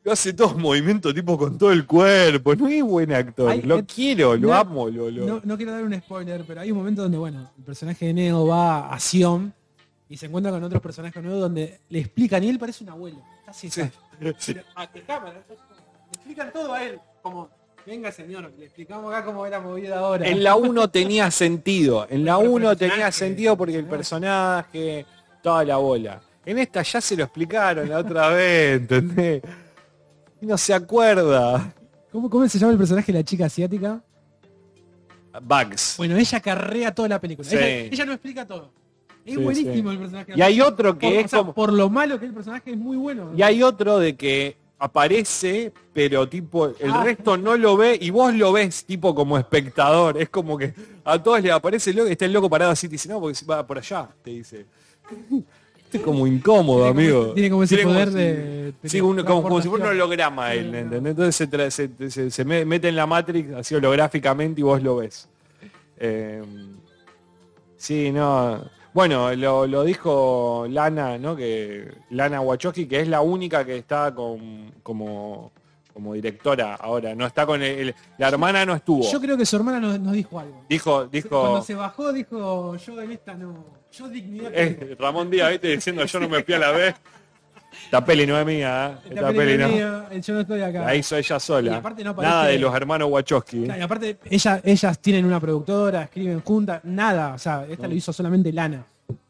hace 0.09 0.33
todos 0.33 0.57
movimientos 0.57 1.13
tipo 1.15 1.37
con 1.37 1.59
todo 1.59 1.73
el 1.73 1.85
cuerpo. 1.85 2.55
No 2.55 2.69
es 2.69 2.83
buen 2.83 3.13
actor. 3.13 3.51
Ay, 3.51 3.63
lo 3.63 3.79
eh, 3.79 3.85
quiero, 3.85 4.37
lo 4.37 4.49
no, 4.49 4.55
amo, 4.55 4.89
lo, 4.89 5.11
lo- 5.11 5.27
no, 5.27 5.41
no 5.45 5.57
quiero 5.57 5.73
dar 5.73 5.83
un 5.85 5.95
spoiler, 6.01 6.45
pero 6.47 6.61
hay 6.61 6.71
un 6.71 6.79
momento 6.79 7.03
donde, 7.03 7.19
bueno, 7.19 7.51
el 7.59 7.65
personaje 7.65 8.07
de 8.07 8.15
Neo 8.15 8.47
va 8.47 8.89
a 8.93 8.99
Sion 9.01 9.53
y 10.09 10.17
se 10.17 10.27
encuentra 10.27 10.53
con 10.53 10.63
otros 10.63 10.81
personajes 10.81 11.21
nuevos 11.23 11.41
donde 11.43 11.81
le 11.89 11.99
explican 11.99 12.43
y 12.45 12.49
él 12.49 12.59
parece 12.59 12.85
un 12.85 12.91
abuelo. 12.91 13.19
Casi 13.45 13.69
Sí, 13.69 13.83
sí. 14.39 14.55
Pero, 14.55 14.67
¿A 14.75 14.91
qué 14.91 15.03
cámara? 15.03 15.45
Le 15.49 15.55
explican 16.13 16.53
todo 16.53 16.73
a 16.73 16.83
él. 16.83 16.99
Como, 17.23 17.51
venga 17.85 18.13
señor, 18.13 18.53
le 18.59 18.67
explicamos 18.67 19.13
acá 19.13 19.25
cómo 19.25 19.47
era 19.47 19.61
movida 19.61 19.99
ahora. 19.99 20.27
En 20.27 20.43
la 20.43 20.57
1 20.57 20.91
tenía 20.91 21.31
sentido. 21.31 22.07
En 22.09 22.25
la 22.25 22.37
Pero 22.37 22.51
el 22.51 22.55
1 22.57 22.77
tenía 22.77 23.13
sentido 23.13 23.57
porque 23.57 23.77
el 23.77 23.87
personaje, 23.87 25.07
toda 25.43 25.65
la 25.65 25.77
bola. 25.77 26.21
En 26.45 26.59
esta 26.59 26.83
ya 26.83 27.01
se 27.01 27.17
lo 27.17 27.25
explicaron 27.25 27.89
la 27.89 27.99
otra 27.99 28.29
vez, 28.29 28.81
¿entendés? 28.81 29.43
Y 30.41 30.47
no 30.47 30.57
se 30.57 30.73
acuerda. 30.75 31.75
¿Cómo, 32.13 32.31
¿Cómo 32.31 32.49
se 32.49 32.59
llama 32.59 32.73
el 32.73 32.79
personaje 32.79 33.13
de 33.13 33.19
la 33.19 33.25
chica 33.25 33.47
asiática? 33.47 34.01
Bugs. 35.43 35.97
Bueno, 35.99 36.17
ella 36.17 36.41
carrea 36.41 36.95
toda 36.95 37.09
la 37.09 37.21
película. 37.21 37.49
Sí. 37.49 37.57
Ella, 37.57 37.89
ella 37.93 38.05
lo 38.05 38.13
explica 38.13 38.47
todo. 38.47 38.73
Es 39.27 39.35
Sí, 39.35 39.41
buenísimo 39.43 39.91
sí. 39.91 39.97
el 39.97 39.99
personaje. 39.99 40.33
Y 40.37 40.41
hay 40.41 40.61
otro 40.61 40.97
que 40.99 41.09
por, 41.09 41.17
es 41.19 41.25
o 41.25 41.29
sea, 41.29 41.39
como- 41.41 41.53
por 41.55 41.73
lo 41.73 41.91
malo 41.91 42.19
que 42.19 42.25
es 42.27 42.29
el 42.31 42.35
personaje 42.35 42.71
es 42.71 42.77
muy 42.79 42.97
bueno. 42.97 43.33
Y 43.37 43.43
hay 43.43 43.63
otro 43.63 43.99
de 43.99 44.15
que 44.17 44.57
aparece, 44.79 45.73
pero 45.93 46.29
tipo, 46.29 46.67
el 46.67 46.91
Ah. 46.93 47.03
resto 47.03 47.37
no 47.37 47.57
lo 47.57 47.77
ve 47.77 47.99
y 48.01 48.11
vos 48.11 48.33
lo 48.35 48.53
ves 48.53 48.85
tipo 48.85 49.15
como 49.15 49.37
espectador. 49.37 50.17
Es 50.21 50.29
como 50.29 50.57
que 50.57 50.73
a 51.05 51.21
todos 51.23 51.43
les 51.43 51.51
aparece 51.53 51.91
el 51.91 51.97
loco, 51.97 52.09
está 52.09 52.25
el 52.27 52.33
loco 52.33 52.49
parado 52.49 52.71
así, 52.71 52.87
te 52.89 52.93
dice, 52.93 53.09
no, 53.09 53.21
porque 53.21 53.39
va 53.51 53.67
por 53.67 53.79
allá, 53.79 54.09
te 54.23 54.31
dice. 54.31 54.67
Esto 55.11 55.45
es 55.99 56.01
como 56.03 56.27
incómodo, 56.27 56.85
Tiene 56.93 57.09
amigo. 57.09 57.33
tiene 57.33 57.51
como 57.51 57.63
ese 57.65 57.79
poder 57.79 58.11
de 58.11 58.75
Sí, 58.85 59.01
como, 59.01 59.25
como 59.43 59.61
si 59.63 59.69
fuera 59.69 59.87
un 59.87 59.91
holograma 59.93 60.53
él, 60.55 60.75
¿entendés? 60.75 61.11
Entonces 61.13 61.35
se, 61.37 61.51
tra- 61.51 61.71
se- 61.71 62.11
se- 62.11 62.31
se 62.31 62.45
me- 62.45 62.65
mete 62.65 62.89
en 62.89 62.97
la 62.97 63.07
Matrix 63.07 63.53
así 63.55 63.75
holográficamente 63.75 64.61
y 64.61 64.65
vos 64.65 64.81
lo 64.83 64.97
ves. 64.97 65.29
Eh, 65.99 66.43
sí, 67.77 68.13
no. 68.13 68.63
Bueno, 68.97 69.35
lo, 69.35 69.67
lo 69.67 69.85
dijo 69.85 70.65
Lana, 70.71 71.19
¿no? 71.19 71.37
Que 71.37 71.87
Lana 72.09 72.41
Wachowski, 72.41 72.87
que 72.87 73.01
es 73.01 73.09
la 73.09 73.21
única 73.21 73.63
que 73.63 73.77
está 73.77 74.15
con, 74.15 74.73
como, 74.83 75.53
como 75.93 76.15
directora 76.15 76.77
ahora. 76.77 77.15
No 77.15 77.27
está 77.27 77.45
con 77.45 77.63
el, 77.63 77.95
la 78.17 78.29
hermana 78.29 78.65
no 78.65 78.75
estuvo. 78.75 79.03
Yo 79.13 79.21
creo 79.21 79.37
que 79.37 79.45
su 79.45 79.57
hermana 79.57 79.81
nos, 79.81 80.01
nos 80.01 80.15
dijo 80.15 80.41
algo. 80.41 80.65
Dijo, 80.67 81.05
dijo. 81.09 81.29
Cuando 81.29 81.61
se 81.63 81.75
bajó 81.75 82.11
dijo, 82.11 82.75
yo 82.77 83.03
en 83.03 83.13
esta 83.13 83.35
no. 83.35 83.67
Yo 83.93 84.09
dignidad. 84.09 84.51
eh, 84.55 84.97
Ramón 84.99 85.31
Díaz, 85.31 85.51
¿viste? 85.51 85.69
Diciendo 85.69 86.03
yo 86.07 86.19
no 86.19 86.31
me 86.31 86.43
fui 86.43 86.55
a 86.55 86.59
la 86.59 86.71
vez. 86.71 86.95
Esta 87.85 88.05
peli 88.05 88.27
no 88.27 88.39
es 88.39 88.45
mía, 88.47 88.87
¿eh? 89.05 89.09
esta 89.09 89.15
Esta 89.15 89.27
peli 89.29 89.39
peli 89.39 89.59
no 89.59 89.65
es 89.65 89.71
no. 89.71 89.77
mía, 89.77 90.09
eh, 90.11 90.21
yo 90.21 90.35
no 90.35 90.41
estoy 90.41 90.61
acá. 90.63 90.85
La 90.85 90.95
hizo 90.97 91.17
ella 91.17 91.39
sola. 91.41 91.77
aparte 91.77 92.03
no 92.05 92.11
aparece- 92.11 92.31
Nada 92.33 92.47
de 92.47 92.59
los 92.59 92.75
hermanos 92.75 93.09
Wachowski. 93.11 93.65
Claro, 93.65 93.81
y 93.81 93.83
aparte, 93.85 94.19
ella, 94.31 94.61
ellas 94.65 94.99
tienen 95.01 95.25
una 95.25 95.39
productora, 95.41 96.03
escriben 96.05 96.41
juntas, 96.41 96.81
nada. 96.85 97.35
O 97.35 97.39
sea, 97.39 97.67
esta 97.69 97.87
lo 97.87 97.95
hizo 97.95 98.13
solamente 98.13 98.53
Lana, 98.53 98.85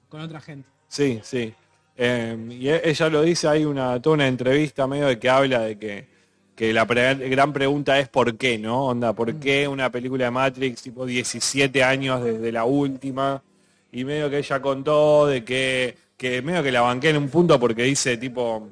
con 0.08 0.20
otra 0.20 0.40
gente. 0.40 0.68
Sí, 0.88 1.20
sí. 1.22 1.52
Eh, 1.98 2.36
y 2.50 2.68
e- 2.68 2.82
ella 2.90 3.08
lo 3.08 3.22
dice, 3.22 3.48
hay 3.48 3.64
una, 3.64 4.00
toda 4.00 4.14
una 4.14 4.26
entrevista 4.26 4.86
medio 4.86 5.06
de 5.06 5.18
que 5.18 5.28
habla 5.30 5.60
de 5.60 5.78
que, 5.78 6.06
que 6.54 6.72
la 6.72 6.86
pre- 6.86 7.14
gran 7.28 7.52
pregunta 7.52 7.98
es 7.98 8.08
por 8.08 8.36
qué, 8.36 8.58
¿no? 8.58 8.86
Onda, 8.86 9.12
¿por 9.12 9.34
qué 9.36 9.66
una 9.68 9.90
película 9.90 10.24
de 10.26 10.30
Matrix 10.30 10.82
tipo 10.82 11.04
17 11.06 11.82
años 11.84 12.22
desde 12.24 12.52
la 12.52 12.64
última? 12.64 13.42
Y 13.92 14.04
medio 14.04 14.28
que 14.30 14.38
ella 14.38 14.60
contó 14.60 15.26
de 15.26 15.42
que 15.44 15.96
que 16.16 16.40
medio 16.42 16.62
que 16.62 16.72
la 16.72 16.80
banqué 16.80 17.10
en 17.10 17.18
un 17.18 17.28
punto 17.28 17.58
porque 17.60 17.82
dice 17.82 18.16
tipo, 18.16 18.68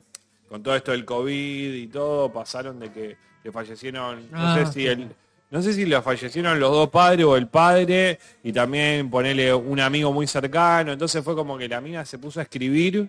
con 0.48 0.62
todo 0.62 0.74
esto 0.76 0.92
del 0.92 1.04
COVID 1.04 1.74
y 1.74 1.86
todo, 1.88 2.32
pasaron 2.32 2.78
de 2.80 2.90
que, 2.90 3.16
que 3.42 3.52
fallecieron, 3.52 4.30
no 4.30 4.38
Ah, 4.38 4.56
sé 4.58 4.66
si 4.72 4.80
sí. 4.80 4.86
el, 4.86 5.08
no 5.50 5.62
sé 5.62 5.72
si 5.72 5.84
le 5.84 6.00
fallecieron 6.02 6.58
los 6.58 6.70
dos 6.72 6.88
padres 6.90 7.24
o 7.26 7.36
el 7.36 7.46
padre 7.48 8.18
y 8.42 8.52
también 8.52 9.08
ponerle 9.10 9.52
un 9.54 9.78
amigo 9.78 10.12
muy 10.12 10.26
cercano. 10.26 10.92
Entonces 10.92 11.22
fue 11.22 11.34
como 11.36 11.56
que 11.58 11.68
la 11.68 11.80
mina 11.80 12.04
se 12.04 12.18
puso 12.18 12.40
a 12.40 12.44
escribir 12.44 13.08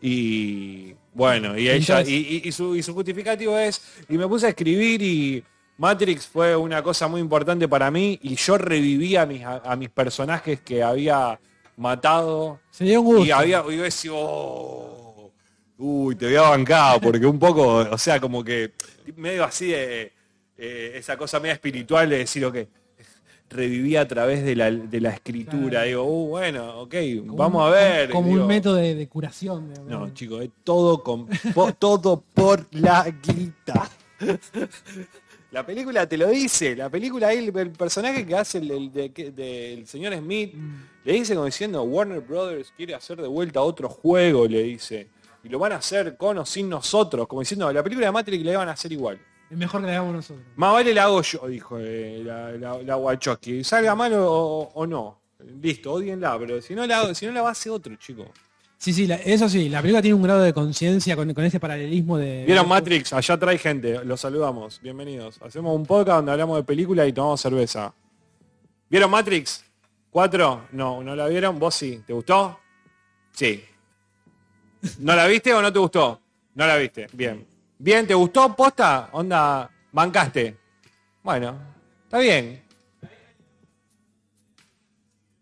y 0.00 0.94
bueno, 1.14 1.56
y 1.56 1.68
ella, 1.68 2.00
Entonces- 2.00 2.08
y, 2.08 2.40
y- 2.44 2.48
y 2.48 2.52
su, 2.52 2.74
y 2.74 2.82
su 2.82 2.92
justificativo 2.94 3.56
es, 3.58 3.80
y 4.08 4.18
me 4.18 4.26
puse 4.26 4.46
a 4.46 4.48
escribir 4.50 5.00
y 5.02 5.42
Matrix 5.78 6.26
fue 6.26 6.56
una 6.56 6.82
cosa 6.82 7.06
muy 7.08 7.20
importante 7.20 7.68
para 7.68 7.90
mí 7.90 8.18
y 8.22 8.34
yo 8.36 8.58
reviví 8.58 9.16
a 9.16 9.26
mis, 9.26 9.42
a, 9.44 9.56
a 9.64 9.76
mis 9.76 9.90
personajes 9.90 10.60
que 10.60 10.82
había 10.82 11.38
matado 11.82 12.60
un 12.80 13.04
gusto. 13.04 13.24
y 13.24 13.30
había, 13.30 13.62
y 13.68 13.76
decía, 13.76 14.12
"Oh, 14.14 15.30
uy, 15.78 16.14
te 16.16 16.26
había 16.26 16.42
bancado, 16.42 17.00
porque 17.00 17.26
un 17.26 17.38
poco, 17.38 17.62
o 17.78 17.98
sea, 17.98 18.20
como 18.20 18.42
que 18.44 18.72
medio 19.16 19.44
así 19.44 19.66
de 19.68 20.12
eh, 20.56 20.92
esa 20.96 21.16
cosa 21.16 21.40
media 21.40 21.54
espiritual 21.54 22.08
de 22.08 22.18
decir, 22.18 22.44
ok, 22.44 22.56
reviví 23.50 23.96
a 23.96 24.06
través 24.08 24.42
de 24.44 24.56
la, 24.56 24.70
de 24.70 25.00
la 25.00 25.10
escritura. 25.10 25.68
Claro. 25.82 25.86
Digo, 25.86 26.02
uh, 26.04 26.28
bueno, 26.28 26.80
ok, 26.82 26.94
Como 27.26 27.36
vamos 27.36 27.62
un- 27.62 27.68
a 27.68 27.70
ver. 27.70 28.10
Como 28.10 28.28
digo, 28.28 28.40
un 28.42 28.46
método 28.46 28.76
de, 28.76 28.94
de 28.94 29.08
curación. 29.08 29.72
No, 29.86 30.08
chicos, 30.14 30.42
es 30.44 30.50
todo, 30.64 31.02
con, 31.02 31.26
po- 31.52 31.72
todo 31.74 32.22
por 32.32 32.66
la 32.70 33.04
guita. 33.22 33.90
La 35.52 35.64
película 35.66 36.08
te 36.08 36.16
lo 36.16 36.28
dice, 36.28 36.74
la 36.74 36.88
película 36.90 37.28
ahí, 37.28 37.38
el, 37.46 37.56
el 37.56 37.70
personaje 37.70 38.26
que 38.26 38.34
hace 38.34 38.58
el, 38.58 38.70
el 38.70 38.92
de- 38.92 39.82
señor 39.86 40.14
Smith, 40.16 40.54
Mm. 40.54 40.74
le 41.04 41.12
dice 41.12 41.34
como 41.34 41.44
diciendo, 41.46 41.82
Warner 41.82 42.20
Brothers 42.20 42.72
quiere 42.76 42.94
hacer 42.94 43.20
de 43.20 43.28
vuelta 43.28 43.60
otro 43.60 43.88
juego, 43.88 44.46
le 44.48 44.62
dice. 44.62 45.08
Y 45.44 45.48
lo 45.48 45.58
van 45.58 45.72
a 45.72 45.76
hacer 45.76 46.16
con 46.16 46.38
o 46.38 46.46
sin 46.46 46.68
nosotros, 46.68 47.26
como 47.26 47.40
diciendo, 47.42 47.70
la 47.72 47.82
película 47.82 48.06
de 48.06 48.12
Matrix 48.12 48.44
la 48.44 48.52
iban 48.52 48.68
a 48.68 48.72
hacer 48.72 48.92
igual. 48.92 49.20
Es 49.50 49.58
mejor 49.58 49.82
que 49.82 49.88
la 49.88 49.92
hagamos 49.94 50.14
nosotros. 50.14 50.46
Más 50.56 50.72
vale 50.72 50.94
la 50.94 51.04
hago 51.04 51.20
yo, 51.20 51.46
dijo 51.46 51.76
eh, 51.78 52.22
la, 52.24 52.52
la, 52.52 52.82
la 52.82 52.96
Wachowski. 52.96 53.62
Salga 53.62 53.94
mal 53.94 54.14
o, 54.14 54.70
o 54.72 54.86
no. 54.86 55.18
Listo, 55.60 55.92
odienla, 55.92 56.38
pero 56.38 56.62
si 56.62 56.74
no 56.74 56.86
la 56.86 57.14
si 57.14 57.26
no 57.26 57.32
la 57.32 57.42
va 57.42 57.48
a 57.48 57.52
hacer 57.52 57.72
otro, 57.72 57.94
chico. 57.96 58.24
Sí, 58.82 58.92
sí, 58.92 59.08
eso 59.24 59.48
sí, 59.48 59.68
la 59.68 59.80
película 59.80 60.02
tiene 60.02 60.16
un 60.16 60.24
grado 60.24 60.42
de 60.42 60.52
conciencia 60.52 61.14
con, 61.14 61.32
con 61.32 61.44
este 61.44 61.60
paralelismo 61.60 62.18
de... 62.18 62.44
¿Vieron 62.44 62.66
Matrix? 62.66 63.12
Allá 63.12 63.38
trae 63.38 63.56
gente, 63.56 64.04
los 64.04 64.20
saludamos, 64.20 64.80
bienvenidos. 64.82 65.40
Hacemos 65.40 65.76
un 65.76 65.86
podcast 65.86 66.16
donde 66.16 66.32
hablamos 66.32 66.56
de 66.56 66.64
película 66.64 67.06
y 67.06 67.12
tomamos 67.12 67.40
cerveza. 67.40 67.94
¿Vieron 68.90 69.08
Matrix? 69.08 69.64
¿Cuatro? 70.10 70.66
No, 70.72 71.00
¿no 71.00 71.14
la 71.14 71.28
vieron? 71.28 71.60
¿Vos 71.60 71.76
sí? 71.76 72.02
¿Te 72.04 72.12
gustó? 72.12 72.58
Sí. 73.30 73.64
¿No 74.98 75.14
la 75.14 75.28
viste 75.28 75.54
o 75.54 75.62
no 75.62 75.72
te 75.72 75.78
gustó? 75.78 76.20
No 76.56 76.66
la 76.66 76.76
viste, 76.76 77.06
bien. 77.12 77.46
Bien, 77.78 78.04
¿te 78.04 78.14
gustó? 78.14 78.52
¿Posta? 78.56 79.10
Onda, 79.12 79.70
bancaste. 79.92 80.56
Bueno, 81.22 81.56
está 82.02 82.18
bien. 82.18 82.64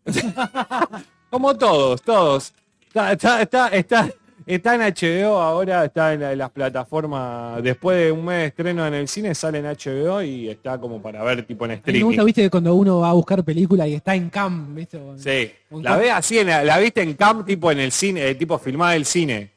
Como 1.30 1.56
todos, 1.56 2.02
todos. 2.02 2.52
Está, 2.90 3.12
está, 3.12 3.40
está, 3.42 3.68
está, 3.68 4.08
está 4.46 4.74
en 4.74 4.80
HBO 4.80 5.40
ahora, 5.40 5.84
está 5.84 6.12
en, 6.12 6.20
la- 6.22 6.32
en 6.32 6.38
las 6.38 6.50
plataformas. 6.50 7.62
Después 7.62 7.96
de 8.04 8.10
un 8.10 8.24
mes 8.24 8.38
de 8.38 8.46
estreno 8.46 8.84
en 8.84 8.94
el 8.94 9.06
cine, 9.06 9.32
sale 9.34 9.58
en 9.60 9.66
HBO 9.66 10.20
y 10.22 10.48
está 10.48 10.76
como 10.78 11.00
para 11.00 11.22
ver 11.22 11.44
tipo 11.46 11.64
en 11.66 11.70
A 11.70 11.74
mí 11.74 11.80
me 11.84 11.90
streaming. 11.92 12.04
gusta, 12.08 12.24
viste, 12.24 12.50
cuando 12.50 12.74
uno 12.74 12.98
va 12.98 13.10
a 13.10 13.12
buscar 13.12 13.44
película 13.44 13.86
y 13.86 13.94
está 13.94 14.16
en 14.16 14.28
cam, 14.28 14.74
viste. 14.74 14.98
Sí. 15.18 15.52
La 15.70 15.92
cam- 15.96 16.00
ve 16.00 16.10
así, 16.10 16.38
en 16.40 16.48
la, 16.48 16.64
la 16.64 16.78
viste 16.78 17.00
en 17.02 17.14
cam 17.14 17.44
tipo 17.44 17.70
en 17.70 17.78
el 17.78 17.92
cine, 17.92 18.26
eh, 18.28 18.34
tipo 18.34 18.58
filmada 18.58 18.92
del 18.94 19.04
cine. 19.04 19.52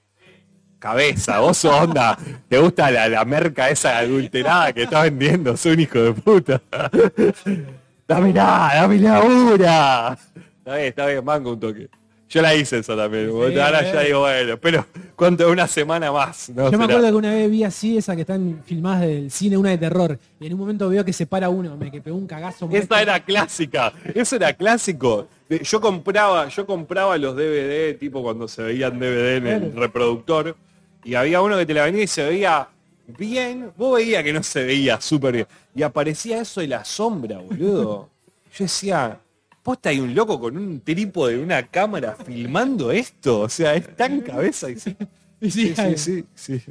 Cabeza, 0.77 1.39
vos 1.39 1.63
onda. 1.65 2.15
Te 2.47 2.59
gusta 2.59 2.91
la, 2.91 3.07
la 3.09 3.25
merca 3.25 3.69
esa 3.71 3.97
adulterada 3.97 4.73
que 4.73 4.83
está 4.83 5.01
vendiendo, 5.03 5.57
sos 5.57 5.73
un 5.73 5.79
hijo 5.79 5.97
de 5.99 6.13
puta. 6.13 6.61
Dámela, 8.07 8.71
dame 8.75 8.99
la 8.99 9.21
hora. 9.23 10.17
Está 10.59 10.75
bien, 10.75 10.87
está 10.87 11.05
bien, 11.07 11.23
mango 11.25 11.53
un 11.53 11.59
toque. 11.59 11.89
Yo 12.33 12.41
la 12.41 12.55
hice 12.55 12.79
eso 12.79 12.97
también. 12.97 13.29
Sí, 13.29 13.59
Ahora 13.59 13.87
eh. 13.87 13.91
ya 13.93 14.01
digo, 14.01 14.21
bueno, 14.21 14.57
pero 14.57 14.87
¿cuánto? 15.15 15.51
Una 15.51 15.67
semana 15.67 16.11
más. 16.11 16.49
¿no? 16.49 16.71
Yo 16.71 16.79
me 16.79 16.85
acuerdo 16.85 17.07
que 17.07 17.13
una 17.13 17.31
vez 17.31 17.51
vi 17.51 17.63
así 17.63 17.95
esa 17.95 18.15
que 18.15 18.21
están 18.21 18.63
filmadas 18.65 19.01
del 19.01 19.29
cine, 19.29 19.55
una 19.55 19.69
de 19.69 19.77
terror, 19.77 20.17
y 20.39 20.47
en 20.47 20.53
un 20.53 20.59
momento 20.59 20.89
veo 20.89 21.05
que 21.05 21.13
se 21.13 21.27
para 21.27 21.49
uno, 21.49 21.77
me 21.77 21.91
que 21.91 22.01
pegó 22.01 22.17
un 22.17 22.25
cagazo. 22.25 22.67
Esta 22.71 23.03
era 23.03 23.19
clásica, 23.19 23.93
eso 24.15 24.35
era 24.35 24.51
clásico. 24.53 25.27
Yo 25.47 25.79
compraba, 25.79 26.47
yo 26.47 26.65
compraba 26.65 27.15
los 27.19 27.35
DVD, 27.35 27.95
tipo 27.99 28.23
cuando 28.23 28.47
se 28.47 28.63
veían 28.63 28.97
DVD 28.97 29.37
en 29.37 29.45
el 29.45 29.73
reproductor, 29.73 30.55
y 31.03 31.13
había 31.13 31.39
uno 31.39 31.55
que 31.55 31.67
te 31.67 31.75
la 31.75 31.85
venía 31.85 32.01
y 32.01 32.07
se 32.07 32.27
veía 32.27 32.67
bien, 33.05 33.71
vos 33.77 33.97
veías 33.97 34.23
que 34.23 34.33
no 34.33 34.41
se 34.41 34.63
veía 34.63 34.99
súper 34.99 35.33
bien. 35.33 35.47
Y 35.75 35.83
aparecía 35.83 36.41
eso 36.41 36.61
de 36.61 36.67
la 36.67 36.83
sombra, 36.83 37.37
boludo. 37.37 38.09
Yo 38.57 38.65
decía, 38.65 39.19
posta 39.63 39.89
hay 39.89 39.99
un 39.99 40.13
loco 40.13 40.39
con 40.39 40.57
un 40.57 40.81
trípode 40.81 41.37
de 41.37 41.43
una 41.43 41.65
cámara 41.67 42.15
filmando 42.25 42.91
esto. 42.91 43.41
O 43.41 43.49
sea, 43.49 43.73
es 43.75 43.95
tan 43.95 44.21
cabeza 44.21 44.69
y 44.69 44.77
sí. 44.79 44.95
Sí, 45.41 45.73
Sí, 45.95 46.23
sí. 46.35 46.61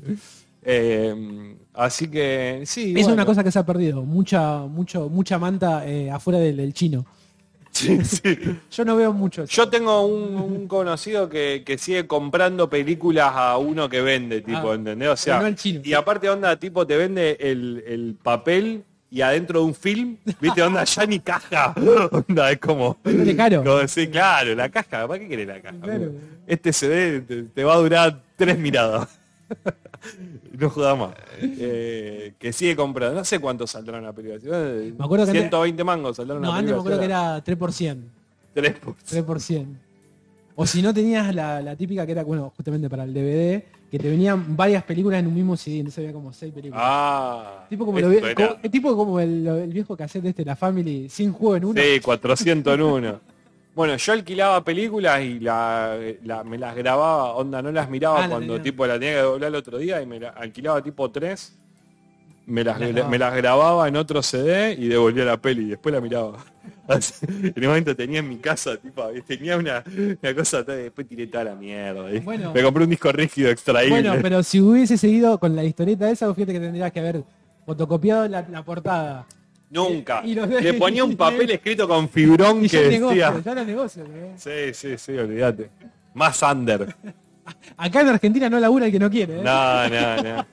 Eh, 0.64 1.56
así 1.74 2.08
que 2.08 2.62
sí. 2.64 2.90
Es 2.96 3.02
bueno. 3.02 3.14
una 3.14 3.26
cosa 3.26 3.42
que 3.42 3.50
se 3.50 3.58
ha 3.58 3.66
perdido, 3.66 4.02
mucha, 4.02 4.58
mucho, 4.60 5.08
mucha 5.08 5.38
manta 5.38 5.86
eh, 5.86 6.10
afuera 6.10 6.38
del, 6.38 6.56
del 6.56 6.72
chino. 6.72 7.04
Sí, 7.72 8.04
sí. 8.04 8.38
Yo 8.70 8.84
no 8.84 8.96
veo 8.96 9.14
mucho. 9.14 9.44
eso. 9.44 9.52
Yo 9.52 9.68
tengo 9.70 10.04
un, 10.06 10.34
un 10.36 10.68
conocido 10.68 11.30
que, 11.30 11.62
que 11.64 11.78
sigue 11.78 12.06
comprando 12.06 12.68
películas 12.68 13.32
a 13.34 13.56
uno 13.56 13.88
que 13.88 14.02
vende, 14.02 14.42
tipo, 14.42 14.70
Ah, 14.72 14.74
¿entendés? 14.74 15.08
O 15.08 15.16
sea, 15.16 15.40
no 15.40 15.54
chino. 15.54 15.80
y 15.82 15.94
aparte 15.94 16.28
onda, 16.28 16.58
tipo, 16.60 16.86
te 16.86 16.98
vende 16.98 17.38
el, 17.40 17.82
el 17.86 18.14
papel 18.22 18.84
y 19.12 19.20
adentro 19.20 19.60
de 19.60 19.66
un 19.66 19.74
film, 19.74 20.16
viste, 20.40 20.62
onda, 20.62 20.84
ya 20.84 21.04
ni 21.04 21.20
caja. 21.20 21.74
Onda, 22.10 22.50
es 22.50 22.58
como... 22.58 22.96
Sale 23.04 23.36
caro. 23.36 23.62
como 23.62 23.76
decir, 23.76 24.10
claro, 24.10 24.54
la 24.54 24.70
caja, 24.70 25.06
¿para 25.06 25.18
qué 25.20 25.28
querés 25.28 25.46
la 25.46 25.60
caja? 25.60 25.76
Claro. 25.80 26.12
Este 26.46 26.72
CD 26.72 27.20
te, 27.20 27.42
te 27.42 27.62
va 27.64 27.74
a 27.74 27.76
durar 27.76 28.22
tres 28.36 28.58
miradas. 28.58 29.08
no 30.58 30.70
jodas 30.70 30.98
más. 30.98 31.10
Eh, 31.42 32.32
que 32.38 32.52
sigue 32.54 32.74
comprando. 32.74 33.16
No 33.16 33.24
sé 33.24 33.38
cuánto 33.38 33.66
saldrá 33.66 33.98
una 33.98 34.14
película. 34.14 34.38
Me 34.58 35.04
acuerdo 35.04 35.26
que 35.26 35.30
antes- 35.32 35.42
120 35.42 35.84
mangos 35.84 36.16
saldrá 36.16 36.36
una 36.38 36.48
No, 36.48 36.54
antes 36.54 36.72
me 36.72 36.78
acuerdo 36.78 36.98
que 36.98 37.04
era 37.04 37.44
3%. 37.44 37.96
Tres 38.54 38.74
por- 38.78 38.96
3%. 38.96 39.66
O 40.54 40.66
si 40.66 40.80
no 40.82 40.92
tenías 40.94 41.34
la, 41.34 41.60
la 41.60 41.76
típica 41.76 42.06
que 42.06 42.12
era, 42.12 42.24
bueno, 42.24 42.50
justamente 42.56 42.88
para 42.88 43.04
el 43.04 43.12
DVD, 43.12 43.62
que 43.92 43.98
te 43.98 44.08
venían 44.08 44.56
varias 44.56 44.82
películas 44.84 45.20
en 45.20 45.26
un 45.26 45.34
mismo 45.34 45.54
CD, 45.54 45.76
entonces 45.80 45.98
había 45.98 46.14
como 46.14 46.32
seis 46.32 46.50
películas. 46.52 46.82
Ah. 46.82 47.66
tipo 47.68 47.84
como, 47.84 48.00
lo, 48.00 48.08
como- 48.34 48.56
tipo 48.70 48.96
como 48.96 49.20
el, 49.20 49.46
el 49.46 49.70
viejo 49.70 49.94
cassette 49.94 50.24
este, 50.24 50.46
la 50.46 50.56
Family, 50.56 51.10
sin 51.10 51.30
juego 51.30 51.56
en 51.56 51.64
uno. 51.66 51.80
Sí, 51.82 52.00
400 52.00 52.74
en 52.74 52.80
uno. 52.82 53.20
Bueno, 53.74 53.94
yo 53.96 54.12
alquilaba 54.14 54.64
películas 54.64 55.20
y 55.22 55.40
la, 55.40 55.98
la- 56.24 56.42
me 56.42 56.56
las 56.56 56.74
grababa, 56.74 57.34
onda, 57.34 57.60
no 57.60 57.70
las 57.70 57.90
miraba 57.90 58.16
Ah, 58.16 58.22
la 58.22 58.28
cuando 58.30 58.54
tenía. 58.54 58.62
tipo 58.62 58.86
la 58.86 58.94
tenía 58.98 59.14
que 59.16 59.20
doblar 59.20 59.48
el 59.50 59.54
otro 59.56 59.76
día 59.76 60.00
y 60.00 60.06
me 60.06 60.20
la 60.20 60.30
alquilaba 60.30 60.82
tipo 60.82 61.10
3, 61.10 61.58
me 62.46 62.64
las, 62.64 62.78
me 63.08 63.18
las 63.18 63.34
grababa 63.34 63.86
en 63.88 63.96
otro 63.96 64.22
CD 64.22 64.72
y 64.78 64.88
devolvía 64.88 65.24
la 65.24 65.36
peli 65.36 65.62
y 65.62 65.68
después 65.70 65.94
la 65.94 66.00
miraba. 66.00 66.38
Así, 66.88 67.14
en 67.26 67.52
el 67.56 67.68
momento 67.68 67.94
tenía 67.94 68.18
en 68.18 68.28
mi 68.28 68.36
casa, 68.38 68.76
tipo, 68.76 69.04
tenía 69.26 69.56
una, 69.56 69.84
una 70.20 70.34
cosa, 70.34 70.62
después 70.62 71.06
tiré 71.08 71.26
toda 71.28 71.44
la 71.44 71.54
mierda. 71.54 72.04
Bueno. 72.22 72.52
me 72.52 72.62
compré 72.62 72.84
un 72.84 72.90
disco 72.90 73.12
rígido 73.12 73.50
extraíble. 73.50 74.00
Bueno, 74.02 74.16
pero 74.20 74.42
si 74.42 74.60
hubiese 74.60 74.98
seguido 74.98 75.38
con 75.38 75.54
la 75.54 75.62
historieta 75.64 76.10
esa, 76.10 76.32
fíjate 76.34 76.52
que 76.52 76.60
tendrías 76.60 76.90
que 76.92 77.00
haber 77.00 77.24
fotocopiado 77.64 78.26
la, 78.28 78.46
la 78.50 78.64
portada. 78.64 79.26
Nunca. 79.70 80.22
y 80.24 80.34
los- 80.34 80.48
Le 80.48 80.74
ponía 80.74 81.02
un 81.04 81.16
papel 81.16 81.50
escrito 81.52 81.88
con 81.88 82.08
fibrón 82.08 82.64
Y 82.64 82.68
que 82.68 82.82
ya 82.82 82.88
negocio, 82.90 83.32
decía... 83.32 83.54
ya 83.54 83.64
negocio. 83.64 84.04
¿no? 84.04 84.36
Sí, 84.38 84.74
sí, 84.74 84.98
sí, 84.98 85.12
olvídate. 85.12 85.70
Más 86.14 86.42
under. 86.42 86.94
Acá 87.76 88.02
en 88.02 88.08
Argentina 88.08 88.50
no 88.50 88.60
labura 88.60 88.86
el 88.86 88.92
que 88.92 88.98
no 88.98 89.10
quiere. 89.10 89.38
¿eh? 89.38 89.42
No, 89.42 89.88
no, 89.88 90.22
no. 90.22 90.46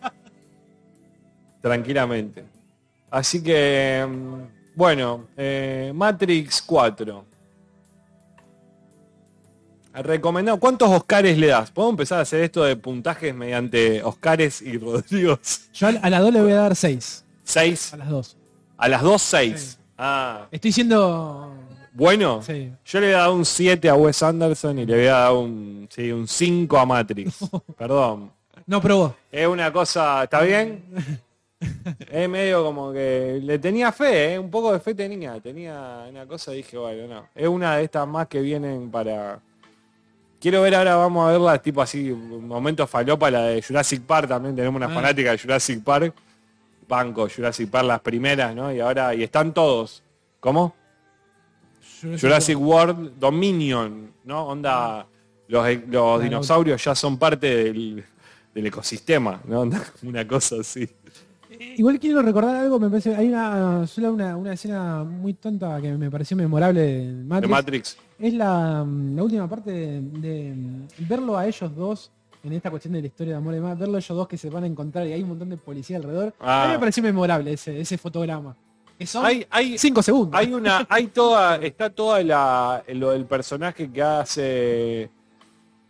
Tranquilamente. 1.62 2.46
Así 3.12 3.42
que, 3.44 4.06
mm, 4.08 4.76
bueno, 4.76 5.28
eh, 5.36 5.92
Matrix 5.94 6.62
4. 6.62 7.26
Recomendado. 9.94 10.60
¿Cuántos 10.60 10.90
Oscars 10.90 11.38
le 11.38 11.48
das? 11.48 11.72
¿Puedo 11.72 11.90
empezar 11.90 12.20
a 12.20 12.22
hacer 12.22 12.42
esto 12.44 12.64
de 12.64 12.76
puntajes 12.76 13.34
mediante 13.34 14.02
Oscars 14.04 14.62
y 14.62 14.78
Rodrigos? 14.78 15.70
Yo 15.74 15.88
a, 15.88 15.90
a 15.90 16.10
la 16.10 16.20
2 16.20 16.34
le 16.34 16.42
voy 16.42 16.52
a 16.52 16.56
dar 16.62 16.76
6. 16.76 17.26
¿Seis? 17.44 17.94
A 17.94 17.98
las 17.98 18.10
2. 18.10 18.38
A 18.78 18.88
las 18.88 19.02
dos, 19.02 19.22
seis. 19.22 19.78
Sí. 19.78 19.84
Ah, 19.98 20.48
Estoy 20.52 20.72
siendo... 20.72 21.54
bueno. 21.92 22.42
Sí. 22.42 22.72
Yo 22.86 23.00
le 23.02 23.08
voy 23.08 23.16
a 23.16 23.20
dar 23.20 23.32
un 23.32 23.44
7 23.44 23.90
a 23.90 23.96
Wes 23.96 24.24
Anderson 24.24 24.80
y 24.80 24.86
le 24.86 24.96
voy 24.96 25.08
a 25.08 25.14
dar 25.16 25.34
un, 25.34 25.86
sí, 25.92 26.12
un 26.12 26.26
5 26.26 26.78
a 26.78 26.86
Matrix. 26.86 27.40
Perdón. 27.78 28.32
No 28.66 28.80
probó. 28.80 29.16
Es 29.30 29.48
una 29.48 29.74
cosa, 29.74 30.24
¿está 30.24 30.42
bien? 30.44 30.84
Es 32.10 32.30
medio 32.30 32.64
como 32.64 32.94
que 32.94 33.40
le 33.44 33.60
tenía 33.60 33.92
fe, 33.92 34.34
¿eh? 34.34 34.40
un 34.40 34.50
poco 34.50 34.72
de 34.72 34.80
fe 34.80 34.96
tenía, 34.96 35.40
tenía 35.42 36.06
una 36.10 36.26
cosa, 36.26 36.52
dije, 36.52 36.78
bueno, 36.78 37.08
no. 37.08 37.28
Es 37.36 37.48
una 37.48 37.76
de 37.78 37.84
estas 37.84 38.08
más 38.08 38.28
que 38.28 38.40
vienen 38.42 38.90
para 38.90 39.40
Quiero 40.40 40.62
ver 40.62 40.74
ahora, 40.76 40.96
vamos 40.96 41.28
a 41.28 41.32
verla, 41.34 41.62
tipo 41.62 41.82
así, 41.82 42.12
momento 42.12 42.88
falopa, 42.88 43.30
la 43.30 43.44
de 43.44 43.62
Jurassic 43.62 44.02
Park 44.04 44.30
también, 44.30 44.56
tenemos 44.56 44.78
una 44.78 44.86
Ah. 44.86 44.96
fanática 44.96 45.32
de 45.32 45.38
Jurassic 45.38 45.84
Park. 45.84 46.14
Banco, 46.88 47.28
Jurassic 47.30 47.70
Park, 47.70 47.86
las 47.86 48.00
primeras, 48.00 48.56
¿no? 48.56 48.74
Y 48.74 48.80
ahora, 48.80 49.14
y 49.14 49.22
están 49.22 49.54
todos. 49.54 50.02
¿Cómo? 50.40 50.74
Jurassic 52.20 52.58
World 52.60 53.20
Dominion, 53.20 54.12
¿no? 54.24 54.48
Onda, 54.48 55.06
los, 55.50 55.68
los 55.68 55.82
Claro. 55.90 56.20
dinosaurios 56.20 56.84
ya 56.84 56.96
son 56.96 57.18
parte 57.18 57.54
del, 57.66 58.04
del 58.56 58.66
ecosistema, 58.66 59.42
¿no? 59.46 59.60
Onda, 59.64 59.84
Una 60.04 60.26
cosa 60.26 60.56
así. 60.62 60.90
Igual 61.78 62.00
quiero 62.00 62.22
recordar 62.22 62.56
algo, 62.58 62.80
me 62.80 62.90
parece, 62.90 63.16
hay 63.16 63.28
una, 63.28 63.86
una, 64.08 64.38
una 64.38 64.54
escena 64.54 65.04
muy 65.04 65.34
tonta 65.34 65.82
que 65.82 65.92
me 65.98 66.12
pareció 66.12 66.38
memorable 66.38 66.80
de 66.82 67.16
De 67.16 67.48
Matrix. 67.48 67.98
Es 68.20 68.34
la, 68.34 68.86
la 68.86 69.24
última 69.24 69.48
parte 69.50 69.72
de, 69.72 70.02
de 70.02 70.56
verlo 71.08 71.38
a 71.38 71.48
ellos 71.48 71.76
dos 71.76 72.12
en 72.44 72.54
esta 72.54 72.70
cuestión 72.70 72.94
de 72.94 73.02
la 73.02 73.08
historia 73.08 73.34
de 73.34 73.38
amor 73.38 73.54
y 73.54 73.58
demás, 73.58 73.78
verlo 73.80 73.96
a 73.96 74.00
ellos 74.00 74.16
dos 74.16 74.28
que 74.28 74.38
se 74.38 74.50
van 74.50 74.64
a 74.64 74.68
encontrar 74.68 75.08
y 75.08 75.12
hay 75.14 75.24
un 75.24 75.30
montón 75.30 75.50
de 75.50 75.58
policía 75.58 75.98
alrededor. 75.98 76.28
A 76.40 76.66
mí 76.68 76.70
Ah. 76.70 76.70
me 76.74 76.80
pareció 76.80 77.02
memorable 77.04 77.52
ese, 77.54 77.80
ese 77.82 77.98
fotograma. 77.98 78.56
Que 78.98 79.06
son 79.08 79.26
Hay, 79.26 79.46
hay, 79.50 79.78
cinco 79.78 80.02
segundos. 80.04 80.40
hay 80.40 80.54
una, 80.54 80.86
hay 80.90 81.08
toda, 81.08 81.56
está 81.58 81.90
toda 81.90 82.22
la, 82.24 82.84
lo 82.94 83.12
del 83.12 83.26
personaje 83.26 83.90
que 83.90 84.02
hace 84.02 85.10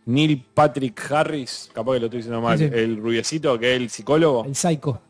Neil 0.06 0.42
Patrick 0.54 0.98
Harris, 1.12 1.70
capaz 1.72 1.94
que 1.94 2.00
lo 2.00 2.06
estoy 2.06 2.18
diciendo 2.18 2.40
mal, 2.40 2.56
Sí, 2.58 2.66
sí. 2.68 2.74
el 2.74 2.96
rubiecito 2.96 3.58
que 3.58 3.74
es 3.74 3.80
el 3.80 3.90
psicólogo. 3.90 4.44
El 4.44 4.54
psycho. 4.56 5.00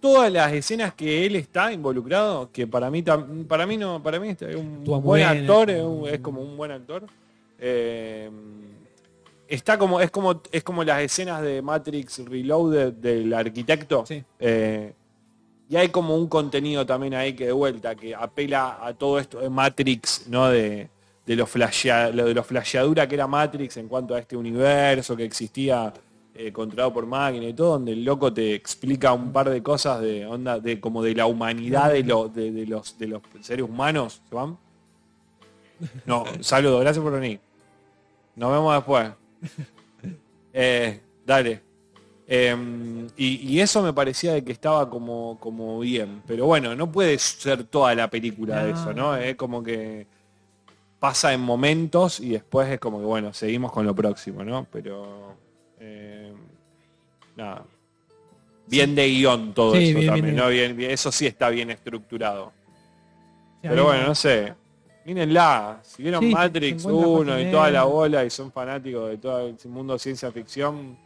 Todas 0.00 0.30
las 0.32 0.52
escenas 0.52 0.94
que 0.94 1.26
él 1.26 1.34
está 1.36 1.72
involucrado, 1.72 2.50
que 2.52 2.66
para 2.66 2.90
mí 2.90 3.02
para 3.02 3.66
mí 3.66 3.76
no, 3.76 4.00
para 4.02 4.20
mí 4.20 4.28
es 4.28 4.42
un 4.54 4.84
buen 5.02 5.22
actor, 5.40 5.70
es, 5.70 5.82
un- 5.82 6.08
es 6.08 6.20
como 6.20 6.40
un 6.40 6.56
buen 6.56 6.70
actor. 6.70 7.04
Eh, 7.58 8.30
está 9.48 9.76
como, 9.78 10.00
es 10.00 10.10
como, 10.10 10.40
es 10.52 10.62
como 10.62 10.84
las 10.84 11.02
escenas 11.02 11.42
de 11.42 11.62
Matrix 11.62 12.18
Reloaded 12.24 12.92
del 12.92 13.32
arquitecto. 13.34 14.04
Sí. 14.06 14.22
Eh, 14.38 14.92
y 15.70 15.76
hay 15.76 15.88
como 15.88 16.16
un 16.16 16.28
contenido 16.28 16.86
también 16.86 17.14
ahí 17.14 17.34
que 17.34 17.46
de 17.46 17.52
vuelta, 17.52 17.94
que 17.94 18.14
apela 18.14 18.78
a 18.80 18.94
todo 18.94 19.18
esto 19.18 19.40
de 19.40 19.50
Matrix, 19.50 20.26
¿no? 20.28 20.48
De, 20.48 20.88
de 21.26 21.36
lo, 21.36 21.46
flashea- 21.46 22.10
lo 22.10 22.24
de 22.24 22.32
lo 22.34 22.42
flasheadura 22.42 23.06
que 23.06 23.16
era 23.16 23.26
Matrix 23.26 23.76
en 23.76 23.86
cuanto 23.88 24.14
a 24.14 24.18
este 24.20 24.34
universo 24.36 25.14
que 25.16 25.24
existía 25.24 25.92
eh, 26.40 26.52
controlado 26.52 26.92
por 26.92 27.04
máquina 27.04 27.46
y 27.46 27.52
todo, 27.52 27.72
donde 27.72 27.92
el 27.92 28.04
loco 28.04 28.32
te 28.32 28.54
explica 28.54 29.12
un 29.12 29.32
par 29.32 29.50
de 29.50 29.60
cosas 29.60 30.00
de 30.00 30.24
onda, 30.24 30.60
de 30.60 30.78
como 30.78 31.02
de 31.02 31.14
la 31.14 31.26
humanidad 31.26 31.92
de, 31.92 32.04
lo- 32.04 32.28
de, 32.28 32.64
los, 32.64 32.96
de 32.96 33.08
los 33.08 33.22
seres 33.40 33.64
humanos. 33.68 34.22
¿Se 34.28 34.34
van? 34.34 34.56
No, 36.06 36.24
saludos, 36.40 36.80
gracias 36.80 37.02
por 37.02 37.12
venir. 37.12 37.40
Nos 38.36 38.52
vemos 38.52 38.72
después. 38.74 39.10
Eh, 40.52 41.00
dale. 41.26 41.60
Eh, 42.30 43.06
y, 43.16 43.58
eso 43.58 43.82
me 43.82 43.92
parecía 43.92 44.34
de 44.34 44.44
que 44.44 44.52
estaba 44.52 44.88
como, 44.88 45.38
como 45.40 45.80
bien. 45.80 46.22
Pero 46.26 46.46
bueno, 46.46 46.76
no 46.76 46.90
puede 46.92 47.18
ser 47.18 47.64
toda 47.64 47.94
la 47.94 48.08
película 48.08 48.64
de 48.64 48.72
eso, 48.72 48.92
¿no? 48.92 49.16
Es 49.16 49.34
como 49.34 49.62
que 49.62 50.06
pasa 51.00 51.32
en 51.32 51.40
momentos 51.40 52.20
y 52.20 52.30
después 52.30 52.68
es 52.68 52.78
como 52.78 53.00
que, 53.00 53.06
bueno, 53.06 53.32
seguimos 53.32 53.72
con 53.72 53.86
lo 53.86 53.94
próximo, 53.94 54.44
¿no? 54.44 54.66
Pero... 54.70 55.36
eh, 55.80 56.32
nada. 57.36 57.64
Bien 58.66 58.94
de 58.94 59.08
guion 59.08 59.54
todo 59.54 59.74
Sí, 59.74 59.90
eso 59.90 59.98
bien, 59.98 60.06
también, 60.06 60.24
bien, 60.26 60.36
¿no? 60.36 60.48
Bien, 60.48 60.80
eso 60.90 61.10
sí 61.10 61.26
está 61.26 61.48
bien 61.48 61.70
estructurado. 61.70 62.52
Sí, 63.62 63.68
Pero 63.68 63.84
bueno, 63.84 64.08
no 64.08 64.14
sé. 64.14 64.54
Mírenla. 65.04 65.80
Si 65.82 66.02
vieron 66.02 66.22
Sí, 66.22 66.30
Matrix 66.30 66.82
50 66.82 67.08
1 67.08 67.40
y 67.40 67.50
toda 67.50 67.70
la 67.70 67.84
bola 67.84 68.24
y 68.24 68.30
son 68.30 68.52
fanáticos 68.52 69.08
de 69.08 69.16
todo 69.16 69.48
el 69.48 69.56
mundo 69.70 69.94
de 69.94 69.98
ciencia 69.98 70.30
ficción. 70.30 70.98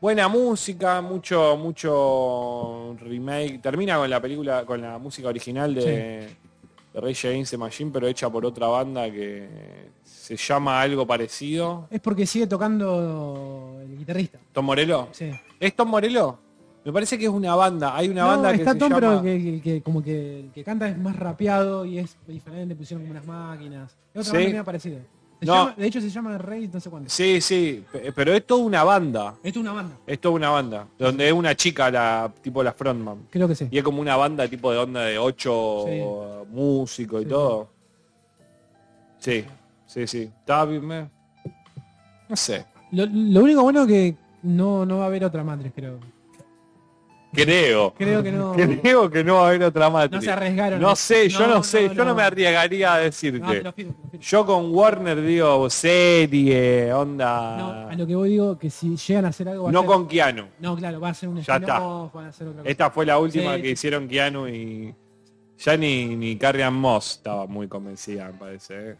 Buena 0.00 0.28
música, 0.28 1.00
mucho, 1.00 1.56
mucho 1.56 2.94
remake. 3.00 3.58
Termina 3.62 3.96
con 3.96 4.10
la 4.10 4.20
película, 4.20 4.66
con 4.66 4.82
la 4.82 4.98
música 4.98 5.28
original 5.28 5.74
de, 5.74 6.28
de 6.92 7.00
Rage 7.00 7.28
Against 7.28 7.52
the 7.52 7.56
Machine, 7.56 7.90
pero 7.90 8.06
hecha 8.06 8.28
por 8.28 8.44
otra 8.44 8.66
banda 8.66 9.10
que 9.10 9.48
se 10.24 10.36
llama 10.36 10.80
algo 10.80 11.06
parecido. 11.06 11.86
Es 11.90 12.00
porque 12.00 12.24
sigue 12.24 12.46
tocando 12.46 13.76
el 13.82 13.98
guitarrista. 13.98 14.38
¿Tom 14.52 14.64
Morello? 14.64 15.08
Sí. 15.12 15.30
¿Es 15.60 15.76
Tom 15.76 15.88
Morello? 15.90 16.38
Me 16.82 16.92
parece 16.92 17.18
que 17.18 17.24
es 17.24 17.30
una 17.30 17.54
banda. 17.54 17.94
Hay 17.94 18.08
una 18.08 18.22
No, 18.22 18.28
banda 18.28 18.50
que 18.52 18.58
está 18.58 18.72
se 18.72 18.78
Tom, 18.78 18.88
llama... 18.92 19.20
pero 19.22 19.62
que, 19.62 19.82
como 19.84 20.02
que 20.02 20.40
el 20.40 20.50
que 20.50 20.64
canta 20.64 20.88
es 20.88 20.96
más 20.98 21.16
rapeado 21.16 21.84
y 21.84 21.98
es 21.98 22.16
diferente, 22.26 22.74
pusieron 22.74 23.02
como 23.06 23.12
unas 23.18 23.26
máquinas. 23.26 23.94
Es 24.14 24.28
otra 24.28 24.40
Sí. 24.40 24.46
banda 24.46 24.64
parecida. 24.64 24.98
Se 25.40 25.46
No. 25.46 25.54
llama- 25.54 25.74
de 25.76 25.86
hecho 25.86 26.00
se 26.00 26.08
llama 26.10 26.38
Rey 26.38 26.70
no 26.72 26.80
sé 26.80 26.88
cuánto. 26.88 27.10
Sí, 27.10 27.40
sí, 27.42 27.84
pe- 27.92 28.12
pero 28.12 28.32
es 28.32 28.46
toda 28.46 28.62
una 28.64 28.82
banda. 28.84 29.34
Es 29.42 29.54
una 29.58 29.72
banda. 29.72 29.96
Es 30.06 30.18
toda 30.20 30.34
una 30.36 30.48
banda. 30.50 30.86
Donde 30.98 31.26
es 31.26 31.32
una 31.34 31.54
chica, 31.54 31.90
la 31.90 32.32
tipo 32.40 32.62
la 32.62 32.72
frontman. 32.72 33.26
Creo 33.30 33.46
que 33.48 33.54
sí. 33.54 33.68
Y 33.70 33.76
es 33.76 33.84
como 33.84 34.00
una 34.00 34.16
banda 34.16 34.48
tipo 34.48 34.72
de 34.72 34.78
onda 34.78 35.02
de 35.02 35.18
ocho 35.18 35.84
Sí. 35.86 36.00
músicos 36.50 37.20
y 37.20 37.24
Sí, 37.24 37.30
todo. 37.30 37.68
Sí, 39.18 39.44
sí, 39.94 40.06
sí. 40.06 40.30
Bien, 40.68 40.86
me- 40.86 41.08
No 42.28 42.36
sé. 42.36 42.64
Lo, 42.92 43.06
lo 43.06 43.42
único 43.42 43.62
bueno 43.62 43.86
que 43.86 44.16
no, 44.42 44.84
no 44.84 44.98
va 44.98 45.04
a 45.04 45.06
haber 45.06 45.24
otra 45.24 45.42
Matrix, 45.44 45.74
creo. 45.74 45.98
Creo. 47.32 47.92
Creo 47.98 48.22
que 48.22 48.30
no. 48.30 48.52
Creo 48.82 49.10
que 49.10 49.24
no 49.24 49.34
va 49.36 49.46
a 49.46 49.48
haber 49.48 49.64
otra 49.64 49.90
Matrix. 49.90 50.14
No 50.14 50.20
se 50.22 50.30
arriesgaron. 50.30 50.80
No 50.80 50.94
sé, 50.94 51.28
yo 51.28 51.40
no, 51.48 51.54
No, 51.56 51.62
sé. 51.64 51.88
no, 51.88 51.92
yo 51.94 52.04
no 52.04 52.10
no. 52.10 52.14
me 52.14 52.22
arriesgaría 52.22 52.94
a 52.94 52.98
decirte. 52.98 53.40
No, 53.40 53.50
te 53.50 53.62
lo 53.62 53.72
firmo, 53.72 53.92
te 53.94 54.02
lo 54.04 54.10
firmo. 54.10 54.22
Yo 54.24 54.46
con 54.46 54.72
Warner 54.72 55.20
digo 55.20 55.68
serie, 55.68 56.86
No, 56.90 57.00
onda. 57.00 57.88
a 57.90 57.94
lo 57.96 58.06
que 58.06 58.14
voy 58.14 58.28
digo 58.30 58.56
que 58.56 58.70
si 58.70 58.96
llegan 58.96 59.24
a 59.24 59.28
hacer 59.28 59.48
algo 59.48 59.72
No 59.72 59.84
con 59.84 60.06
Keanu. 60.06 60.44
No, 60.60 60.76
claro, 60.76 61.00
va 61.00 61.08
a 61.08 61.14
ser 61.14 61.28
un 61.28 61.40
Ya 61.40 61.56
está. 61.56 61.80
van 61.80 62.26
a 62.26 62.28
hacer 62.28 62.46
otra 62.46 62.60
cosa. 62.60 62.70
Esta 62.70 62.90
fue 62.90 63.04
la 63.04 63.18
última 63.18 63.56
Sí, 63.56 63.62
que 63.62 63.70
hicieron 63.70 64.06
Keanu 64.06 64.46
y 64.46 64.94
ya 65.58 65.76
ni, 65.76 66.14
ni 66.14 66.36
Carrie 66.36 66.62
Ann 66.62 66.74
Moss 66.74 67.16
estaba 67.16 67.46
muy 67.48 67.66
convencida, 67.66 68.26
me 68.28 68.34
parece. 68.38 68.94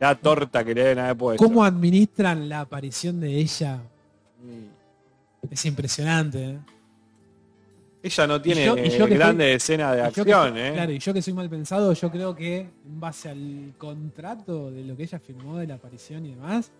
La 0.00 0.14
torta 0.14 0.64
que 0.64 0.74
le 0.74 0.82
deben 0.82 0.98
haber 1.00 1.16
puesto. 1.16 1.44
¿Cómo 1.44 1.64
administran 1.64 2.48
la 2.48 2.60
aparición 2.60 3.20
de 3.20 3.36
ella? 3.36 3.80
Es 5.50 5.64
impresionante, 5.64 6.44
¿eh? 6.50 6.58
Ella 8.00 8.26
no 8.28 8.40
tiene 8.40 8.62
Y 8.62 8.66
yo- 8.66 8.78
y 8.78 8.90
yo 8.90 9.06
que 9.08 9.14
grandes 9.14 9.56
escenas 9.56 9.96
de 9.96 10.02
acción, 10.02 10.52
soy- 10.52 10.60
¿eh? 10.60 10.70
Claro, 10.72 10.92
y 10.92 10.98
yo 11.00 11.12
que 11.12 11.20
soy 11.22 11.32
mal 11.32 11.50
pensado, 11.50 11.92
yo 11.92 12.10
creo 12.12 12.34
que 12.34 12.58
en 12.60 13.00
base 13.00 13.28
al 13.28 13.72
contrato 13.76 14.70
de 14.70 14.84
lo 14.84 14.96
que 14.96 15.02
ella 15.02 15.18
firmó 15.18 15.56
de 15.58 15.66
la 15.66 15.74
aparición 15.74 16.24
y 16.26 16.30
demás, 16.30 16.70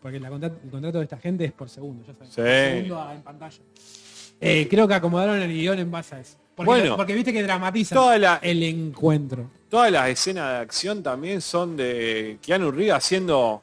porque 0.00 0.20
la 0.20 0.28
el 0.28 0.70
contrato 0.70 0.98
de 0.98 1.04
esta 1.04 1.16
gente 1.18 1.44
es 1.46 1.52
por 1.52 1.68
segundo, 1.68 2.04
ya 2.06 2.12
saben. 2.14 2.28
Sí. 2.30 2.36
por 2.36 2.46
segundo 2.46 3.10
en 3.12 3.22
pantalla. 3.22 3.58
Eh, 4.40 4.66
creo 4.68 4.88
que 4.88 4.94
acomodaron 4.94 5.40
el 5.40 5.52
guion 5.52 5.78
en 5.78 5.90
base 5.90 6.14
a 6.16 6.20
eso. 6.20 6.36
Porque, 6.54 6.68
Bueno. 6.70 6.96
porque 6.96 7.14
viste 7.14 7.32
que 7.32 7.42
dramatiza 7.42 7.94
Toda 7.94 8.18
la- 8.18 8.40
el 8.42 8.62
encuentro. 8.62 9.50
Todas 9.68 9.90
las 9.90 10.08
escenas 10.10 10.50
de 10.52 10.56
acción 10.58 11.02
también 11.02 11.40
son 11.40 11.76
de 11.76 12.38
Keanu 12.42 12.70
Reeves 12.70 12.94
haciendo... 12.94 13.62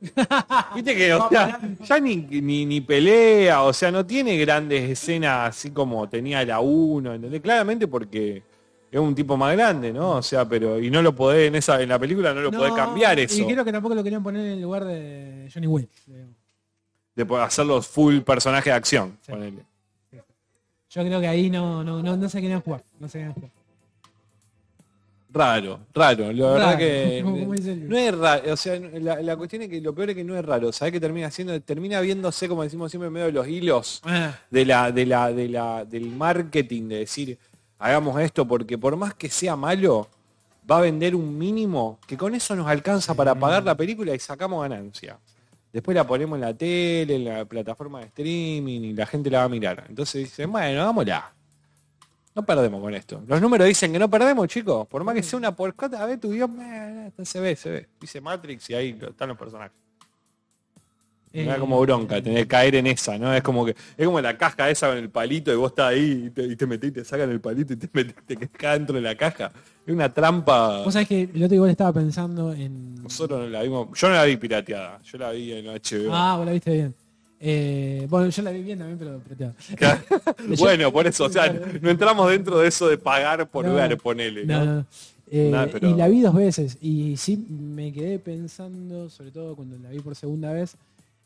Viste 0.76 0.94
que, 0.96 1.12
o 1.12 1.28
sea, 1.28 1.58
ya 1.84 1.98
ni, 2.00 2.16
ni, 2.16 2.64
ni 2.66 2.80
pelea, 2.80 3.62
o 3.62 3.72
sea, 3.72 3.90
no 3.90 4.06
tiene 4.06 4.36
grandes 4.38 4.88
escenas 4.90 5.48
así 5.50 5.70
como 5.72 6.08
tenía 6.08 6.44
la 6.44 6.60
1, 6.60 7.14
¿entendés? 7.14 7.40
Claramente 7.40 7.88
porque 7.88 8.42
es 8.92 9.00
un 9.00 9.12
tipo 9.14 9.36
más 9.36 9.56
grande, 9.56 9.92
¿no? 9.92 10.12
O 10.12 10.22
sea, 10.22 10.48
pero, 10.48 10.78
y 10.80 10.88
no 10.88 11.02
lo 11.02 11.14
podés, 11.16 11.48
en 11.48 11.56
esa, 11.56 11.82
en 11.82 11.88
la 11.88 11.98
película 11.98 12.32
no 12.32 12.40
lo 12.42 12.52
podés 12.52 12.70
No, 12.70 12.76
cambiar 12.76 13.18
eso. 13.18 13.42
Y 13.42 13.46
creo 13.46 13.64
que 13.64 13.72
tampoco 13.72 13.94
lo 13.96 14.04
querían 14.04 14.22
poner 14.22 14.46
en 14.46 14.52
el 14.52 14.62
lugar 14.62 14.84
de 14.84 15.50
Johnny 15.52 15.66
Wick. 15.66 15.90
De 17.16 17.26
hacerlos 17.40 17.88
full 17.88 18.20
personaje 18.20 18.70
de 18.70 18.76
acción. 18.76 19.18
Sí. 19.22 19.32
ponele. 19.32 19.64
Yo 20.90 21.04
creo 21.04 21.20
que 21.20 21.28
ahí 21.28 21.50
no, 21.50 21.84
no, 21.84 22.02
no, 22.02 22.16
no 22.16 22.28
se 22.28 22.40
jugar. 22.60 22.82
No 22.98 23.08
se 23.08 23.26
jugar. 23.26 23.50
Raro, 25.30 25.80
raro. 25.94 26.32
La 26.32 26.46
verdad 26.52 26.66
Raro, 26.66 26.78
que 26.78 27.22
no 27.86 27.96
es 27.98 28.16
raro. 28.16 28.52
O 28.52 28.56
sea, 28.56 28.80
la, 28.80 29.20
la 29.20 29.36
cuestión 29.36 29.62
es 29.62 29.68
que 29.68 29.80
lo 29.80 29.94
peor 29.94 30.10
es 30.10 30.16
que 30.16 30.24
no 30.24 30.36
es 30.36 30.44
raro. 30.44 30.72
¿Sabés 30.72 30.92
qué 30.92 31.00
termina 31.00 31.26
haciendo? 31.26 31.60
Termina 31.60 32.00
viéndose, 32.00 32.48
como 32.48 32.62
decimos 32.62 32.90
siempre, 32.90 33.08
en 33.08 33.12
medio 33.12 33.26
de 33.26 33.32
los 33.32 33.46
hilos 33.46 34.00
Ah, 34.04 34.34
de 34.50 34.64
la, 34.64 34.90
de 34.90 35.04
la, 35.04 35.32
de 35.32 35.48
la, 35.48 35.84
del 35.84 36.06
marketing, 36.06 36.88
de 36.88 36.98
decir, 37.00 37.38
hagamos 37.78 38.18
esto, 38.20 38.48
porque 38.48 38.78
por 38.78 38.96
más 38.96 39.12
que 39.14 39.28
sea 39.28 39.54
malo, 39.54 40.08
va 40.70 40.78
a 40.78 40.80
vender 40.80 41.14
un 41.14 41.36
mínimo 41.36 41.98
que 42.06 42.16
con 42.16 42.34
eso 42.34 42.56
nos 42.56 42.66
alcanza 42.66 43.12
para 43.14 43.34
pagar 43.34 43.62
la 43.64 43.76
película 43.76 44.14
y 44.14 44.18
sacamos 44.18 44.62
ganancia. 44.62 45.18
Después 45.72 45.94
la 45.94 46.06
ponemos 46.06 46.36
en 46.36 46.40
la 46.40 46.54
tele, 46.54 47.16
en 47.16 47.24
la 47.24 47.44
plataforma 47.44 48.00
de 48.00 48.06
streaming 48.06 48.80
y 48.80 48.92
la 48.94 49.06
gente 49.06 49.30
la 49.30 49.38
va 49.38 49.44
a 49.44 49.48
mirar. 49.48 49.84
Entonces 49.88 50.24
dicen, 50.24 50.50
bueno, 50.50 50.82
hagámosla. 50.82 51.32
No 52.34 52.44
perdemos 52.44 52.80
con 52.80 52.94
esto. 52.94 53.22
Los 53.26 53.40
números 53.40 53.66
dicen 53.66 53.92
que 53.92 53.98
no 53.98 54.08
perdemos, 54.08 54.46
chicos. 54.48 54.86
Por 54.86 55.02
más 55.04 55.14
que 55.14 55.22
sea 55.22 55.38
una 55.38 55.54
porcota, 55.54 56.02
a 56.02 56.06
ver 56.06 56.20
tu 56.20 56.30
guion, 56.30 56.56
eh, 56.60 57.12
se 57.24 57.40
ve, 57.40 57.56
se 57.56 57.70
ve. 57.70 57.88
Dice 58.00 58.20
Matrix 58.20 58.70
y 58.70 58.74
ahí 58.74 58.98
están 59.00 59.28
los 59.28 59.36
personajes. 59.36 59.76
Me 61.32 61.44
da 61.44 61.56
Eh, 61.56 61.58
como 61.60 61.80
bronca 61.80 62.22
tener 62.22 62.42
que 62.42 62.48
caer 62.48 62.74
en 62.76 62.86
esa, 62.86 63.18
¿no? 63.18 63.32
Es 63.34 63.42
como 63.42 63.64
que 63.66 63.74
es 63.96 64.06
como 64.06 64.20
la 64.20 64.36
caja 64.38 64.70
esa 64.70 64.88
con 64.88 64.98
el 64.98 65.10
palito 65.10 65.52
y 65.52 65.56
vos 65.56 65.70
estás 65.72 65.90
ahí 65.90 66.24
y 66.26 66.30
te, 66.30 66.42
y 66.44 66.56
te 66.56 66.66
metís, 66.66 66.92
te 66.92 67.04
sacan 67.04 67.30
el 67.30 67.40
palito 67.40 67.72
y 67.74 67.76
te 67.76 67.88
metés, 67.92 68.14
te 68.26 68.36
quedás 68.36 68.78
dentro 68.78 68.96
de 68.96 69.02
la 69.02 69.14
caja. 69.14 69.52
Es 69.86 69.92
una 69.94 70.12
trampa. 70.12 70.82
Vos 70.84 70.92
sabés 70.92 71.08
que 71.08 71.22
el 71.34 71.42
otro 71.42 71.54
igual 71.54 71.70
estaba 71.70 71.92
pensando 71.92 72.52
en... 72.52 72.94
Nosotros 73.02 73.40
no 73.40 73.48
la 73.48 73.62
vimos. 73.62 73.88
Yo 73.98 74.08
no 74.08 74.14
la 74.14 74.24
vi 74.24 74.36
pirateada. 74.36 75.00
Yo 75.02 75.18
la 75.18 75.30
vi 75.32 75.52
en 75.52 75.66
HBO. 75.66 76.10
Ah, 76.14 76.36
vos 76.36 76.46
la 76.46 76.52
viste 76.52 76.72
bien. 76.72 76.94
Eh, 77.40 78.06
bueno, 78.10 78.28
yo 78.28 78.42
la 78.42 78.50
vi 78.50 78.62
bien 78.62 78.78
también, 78.80 78.98
pero 78.98 79.18
pirateada. 79.20 79.54
bueno, 80.58 80.92
por 80.92 81.06
eso, 81.06 81.24
o 81.24 81.28
sea, 81.30 81.52
no 81.80 81.88
entramos 81.90 82.30
dentro 82.30 82.58
de 82.58 82.68
eso 82.68 82.88
de 82.88 82.98
pagar 82.98 83.48
por 83.48 83.64
No, 83.64 83.74
ver, 83.74 83.96
ponele, 83.96 84.44
¿no? 84.44 84.64
No, 84.64 84.74
no. 84.76 84.86
Eh, 85.30 85.48
Nada, 85.52 85.68
pero- 85.70 85.90
Y 85.90 85.94
la 85.94 86.08
vi 86.08 86.20
dos 86.22 86.34
veces 86.34 86.78
y 86.80 87.16
sí 87.18 87.36
me 87.36 87.92
quedé 87.92 88.18
pensando, 88.18 89.08
sobre 89.10 89.30
todo 89.30 89.54
cuando 89.54 89.76
la 89.78 89.90
vi 89.90 90.00
por 90.00 90.14
segunda 90.16 90.52
vez, 90.52 90.76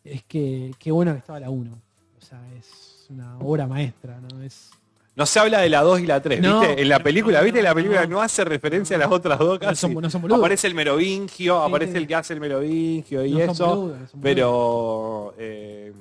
es 0.04 0.22
que 0.24 0.72
qué 0.78 0.90
bueno 0.92 1.12
que 1.12 1.18
estaba 1.18 1.40
la 1.40 1.50
1. 1.50 1.70
O 1.72 2.24
sea, 2.24 2.40
es 2.58 3.06
una 3.10 3.38
obra 3.38 3.66
maestra, 3.66 4.18
¿no? 4.20 4.42
Es, 4.42 4.70
No 5.14 5.26
se 5.26 5.38
habla 5.40 5.60
de 5.60 5.68
la 5.68 5.82
2 5.82 6.00
y 6.00 6.06
la 6.06 6.20
3, 6.22 6.40
No, 6.40 6.60
¿viste? 6.60 6.80
En 6.82 6.88
la 6.88 7.00
película, 7.02 7.38
no, 7.40 7.44
¿viste? 7.44 7.62
La 7.62 7.74
película 7.74 8.06
no. 8.06 8.22
hace 8.22 8.44
referencia 8.44 8.96
a 8.96 9.00
las 9.00 9.10
otras 9.10 9.38
dos 9.38 9.58
casi. 9.58 9.76
son- 9.80 9.94
no 9.94 10.08
son 10.10 10.22
boludos. 10.22 10.40
aparece 10.40 10.66
el 10.66 10.74
merovingio, 10.74 11.60
Sí, 11.60 11.68
aparece 11.68 11.92
sí. 11.92 11.98
el 11.98 12.06
que 12.06 12.14
hace 12.14 12.32
el 12.34 12.40
merovingio 12.40 13.24
y 13.24 13.32
son 13.32 13.40
eso. 13.50 13.76
boludos, 13.76 14.10
son 14.10 14.20
pero 14.20 15.34
eh, 15.38 15.92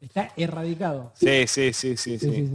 está 0.00 0.30
erradicado. 0.36 1.12
sí, 1.14 1.46
sí, 1.46 1.72
sí, 1.72 1.96
sí, 1.96 2.18
Sí. 2.18 2.48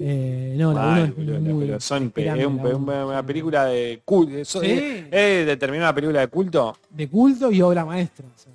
Eh, 0.00 0.54
no, 0.58 0.72
la 0.72 0.88
1 0.88 1.04
es 1.04 1.16
boludo, 1.16 1.40
muy 1.40 1.66
pero 1.66 1.80
son 1.80 2.12
es 2.14 2.26
un 2.46 2.56
la 2.56 3.06
una 3.06 3.22
película 3.24 3.64
de 3.66 4.02
culto. 4.04 4.60
¿Es, 4.62 5.46
determinada 5.46 5.94
película 5.94 6.20
de 6.20 6.28
culto? 6.28 6.76
de 6.90 7.08
culto 7.08 7.52
y 7.52 7.62
obra 7.62 7.84
maestra. 7.84 8.26
o 8.26 8.38
sea, 8.38 8.52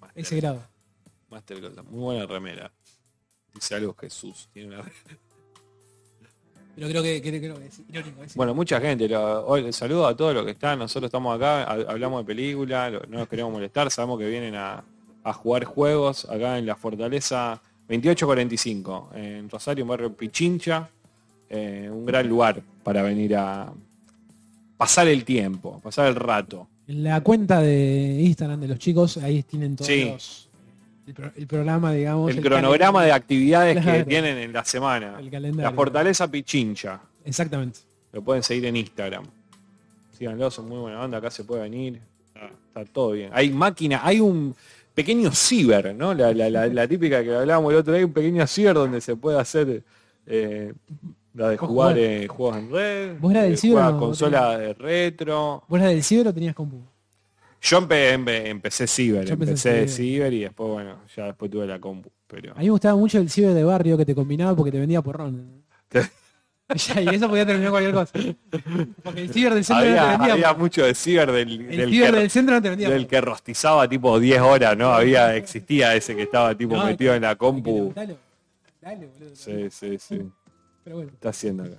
Master, 0.00 0.20
ese 0.20 0.36
grado. 0.36 0.60
Master. 1.30 1.60
Muy 1.90 2.00
buena 2.00 2.26
remera. 2.26 2.72
Dice 3.54 3.74
algo 3.74 3.94
Jesús. 3.94 4.48
Tiene 4.52 4.68
una 4.76 4.84
Pero 6.74 6.88
creo 6.88 7.02
que, 7.02 7.20
creo, 7.20 7.40
creo 7.40 7.58
que 7.58 7.66
es 7.66 7.80
irónico. 7.88 8.22
es 8.22 8.34
Bueno, 8.34 8.54
mucha 8.54 8.80
gente. 8.80 9.08
Lo, 9.08 9.46
hoy, 9.46 9.72
saludo 9.72 10.06
a 10.06 10.16
todos 10.16 10.32
los 10.34 10.44
que 10.44 10.52
están. 10.52 10.78
Nosotros 10.78 11.08
estamos 11.08 11.34
acá, 11.34 11.64
ha- 11.64 11.90
hablamos 11.90 12.20
de 12.22 12.26
película, 12.26 12.90
no 12.90 13.18
nos 13.18 13.28
queremos 13.28 13.52
molestar. 13.52 13.90
Sabemos 13.90 14.18
que 14.18 14.28
vienen 14.28 14.54
a, 14.54 14.84
a 15.24 15.32
jugar 15.32 15.64
juegos 15.64 16.24
acá 16.26 16.56
en 16.58 16.66
la 16.66 16.76
Fortaleza 16.76 17.60
2845, 17.88 19.10
en 19.14 19.50
Rosario, 19.50 19.82
en 19.82 19.88
barrio 19.88 20.12
Pichincha. 20.14 20.88
Eh, 21.50 21.88
un 21.90 22.04
gran 22.04 22.28
lugar 22.28 22.62
para 22.84 23.02
venir 23.02 23.34
a 23.34 23.72
pasar 24.76 25.08
el 25.08 25.24
tiempo, 25.24 25.80
pasar 25.80 26.06
el 26.06 26.14
rato. 26.14 26.68
En 26.86 27.02
la 27.02 27.20
cuenta 27.22 27.60
de 27.60 28.20
Instagram 28.22 28.60
de 28.60 28.68
los 28.68 28.78
chicos, 28.78 29.16
ahí 29.16 29.42
tienen 29.42 29.74
todos 29.74 29.88
Sí. 29.88 30.04
los- 30.04 30.47
el, 31.08 31.14
pro- 31.14 31.32
el 31.34 31.46
programa, 31.46 31.92
digamos. 31.92 32.30
El 32.30 32.40
cronograma 32.42 33.02
de 33.04 33.12
actividades 33.12 33.84
que 33.84 34.04
tienen 34.04 34.36
en 34.38 34.52
la 34.52 34.64
semana. 34.64 35.16
El 35.18 35.30
calendario. 35.30 35.70
La 35.70 35.74
Fortaleza 35.74 36.30
Pichincha. 36.30 37.00
Exactamente. 37.24 37.80
Lo 38.12 38.22
pueden 38.22 38.42
seguir 38.42 38.66
en 38.66 38.76
Instagram. 38.76 39.24
Síganlo, 40.16 40.50
son 40.50 40.68
muy 40.68 40.78
buena 40.78 40.98
banda, 40.98 41.18
acá 41.18 41.30
se 41.30 41.44
puede 41.44 41.62
venir. 41.62 42.00
Está, 42.34 42.46
está 42.46 42.84
todo 42.92 43.12
bien. 43.12 43.30
Hay 43.32 43.50
máquina, 43.50 44.00
hay 44.04 44.20
un 44.20 44.54
pequeño 44.94 45.30
ciber, 45.32 45.94
¿no? 45.94 46.12
La, 46.12 46.32
la- 46.34 46.50
la- 46.50 46.66
la 46.66 46.86
típica 46.88 47.22
que 47.22 47.34
hablábamos 47.34 47.72
el 47.72 47.78
otro 47.78 47.94
día, 47.94 48.04
un 48.04 48.12
pequeño 48.12 48.46
ciber 48.46 48.74
donde 48.74 49.00
se 49.00 49.16
puede 49.16 49.38
hacer 49.38 49.82
eh, 50.26 50.72
la 51.34 51.50
de 51.50 51.56
jugar 51.56 51.96
eh, 51.98 52.26
juegos 52.28 52.56
en 52.58 52.70
red, 52.72 53.18
¿Vos 53.20 53.30
eras 53.30 53.44
del 53.44 53.52
eh, 53.54 53.56
ciber 53.56 53.76
jugar 53.78 53.88
o 53.90 53.92
no? 53.94 54.00
consola 54.00 54.58
de 54.58 54.74
retro. 54.74 55.62
¿Vos 55.68 55.78
eras 55.80 55.92
del 55.92 56.02
ciber 56.02 56.28
o 56.28 56.34
tenías 56.34 56.54
compu? 56.54 56.82
Yo 57.60 57.80
empe- 57.80 58.14
empe- 58.14 58.46
empecé 58.46 58.86
ciber, 58.86 59.24
Yo 59.26 59.34
empecé 59.34 59.88
ciber. 59.88 60.32
y 60.32 60.40
después, 60.40 60.70
bueno, 60.70 61.00
ya 61.16 61.26
después 61.26 61.50
tuve 61.50 61.66
la 61.66 61.78
compu. 61.80 62.10
Pero... 62.26 62.52
A 62.52 62.58
mí 62.58 62.64
me 62.66 62.70
gustaba 62.70 62.94
mucho 62.96 63.18
el 63.18 63.28
ciber 63.30 63.54
de 63.54 63.64
barrio 63.64 63.96
que 63.96 64.04
te 64.04 64.14
combinaba 64.14 64.54
porque 64.54 64.70
te 64.70 64.78
vendía 64.78 65.02
porrón. 65.02 65.64
Y 66.70 67.14
eso 67.14 67.30
podía 67.30 67.46
terminar 67.46 67.70
cualquier 67.70 67.94
cosa. 67.94 68.12
Porque 69.02 69.22
el 69.22 69.32
ciber 69.32 69.54
del 69.54 69.64
centro 69.64 69.86
no 69.86 69.90
te 69.94 69.98
Había, 70.00 70.10
vendía. 70.18 70.32
había 70.34 70.52
mucho 70.52 70.84
de 70.84 70.94
ciber 70.94 71.32
del, 71.32 71.60
el 71.62 71.76
del 71.78 71.90
ciber 71.90 72.10
que- 72.12 72.18
del 72.18 72.30
centro 72.30 72.54
no 72.56 72.60
te 72.62 72.68
vendía. 72.68 72.90
del 72.90 73.06
que 73.06 73.20
rostizaba 73.22 73.88
tipo 73.88 74.20
10 74.20 74.40
horas, 74.42 74.76
¿no? 74.76 74.90
Había, 74.92 75.34
existía 75.34 75.94
ese 75.96 76.14
que 76.14 76.24
estaba 76.24 76.54
tipo 76.54 76.76
No, 76.76 76.84
metido 76.84 77.14
en 77.14 77.22
la 77.22 77.36
compu. 77.36 77.74
levantarlo. 77.94 78.18
Dale, 78.82 79.06
boludo. 79.06 79.30
Sí, 79.34 79.68
sí, 79.70 79.96
sí. 79.98 80.20
Pero 80.84 80.96
bueno. 80.96 81.10
Está 81.14 81.30
haciendo 81.30 81.62
acá. 81.64 81.76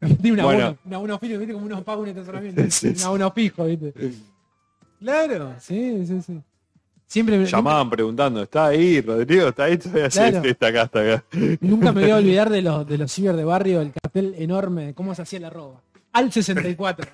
Tiene 0.20 0.32
una 0.32 0.44
Bueno. 0.44 0.64
abono, 0.64 0.78
un 0.84 0.94
abono 0.94 1.18
fijo, 1.20 1.38
viste 1.38 1.54
como 1.54 1.66
unos 1.66 1.84
pagos 1.84 2.02
un 2.02 2.08
estacionamiento. 2.08 2.62
Sí, 2.70 2.88
un 2.88 2.96
sí. 2.96 3.04
abono 3.04 3.30
fijo, 3.30 3.64
viste. 3.66 3.94
Claro, 5.00 5.54
sí, 5.60 6.04
sí, 6.06 6.20
sí. 6.22 6.40
Siempre 7.06 7.38
me- 7.38 7.46
Llamaban 7.46 7.88
preguntando, 7.88 8.42
¿está 8.42 8.66
ahí, 8.66 9.00
Rodrigo? 9.00 9.48
¿Está 9.48 9.64
ahí? 9.64 9.78
Todavía 9.78 10.08
Claro. 10.10 10.42
está 10.44 10.66
acá, 10.66 10.82
está 10.82 11.00
acá. 11.00 11.24
Nunca 11.60 11.92
me 11.92 12.02
voy 12.02 12.10
a 12.10 12.16
olvidar 12.18 12.50
de 12.50 12.60
los 12.62 12.86
de 12.86 12.98
los 12.98 13.10
ciber 13.12 13.34
de 13.36 13.44
barrio, 13.44 13.80
el 13.80 13.92
cartel 13.92 14.34
enorme 14.38 14.86
de 14.86 14.94
cómo 14.94 15.14
se 15.14 15.22
hacía 15.22 15.40
la 15.40 15.50
roba. 15.50 15.80
Al 16.12 16.30
64. 16.32 17.08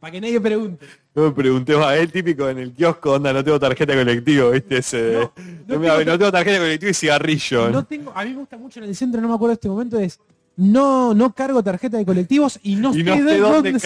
Para 0.00 0.12
que 0.12 0.20
nadie 0.20 0.40
pregunte. 0.40 0.86
No 1.14 1.24
me 1.24 1.30
pregunté 1.32 1.76
más, 1.76 1.94
es 1.96 2.02
el 2.02 2.12
típico 2.12 2.48
en 2.48 2.58
el 2.58 2.72
kiosco, 2.72 3.12
onda, 3.14 3.32
no 3.32 3.42
tengo 3.42 3.58
tarjeta 3.58 3.94
colectivo, 3.94 4.50
¿viste? 4.52 4.78
Ese, 4.78 5.12
No, 5.12 5.20
no, 5.20 5.74
no 5.76 5.80
tengo- 5.96 6.04
no 6.04 6.18
tengo 6.18 6.32
tarjeta 6.32 6.58
colectivo 6.58 6.90
y 6.90 6.94
cigarrillo. 6.94 7.68
No 7.70 7.84
tengo, 7.84 8.12
a 8.14 8.24
mí 8.24 8.30
me 8.30 8.36
gusta 8.36 8.56
mucho 8.56 8.78
en 8.80 8.86
el 8.88 8.94
centro, 8.96 9.20
no 9.20 9.28
me 9.28 9.34
acuerdo 9.34 9.50
de 9.50 9.54
este 9.54 9.68
momento, 9.68 9.98
es 9.98 10.20
no, 10.56 11.14
no 11.14 11.32
cargo 11.34 11.62
tarjeta 11.64 11.96
de 11.96 12.04
colectivos 12.04 12.58
y 12.62 12.76
no, 12.76 12.94
y 12.96 13.02
no 13.02 13.12
sé 13.14 13.18
sé 13.18 13.24
de 13.24 13.38
dónde 13.38 13.72
dónde 13.72 13.80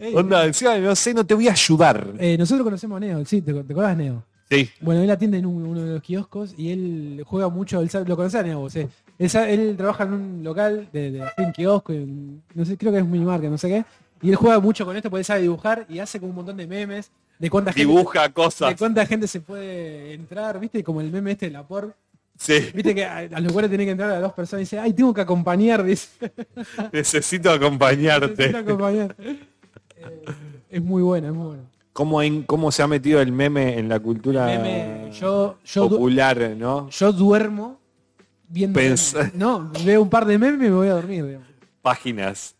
Ey, 0.00 0.14
Onda, 0.14 0.44
encima, 0.46 0.76
no 0.78 0.94
sé, 0.96 1.12
no 1.14 1.24
te 1.26 1.34
voy 1.34 1.48
a 1.48 1.52
ayudar. 1.52 2.12
eh, 2.18 2.36
nosotros 2.38 2.64
conocemos 2.64 2.96
a 2.96 3.00
Neo, 3.00 3.24
sí, 3.24 3.42
¿te, 3.42 3.52
te 3.52 3.72
acuerdas 3.72 3.96
de 3.96 4.04
Neo? 4.04 4.24
Sí, 4.50 4.70
Bueno, 4.80 5.02
él 5.02 5.10
atiende 5.10 5.36
en 5.38 5.44
un- 5.46 5.66
uno 5.66 5.82
de 5.82 5.92
los 5.94 6.02
kioscos 6.02 6.54
y 6.56 6.70
él 6.70 7.22
juega 7.26 7.48
mucho, 7.50 7.80
él 7.82 7.90
sabe- 7.90 8.08
lo 8.08 8.16
conoces 8.16 8.40
a 8.40 8.42
Neo, 8.42 8.60
vos, 8.60 8.76
eh. 8.76 8.88
él, 9.18 9.28
sabe- 9.28 9.52
él 9.52 9.74
trabaja 9.76 10.04
en 10.04 10.12
un 10.14 10.40
local 10.44 10.88
de, 10.92 11.10
de 11.10 11.22
un 11.38 11.52
kiosco, 11.52 11.92
en- 11.92 12.42
no 12.54 12.64
sé, 12.64 12.76
creo 12.78 12.90
que 12.92 12.98
es 12.98 13.06
minimarket, 13.06 13.50
no 13.50 13.58
sé 13.58 13.68
qué, 13.68 13.84
y 14.22 14.30
él 14.30 14.36
juega 14.36 14.58
mucho 14.58 14.86
con 14.86 14.96
esto 14.96 15.10
porque 15.10 15.20
él 15.20 15.24
sabe 15.26 15.42
dibujar 15.42 15.84
y 15.88 15.98
hace 15.98 16.18
como 16.18 16.30
un 16.30 16.36
montón 16.36 16.56
de 16.56 16.66
memes 16.66 17.10
de 17.38 17.50
cuánta 17.50 17.72
gente, 17.72 17.86
dibuja 17.86 18.22
de 18.28 18.32
cosas. 18.32 18.74
cuánta 18.78 19.04
gente 19.06 19.26
se 19.28 19.40
puede 19.42 20.14
entrar, 20.14 20.58
viste, 20.58 20.82
como 20.82 21.00
el 21.02 21.10
meme 21.12 21.32
este 21.32 21.46
de 21.46 21.52
la 21.52 21.62
por, 21.66 21.94
Sí, 22.40 22.54
viste 22.72 22.94
que 22.94 23.04
a, 23.04 23.16
a 23.18 23.40
los 23.40 23.52
cuales 23.52 23.68
tienen 23.68 23.88
que 23.88 23.90
entrar 23.90 24.10
a 24.12 24.20
dos 24.20 24.32
personas 24.32 24.60
y 24.60 24.64
dice, 24.64 24.78
ay, 24.78 24.92
tengo 24.92 25.12
que 25.12 25.20
acompañar, 25.20 25.82
dice. 25.84 26.08
necesito 26.92 27.50
acompañarte. 27.50 28.28
Necesito 28.36 28.58
acompañar. 28.58 29.16
Es 30.70 30.82
muy 30.82 31.02
bueno, 31.02 31.28
es 31.28 31.34
muy 31.34 31.46
bueno. 31.46 31.62
¿Cómo, 31.94 32.20
en- 32.22 32.42
¿Cómo 32.42 32.70
se 32.70 32.82
ha 32.82 32.86
metido 32.86 33.20
el 33.20 33.32
meme 33.32 33.78
en 33.78 33.88
la 33.88 33.98
cultura 33.98 34.44
Meme, 34.46 35.10
yo, 35.12 35.56
yo, 35.64 35.88
popular, 35.88 36.54
no? 36.56 36.88
yo 36.90 37.12
duermo 37.12 37.78
viendo 38.48 38.78
Pens-. 38.78 39.14
No, 39.34 39.72
veo 39.84 40.02
un 40.02 40.10
par 40.10 40.24
de 40.26 40.38
memes 40.38 40.60
y 40.60 40.70
me 40.70 40.76
voy 40.76 40.88
a 40.88 40.92
dormir, 40.94 41.24
digamos. 41.24 41.48
Páginas. 41.82 42.54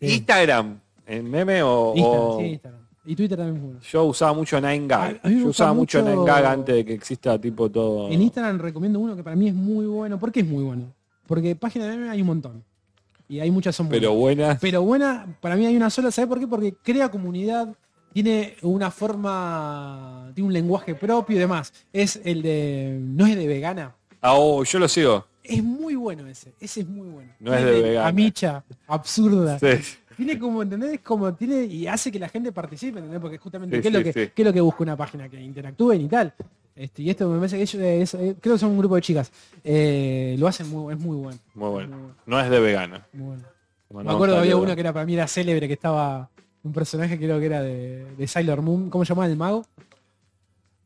Sí. 0.00 0.06
Instagram, 0.14 0.78
¿en 1.06 1.30
meme 1.30 1.62
o...? 1.62 1.94
Instagram, 1.96 2.22
o- 2.22 2.38
sí, 2.38 2.44
Instagram. 2.46 2.80
Y 3.06 3.16
Twitter 3.16 3.38
también 3.38 3.64
bueno. 3.64 3.80
Yo 3.80 4.04
usaba 4.04 4.34
mucho 4.34 4.58
9gag. 4.60 4.92
A- 4.92 5.06
a 5.26 5.28
mí 5.30 5.34
me 5.36 5.40
Yo 5.42 5.48
usaba 5.48 5.72
mucho 5.72 6.00
mucho- 6.04 6.24
9gag 6.26 6.44
antes 6.44 6.74
de 6.74 6.84
que 6.84 6.92
exista 6.92 7.40
tipo 7.40 7.70
todo... 7.70 8.10
En 8.10 8.20
Instagram 8.20 8.58
recomiendo 8.58 9.00
uno 9.00 9.16
que 9.16 9.24
para 9.24 9.34
mí 9.34 9.48
es 9.48 9.54
muy 9.54 9.86
bueno. 9.86 10.18
¿Por 10.18 10.30
qué 10.30 10.40
es 10.40 10.46
muy 10.46 10.62
bueno? 10.62 10.92
Porque 11.26 11.56
páginas 11.56 11.88
de 11.88 11.96
memes 11.96 12.10
hay 12.12 12.20
un 12.20 12.26
montón. 12.26 12.62
Y 13.28 13.40
hay 13.40 13.50
muchas 13.50 13.76
son 13.76 13.88
Pero 13.88 14.14
buenas. 14.14 14.58
Pero 14.60 14.82
buena, 14.82 15.26
para 15.40 15.56
mí 15.56 15.66
hay 15.66 15.76
una 15.76 15.90
sola, 15.90 16.10
¿sabes 16.10 16.28
por 16.28 16.40
qué? 16.40 16.46
Porque 16.46 16.74
crea 16.82 17.10
comunidad, 17.10 17.74
tiene 18.12 18.56
una 18.62 18.90
forma, 18.90 20.30
tiene 20.34 20.46
un 20.46 20.52
lenguaje 20.52 20.94
propio 20.94 21.36
y 21.36 21.38
demás. 21.38 21.72
Es 21.92 22.20
el 22.24 22.40
de, 22.42 22.98
no 23.00 23.26
es 23.26 23.36
de 23.36 23.46
vegana. 23.46 23.94
Ah, 24.20 24.34
oh, 24.34 24.64
yo 24.64 24.78
lo 24.78 24.88
sigo. 24.88 25.26
Es 25.44 25.62
muy 25.62 25.94
bueno 25.94 26.26
ese, 26.26 26.52
ese 26.58 26.80
es 26.80 26.88
muy 26.88 27.08
bueno. 27.08 27.32
No 27.38 27.54
es 27.54 27.64
de 27.64 27.82
vegana. 27.82 28.08
Amicha, 28.08 28.64
absurda. 28.86 29.58
Sí. 29.58 29.98
Tiene 30.16 30.38
como, 30.38 30.62
¿entendés? 30.62 31.00
Como 31.00 31.32
tiene, 31.34 31.64
y 31.64 31.86
hace 31.86 32.10
que 32.10 32.18
la 32.18 32.28
gente 32.28 32.50
participe, 32.50 32.98
¿entendés? 32.98 33.20
Porque 33.20 33.38
justamente, 33.38 33.76
Sí, 33.76 33.82
¿qué, 33.82 33.88
es 33.88 33.94
lo 33.94 34.02
que, 34.02 34.12
qué 34.12 34.42
es 34.42 34.46
lo 34.46 34.52
que 34.52 34.60
busca 34.60 34.82
una 34.82 34.96
página? 34.96 35.28
Que 35.28 35.40
interactúen 35.40 36.00
y 36.00 36.08
tal. 36.08 36.34
Este, 36.78 37.02
y 37.02 37.10
esto 37.10 37.28
me 37.28 37.38
parece 37.38 37.56
que 37.56 37.62
ellos, 37.62 37.74
eh, 37.82 38.02
es- 38.02 38.14
eh, 38.14 38.36
creo 38.40 38.54
que 38.54 38.58
son 38.60 38.70
un 38.70 38.78
grupo 38.78 38.94
de 38.94 39.02
chicas. 39.02 39.32
Eh, 39.64 40.36
lo 40.38 40.46
hacen 40.46 40.68
muy, 40.68 40.94
es 40.94 41.00
muy 41.00 41.16
bueno. 41.16 41.38
Muy 41.54 41.68
bueno. 41.70 41.88
Muy 41.96 41.98
bueno. 42.04 42.14
No 42.26 42.40
es 42.40 42.48
de 42.48 42.60
vegano. 42.60 43.00
muy 43.12 43.26
bueno. 43.26 43.44
Me 44.08 44.12
acuerdo 44.12 44.38
había 44.38 44.56
uno 44.56 44.74
que 44.74 44.80
era 44.82 44.92
para 44.92 45.04
mí 45.06 45.14
era 45.14 45.26
célebre, 45.26 45.66
que 45.66 45.74
estaba 45.74 46.28
un 46.62 46.72
personaje 46.72 47.16
creo 47.18 47.40
que 47.40 47.46
era 47.46 47.62
de, 47.62 48.04
de 48.16 48.26
Sailor 48.28 48.62
Moon, 48.62 48.90
¿cómo 48.90 49.04
se 49.04 49.08
llamaba 49.08 49.26
el 49.26 49.36
mago? 49.36 49.64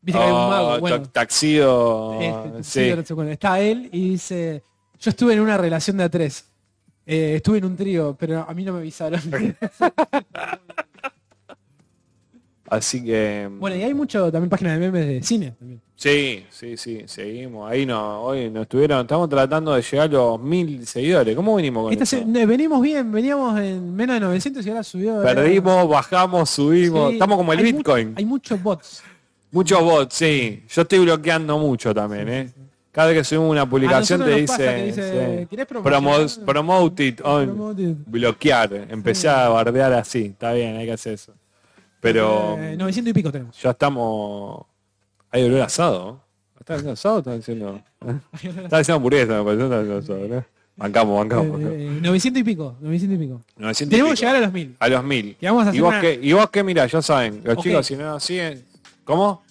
Viste 0.01 0.19
que 0.19 0.25
hay 0.25 0.31
un 0.31 0.37
Oh, 0.37 0.49
mago, 0.49 0.73
ta- 0.73 0.79
bueno, 0.79 1.01
Taxido. 1.09 2.19
este, 2.21 2.63
sí. 2.63 3.21
está 3.29 3.59
él 3.59 3.89
y 3.91 4.09
dice, 4.11 4.63
yo 4.99 5.09
estuve 5.11 5.33
en 5.33 5.41
una 5.41 5.57
relación 5.57 5.97
de 5.97 6.03
a 6.05 6.09
tres, 6.09 6.49
Eh, 7.05 7.35
estuve 7.35 7.57
en 7.57 7.65
un 7.65 7.75
trío, 7.75 8.15
pero 8.17 8.45
a 8.47 8.53
mí 8.53 8.63
no 8.63 8.71
me 8.73 8.79
avisaron. 8.79 9.19
Así 12.73 13.03
que. 13.03 13.49
Bueno, 13.59 13.75
y 13.75 13.83
hay 13.83 13.93
mucho 13.93 14.31
también 14.31 14.49
páginas 14.49 14.73
de 14.73 14.79
memes 14.79 15.07
de 15.07 15.21
cine 15.23 15.51
también. 15.57 15.79
Sí, 15.95 16.43
sí, 16.49 16.75
sí, 16.75 17.03
seguimos. 17.05 17.71
Ahí 17.71 17.85
no, 17.85 18.21
hoy 18.23 18.49
nos 18.49 18.63
estuvieron, 18.63 19.01
estamos 19.01 19.29
tratando 19.29 19.73
de 19.73 19.81
llegar 19.81 20.09
a 20.09 20.11
los 20.11 20.39
mil 20.41 20.85
seguidores. 20.87 21.35
¿Cómo 21.35 21.55
venimos 21.55 21.83
con 21.83 21.93
Esta 21.93 22.03
eso? 22.03 22.17
se- 22.17 22.25
ne- 22.25 22.45
venimos 22.45 22.81
bien, 22.81 23.11
veníamos 23.11 23.59
en 23.59 23.95
menos 23.95 24.15
de 24.15 24.19
900 24.21 24.65
y 24.65 24.69
ahora 24.69 24.83
subió. 24.83 25.21
eh, 25.21 25.23
Perdimos, 25.23 25.87
bajamos, 25.87 26.49
subimos. 26.49 27.09
Sí, 27.09 27.13
Estamos 27.13 27.37
como 27.37 27.53
el 27.53 27.59
hay 27.59 27.71
mu- 27.71 27.77
Bitcoin. 27.77 28.13
hay 28.17 28.25
muchos 28.25 28.61
bots. 28.61 29.03
Muchos 29.51 29.81
bots, 29.81 30.15
sí. 30.15 30.63
Yo 30.67 30.81
estoy 30.81 30.99
bloqueando 30.99 31.57
mucho 31.59 31.93
también, 31.93 32.27
¿eh? 32.29 32.51
Cada 32.91 33.09
vez 33.09 33.17
que 33.19 33.23
subimos 33.23 33.51
una 33.51 33.69
publicación 33.69 34.23
te 34.23 34.35
dice, 34.35 34.85
dice, 34.85 35.47
promote 36.45 37.05
it 37.07 37.21
on. 37.23 37.45
Promote 37.45 37.81
it. 37.83 37.97
bloquear. 38.05 38.87
Empecé 38.89 39.29
a 39.29 39.47
bardear 39.49 39.93
así. 39.93 40.25
Está 40.25 40.53
bien, 40.53 40.75
hay 40.77 40.85
que 40.85 40.91
hacer 40.93 41.13
eso. 41.13 41.33
Pero 42.03 42.57
Eh, 42.59 42.75
900 42.77 43.09
y 43.09 43.13
pico 43.13 43.31
tenemos. 43.31 43.59
ya 43.59 43.71
estamos. 43.71 44.65
Hay 45.31 45.43
olor 45.43 45.61
asado. 45.61 46.21
¿Está 46.59 46.75
haciendo 46.75 46.91
asado 46.93 47.15
o 47.15 47.19
está 47.19 47.35
diciendo? 47.35 47.81
Está 48.33 48.77
diciendo 48.77 48.95
hamburguesa, 48.97 49.37
me 49.39 49.43
parece. 49.43 49.63
Está 49.63 49.75
haciendo 49.79 49.97
asado, 49.97 50.27
¿no? 50.27 50.45
Bancamos, 50.75 51.17
bancamos. 51.19 51.51
bancamos. 51.53 51.73
Eh, 51.77 51.99
900 52.01 52.41
y 52.41 52.43
pico, 52.43 52.75
900 52.81 53.15
y 53.15 53.19
pico. 53.25 53.41
900 53.57 53.81
y 53.81 53.89
Tenemos 53.89 54.11
que 54.19 54.19
llegar 54.25 54.35
a 54.35 54.39
los 54.41 54.53
1000. 54.53 54.75
a 54.79 54.87
los 54.89 55.03
mil. 55.03 55.35
Que 55.39 55.45
vamos 55.47 55.63
a 55.63 55.65
¿Y 55.65 55.69
hacer 55.69 55.81
vos, 55.81 55.89
una- 55.91 56.01
qué, 56.01 56.19
¿Y 56.21 56.33
vos 56.33 56.49
qué 56.49 56.63
mirás? 56.63 56.91
Ya 56.91 57.01
saben, 57.01 57.41
los 57.43 57.57
chicos 57.57 57.85
si 57.85 57.95
no 57.95 58.19
siguen. 58.19 58.63
¿Cómo? 59.03 59.43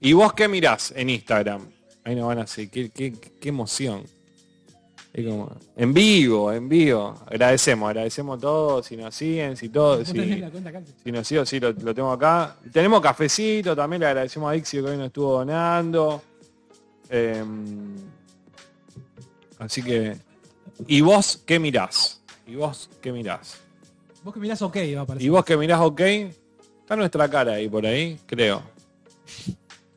¿Y 0.00 0.12
vos 0.12 0.32
qué 0.34 0.46
mirás 0.48 0.92
en 0.96 1.10
Instagram? 1.10 1.62
Ahí 2.04 2.14
nos 2.14 2.26
van 2.28 2.38
a 2.38 2.46
seguir. 2.46 2.90
Qué, 2.92 3.12
qué, 3.12 3.30
qué 3.40 3.48
emoción. 3.48 4.02
Como, 5.14 5.50
en 5.76 5.92
vivo, 5.92 6.52
en 6.52 6.68
vivo. 6.68 7.14
Agradecemos, 7.26 7.88
agradecemos 7.88 8.38
a 8.38 8.40
todos, 8.40 8.86
si 8.86 8.96
nos 8.96 9.14
siguen, 9.14 9.56
si 9.56 9.68
tenés 9.68 10.08
si, 10.08 10.14
si 11.02 11.12
nos 11.12 11.26
siguen, 11.26 11.46
sí, 11.46 11.58
lo, 11.58 11.72
lo 11.72 11.94
tengo 11.94 12.12
acá. 12.12 12.56
Tenemos 12.72 13.00
cafecito, 13.00 13.74
también 13.74 14.00
le 14.00 14.06
agradecemos 14.06 14.50
a 14.50 14.52
Dixie 14.52 14.80
que 14.80 14.88
hoy 14.88 14.96
nos 14.96 15.06
estuvo 15.06 15.38
donando. 15.38 16.22
Em, 17.08 17.96
así 19.58 19.82
que. 19.82 20.16
¿Y 20.86 21.00
vos 21.00 21.42
qué 21.44 21.58
mirás? 21.58 22.22
¿Y 22.46 22.54
vos 22.54 22.88
qué 23.02 23.10
mirás? 23.10 23.58
Vos 24.22 24.34
que 24.34 24.40
mirás 24.40 24.62
ok 24.62 24.76
va 24.76 25.00
a 25.00 25.02
aparecer. 25.02 25.26
Y 25.26 25.30
vos 25.30 25.44
que 25.44 25.56
mirás 25.56 25.80
ok, 25.80 26.00
está 26.00 26.96
nuestra 26.96 27.28
cara 27.28 27.54
ahí 27.54 27.68
por 27.68 27.84
ahí, 27.84 28.18
creo. 28.26 28.62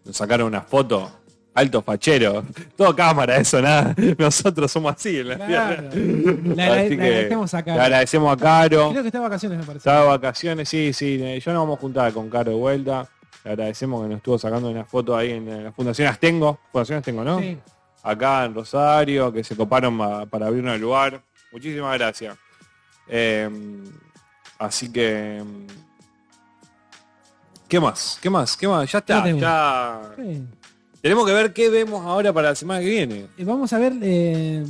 Nos 0.04 0.18
sacaron 0.18 0.48
una 0.48 0.62
foto. 0.62 1.21
Alto 1.54 1.82
fachero. 1.82 2.46
Todo 2.78 2.96
cámara, 2.96 3.36
eso, 3.38 3.62
nada. 3.62 3.94
Nosotros 4.18 4.72
somos 4.72 4.96
así 4.96 5.20
en 5.20 5.30
la 5.30 5.36
Claro. 5.36 5.90
Le, 5.94 6.64
agrade- 6.64 6.86
Así 6.86 6.90
le 6.90 6.98
que 6.98 7.04
agradecemos 7.04 7.54
a 7.54 7.58
Le 7.58 7.64
Caro. 7.66 7.82
agradecemos 7.82 8.34
a 8.34 8.38
Caro. 8.38 8.90
Creo 8.92 9.02
que 9.02 9.08
está 9.10 9.18
de 9.20 9.24
vacaciones 9.24 9.58
me 9.60 9.64
parece. 9.66 9.78
Está 9.80 10.02
de 10.02 10.08
vacaciones, 10.08 10.70
sí, 10.70 10.94
sí. 10.94 11.18
Yo 11.18 11.54
nos 11.54 11.62
vamos 11.64 11.78
a 11.78 11.82
juntar 11.82 12.14
con 12.14 12.30
Caro 12.30 12.52
de 12.52 12.58
vuelta. 12.58 13.08
Le 13.44 13.52
agradecemos 13.52 14.02
que 14.04 14.08
nos 14.10 14.18
estuvo 14.18 14.38
sacando 14.38 14.70
una 14.70 14.86
foto 14.86 15.16
ahí 15.18 15.32
en, 15.32 15.64
la 15.66 15.72
Fundación 15.74 16.08
Astengo. 16.08 16.60
Fundación 16.72 17.00
Astengo, 17.00 17.24
¿no? 17.24 17.40
Sí. 17.40 17.58
acá 18.04 18.46
en 18.46 18.54
Rosario, 18.56 19.34
que 19.34 19.44
se 19.44 19.56
coparon 19.58 19.98
para 20.30 20.48
abrirnos 20.48 20.76
el 20.76 20.82
lugar. 20.82 21.22
Muchísimas 21.52 21.98
gracias. 21.98 22.38
Eh, 23.10 23.50
así 24.58 24.90
que... 24.92 25.44
¿Qué 27.68 27.80
más? 27.80 28.20
¿Qué 28.22 28.30
más? 28.30 28.56
¿Qué 28.56 28.68
más? 28.68 28.90
Ya 28.92 29.00
está. 29.00 29.30
Ya... 29.32 30.02
Sí. 30.16 30.46
Tenemos 31.02 31.26
que 31.26 31.34
ver 31.34 31.54
qué 31.54 31.70
vemos 31.70 32.06
ahora 32.06 32.32
para 32.32 32.50
la 32.50 32.56
semana 32.56 32.80
que 32.80 32.86
viene. 32.90 33.26
Eh, 33.38 33.44
Vamos 33.44 33.74
a 33.74 33.80
ver 33.80 33.94
eh, 34.02 34.64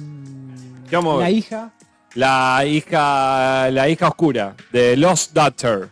¿Qué 0.89 0.95
vamos 0.95 1.15
a 1.15 1.19
la 1.19 1.25
ver? 1.25 1.35
hija. 1.35 1.71
La 2.15 2.63
hija, 2.65 3.69
la 3.71 3.87
hija 3.89 4.07
oscura 4.09 4.55
de 4.73 4.97
Lost 4.97 5.31
Daughter 5.33 5.87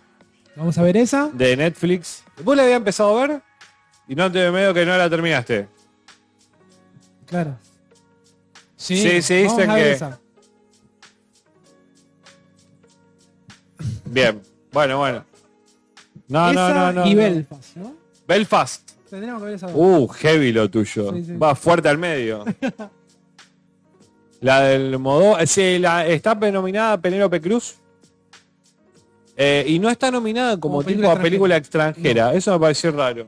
Vamos 0.55 0.77
a 0.77 0.81
ver 0.81 0.97
esa. 0.97 1.29
de 1.31 1.55
Netflix. 1.55 2.23
¿Vos 2.43 2.55
la 2.57 2.63
habías 2.63 2.77
empezado 2.77 3.17
a 3.17 3.27
ver? 3.27 3.41
Y 4.07 4.15
no 4.15 4.29
te 4.31 4.49
medio 4.51 4.73
que 4.73 4.85
no 4.85 4.97
la 4.97 5.09
terminaste. 5.09 5.67
Claro. 7.25 7.57
Sí, 8.75 8.97
Sí, 8.97 9.21
sí, 9.21 9.43
vamos 9.43 9.57
dicen 9.57 9.69
a 9.71 9.75
ver 9.75 9.83
que- 9.83 9.91
esa. 9.93 10.19
Bien. 14.05 14.41
Bueno, 14.71 14.97
bueno. 14.97 15.25
No, 16.27 16.51
no, 16.53 16.67
Esa 16.69 16.91
no, 16.91 16.93
no. 16.93 17.05
y 17.07 17.13
no. 17.13 17.21
Belfast, 17.21 17.75
¿no? 17.77 17.93
Belfast. 18.27 18.91
Tendríamos 19.09 19.41
que 19.41 19.45
ver 19.45 19.55
esa. 19.55 19.67
Uh, 19.67 20.07
heavy 20.07 20.51
lo 20.51 20.69
tuyo. 20.69 21.13
Sí, 21.13 21.23
sí. 21.25 21.37
Va 21.37 21.55
fuerte 21.55 21.89
al 21.89 21.97
medio. 21.97 22.45
la 24.41 24.61
del 24.61 24.97
modo. 24.99 25.37
Sí, 25.45 25.79
la, 25.79 26.05
está 26.07 26.35
nominada 26.35 26.99
Penélope 27.01 27.41
Cruz. 27.41 27.75
Eh, 29.35 29.63
y 29.67 29.79
no 29.79 29.89
está 29.89 30.11
nominada 30.11 30.59
como, 30.59 30.83
Como 30.83 30.87
tipo 30.87 31.09
a 31.09 31.17
película 31.17 31.55
extranjera. 31.55 32.33
Eso 32.33 32.51
me 32.51 32.59
pareció 32.59 32.91
raro. 32.91 33.25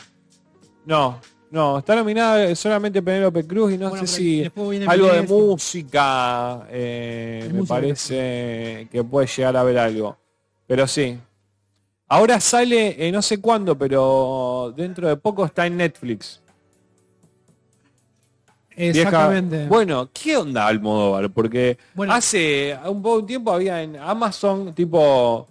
No, 0.86 1.20
no, 1.52 1.80
está 1.80 1.96
nominada 1.96 2.54
solamente 2.56 3.02
Penélope 3.02 3.46
Cruz 3.46 3.74
y 3.74 3.78
no 3.78 3.90
Bueno, 3.90 4.08
sé 4.08 4.16
si 4.18 4.52
algo 4.88 5.08
de 5.08 5.22
música 5.24 6.66
eh, 6.70 7.44
me 7.48 7.60
música, 7.60 7.76
parece 7.76 8.88
que 8.92 9.04
puede 9.04 9.28
llegar 9.28 9.58
a 9.58 9.64
ver 9.64 9.78
algo. 9.78 10.18
Pero 10.66 10.88
sí. 10.88 11.18
Ahora 12.14 12.42
sale, 12.42 13.08
eh, 13.08 13.10
no 13.10 13.22
sé 13.22 13.40
cuándo, 13.40 13.78
pero 13.78 14.74
dentro 14.76 15.08
de 15.08 15.16
poco 15.16 15.46
está 15.46 15.66
en 15.66 15.78
Netflix. 15.78 16.42
Vieja- 18.76 19.00
Exactamente. 19.00 19.68
Bueno, 19.68 20.10
¿qué 20.12 20.36
onda 20.36 20.68
Almodóvar? 20.68 21.30
Porque 21.30 21.78
Bueno. 21.94 22.14
hace 22.14 22.78
un 22.86 23.02
poco 23.02 23.24
tiempo 23.24 23.54
había 23.54 23.82
en 23.82 23.96
Amazon 23.96 24.74
tipo 24.74 25.48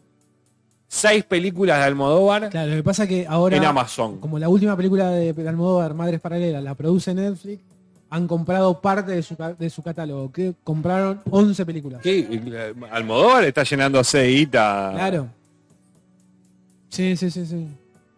seis 0.87 1.25
películas 1.25 1.79
de 1.79 1.85
Almodóvar 1.85 2.51
Claro, 2.51 2.71
lo 2.73 2.77
que 2.77 2.83
pasa 2.83 3.07
que 3.07 3.27
ahora, 3.27 3.57
en 3.57 3.65
Amazon. 3.65 4.19
como 4.19 4.39
la 4.39 4.51
última 4.51 4.77
película 4.77 5.09
de 5.11 5.35
Almodóvar, 5.49 5.95
Madres 5.95 6.21
Paralelas, 6.21 6.63
la 6.63 6.75
produce 6.75 7.15
Netflix, 7.15 7.63
han 8.11 8.27
comprado 8.27 8.81
parte 8.83 9.13
de 9.13 9.23
su, 9.23 9.35
de 9.59 9.71
su 9.71 9.83
catálogo, 9.83 10.31
que 10.31 10.53
compraron 10.63 11.23
11 11.31 11.65
películas. 11.65 12.03
¿Qué? 12.03 12.29
Almodóvar 12.91 13.45
está 13.45 13.63
llenándose 13.63 14.19
de 14.19 14.29
guita. 14.29 14.91
Claro. 14.95 15.29
Sí, 16.91 17.17
sí, 17.17 17.31
sí, 17.31 17.47
sí. 17.47 17.67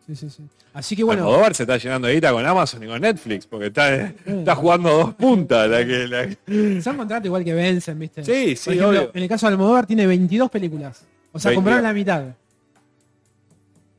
Sí, 0.06 0.16
sí, 0.16 0.30
sí. 0.30 0.42
Así 0.74 0.96
que 0.96 1.04
bueno, 1.04 1.22
Almodóvar 1.22 1.54
se 1.54 1.62
está 1.64 1.76
llenando 1.76 2.08
de 2.08 2.14
guita 2.14 2.32
con 2.32 2.44
Amazon 2.44 2.82
y 2.82 2.86
con 2.86 3.00
Netflix, 3.00 3.46
porque 3.46 3.66
está, 3.66 3.94
está 4.26 4.56
jugando 4.56 4.88
a 4.88 4.92
dos 4.94 5.14
puntas. 5.14 5.68
La 5.70 5.84
que, 5.86 6.08
la- 6.08 6.82
son 6.82 6.96
contratos 6.96 7.26
igual 7.26 7.44
que 7.44 7.52
vencen, 7.54 7.98
¿viste? 7.98 8.24
Sí, 8.24 8.56
sí, 8.56 8.70
ejemplo, 8.70 8.88
obvio. 8.88 9.10
En 9.14 9.22
el 9.22 9.28
caso 9.28 9.46
de 9.46 9.52
Almodóvar 9.52 9.86
tiene 9.86 10.06
22 10.06 10.50
películas. 10.50 11.04
O 11.32 11.38
sea, 11.38 11.50
22. 11.50 11.54
compraron 11.56 11.82
la 11.84 11.92
mitad. 11.92 12.24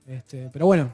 Este, 0.08 0.50
pero 0.52 0.66
bueno, 0.66 0.94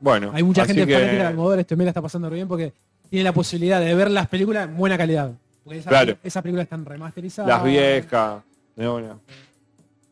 Bueno, 0.00 0.30
hay 0.34 0.42
mucha 0.42 0.66
gente 0.66 0.86
que- 0.86 0.92
fanática 0.94 1.22
de 1.22 1.28
Almodóvar, 1.28 1.60
este 1.60 1.74
me 1.76 1.84
la 1.84 1.90
está 1.90 2.02
pasando 2.02 2.28
re 2.28 2.34
bien 2.36 2.48
porque 2.48 2.72
tiene 3.08 3.24
la 3.24 3.32
posibilidad 3.32 3.80
de 3.80 3.94
ver 3.94 4.10
las 4.10 4.28
películas 4.28 4.68
en 4.68 4.76
buena 4.76 4.98
calidad. 4.98 5.32
Porque 5.64 5.78
esas, 5.78 5.90
Claro. 5.90 6.18
esas 6.22 6.42
películas 6.42 6.64
están 6.64 6.84
remasterizadas. 6.84 7.48
las 7.48 7.64
viejas. 7.64 8.42
de 8.76 8.86
una. 8.88 9.16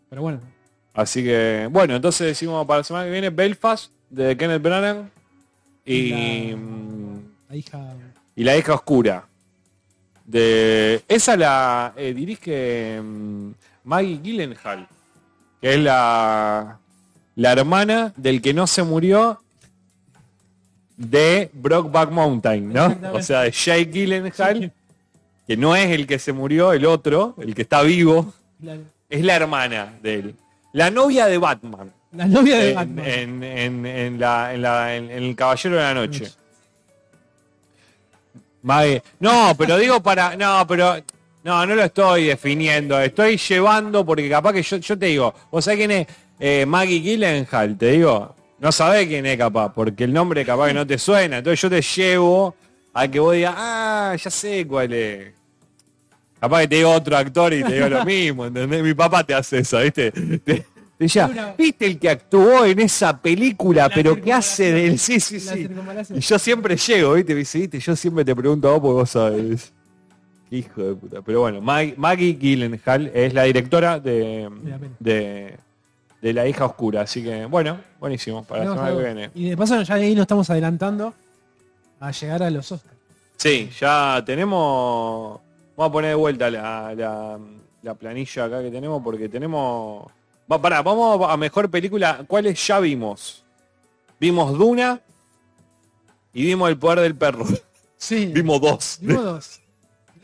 Pero 0.08 0.22
bueno, 0.22 0.40
Así 0.94 1.22
que, 1.24 1.68
bueno, 1.70 1.96
entonces 1.96 2.26
decimos 2.28 2.64
para 2.66 2.78
la 2.78 2.84
semana 2.84 3.04
que 3.06 3.10
viene 3.10 3.30
Belfast 3.30 3.90
de 4.10 4.36
Kenneth 4.36 4.62
Branagh 4.62 5.08
y, 5.84 6.10
La- 6.10 6.56
mm, 6.56 7.20
la 7.48 7.56
hija... 7.56 7.94
y 8.36 8.44
La 8.44 8.56
hija 8.56 8.74
oscura. 8.74 9.26
De, 10.24 11.02
esa 11.08 11.36
la 11.36 11.92
eh, 11.96 12.14
dirige 12.14 13.00
mm, 13.02 13.50
Maggie 13.84 14.20
Gyllenhaal, 14.22 14.86
que 15.60 15.74
es 15.74 15.80
la, 15.80 16.78
la 17.36 17.52
hermana 17.52 18.12
del 18.16 18.40
que 18.40 18.54
no 18.54 18.66
se 18.66 18.82
murió 18.82 19.40
de 20.96 21.50
Brokeback 21.52 22.10
Mountain, 22.10 22.72
¿no? 22.72 22.96
O 23.12 23.20
sea, 23.20 23.40
de 23.42 23.50
Jake 23.50 23.86
Gyllenhaal, 23.92 24.72
que 25.46 25.56
no 25.56 25.74
es 25.76 25.90
el 25.90 26.06
que 26.06 26.18
se 26.18 26.32
murió, 26.32 26.72
el 26.72 26.86
otro, 26.86 27.34
el 27.38 27.54
que 27.54 27.62
está 27.62 27.82
vivo, 27.82 28.32
es 29.10 29.24
la 29.24 29.34
hermana 29.36 29.92
de 30.02 30.14
él. 30.14 30.34
La 30.74 30.90
novia 30.90 31.26
de 31.26 31.38
Batman. 31.38 31.90
la 32.12 32.26
novia 32.26 32.58
de 32.58 32.68
En, 32.70 32.74
Batman. 32.76 33.04
en- 33.08 33.42
en- 33.44 33.86
en 33.86 34.20
la- 34.20 34.54
en 34.54 34.62
la- 34.62 34.94
en- 34.96 35.10
en 35.10 35.22
El 35.24 35.34
Caballero 35.34 35.76
de 35.76 35.82
la 35.82 35.94
Noche. 35.94 36.30
No, 39.20 39.54
pero 39.58 39.76
digo 39.78 40.02
para. 40.02 40.36
No, 40.36 40.66
pero. 40.66 40.96
No, 41.42 41.66
no 41.66 41.74
lo 41.74 41.82
estoy 41.84 42.24
definiendo. 42.24 42.98
Estoy 43.00 43.36
llevando 43.36 44.04
porque 44.06 44.28
capaz 44.30 44.52
que 44.54 44.62
yo, 44.62 44.78
yo 44.78 44.98
te 44.98 45.06
digo. 45.06 45.34
¿Vos 45.50 45.64
sabés 45.64 45.78
quién 45.78 45.90
es 45.90 46.06
eh, 46.40 46.64
Maggie 46.66 47.00
Gyllenhaal? 47.00 47.76
Te 47.76 47.90
digo. 47.92 48.34
No 48.60 48.72
sabés 48.72 49.06
quién 49.08 49.26
es 49.26 49.36
capaz, 49.36 49.72
porque 49.74 50.04
el 50.04 50.12
nombre 50.12 50.44
capaz 50.44 50.68
que 50.68 50.74
no 50.74 50.86
te 50.86 50.96
suena. 50.96 51.38
Entonces 51.38 51.60
yo 51.60 51.68
te 51.68 51.82
llevo 51.82 52.54
a 52.94 53.06
que 53.08 53.20
vos 53.20 53.34
digas, 53.34 53.54
ah, 53.56 54.16
ya 54.18 54.30
sé 54.30 54.66
cuál 54.66 54.92
es. 54.94 55.34
Capaz 56.44 56.60
que 56.60 56.68
te 56.68 56.76
digo 56.76 56.90
otro 56.90 57.16
actor 57.16 57.54
y 57.54 57.62
te 57.64 57.72
digo 57.72 57.88
lo 57.88 58.04
mismo, 58.04 58.44
¿entendés? 58.46 58.82
Mi 58.82 58.92
papá 58.92 59.24
te 59.24 59.32
hace 59.34 59.60
eso, 59.60 59.78
¿viste? 59.80 60.10
Te, 60.12 60.66
¿viste 61.56 61.86
el 61.86 61.98
que 61.98 62.10
actuó 62.10 62.66
en 62.66 62.80
esa 62.80 63.18
película, 63.20 63.88
La 63.88 63.94
pero 63.94 64.20
que 64.20 64.30
hace 64.32 64.70
del... 64.72 64.98
Sí, 64.98 65.20
sí, 65.20 65.40
sí. 65.40 65.66
Y 66.14 66.20
yo 66.20 66.38
siempre 66.38 66.76
llego, 66.76 67.14
¿viste? 67.14 67.34
¿viste? 67.34 67.80
Yo 67.80 67.96
siempre 67.96 68.24
te 68.26 68.36
pregunto 68.36 68.68
a 68.68 68.72
vos 68.72 68.80
porque 68.80 68.94
vos 68.94 69.10
sabés. 69.10 69.72
Qué 70.50 70.56
hijo 70.58 70.82
de 70.82 70.94
puta. 70.94 71.22
Pero 71.22 71.40
bueno, 71.40 71.62
Mag- 71.62 71.94
Maggie 71.96 72.34
Gyllenhaal 72.34 73.10
es 73.14 73.32
la 73.32 73.44
directora 73.44 73.98
de, 73.98 74.50
de, 75.00 75.56
de 76.20 76.32
la 76.34 76.46
hija 76.46 76.66
oscura. 76.66 77.00
Así 77.00 77.22
que, 77.24 77.46
bueno, 77.46 77.78
buenísimo, 77.98 78.44
para 78.44 78.64
la 78.64 78.70
semana 78.74 78.96
que 78.96 79.02
viene. 79.02 79.30
Y 79.34 79.48
de 79.48 79.56
paso 79.56 79.80
ya 79.80 79.94
ahí 79.94 80.14
nos 80.14 80.22
estamos 80.24 80.50
adelantando 80.50 81.14
a 82.00 82.10
llegar 82.10 82.42
a 82.42 82.50
los 82.50 82.70
Oscars. 82.70 82.94
Sí, 83.36 83.70
ya 83.80 84.22
tenemos. 84.24 85.40
Vamos 85.76 85.90
a 85.90 85.92
poner 85.92 86.10
de 86.10 86.14
vuelta 86.14 86.50
la, 86.50 86.94
la- 86.94 87.38
la 87.82 87.94
planilla 87.94 88.44
acá 88.44 88.62
que 88.62 88.70
tenemos 88.70 89.02
porque 89.02 89.28
tenemos. 89.28 90.06
Va, 90.50 90.60
pará, 90.60 90.82
vamos 90.82 91.28
a 91.28 91.36
mejor 91.36 91.70
película. 91.70 92.24
¿Cuáles 92.26 92.66
ya 92.66 92.80
vimos? 92.80 93.44
Vimos 94.20 94.56
Duna 94.56 95.00
y 96.32 96.44
vimos 96.44 96.68
El 96.70 96.78
poder 96.78 97.00
del 97.00 97.14
perro. 97.16 97.44
Sí. 97.96 98.26
vimos 98.34 98.60
dos. 98.60 98.98
Vimos 99.00 99.24
dos. 99.24 99.60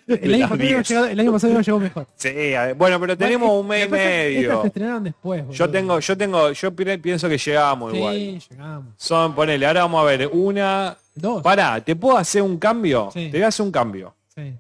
El 0.07 0.35
año, 0.35 0.49
pasado 0.49 0.55
habíamos 0.55 0.59
diez. 0.59 0.89
llegado, 0.89 1.07
el 1.07 1.21
año 1.21 1.33
pasado 1.33 1.49
habíamos 1.53 1.67
llegado 1.67 1.81
mejor. 1.81 2.07
Sí, 2.17 2.31
bueno, 2.77 2.99
pero 2.99 3.17
tenemos 3.17 3.47
Bueno, 3.49 3.61
un 3.61 3.67
mes 3.69 3.87
y 3.87 3.91
medio. 3.91 4.61
se 4.63 4.67
estrenaron 4.67 5.05
después. 5.05 5.45
Yo 5.51 5.71
tengo, 5.71 6.01
yo 6.01 6.19
tengo, 6.19 6.51
yo 6.51 6.75
pi- 6.75 6.99
pienso 6.99 7.29
que 7.29 7.39
llegamos 7.39 7.95
igual. 7.95 8.15
Sí, 8.17 8.41
llegamos. 8.51 8.87
Son, 8.97 9.35
ponele, 9.37 9.67
ahora 9.67 9.83
vamos 9.83 10.03
a 10.03 10.05
ver, 10.07 10.29
una. 10.33 10.97
Dos. 11.15 11.43
Pará, 11.43 11.81
¿te 11.85 11.95
puedo 11.95 12.17
hacer 12.17 12.43
un 12.43 12.59
cambio? 12.59 13.11
Sí. 13.13 13.29
Te 13.31 13.39
voy 13.39 13.45
a 13.45 13.49
hacer 13.49 13.65
un 13.67 13.71
cambio. 13.71 14.15
Sí. 14.35 14.53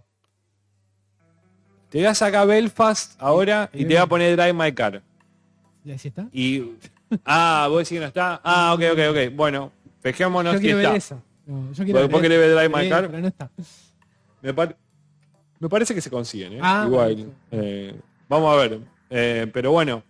Te 1.90 1.98
voy 1.98 2.06
a 2.06 2.14
sacar 2.14 2.46
Belfast 2.46 3.20
ahora 3.20 3.68
y 3.72 3.78
te 3.80 3.94
voy 3.94 3.96
a 3.96 4.06
poner 4.06 4.36
Drive 4.36 4.52
My 4.54 4.72
Car. 4.72 5.02
¿Y 5.84 5.92
así 5.92 6.08
está? 6.08 6.26
Y. 6.32 6.72
Ah, 7.24 7.66
vos 7.68 7.78
decís 7.78 7.90
que 7.96 8.00
no 8.00 8.06
está. 8.06 8.40
Ah, 8.44 8.72
ok, 8.74 8.82
ok, 8.92 8.98
ok. 9.10 9.34
Bueno, 9.34 9.72
fijémonos 10.00 10.52
Yo 10.54 10.58
si 10.58 10.62
quiero 10.64 10.76
ver 10.78 10.86
está. 10.86 10.96
esa. 10.96 11.22
No, 11.46 11.72
yo 11.72 11.84
quiero 11.84 12.00
¿Vos- 12.00 12.08
vos 12.10 12.20
ver 12.22 12.30
querés 12.30 12.38
ver 12.46 12.56
Drive. 12.56 12.68
My 12.84 12.88
Car? 12.88 13.06
Pero 13.08 13.18
no 13.20 13.28
está. 13.28 13.50
Me, 14.40 14.54
par- 14.54 14.76
me 15.58 15.68
parece 15.68 15.94
que 15.94 16.00
se 16.00 16.08
consiguen, 16.10 16.52
¿eh? 16.54 16.60
Ah, 16.62 16.84
Igual. 16.86 17.32
eh, 17.50 18.00
vamos 18.28 18.54
a 18.54 18.56
ver. 18.60 18.80
Eh, 19.10 19.50
pero 19.52 19.72
bueno. 19.72 20.02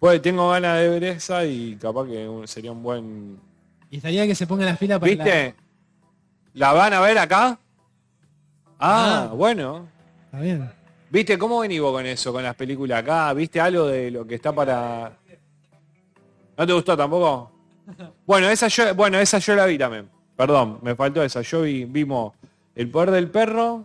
Pues 0.00 0.20
tengo 0.22 0.50
ganas 0.50 0.80
de 0.80 0.88
ver 0.88 1.04
esa 1.04 1.44
y 1.44 1.76
capaz 1.76 2.06
que 2.06 2.28
sería 2.46 2.72
un 2.72 2.82
buen. 2.82 3.38
Y 3.90 3.98
estaría 3.98 4.26
que 4.26 4.34
se 4.34 4.46
ponga 4.46 4.64
las 4.64 4.78
pilas 4.78 4.98
para 4.98 5.14
la- 5.14 5.24
¿Viste? 5.24 5.54
¿La 6.54 6.72
van 6.72 6.92
a 6.94 7.00
ver 7.00 7.18
acá? 7.18 7.58
Ah, 8.78 9.28
Ah. 9.30 9.34
bueno. 9.34 9.86
Está 10.24 10.40
bien. 10.40 10.70
¿Viste 11.12 11.36
cómo 11.36 11.60
venís 11.60 11.78
vos 11.78 11.92
con 11.92 12.06
eso, 12.06 12.32
con 12.32 12.42
las 12.42 12.54
películas 12.54 13.00
acá? 13.00 13.34
¿Viste 13.34 13.60
algo 13.60 13.86
de 13.86 14.10
lo 14.10 14.26
que 14.26 14.36
está 14.36 14.50
para... 14.50 15.12
¿No 16.56 16.66
te 16.66 16.72
gustó 16.72 16.96
tampoco? 16.96 17.52
Bueno, 18.24 18.48
esa 18.48 18.68
yo, 18.68 18.94
bueno, 18.94 19.18
esa 19.18 19.38
yo 19.38 19.54
la 19.54 19.66
vi 19.66 19.76
también. 19.76 20.08
Perdón, 20.34 20.78
me 20.80 20.94
faltó 20.94 21.22
esa. 21.22 21.42
Yo 21.42 21.60
vi, 21.60 21.84
vimos 21.84 22.32
El 22.74 22.88
Poder 22.88 23.10
del 23.10 23.28
Perro, 23.28 23.84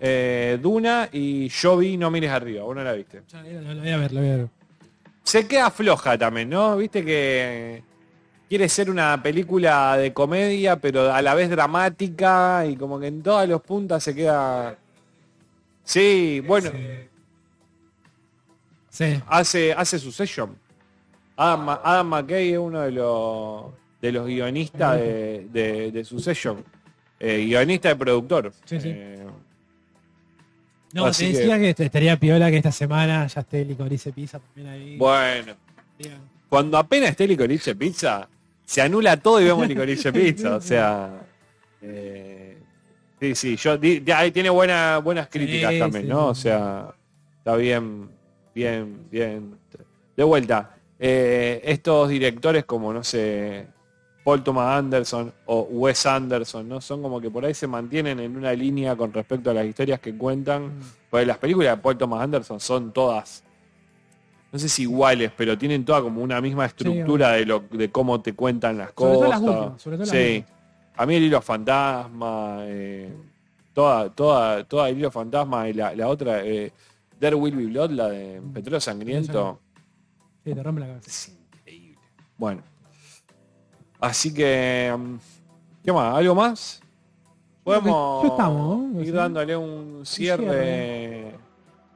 eh, 0.00 0.58
Duna 0.62 1.10
y 1.12 1.46
yo 1.50 1.76
vi 1.76 1.98
No 1.98 2.10
Mires 2.10 2.30
Arriba. 2.30 2.64
Vos 2.64 2.74
no 2.74 2.82
la 2.82 2.94
viste. 2.94 3.20
Lo 3.34 3.74
voy 3.78 3.90
a 3.90 3.98
ver, 3.98 4.12
lo 4.14 4.20
voy 4.22 4.30
a 4.30 4.36
ver. 4.36 4.48
Se 5.24 5.46
queda 5.46 5.70
floja 5.70 6.16
también, 6.16 6.48
¿no? 6.48 6.78
Viste 6.78 7.04
que 7.04 7.82
quiere 8.48 8.66
ser 8.70 8.88
una 8.88 9.22
película 9.22 9.98
de 9.98 10.14
comedia, 10.14 10.76
pero 10.76 11.12
a 11.12 11.20
la 11.20 11.34
vez 11.34 11.50
dramática 11.50 12.64
y 12.64 12.76
como 12.76 12.98
que 12.98 13.08
en 13.08 13.22
todas 13.22 13.46
los 13.46 13.60
puntas 13.60 14.02
se 14.02 14.14
queda... 14.14 14.78
Sí, 15.86 16.40
bueno, 16.46 16.70
Sí. 18.90 19.20
hace, 19.28 19.72
hace 19.72 19.98
Succession. 19.98 20.56
Adam, 21.36 21.64
Ma- 21.64 21.80
Adam 21.84 22.08
McKay 22.08 22.52
es 22.52 22.58
uno 22.58 22.80
de 22.80 22.92
los 22.92 23.64
de 24.00 24.12
los 24.12 24.26
guionistas 24.26 24.98
de, 24.98 25.46
de, 25.52 25.92
de 25.92 26.04
Succession. 26.04 26.64
Eh, 27.20 27.44
guionista 27.46 27.90
y 27.90 27.94
productor. 27.94 28.52
Sí, 28.64 28.80
sí. 28.80 28.90
Eh, 28.92 29.26
No, 30.92 31.10
te 31.10 31.18
que- 31.18 31.32
decía 31.32 31.58
que... 31.58 31.70
estaría 31.84 32.16
piola 32.18 32.50
que 32.50 32.56
esta 32.58 32.72
semana 32.72 33.26
ya 33.26 33.40
esté 33.40 33.64
Licorice 33.64 34.12
Pizza 34.12 34.38
también 34.38 34.66
ahí. 34.68 34.96
bueno, 34.96 35.54
Bien. 35.98 36.16
cuando 36.48 36.78
apenas 36.78 37.10
esté 37.10 37.26
Licorice 37.26 37.74
Pizza, 37.74 38.28
se 38.64 38.80
anula 38.82 39.16
todo 39.18 39.40
y 39.40 39.44
vemos 39.44 39.66
Licorice 39.68 40.12
Pizza. 40.12 40.56
O 40.56 40.60
sea, 40.60 41.20
eh, 41.82 42.55
sí, 43.20 43.34
sí, 43.34 43.56
yo 43.56 43.76
di- 43.78 44.02
ahí 44.14 44.30
tiene 44.30 44.50
buena, 44.50 44.98
buenas 44.98 45.28
críticas 45.28 45.70
Sí, 45.72 45.78
también, 45.78 46.04
sí, 46.04 46.08
¿no? 46.08 46.26
O 46.28 46.34
sea, 46.34 46.94
está 47.38 47.56
bien, 47.56 48.08
bien, 48.54 49.06
bien. 49.10 49.58
De 50.16 50.24
vuelta, 50.24 50.76
eh, 50.98 51.60
estos 51.64 52.08
directores 52.08 52.64
como, 52.64 52.92
no 52.92 53.04
sé, 53.04 53.66
Paul 54.24 54.42
Thomas 54.42 54.78
Anderson 54.78 55.32
o 55.44 55.60
Wes 55.70 56.04
Anderson, 56.06 56.68
¿no? 56.68 56.80
Son 56.80 57.00
como 57.02 57.20
que 57.20 57.30
por 57.30 57.44
ahí 57.44 57.54
se 57.54 57.66
mantienen 57.66 58.18
en 58.18 58.36
una 58.36 58.52
línea 58.54 58.96
con 58.96 59.12
respecto 59.12 59.50
a 59.50 59.54
las 59.54 59.66
historias 59.66 60.00
que 60.00 60.16
cuentan. 60.16 60.72
Porque 61.10 61.26
las 61.26 61.38
películas 61.38 61.76
de 61.76 61.82
Paul 61.82 61.96
Thomas 61.96 62.22
Anderson 62.22 62.58
son 62.58 62.92
todas, 62.92 63.44
no 64.50 64.58
sé 64.58 64.68
si 64.68 64.82
iguales, 64.82 65.30
pero 65.36 65.56
tienen 65.56 65.84
toda 65.84 66.00
como 66.02 66.22
una 66.22 66.40
misma 66.40 66.64
estructura 66.66 67.32
de, 67.32 67.44
lo, 67.46 67.60
de 67.70 67.90
cómo 67.90 68.20
te 68.20 68.32
cuentan 68.32 68.78
las 68.78 68.92
Sobre 68.96 69.14
todo 69.16 69.24
cosas. 69.26 69.40
las 69.42 69.48
últimas, 69.48 69.82
sobre 69.82 69.96
todo 69.98 70.06
las 70.06 70.14
sí. 70.16 70.36
últimas. 70.38 70.55
A 70.96 71.04
mí 71.06 71.14
el 71.14 71.24
hilo 71.24 71.40
fantasma, 71.42 72.58
eh, 72.62 73.12
toda, 73.74 74.08
toda, 74.10 74.64
toda 74.64 74.88
el 74.88 74.98
hilo 74.98 75.10
fantasma 75.10 75.68
y 75.68 75.74
la, 75.74 75.94
la 75.94 76.08
otra, 76.08 76.42
eh, 76.44 76.72
There 77.18 77.36
Will 77.36 77.54
Be 77.56 77.66
Blood, 77.66 77.90
la 77.90 78.08
de 78.08 78.40
Petróleo 78.54 78.80
Sangriento. 78.80 79.60
Sí, 80.44 80.54
te 80.54 80.62
rompe 80.62 80.80
la 80.80 80.86
cabeza. 80.88 81.08
Es 81.10 81.28
increíble. 81.28 81.98
Bueno. 82.38 82.62
Así 84.00 84.32
que. 84.32 84.94
mm, 84.96 85.16
¿Qué 85.84 85.92
más? 85.92 86.16
¿Algo 86.16 86.34
más? 86.34 86.80
Podemos 87.64 88.22
Ya 88.22 88.28
estamos, 88.28 88.78
¿no? 88.92 89.02
ir 89.02 89.12
dándole 89.12 89.56
un 89.56 90.04
cierre. 90.06 90.42
cierre. 90.44 91.34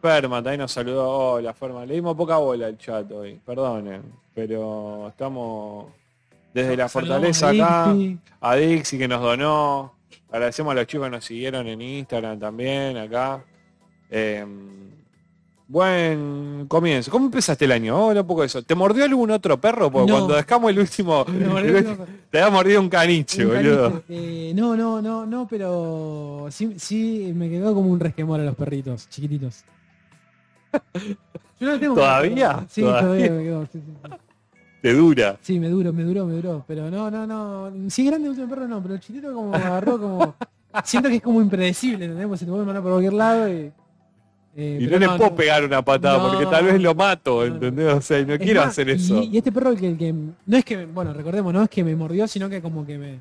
Ferma 0.01 0.37
también 0.43 0.61
nos 0.61 0.73
saludó. 0.73 1.33
Hola, 1.35 1.53
Ferma. 1.53 1.85
Le 1.87 1.95
dimos 1.95 2.17
poca 2.17 2.39
bola 2.39 2.67
al 2.67 2.79
chat 2.79 3.11
hoy. 3.13 3.41
Perdonen. 3.45 4.03
Pero 4.35 5.09
estamos 5.09 5.87
desde 6.55 6.77
la 6.77 6.89
fortaleza 6.89 7.51
acá. 7.51 7.95
A 8.41 8.57
Dixie 8.57 8.99
que 8.99 9.09
nos 9.09 9.21
donó. 9.21 9.95
Agradecemos 10.33 10.73
a 10.73 10.75
los 10.77 10.87
chicos 10.87 11.07
que 11.07 11.11
nos 11.11 11.25
siguieron 11.25 11.67
en 11.67 11.81
Instagram 11.83 12.39
también 12.39 12.97
acá. 12.97 13.45
Eh, 14.11 14.45
buen 15.67 16.67
comienzo. 16.69 17.11
¿Cómo 17.11 17.27
empezaste 17.27 17.65
el 17.65 17.73
año? 17.73 18.07
Hola, 18.07 18.23
un 18.23 18.27
poco 18.27 18.41
de 18.41 18.47
eso. 18.47 18.63
¿Te 18.63 18.75
mordió 18.75 19.05
algún 19.05 19.31
otro 19.31 19.61
perro? 19.61 19.91
Porque 19.91 20.11
No. 20.11 20.19
cuando 20.19 20.35
dejamos 20.37 20.71
el 20.71 20.79
último, 20.81 21.25
el 21.59 21.97
te 22.31 22.41
había 22.41 22.51
mordido 22.51 22.81
un 22.81 22.89
caniche, 22.89 23.45
Un 23.47 23.55
boludo. 23.55 23.91
caniche. 23.91 24.51
Eh, 24.51 24.53
no, 24.55 24.77
no, 24.77 25.01
no, 25.03 25.27
no, 25.27 25.47
pero 25.49 26.47
sí, 26.51 26.75
sí 26.79 27.33
me 27.35 27.49
quedó 27.49 27.75
como 27.75 27.91
un 27.91 28.01
resquemor 28.01 28.41
a 28.41 28.45
los 28.45 28.55
perritos, 28.57 29.09
chiquititos. 29.09 29.65
Yo 31.61 31.67
no 31.73 31.79
tengo 31.79 31.95
¿Todavía? 31.97 32.65
Sí, 32.69 32.81
¿Todavía? 32.83 33.03
todavía, 33.29 33.31
me 33.33 33.43
quedó. 33.45 33.67
Sí, 33.67 33.81
sí. 33.85 34.11
Te 34.83 34.95
dura. 34.95 35.37
Sí, 35.43 35.59
me 35.59 35.69
duró, 35.69 35.93
me 35.93 36.03
duró, 36.05 36.25
me 36.27 36.35
duró. 36.35 36.65
Pero 36.67 36.91
no, 36.91 37.11
no, 37.11 37.27
no. 37.27 37.91
Si 37.91 38.03
es 38.03 38.09
grande 38.11 38.27
el 38.27 38.31
último 38.31 38.49
perro, 38.49 38.67
no, 38.69 38.83
pero 38.83 38.95
el 38.95 39.01
chiquitito 39.01 39.33
como 39.35 39.55
agarró 39.55 39.99
como. 40.01 40.35
Siento 40.85 41.09
que 41.09 41.17
es 41.17 41.23
como 41.23 41.41
impredecible, 41.43 42.05
¿entendés? 42.07 42.27
Porque 42.27 42.39
Se 42.39 42.45
te 42.47 42.51
puede 42.51 42.65
mandar 42.65 42.83
por 42.83 42.93
cualquier 42.93 43.13
lado 43.13 43.49
y. 43.49 43.73
eh, 44.57 44.79
Y 44.81 44.87
no 44.87 44.99
le 44.99 45.09
puedo 45.09 45.35
pegar 45.35 45.65
una 45.65 45.83
patada 45.85 46.19
No. 46.19 46.29
porque 46.31 46.47
tal 46.47 46.65
vez 46.65 46.81
lo 46.81 46.95
mato. 46.95 47.45
¿entendés? 47.45 47.93
O 47.95 48.01
sea, 48.01 48.25
no 48.25 48.35
Es 48.35 48.39
quiero 48.41 48.61
más, 48.61 48.71
hacer 48.71 48.89
y- 48.89 48.93
eso. 48.93 49.23
Y, 49.23 49.37
este 49.37 49.53
perro 49.53 49.75
que. 49.75 50.13
No 50.47 50.57
es 50.57 50.65
que, 50.65 50.87
bueno, 50.87 51.13
recordemos, 51.13 51.53
no 51.53 51.63
es 51.63 51.69
que 51.69 51.85
me 51.85 51.95
mordió, 51.97 52.27
sino 52.29 52.49
que 52.49 52.63
como 52.63 52.87
que 52.87 52.97
me. 52.99 53.21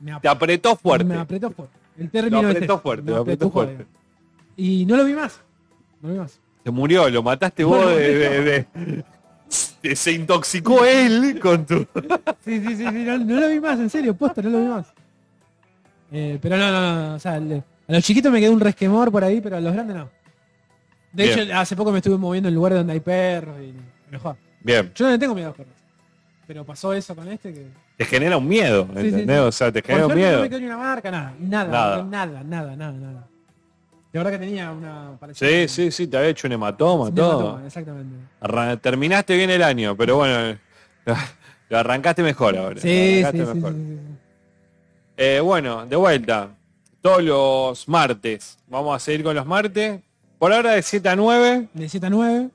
Me, 0.00 0.12
ap- 0.12 0.22
Te 0.22 0.28
apretó 0.28 0.76
fuerte. 0.76 1.04
me 1.04 1.16
apretó 1.16 1.50
fuerte. 1.50 1.74
El 1.98 2.10
término 2.10 2.38
apretó 2.40 2.74
ese, 2.74 2.82
fuerte, 2.82 3.02
me 3.04 3.10
lo 3.12 3.22
apretó 3.22 3.46
apretó 3.46 3.50
fuerte. 3.50 3.86
Y 4.56 4.84
no 4.86 4.96
lo 4.96 5.04
vi 5.06 5.14
más. 5.14 5.40
No 6.02 6.08
lo 6.08 6.14
vi 6.14 6.20
más. 6.20 6.38
Se 6.62 6.70
murió, 6.70 7.08
lo 7.08 7.22
mataste 7.22 7.64
vos 7.64 7.86
de- 7.96 8.66
Se 9.96 10.12
intoxicó 10.12 10.84
él 10.84 11.38
con 11.40 11.64
tu... 11.66 11.86
Sí, 12.44 12.60
sí, 12.60 12.76
sí, 12.76 12.76
sí, 12.76 12.84
no, 13.04 13.18
no 13.18 13.40
lo 13.40 13.48
vi 13.48 13.60
más, 13.60 13.78
en 13.78 13.90
serio, 13.90 14.14
posta, 14.14 14.42
no 14.42 14.50
lo 14.50 14.58
vi 14.60 14.66
más. 14.66 14.86
Eh, 16.12 16.38
pero 16.40 16.56
no, 16.56 16.70
no, 16.70 17.08
no, 17.10 17.14
o 17.14 17.18
sea, 17.18 17.38
le- 17.38 17.62
a 17.88 17.92
los 17.92 18.02
chiquitos 18.04 18.32
me 18.32 18.40
quedó 18.40 18.52
un 18.52 18.60
resquemor 18.60 19.10
por 19.12 19.22
ahí, 19.24 19.40
pero 19.40 19.56
a 19.56 19.60
los 19.60 19.72
grandes 19.72 19.96
no. 19.96 20.08
De 21.12 21.24
Bien. 21.24 21.38
hecho, 21.40 21.56
hace 21.56 21.76
poco 21.76 21.92
me 21.92 21.98
estuve 21.98 22.16
moviendo 22.18 22.48
en 22.48 22.54
lugares 22.54 22.78
donde 22.78 22.92
hay 22.94 23.00
perros 23.00 23.56
y 23.60 23.72
mejor. 24.10 24.36
Bien, 24.60 24.92
Yo 24.94 25.04
no 25.06 25.12
le 25.12 25.18
tengo 25.18 25.34
miedo 25.34 25.48
a 25.48 25.50
los 25.50 25.56
perros. 25.56 25.74
Pero 26.46 26.64
pasó 26.64 26.92
eso 26.92 27.14
con 27.16 27.26
este 27.28 27.52
que... 27.52 27.66
te 27.96 28.04
genera 28.04 28.36
un 28.36 28.46
miedo, 28.46 28.86
sí, 28.94 29.08
¿entendés? 29.08 29.36
sí. 29.36 29.42
O 29.42 29.52
sea, 29.52 29.72
te 29.72 29.82
Por 29.82 29.86
genera 29.88 30.06
un 30.06 30.12
suerte 30.12 30.22
no 30.24 30.28
miedo. 30.30 30.42
me 30.42 30.48
quedó 30.50 30.60
ni 30.60 30.66
una 30.66 30.76
marca, 30.76 31.10
nada, 31.10 31.34
nada, 31.40 31.70
Nada. 31.70 32.02
nada, 32.04 32.42
nada, 32.44 32.76
nada, 32.76 33.28
De 34.16 34.24
verdad 34.24 34.38
que 34.40 34.46
tenía 34.46 34.70
una... 34.72 35.10
Sí, 35.34 35.68
sí, 35.68 35.90
sí, 35.90 36.06
te 36.06 36.16
había 36.16 36.30
hecho 36.30 36.46
un 36.46 36.52
hematoma, 36.54 37.14
todo. 37.14 37.40
hematoma, 37.40 37.66
Exactamente. 37.66 38.16
Arran- 38.40 38.80
terminaste 38.80 39.36
bien 39.36 39.50
el 39.50 39.62
año, 39.62 39.94
pero 39.94 40.16
bueno, 40.16 40.56
lo 41.68 41.78
arrancaste 41.78 42.22
mejor 42.22 42.56
ahora. 42.56 42.80
Sí, 42.80 43.22
sí, 43.30 43.36
mejor. 43.36 43.74
Eh, 45.18 45.40
bueno, 45.40 45.84
de 45.84 45.96
vuelta. 45.96 46.48
Todos 47.02 47.22
los 47.22 47.86
martes. 47.90 48.56
Vamos 48.68 48.96
a 48.96 48.98
seguir 48.98 49.22
con 49.22 49.36
los 49.36 49.44
martes. 49.44 50.00
Por 50.38 50.50
ahora 50.50 50.72
de 50.72 50.82
7 50.82 51.10
a 51.10 51.14
9. 51.16 51.68
De 51.74 51.86
7 51.86 52.06
a 52.06 52.10
9. 52.10 52.48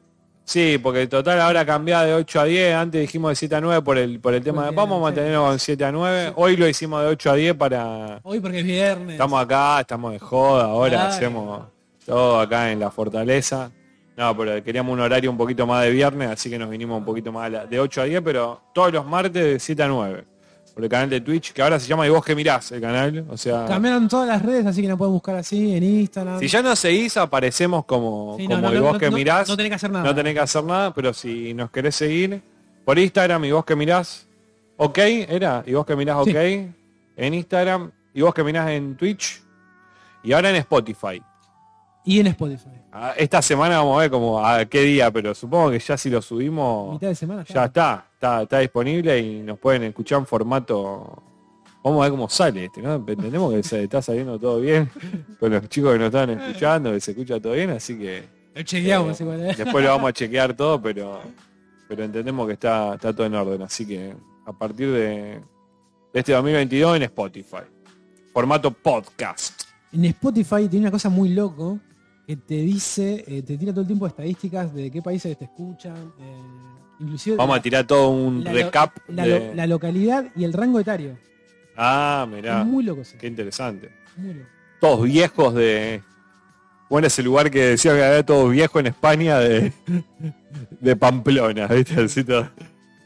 Sí, 0.43 0.77
porque 0.81 1.07
total 1.07 1.39
ahora 1.39 1.65
cambiado 1.65 2.05
de 2.07 2.13
8 2.15 2.39
a 2.41 2.43
10. 2.45 2.75
Antes 2.75 3.01
dijimos 3.01 3.31
de 3.31 3.35
7 3.35 3.55
a 3.55 3.61
9 3.61 3.81
por 3.83 3.97
el, 3.97 4.19
por 4.19 4.33
el 4.33 4.43
tema 4.43 4.65
de... 4.65 4.71
Vamos 4.75 4.97
a 4.99 5.01
mantenerlo 5.03 5.43
con 5.45 5.57
7 5.59 5.85
a 5.85 5.91
9. 5.91 6.33
Hoy 6.35 6.57
lo 6.57 6.67
hicimos 6.67 7.01
de 7.01 7.07
8 7.07 7.31
a 7.31 7.35
10 7.35 7.53
para... 7.55 8.19
Hoy 8.23 8.39
porque 8.41 8.59
es 8.59 8.65
viernes. 8.65 9.11
Estamos 9.13 9.41
acá, 9.41 9.79
estamos 9.79 10.11
de 10.11 10.19
joda, 10.19 10.65
ahora 10.65 10.89
Claro. 10.97 11.09
hacemos 11.13 11.61
todo 12.05 12.39
acá 12.41 12.71
en 12.71 12.79
la 12.79 12.91
fortaleza. 12.91 13.71
No, 14.17 14.35
pero 14.35 14.61
queríamos 14.61 14.91
un 14.91 14.99
horario 14.99 15.31
un 15.31 15.37
poquito 15.37 15.65
más 15.65 15.83
de 15.83 15.91
viernes, 15.91 16.29
así 16.29 16.49
que 16.49 16.59
nos 16.59 16.69
vinimos 16.69 16.97
un 16.97 17.05
poquito 17.05 17.31
más 17.31 17.49
de 17.69 17.79
8 17.79 18.01
a 18.01 18.03
10, 18.05 18.21
pero 18.21 18.61
todos 18.73 18.91
los 18.91 19.05
martes 19.05 19.33
de 19.33 19.57
7 19.59 19.83
a 19.83 19.87
9. 19.87 20.25
Por 20.73 20.83
el 20.85 20.89
canal 20.89 21.09
de 21.09 21.19
Twitch, 21.21 21.51
que 21.51 21.61
ahora 21.61 21.79
se 21.79 21.87
llama 21.87 22.07
Y 22.07 22.09
vos 22.09 22.23
que 22.23 22.33
mirás 22.33 22.71
el 22.71 22.79
canal. 22.79 23.25
O 23.29 23.35
sea, 23.37 23.65
Cambiaron 23.65 24.07
todas 24.07 24.27
las 24.27 24.41
redes, 24.41 24.65
así 24.65 24.81
que 24.81 24.87
nos 24.87 24.97
pueden 24.97 25.13
buscar 25.13 25.35
así 25.35 25.75
en 25.75 25.83
Instagram. 25.83 26.39
si 26.39 26.47
ya 26.47 26.61
nos 26.61 26.79
seguís, 26.79 27.17
aparecemos 27.17 27.83
como, 27.85 28.35
Sí, 28.37 28.45
como 28.47 28.61
no, 28.61 28.73
Y 28.73 28.79
vos 28.79 28.93
no, 28.93 28.99
que 28.99 29.11
mirás. 29.11 29.49
no 29.49 29.57
tenés 29.57 29.69
que 29.71 29.75
hacer 29.75 29.91
nada. 29.91 30.05
No 30.05 30.15
tenés 30.15 30.33
que 30.33 30.39
hacer 30.39 30.63
nada, 30.63 30.93
pero 30.93 31.13
si 31.13 31.53
nos 31.53 31.69
querés 31.71 31.95
seguir 31.95 32.41
por 32.85 32.97
Instagram 32.97 33.43
y 33.45 33.51
vos 33.51 33.65
que 33.65 33.75
mirás, 33.75 34.27
ok, 34.77 34.97
era, 34.97 35.63
y 35.65 35.73
vos 35.73 35.85
que 35.85 35.95
mirás, 35.95 36.17
ok, 36.17 36.27
Sí. 36.29 36.67
en 37.17 37.33
Instagram, 37.33 37.91
y 38.13 38.21
vos 38.21 38.33
que 38.33 38.43
mirás 38.43 38.69
en 38.69 38.95
Twitch, 38.95 39.41
y 40.23 40.31
ahora 40.33 40.49
en 40.51 40.55
Spotify. 40.57 41.21
Y 42.03 42.19
en 42.19 42.27
Spotify. 42.27 42.69
Ah, 42.91 43.13
Esta 43.15 43.41
semana 43.41 43.77
vamos 43.77 43.97
a 43.97 44.01
ver 44.01 44.11
como 44.11 44.43
a 44.45 44.65
qué 44.65 44.81
día, 44.81 45.11
pero 45.11 45.35
supongo 45.35 45.71
que 45.71 45.79
ya 45.79 45.97
si 45.97 46.09
lo 46.09 46.21
subimos, 46.21 46.93
Mitad 46.93 47.09
de 47.09 47.15
semana 47.15 47.43
ya 47.43 47.65
está, 47.65 48.05
está, 48.13 48.41
está 48.43 48.59
disponible 48.59 49.19
y 49.19 49.41
nos 49.41 49.59
pueden 49.59 49.83
escuchar 49.83 50.19
en 50.19 50.25
formato. 50.25 51.23
Vamos 51.83 51.99
a 51.99 52.03
ver 52.03 52.11
cómo 52.11 52.29
sale 52.29 52.65
este, 52.65 52.81
¿no? 52.81 52.95
Entendemos 52.95 53.53
que 53.53 53.63
se 53.63 53.83
está 53.83 54.01
saliendo 54.01 54.39
todo 54.39 54.59
bien 54.59 54.89
con 55.39 55.51
los 55.51 55.67
chicos 55.69 55.93
que 55.93 55.99
nos 55.99 56.07
están 56.07 56.29
escuchando, 56.31 56.91
que 56.91 56.99
se 56.99 57.11
escucha 57.11 57.39
todo 57.39 57.53
bien, 57.53 57.71
así 57.71 57.97
que 57.97 58.23
Lo 58.53 58.61
chequeamos 58.63 59.19
eh, 59.19 59.23
igual, 59.23 59.41
¿eh? 59.41 59.55
después 59.57 59.83
lo 59.83 59.91
vamos 59.91 60.09
a 60.09 60.13
chequear 60.13 60.55
todo, 60.55 60.81
pero 60.81 61.21
pero 61.87 62.05
entendemos 62.05 62.47
que 62.47 62.53
está, 62.53 62.93
está 62.93 63.13
todo 63.13 63.27
en 63.27 63.35
orden, 63.35 63.61
así 63.63 63.85
que 63.85 64.15
a 64.45 64.53
partir 64.53 64.91
de, 64.91 65.41
de 66.13 66.19
este 66.19 66.31
2022 66.31 66.95
en 66.97 67.03
Spotify. 67.03 67.63
Formato 68.33 68.71
podcast. 68.71 69.63
En 69.91 70.05
Spotify 70.05 70.69
tiene 70.69 70.85
una 70.85 70.91
cosa 70.91 71.09
muy 71.09 71.29
loco 71.29 71.79
que 72.27 72.35
te 72.37 72.55
dice, 72.55 73.23
eh, 73.27 73.41
te 73.41 73.57
tira 73.57 73.71
todo 73.71 73.81
el 73.81 73.87
tiempo 73.87 74.07
estadísticas 74.07 74.73
de 74.73 74.89
qué 74.91 75.01
países 75.01 75.37
te 75.37 75.45
escuchan, 75.45 76.13
eh, 76.19 76.41
inclusive 76.99 77.35
Vamos 77.35 77.55
la, 77.55 77.59
a 77.59 77.61
tirar 77.63 77.87
todo 77.87 78.09
un 78.09 78.43
la 78.43 78.51
recap 78.53 78.95
la, 79.07 79.25
de- 79.25 79.47
lo- 79.49 79.53
la 79.55 79.67
localidad 79.67 80.25
y 80.35 80.43
el 80.43 80.53
rango 80.53 80.79
etario. 80.79 81.17
Ah, 81.75 82.27
mirá, 82.31 82.61
Es 82.61 82.67
muy 82.67 82.83
loco, 82.83 83.03
sí. 83.03 83.15
qué 83.19 83.27
interesante. 83.27 83.91
Muy 84.17 84.33
loco. 84.35 84.47
Todos 84.79 85.03
viejos 85.03 85.53
de... 85.55 86.01
Bueno, 86.89 87.07
ese 87.07 87.23
lugar 87.23 87.49
que 87.49 87.59
decía 87.67 87.93
que 87.95 88.03
había 88.03 88.25
todos 88.25 88.51
viejos 88.51 88.79
en 88.81 88.87
España 88.87 89.39
de, 89.39 89.71
de 90.81 90.95
Pamplona, 90.97 91.67
¿viste? 91.67 92.01
Así 92.01 92.23
todo. 92.23 92.49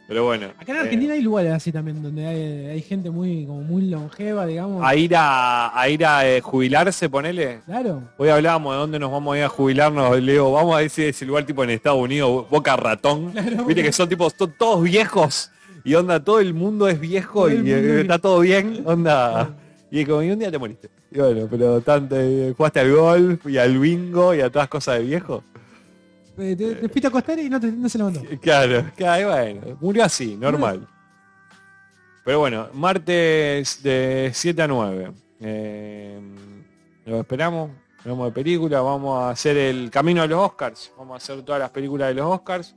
Pero 0.07 0.23
bueno. 0.25 0.47
Acá 0.59 0.71
en 0.71 0.77
eh, 0.77 0.81
Argentina 0.81 1.13
hay 1.15 1.21
lugares 1.21 1.51
así 1.51 1.71
también 1.71 2.03
donde 2.03 2.25
hay, 2.27 2.65
hay 2.67 2.81
gente 2.81 3.09
muy 3.09 3.45
como 3.45 3.61
muy 3.61 3.87
longeva, 3.89 4.45
digamos. 4.45 4.85
a 4.85 4.95
ir 4.95 5.15
a, 5.15 5.79
a 5.79 5.89
ir 5.89 6.05
a 6.05 6.27
eh, 6.29 6.41
jubilarse, 6.41 7.09
ponele. 7.09 7.61
Claro. 7.65 8.03
Hoy 8.17 8.29
hablábamos 8.29 8.73
de 8.73 8.79
dónde 8.79 8.99
nos 8.99 9.11
vamos 9.11 9.33
a 9.33 9.37
ir 9.39 9.43
a 9.45 9.49
jubilarnos, 9.49 10.21
Leo. 10.21 10.51
Vamos 10.51 10.79
a 10.79 10.87
si 10.89 11.03
ese 11.05 11.25
lugar 11.25 11.43
tipo 11.45 11.63
en 11.63 11.71
Estados 11.71 11.99
Unidos, 11.99 12.47
Boca 12.49 12.75
Ratón. 12.75 13.33
Viste 13.67 13.81
que 13.81 13.91
son 13.91 14.07
tipos 14.07 14.35
to- 14.35 14.47
todos 14.47 14.83
viejos. 14.83 15.49
Y 15.83 15.93
onda, 15.95 16.23
todo 16.23 16.39
el 16.39 16.53
mundo 16.53 16.87
es 16.87 16.99
viejo 16.99 17.49
y 17.49 17.53
eh, 17.71 17.79
es- 17.79 18.01
está 18.01 18.19
todo 18.19 18.39
bien. 18.41 18.83
Onda. 18.85 19.55
Y 19.89 20.05
como 20.05 20.21
y 20.23 20.29
un 20.31 20.39
día 20.39 20.51
te 20.51 20.57
moriste. 20.57 20.89
Y 21.11 21.19
bueno, 21.19 21.47
pero 21.49 21.79
tanto, 21.81 22.15
eh, 22.19 22.53
jugaste 22.55 22.79
al 22.81 22.91
golf 22.93 23.45
y 23.47 23.57
al 23.57 23.77
bingo 23.79 24.35
y 24.35 24.41
a 24.41 24.49
todas 24.51 24.67
cosas 24.67 24.99
de 24.99 25.05
viejo. 25.05 25.43
Eh, 26.37 26.55
te, 26.55 26.75
te 26.75 26.89
fuiste 26.89 27.07
a 27.07 27.09
acostar 27.09 27.39
y 27.39 27.49
no, 27.49 27.59
te- 27.59 27.71
no 27.71 27.87
se 27.89 27.97
levantó. 27.97 28.21
Claro, 28.41 28.85
claro, 28.95 29.29
bueno, 29.29 29.77
murió 29.81 30.03
así, 30.03 30.35
normal. 30.35 30.87
Pero 32.23 32.39
bueno, 32.39 32.67
martes 32.73 33.81
de 33.83 34.31
7 34.33 34.61
a 34.61 34.67
9. 34.67 35.11
Eh, 35.41 36.19
lo 37.05 37.19
esperamos, 37.19 37.69
hablamos 37.99 38.27
de 38.27 38.31
película, 38.31 38.81
vamos 38.81 39.19
a 39.23 39.29
hacer 39.29 39.55
el 39.57 39.91
camino 39.91 40.23
de 40.23 40.29
los 40.29 40.39
Oscars, 40.39 40.91
vamos 40.97 41.13
a 41.13 41.17
hacer 41.17 41.43
todas 41.43 41.59
las 41.61 41.69
películas 41.69 42.07
de 42.09 42.15
los 42.15 42.25
Oscars 42.25 42.75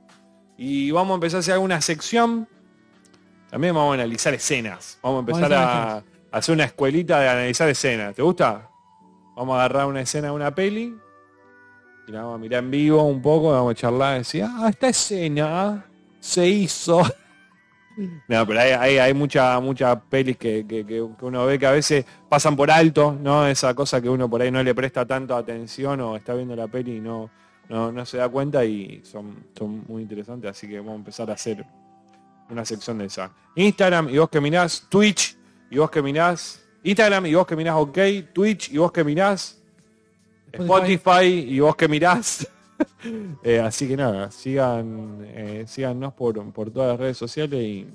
y 0.57 0.91
vamos 0.91 1.13
a 1.13 1.15
empezar 1.15 1.37
a 1.37 1.39
hacer 1.39 1.53
alguna 1.55 1.81
sección. 1.81 2.47
También 3.49 3.73
vamos 3.73 3.91
a 3.91 3.93
analizar 3.95 4.33
escenas. 4.35 4.99
Vamos 5.01 5.17
a 5.17 5.19
empezar 5.21 5.49
Vamos 5.49 5.65
a 5.65 6.03
a 6.31 6.37
hacer 6.37 6.53
una 6.53 6.65
escuelita 6.65 7.19
de 7.19 7.29
analizar 7.29 7.67
escenas. 7.69 8.13
¿Te 8.13 8.21
gusta? 8.21 8.69
Vamos 9.35 9.53
a 9.55 9.59
agarrar 9.65 9.87
una 9.87 10.01
escena 10.01 10.27
de 10.27 10.33
una 10.33 10.53
peli 10.53 10.95
y 12.09 12.11
la 12.11 12.21
vamos 12.23 12.35
a 12.35 12.37
mirar 12.39 12.63
en 12.63 12.71
vivo 12.71 13.03
un 13.03 13.21
poco, 13.21 13.51
vamos 13.51 13.71
a 13.71 13.75
charlar 13.75 14.15
y 14.15 14.17
decir, 14.19 14.43
ah, 14.47 14.67
esta 14.69 14.89
escena 14.89 15.85
se 16.19 16.47
hizo. 16.47 17.01
No, 18.29 18.47
pero 18.47 18.61
hay, 18.61 18.71
hay, 18.71 18.97
hay 18.97 19.13
mucha, 19.13 19.59
mucha 19.59 19.99
pelis 19.99 20.37
que, 20.37 20.65
que- 20.65 20.85
que- 20.85 21.05
que 21.19 21.25
uno 21.25 21.45
ve 21.45 21.59
que 21.59 21.65
a 21.67 21.71
veces 21.71 22.05
pasan 22.29 22.55
por 22.55 22.71
alto, 22.71 23.17
¿no? 23.21 23.45
Esa 23.45 23.73
cosa 23.73 23.99
que 23.99 24.07
uno 24.09 24.29
por 24.29 24.41
ahí 24.41 24.49
no 24.49 24.63
le 24.63 24.73
presta 24.73 25.05
tanto 25.05 25.35
atención 25.35 25.99
o 25.99 26.15
está 26.15 26.33
viendo 26.33 26.55
la 26.55 26.69
peli 26.69 26.95
y 26.97 26.99
no, 27.01 27.29
no, 27.67 27.91
no 27.91 28.05
se 28.05 28.15
da 28.15 28.29
cuenta 28.29 28.63
y 28.63 29.01
son, 29.03 29.43
son 29.57 29.83
muy 29.85 30.03
interesantes, 30.03 30.49
así 30.49 30.65
que 30.69 30.77
vamos 30.77 30.93
a 30.93 30.95
empezar 30.95 31.29
a 31.29 31.33
hacer 31.33 31.65
una 32.49 32.63
sección 32.63 32.99
de 32.99 33.05
esa. 33.05 33.31
Instagram 33.55 34.07
y 34.07 34.17
vos 34.17 34.29
que 34.29 34.39
mirás, 34.39 34.85
Twitch 34.87 35.35
y 35.69 35.77
vos 35.77 35.91
que 35.91 36.01
mirás, 36.01 36.63
Instagram 36.83 37.25
y 37.25 37.33
vos 37.35 37.45
que 37.45 37.57
mirás 37.57 37.75
OK, 37.75 37.97
Twitch 38.31 38.71
y 38.71 38.77
vos 38.77 38.93
que 38.93 39.03
mirás, 39.03 39.58
Spotify. 40.51 40.93
Spotify 40.93 41.25
y 41.55 41.59
vos 41.59 41.75
que 41.75 41.87
mirás. 41.87 42.47
Eh, 43.43 43.59
así 43.59 43.89
que 43.89 43.97
nada, 43.97 44.31
sigan, 44.31 45.17
eh, 45.25 45.65
síganos 45.67 46.13
por, 46.13 46.41
por 46.53 46.71
todas 46.71 46.91
las 46.91 46.97
redes 46.99 47.17
sociales 47.17 47.59
y 47.61 47.85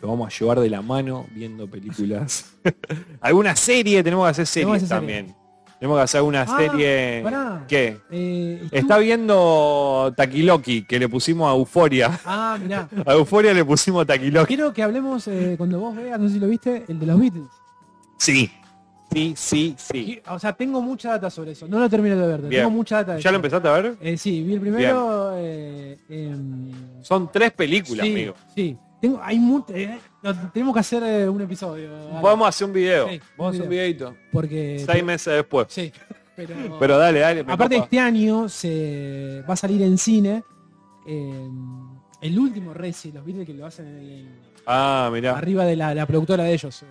lo 0.00 0.08
vamos 0.08 0.28
a 0.34 0.38
llevar 0.38 0.60
de 0.60 0.70
la 0.70 0.80
mano 0.80 1.26
viendo 1.34 1.68
películas. 1.68 2.54
alguna 3.20 3.54
serie, 3.54 4.02
tenemos 4.02 4.24
que 4.26 4.30
hacer 4.30 4.46
series 4.46 4.76
hacer 4.76 4.88
serie. 4.88 4.98
también. 4.98 5.36
Tenemos 5.78 5.98
que 5.98 6.02
hacer 6.04 6.22
una 6.22 6.42
Ah, 6.42 6.56
serie. 6.56 7.20
pará. 7.22 7.64
¿Qué? 7.68 7.98
Eh, 8.10 8.66
Está 8.72 8.96
viendo 8.98 10.12
Taquiloki, 10.16 10.84
que 10.84 10.98
le 10.98 11.08
pusimos 11.08 11.50
a 11.50 11.54
Euforia. 11.54 12.18
Ah, 12.24 12.58
mirá. 12.60 12.88
A 13.06 13.12
Euforia 13.12 13.52
le 13.52 13.64
pusimos 13.64 14.06
Taquiloki. 14.06 14.46
Quiero 14.56 14.72
que 14.72 14.82
hablemos 14.82 15.28
eh, 15.28 15.54
cuando 15.58 15.78
vos 15.80 15.94
veas, 15.94 16.18
no 16.18 16.28
sé 16.28 16.34
si 16.34 16.40
lo 16.40 16.48
viste, 16.48 16.84
el 16.88 16.98
de 16.98 17.06
los 17.06 17.20
Beatles. 17.20 17.44
Sí. 18.16 18.50
Sí, 19.12 19.34
sí, 19.36 19.74
sí. 19.78 20.20
O 20.28 20.38
sea, 20.38 20.52
tengo 20.52 20.82
mucha 20.82 21.10
data 21.12 21.30
sobre 21.30 21.52
eso. 21.52 21.66
No 21.66 21.78
lo 21.78 21.88
termino 21.88 22.16
de 22.16 22.26
ver, 22.26 22.40
Bien. 22.42 22.62
tengo 22.62 22.70
mucha 22.70 22.96
data. 22.96 23.14
de 23.14 23.22
¿Ya 23.22 23.30
lo 23.30 23.36
empezaste 23.36 23.68
a 23.68 23.72
ver? 23.72 23.96
Eh, 24.00 24.16
sí, 24.18 24.42
vi 24.42 24.54
el 24.54 24.60
primero. 24.60 25.32
eh, 25.36 25.98
em, 26.10 26.70
Son 27.02 27.30
tres 27.32 27.52
películas, 27.52 28.04
sí, 28.06 28.12
amigo. 28.12 28.34
Sí. 28.54 28.76
Tengo, 29.00 29.20
hay 29.22 29.38
mu- 29.38 29.64
eh, 29.68 29.98
tenemos 30.52 30.74
que 30.74 30.80
hacer 30.80 31.02
eh, 31.04 31.28
un 31.28 31.40
episodio. 31.40 31.90
Vamos 32.20 32.46
a 32.46 32.48
hacer 32.48 32.66
un 32.66 32.72
video. 32.72 33.08
Sí, 33.08 33.20
Vamos 33.36 33.46
a 33.46 33.54
hacer 33.54 33.62
un 33.62 33.70
videito. 33.70 34.14
Porque. 34.32 34.82
Seis 34.84 35.04
meses 35.04 35.34
después. 35.34 35.66
Sí. 35.70 35.92
Pero, 36.36 36.54
Pero 36.78 36.98
dale, 36.98 37.18
dale. 37.20 37.40
aparte 37.40 37.76
copa. 37.76 37.84
este 37.84 37.98
año 37.98 38.48
se 38.48 39.42
va 39.48 39.54
a 39.54 39.56
salir 39.56 39.82
en 39.82 39.98
cine 39.98 40.44
eh, 41.06 41.48
el 42.20 42.38
último 42.38 42.74
Reci, 42.74 43.10
los 43.10 43.24
Beatles 43.24 43.46
que 43.46 43.54
lo 43.54 43.66
hacen 43.66 43.86
en 43.86 44.28
Ah, 44.66 45.08
mirá. 45.12 45.36
arriba 45.36 45.64
de 45.64 45.74
la, 45.76 45.94
la 45.94 46.06
productora 46.06 46.44
de 46.44 46.52
ellos. 46.52 46.84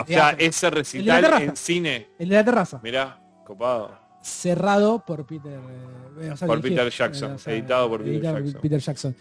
O 0.00 0.06
sea, 0.06 0.30
ese 0.38 0.70
recital 0.70 1.42
en 1.42 1.56
cine. 1.56 2.08
El 2.18 2.28
de 2.28 2.34
la 2.34 2.44
terraza. 2.44 2.80
Mirá, 2.82 3.20
copado. 3.44 3.98
cerrado 4.22 5.04
por 5.04 5.26
Peter 5.26 5.60
eh, 6.20 6.30
o 6.30 6.36
sea, 6.36 6.48
Por 6.48 6.60
Peter 6.60 6.90
Jackson, 6.90 7.32
eh, 7.32 7.34
o 7.34 7.38
sea, 7.38 7.52
editado 7.52 7.88
por 7.88 8.02
Peter 8.02 8.22
Jackson. 8.22 8.60
Peter 8.60 8.80
Jackson. 8.80 9.16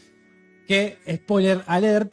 Que, 0.67 0.97
spoiler 1.17 1.61
alert, 1.67 2.11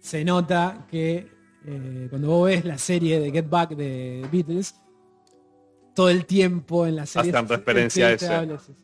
se 0.00 0.24
nota 0.24 0.86
que 0.90 1.28
eh, 1.64 2.06
cuando 2.10 2.28
vos 2.28 2.46
ves 2.46 2.64
la 2.64 2.78
serie 2.78 3.20
de 3.20 3.30
Get 3.30 3.48
Back 3.48 3.70
de 3.70 4.26
Beatles, 4.32 4.74
todo 5.94 6.08
el 6.08 6.26
tiempo 6.26 6.86
en 6.86 6.96
la 6.96 7.06
serie... 7.06 7.30
Hacen 7.30 7.48
referencia 7.48 8.08
a 8.08 8.12
eso. 8.12 8.74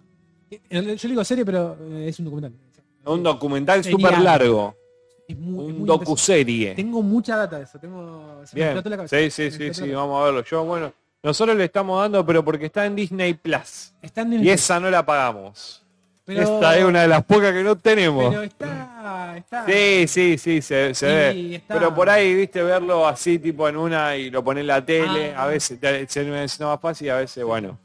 Yo 0.70 1.08
digo 1.08 1.24
serie, 1.24 1.44
pero 1.44 1.76
eh, 1.80 2.08
es 2.08 2.18
un 2.18 2.26
documental. 2.26 2.52
Un 3.04 3.22
documental 3.22 3.82
súper 3.82 4.18
largo. 4.18 4.76
Es 5.28 5.36
muy, 5.36 5.66
es 5.66 5.72
Un 5.72 5.78
muy 5.80 5.86
docuserie. 5.86 6.74
Tengo 6.74 7.02
mucha 7.02 7.36
data 7.36 7.58
de 7.58 7.64
eso. 7.64 7.78
Tengo, 7.78 8.40
se 8.46 8.56
me 8.56 8.60
Bien. 8.60 8.68
explotó 8.68 8.88
la 8.88 8.96
cabeza. 8.96 9.16
Sí, 9.16 9.22
me 9.24 9.30
sí, 9.30 9.50
sí, 9.50 9.74
sí, 9.74 9.90
vamos 9.92 10.20
a 10.20 10.24
verlo. 10.24 10.42
Yo, 10.42 10.64
bueno, 10.64 10.90
nosotros 11.22 11.54
le 11.56 11.64
estamos 11.64 12.00
dando, 12.00 12.24
pero 12.24 12.42
porque 12.44 12.66
está 12.66 12.86
en 12.86 12.96
Disney 12.96 13.34
Plus. 13.34 13.92
Está 14.00 14.22
en 14.22 14.28
Y 14.32 14.36
Netflix, 14.36 14.54
esa 14.54 14.80
no 14.80 14.90
la 14.90 15.04
pagamos. 15.04 15.84
pero- 16.24 16.42
Esta 16.42 16.78
es 16.78 16.84
una 16.84 17.02
de 17.02 17.08
las 17.08 17.24
pocas 17.24 17.52
que 17.52 17.62
no 17.62 17.76
tenemos. 17.76 18.30
Pero 18.30 18.42
está... 18.42 19.34
está 19.36 19.66
Sí, 19.66 20.06
sí, 20.08 20.38
sí, 20.38 20.62
se, 20.62 20.94
se 20.94 21.06
Y 21.34 21.48
ve. 21.50 21.54
está- 21.56 21.74
Pero 21.74 21.94
por 21.94 22.08
ahí, 22.08 22.34
viste, 22.34 22.62
verlo 22.62 23.06
así, 23.06 23.38
tipo 23.38 23.68
en 23.68 23.76
una 23.76 24.16
y 24.16 24.30
lo 24.30 24.42
pone 24.42 24.62
en 24.62 24.66
la 24.66 24.82
tele, 24.84 25.34
Ah. 25.36 25.42
a 25.44 25.46
veces 25.48 25.78
se 26.08 26.24
me 26.24 26.40
hace 26.40 26.64
más 26.64 26.80
fácil, 26.80 27.10
a 27.10 27.16
veces, 27.18 27.44
bueno. 27.44 27.78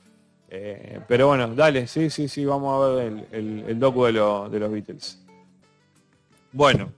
Eh, 0.49 0.99
pero 1.09 1.27
bueno, 1.27 1.47
dale, 1.55 1.87
sí, 1.87 2.09
sí, 2.09 2.27
sí, 2.29 2.45
vamos 2.45 2.81
a 2.81 2.87
ver 2.95 3.07
el, 3.07 3.25
el- 3.31 3.65
el 3.69 3.79
docu 3.79 4.05
de, 4.05 4.11
lo- 4.13 4.49
de 4.49 4.59
los 4.59 4.71
Beatles. 4.71 5.19
Bueno, 6.51 6.91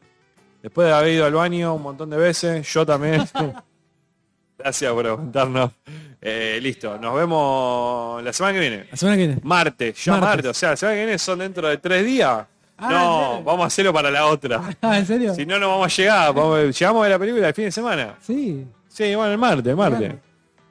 Después 0.65 0.87
de 0.87 0.93
haber 0.95 1.13
ido 1.13 1.25
al 1.27 1.33
baño 1.33 1.75
un 1.75 1.83
montón 1.83 2.09
de 2.09 2.17
veces, 2.17 2.67
yo 2.73 2.83
también. 2.83 3.23
Gracias 4.57 4.91
por 4.91 5.03
preguntarnos. 5.03 5.71
Eh, 6.19 6.57
listo, 6.59 6.97
nos 6.97 7.13
vemos 7.13 8.23
la 8.23 8.33
semana 8.33 8.53
que 8.55 8.59
viene. 8.59 8.87
La 8.89 8.97
semana 8.97 9.15
que 9.15 9.27
viene. 9.27 9.41
Martes, 9.43 10.03
ya 10.03 10.17
martes. 10.17 10.49
O 10.49 10.53
sea, 10.55 10.71
la 10.71 10.75
semana 10.75 10.95
que 10.95 11.03
viene 11.03 11.19
son 11.19 11.37
dentro 11.37 11.67
de 11.67 11.77
tres 11.77 12.03
días. 12.03 12.47
Ah, 12.79 12.89
no, 12.89 13.43
vamos 13.43 13.63
a 13.63 13.67
hacerlo 13.67 13.93
para 13.93 14.09
la 14.09 14.25
otra. 14.25 14.59
Ah, 14.81 14.97
¿en 14.97 15.05
serio? 15.05 15.35
Si 15.35 15.45
no, 15.45 15.59
no 15.59 15.69
vamos 15.69 15.85
a 15.85 16.01
llegar. 16.01 16.33
Vamos, 16.33 16.79
llegamos 16.79 17.05
a 17.05 17.09
la 17.09 17.19
película 17.19 17.47
el 17.47 17.53
fin 17.53 17.65
de 17.65 17.71
semana. 17.71 18.15
Sí. 18.21 18.65
Sí, 18.87 19.13
bueno, 19.13 19.33
el 19.33 19.37
martes, 19.37 19.75
martes. 19.75 19.99
Claro. 19.99 20.19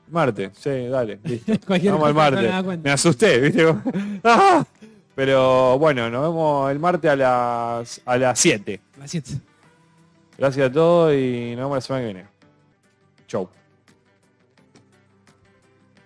Martes, 0.08 0.50
sí, 0.58 0.88
dale. 0.88 1.20
Listo. 1.22 1.52
vamos 1.68 2.08
al 2.08 2.14
martes. 2.14 2.52
Me 2.82 2.90
asusté, 2.90 3.38
¿viste? 3.38 3.72
Ah. 4.24 4.64
Pero 5.14 5.78
bueno, 5.78 6.10
nos 6.10 6.22
vemos 6.22 6.72
el 6.72 6.80
martes 6.80 7.12
a 7.12 7.14
las 7.14 8.00
a 8.04 8.18
Las 8.18 8.40
7. 8.40 8.80
Gracias 10.36 10.70
a 10.70 10.72
todos 10.72 11.14
y 11.14 11.54
nos 11.56 11.64
vemos 11.64 11.76
la 11.76 11.80
semana 11.80 12.06
que 12.06 12.12
viene. 12.12 12.28
Chau. 13.26 13.48